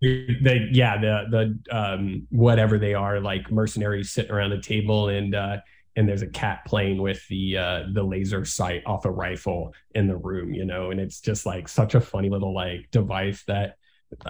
the 0.00 0.68
yeah 0.70 1.00
the 1.00 1.56
the 1.68 1.76
um 1.76 2.26
whatever 2.30 2.78
they 2.78 2.94
are 2.94 3.20
like 3.20 3.50
mercenaries 3.50 4.12
sitting 4.12 4.30
around 4.30 4.52
a 4.52 4.60
table 4.60 5.08
and 5.08 5.34
uh 5.34 5.56
and 5.96 6.08
there's 6.08 6.22
a 6.22 6.26
cat 6.26 6.60
playing 6.66 7.00
with 7.00 7.26
the 7.28 7.56
uh 7.56 7.82
the 7.92 8.02
laser 8.02 8.44
sight 8.44 8.82
off 8.86 9.04
a 9.04 9.10
rifle 9.10 9.72
in 9.94 10.06
the 10.06 10.16
room 10.16 10.52
you 10.52 10.64
know 10.64 10.90
and 10.90 11.00
it's 11.00 11.20
just 11.20 11.46
like 11.46 11.68
such 11.68 11.94
a 11.94 12.00
funny 12.00 12.28
little 12.28 12.54
like 12.54 12.90
device 12.90 13.44
that 13.46 13.76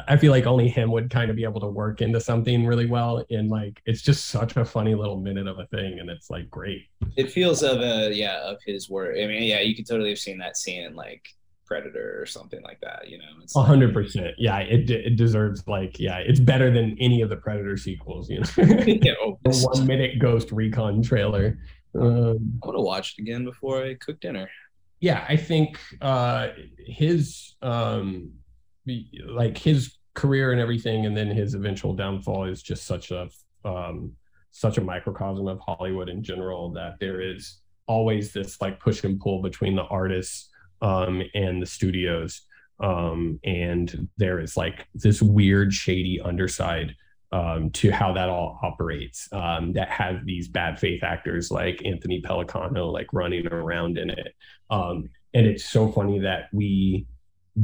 I 0.09 0.17
feel 0.17 0.31
like 0.33 0.47
only 0.47 0.69
him 0.69 0.91
would 0.93 1.11
kind 1.11 1.31
of 1.31 1.37
be 1.37 1.45
able 1.45 1.61
to 1.61 1.69
work 1.69 2.01
into 2.01 2.21
something 2.21 2.67
really 2.67 2.87
well. 2.87 3.25
And 3.31 3.51
like, 3.51 3.81
it's 3.87 4.03
just 4.03 4.29
such 4.29 4.57
a 4.57 4.65
funny 4.65 4.95
little 4.95 5.19
minute 5.19 5.47
of 5.47 5.59
a 5.59 5.67
thing, 5.67 6.01
and 6.01 6.11
it's 6.11 6.31
like 6.31 6.51
great. 6.51 6.89
It 7.17 7.31
feels 7.31 7.63
of 7.63 7.81
a 7.81 8.13
yeah 8.15 8.41
of 8.43 8.59
his 8.67 8.89
work. 8.91 9.17
I 9.17 9.27
mean, 9.27 9.43
yeah, 9.45 9.61
you 9.61 9.75
could 9.75 9.87
totally 9.87 10.11
have 10.11 10.19
seen 10.19 10.39
that 10.39 10.57
scene 10.57 10.85
in 10.85 10.95
like 10.95 11.27
Predator 11.67 12.21
or 12.21 12.27
something 12.27 12.63
like 12.63 12.81
that. 12.83 13.09
You 13.09 13.19
know, 13.19 13.25
a 13.57 13.63
hundred 13.63 13.93
percent. 13.93 14.35
Yeah, 14.39 14.59
it 14.59 14.91
it 14.91 15.17
deserves 15.17 15.67
like 15.67 15.99
yeah, 15.99 16.19
it's 16.19 16.41
better 16.41 16.71
than 16.71 16.97
any 17.01 17.23
of 17.23 17.31
the 17.31 17.37
Predator 17.37 17.77
sequels. 17.77 18.31
You 18.31 18.41
know, 18.41 18.49
oh, 19.23 19.39
one 19.45 19.87
minute 19.87 20.19
Ghost 20.19 20.53
Recon 20.53 21.03
trailer. 21.03 21.59
Um, 21.95 22.61
I 22.63 22.67
want 22.67 22.77
to 22.77 22.83
watch 22.83 23.15
it 23.17 23.23
again 23.23 23.45
before 23.45 23.83
I 23.83 23.95
cook 23.95 24.21
dinner. 24.21 24.49
Yeah, 25.01 25.25
I 25.29 25.37
think 25.37 25.79
uh, 26.01 26.49
his 26.79 27.55
um, 27.63 28.33
like 29.29 29.59
his 29.59 29.97
career 30.15 30.53
and 30.53 30.61
everything, 30.61 31.07
and 31.07 31.17
then 31.17 31.29
his 31.29 31.55
eventual 31.55 31.95
downfall 31.95 32.45
is 32.45 32.63
just 32.63 32.87
such 32.87 33.11
a 33.11 33.29
um, 33.65 34.13
such 34.51 34.79
a 34.79 34.81
microcosm 34.81 35.49
of 35.49 35.59
Hollywood 35.61 36.09
in 36.09 36.23
general 36.23 36.71
that 36.73 36.97
there 37.01 37.21
is 37.21 37.61
always 37.87 38.33
this 38.33 38.61
like 38.61 38.81
push 38.81 39.03
and 39.05 39.21
pull 39.21 39.43
between 39.43 39.75
the 39.75 39.83
artists 39.85 40.49
um, 40.81 41.23
and 41.35 41.61
the 41.61 41.67
studios. 41.67 42.43
Um, 42.81 43.41
and 43.45 44.09
there 44.17 44.41
is 44.41 44.57
like 44.57 44.87
this 44.95 45.23
weird, 45.23 45.73
shady 45.73 46.21
underside 46.21 46.95
um, 47.33 47.71
to 47.71 47.91
how 47.91 48.13
that 48.13 48.29
all 48.29 48.61
operates 48.63 49.29
um, 49.33 49.73
that 49.73 49.89
has 49.89 50.19
these 50.25 50.47
bad 50.47 50.79
faith 50.79 51.03
actors 51.03 51.51
like 51.51 51.85
Anthony 51.85 52.23
Pellicano 52.23 52.93
like 52.93 53.13
running 53.13 53.47
around 53.49 53.99
in 53.99 54.11
it. 54.11 54.35
Um, 54.71 55.09
and 55.35 55.47
it's 55.47 55.65
so 55.65 55.91
funny 55.91 56.21
that 56.21 56.49
we 56.53 57.07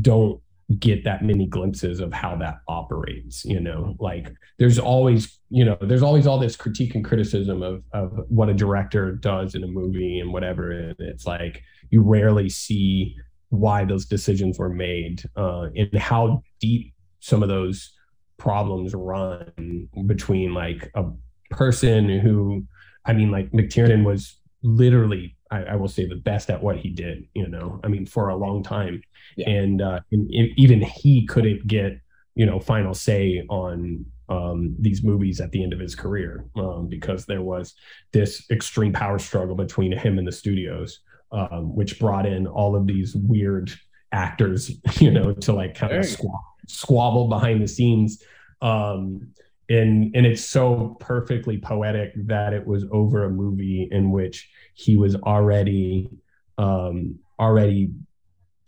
don't 0.01 0.41
get 0.79 1.05
that 1.05 1.25
many 1.25 1.47
glimpses 1.47 2.01
of 2.01 2.13
how 2.13 2.37
that 2.37 2.59
operates 2.69 3.45
you 3.45 3.61
know? 3.61 3.97
Like 3.99 4.33
there's 4.59 4.79
always 4.79 5.39
you 5.51 5.65
know 5.65 5.77
there's 5.81 6.03
always 6.03 6.27
all 6.27 6.39
this 6.39 6.57
critique 6.57 6.95
and 6.95 7.05
criticism 7.05 7.63
of 7.63 7.83
of 7.93 8.13
what 8.29 8.49
a 8.49 8.55
director 8.55 9.13
does 9.13 9.55
in 9.55 9.65
a 9.65 9.67
movie 9.67 10.21
and 10.21 10.33
whatever 10.33 10.71
and 10.71 10.97
it's 10.99 11.27
like 11.27 11.63
you 11.91 12.03
rarely 12.03 12.49
see 12.49 13.17
why 13.49 13.85
those 13.85 14.07
decisions 14.07 14.59
were 14.59 14.69
made 14.69 15.23
uh, 15.37 15.67
and 15.75 15.93
how 15.99 16.41
deep 16.61 16.95
some 17.19 17.43
of 17.43 17.49
those 17.49 17.93
problems 18.39 18.95
run 18.95 19.89
between 20.07 20.55
like 20.55 20.91
a 20.95 21.05
person 21.51 22.09
who 22.09 22.65
i 23.05 23.13
mean 23.13 23.31
like 23.31 23.51
mctiernan 23.51 24.05
was 24.05 24.39
literally 24.63 25.37
I, 25.51 25.65
I, 25.65 25.77
will 25.77 25.89
say 25.89 26.07
the 26.07 26.15
best 26.15 26.49
at 26.49 26.63
what 26.63 26.77
he 26.77 26.91
did 26.91 27.25
you 27.35 27.49
know? 27.49 27.81
I 27.83 27.89
mean 27.89 28.07
for 28.07 28.29
a 28.29 28.37
long 28.37 28.63
time 28.63 29.03
yeah. 29.41 29.51
and, 29.51 29.83
uh, 29.83 30.01
and, 30.13 30.31
even 30.31 30.81
he 30.81 31.27
couldn't 31.27 31.67
get 31.67 32.01
you 32.35 32.47
know 32.47 32.61
final 32.61 32.95
say 32.95 33.45
on 33.49 34.05
um, 34.29 34.77
these 34.79 35.03
movies 35.03 35.41
at 35.41 35.51
the 35.51 35.63
end 35.63 35.73
of 35.73 35.81
his 35.81 35.95
career 35.95 36.47
um, 36.57 36.87
because 36.89 37.27
there 37.27 37.43
was 37.43 37.75
this 38.13 38.49
extreme 38.51 38.93
power 38.93 39.19
struggle 39.19 39.57
between 39.57 39.91
him 39.93 40.19
and 40.19 40.27
the 40.27 40.33
studios 40.33 41.01
um, 41.33 41.75
which 41.75 41.99
brought 41.99 42.27
in 42.27 42.47
all 42.47 42.75
of 42.77 42.87
these 42.87 43.15
weird 43.15 43.73
actors, 44.13 44.73
you 45.01 45.11
know, 45.11 45.33
to 45.33 45.53
like 45.53 45.75
kind 45.75 45.93
of 45.97 46.05
squabble, 46.05 46.45
squabble 46.67 47.29
behind 47.29 47.63
the 47.63 47.69
scenes. 47.69 48.23
Um, 48.63 49.33
and 49.69 50.15
and 50.17 50.27
it's 50.27 50.45
so 50.45 50.97
perfectly 51.01 51.59
poetic 51.59 52.13
that 52.27 52.53
it 52.53 52.67
was 52.67 52.85
over 52.91 53.25
a 53.25 53.31
movie 53.31 53.89
in 53.91 54.11
which 54.11 54.51
he 54.75 54.97
was 54.97 55.15
already 55.15 56.11
um, 56.59 57.19
already 57.39 57.91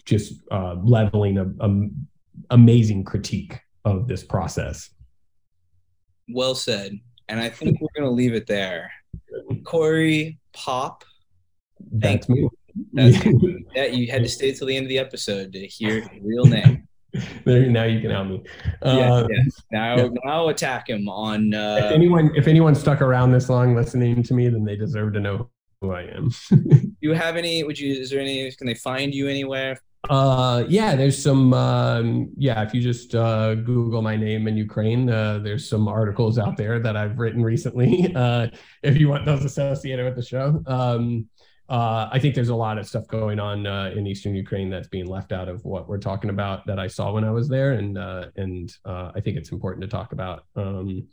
just 0.04 0.34
uh, 0.50 0.76
leveling 0.82 1.38
a, 1.38 1.46
a 1.60 1.88
amazing 2.50 3.04
critique 3.04 3.58
of 3.84 4.08
this 4.08 4.22
process. 4.22 4.90
Well 6.32 6.54
said, 6.54 6.98
and 7.28 7.40
I 7.40 7.48
think 7.48 7.80
we're 7.80 7.88
gonna 7.96 8.10
leave 8.10 8.34
it 8.34 8.46
there. 8.46 8.90
Corey 9.64 10.38
Pop. 10.52 11.04
Thank 12.00 12.28
you. 12.28 12.48
That's, 12.92 13.18
that 13.74 13.94
you 13.94 14.10
had 14.10 14.22
to 14.22 14.28
stay 14.28 14.52
till 14.52 14.66
the 14.66 14.76
end 14.76 14.86
of 14.86 14.88
the 14.88 14.98
episode 14.98 15.52
to 15.52 15.66
hear 15.66 16.00
his 16.00 16.08
real 16.22 16.44
name. 16.44 16.88
There, 17.44 17.66
now 17.68 17.84
you 17.84 18.00
can 18.00 18.10
help 18.10 18.28
me. 18.28 18.42
Uh, 18.80 19.26
Now, 19.70 19.96
yeah. 19.96 20.08
now 20.24 20.48
attack 20.48 20.88
him 20.88 21.10
on. 21.10 21.52
Uh, 21.52 21.80
if 21.82 21.92
anyone, 21.92 22.32
if 22.34 22.48
anyone 22.48 22.74
stuck 22.74 23.02
around 23.02 23.32
this 23.32 23.50
long 23.50 23.76
listening 23.76 24.22
to 24.22 24.32
me, 24.32 24.48
then 24.48 24.64
they 24.64 24.76
deserve 24.76 25.12
to 25.12 25.20
know 25.20 25.50
who 25.82 25.92
I 25.92 26.04
am. 26.04 26.30
Do 26.50 26.90
you 27.02 27.12
have 27.12 27.36
any? 27.36 27.64
Would 27.64 27.78
you? 27.78 28.00
Is 28.00 28.08
there 28.08 28.20
any? 28.20 28.50
Can 28.52 28.66
they 28.66 28.74
find 28.74 29.14
you 29.14 29.28
anywhere? 29.28 29.78
Uh, 30.10 30.64
yeah, 30.68 30.96
there's 30.96 31.22
some. 31.22 31.54
Um, 31.54 32.30
yeah, 32.36 32.62
if 32.62 32.74
you 32.74 32.80
just 32.82 33.14
uh, 33.14 33.54
Google 33.54 34.02
my 34.02 34.16
name 34.16 34.48
in 34.48 34.56
Ukraine, 34.56 35.08
uh, 35.08 35.38
there's 35.38 35.68
some 35.68 35.86
articles 35.86 36.38
out 36.38 36.56
there 36.56 36.80
that 36.80 36.96
I've 36.96 37.18
written 37.18 37.42
recently. 37.42 38.12
Uh, 38.22 38.48
if 38.82 38.98
you 38.98 39.08
want 39.08 39.24
those 39.24 39.44
associated 39.44 40.04
with 40.04 40.16
the 40.16 40.22
show. 40.22 40.62
Um, 40.66 41.28
uh, 41.68 42.08
I 42.12 42.18
think 42.18 42.34
there's 42.34 42.50
a 42.50 42.54
lot 42.54 42.76
of 42.76 42.86
stuff 42.86 43.06
going 43.08 43.40
on 43.40 43.66
uh, 43.66 43.92
in 43.96 44.06
eastern 44.06 44.34
Ukraine 44.34 44.68
that's 44.68 44.88
being 44.88 45.06
left 45.06 45.32
out 45.32 45.48
of 45.48 45.64
what 45.64 45.88
we're 45.88 45.98
talking 45.98 46.28
about 46.30 46.66
that 46.66 46.78
I 46.78 46.86
saw 46.88 47.12
when 47.12 47.24
I 47.24 47.30
was 47.30 47.48
there, 47.48 47.72
and 47.72 47.96
uh, 47.96 48.26
and 48.36 48.70
uh, 48.84 49.12
I 49.14 49.20
think 49.20 49.36
it's 49.38 49.52
important 49.52 49.82
to 49.82 49.88
talk 49.88 50.12
about. 50.12 50.44
Um, 50.56 51.06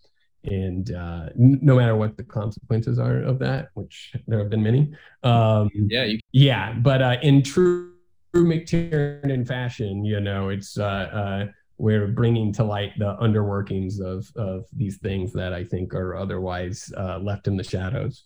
and 0.44 0.92
uh, 0.94 1.28
n- 1.38 1.60
no 1.62 1.76
matter 1.76 1.96
what 1.96 2.18
the 2.18 2.24
consequences 2.24 2.98
are 3.00 3.22
of 3.22 3.40
that, 3.40 3.70
which 3.76 4.14
there 4.28 4.40
have 4.40 4.50
been 4.50 4.64
many. 4.64 4.92
Um, 5.24 5.70
yeah, 5.74 6.04
you- 6.06 6.20
yeah, 6.32 6.74
but 6.74 7.02
uh, 7.02 7.18
in 7.22 7.44
true 7.44 7.94
McTiernan 8.34 9.48
fashion, 9.48 10.06
you 10.06 10.20
know, 10.20 10.50
it's 10.50 10.78
uh 10.78 11.48
we're 11.80 12.08
bringing 12.08 12.52
to 12.52 12.64
light 12.64 12.92
the 13.00 13.16
underworkings 13.18 14.00
of 14.02 14.30
of 14.36 14.66
these 14.76 14.98
things 14.98 15.34
that 15.34 15.54
I 15.54 15.64
think 15.64 15.96
are 15.96 16.16
otherwise 16.16 16.92
uh, 16.96 17.18
left 17.20 17.48
in 17.48 17.58
the 17.58 17.64
shadows. 17.64 18.26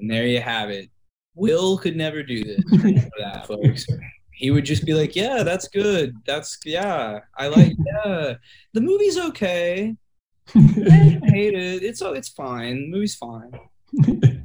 And 0.00 0.10
there 0.10 0.26
you 0.26 0.40
have 0.40 0.68
it. 0.68 0.90
Will 1.34 1.78
could 1.78 1.96
never 1.96 2.22
do 2.22 2.42
this 2.42 2.64
that, 3.18 3.46
folks. 3.46 3.86
He 4.32 4.50
would 4.50 4.64
just 4.64 4.84
be 4.84 4.92
like, 4.92 5.16
"Yeah, 5.16 5.44
that's 5.44 5.68
good. 5.68 6.16
That's 6.26 6.58
yeah, 6.66 7.20
I 7.38 7.46
like 7.46 7.74
yeah. 7.78 8.34
The 8.74 8.80
movie's 8.80 9.18
okay. 9.18 9.94
I 10.54 11.20
hate 11.24 11.54
it. 11.54 11.82
It's 11.82 12.02
oh, 12.02 12.12
it's 12.12 12.28
fine. 12.28 12.82
The 12.82 12.88
movie's 12.88 13.14
fine." 13.14 13.52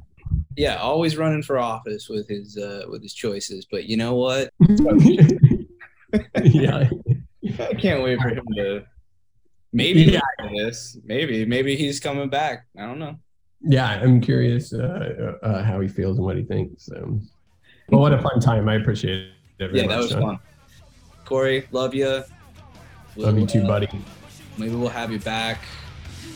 yeah, 0.55 0.77
always 0.77 1.17
running 1.17 1.43
for 1.43 1.57
office 1.57 2.09
with 2.09 2.27
his 2.27 2.57
uh, 2.57 2.85
with 2.89 3.01
his 3.01 3.13
choices. 3.13 3.65
But 3.69 3.85
you 3.85 3.97
know 3.97 4.15
what? 4.15 4.51
yeah, 6.43 6.89
I 7.59 7.73
can't 7.75 8.03
wait 8.03 8.19
for 8.19 8.29
him 8.29 8.45
to 8.55 8.83
maybe 9.73 10.03
yeah. 10.03 10.19
this. 10.55 10.97
Maybe 11.03 11.45
maybe 11.45 11.75
he's 11.75 11.99
coming 11.99 12.29
back. 12.29 12.65
I 12.77 12.85
don't 12.85 12.99
know 12.99 13.17
yeah, 13.63 13.87
I'm 14.01 14.21
curious 14.21 14.73
uh, 14.73 15.33
uh, 15.41 15.63
how 15.63 15.79
he 15.81 15.87
feels 15.87 16.17
and 16.17 16.25
what 16.25 16.35
he 16.35 16.43
thinks. 16.43 16.85
So, 16.85 17.19
but 17.89 17.99
what 17.99 18.13
a 18.13 18.17
fun 18.17 18.39
time! 18.39 18.67
I 18.67 18.75
appreciate 18.75 19.31
it. 19.59 19.75
yeah, 19.75 19.83
much, 19.83 19.89
that 19.89 19.97
was 19.97 20.13
fun. 20.13 20.39
Corey, 21.25 21.67
love 21.71 21.93
you. 21.93 22.23
We'll, 23.15 23.27
love 23.27 23.37
you 23.37 23.45
too, 23.45 23.63
uh, 23.63 23.67
buddy. 23.67 23.89
Maybe 24.57 24.75
we'll 24.75 24.89
have 24.89 25.11
you 25.11 25.19
back. 25.19 25.59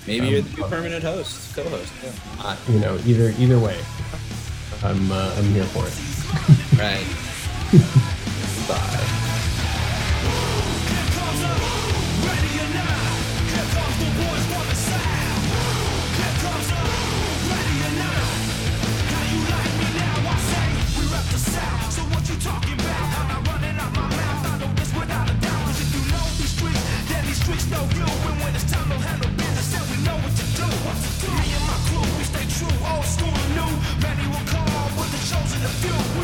Maybe 0.07 0.27
um, 0.27 0.33
you're 0.33 0.41
the 0.41 0.57
new 0.57 0.63
permanent 0.67 1.03
host, 1.03 1.55
co-host. 1.55 1.91
Yeah. 2.03 2.11
Uh, 2.39 2.57
you 2.69 2.79
know, 2.79 2.99
either 3.05 3.33
either 3.39 3.59
way, 3.59 3.79
I'm 4.83 5.11
uh, 5.11 5.33
I'm 5.37 5.45
here 5.45 5.65
for 5.65 5.85
it. 5.85 5.93
right. 6.79 7.05
Bye. 8.67 9.05
when, 28.25 28.39
when 28.39 28.55
it's 28.55 28.71
time 28.71 28.89
to 28.89 29.04
Many 34.01 34.27
will 34.27 34.45
come 34.47 34.97
with 34.97 35.11
the 35.11 35.19
chosen 35.29 35.61
few. 35.79 36.14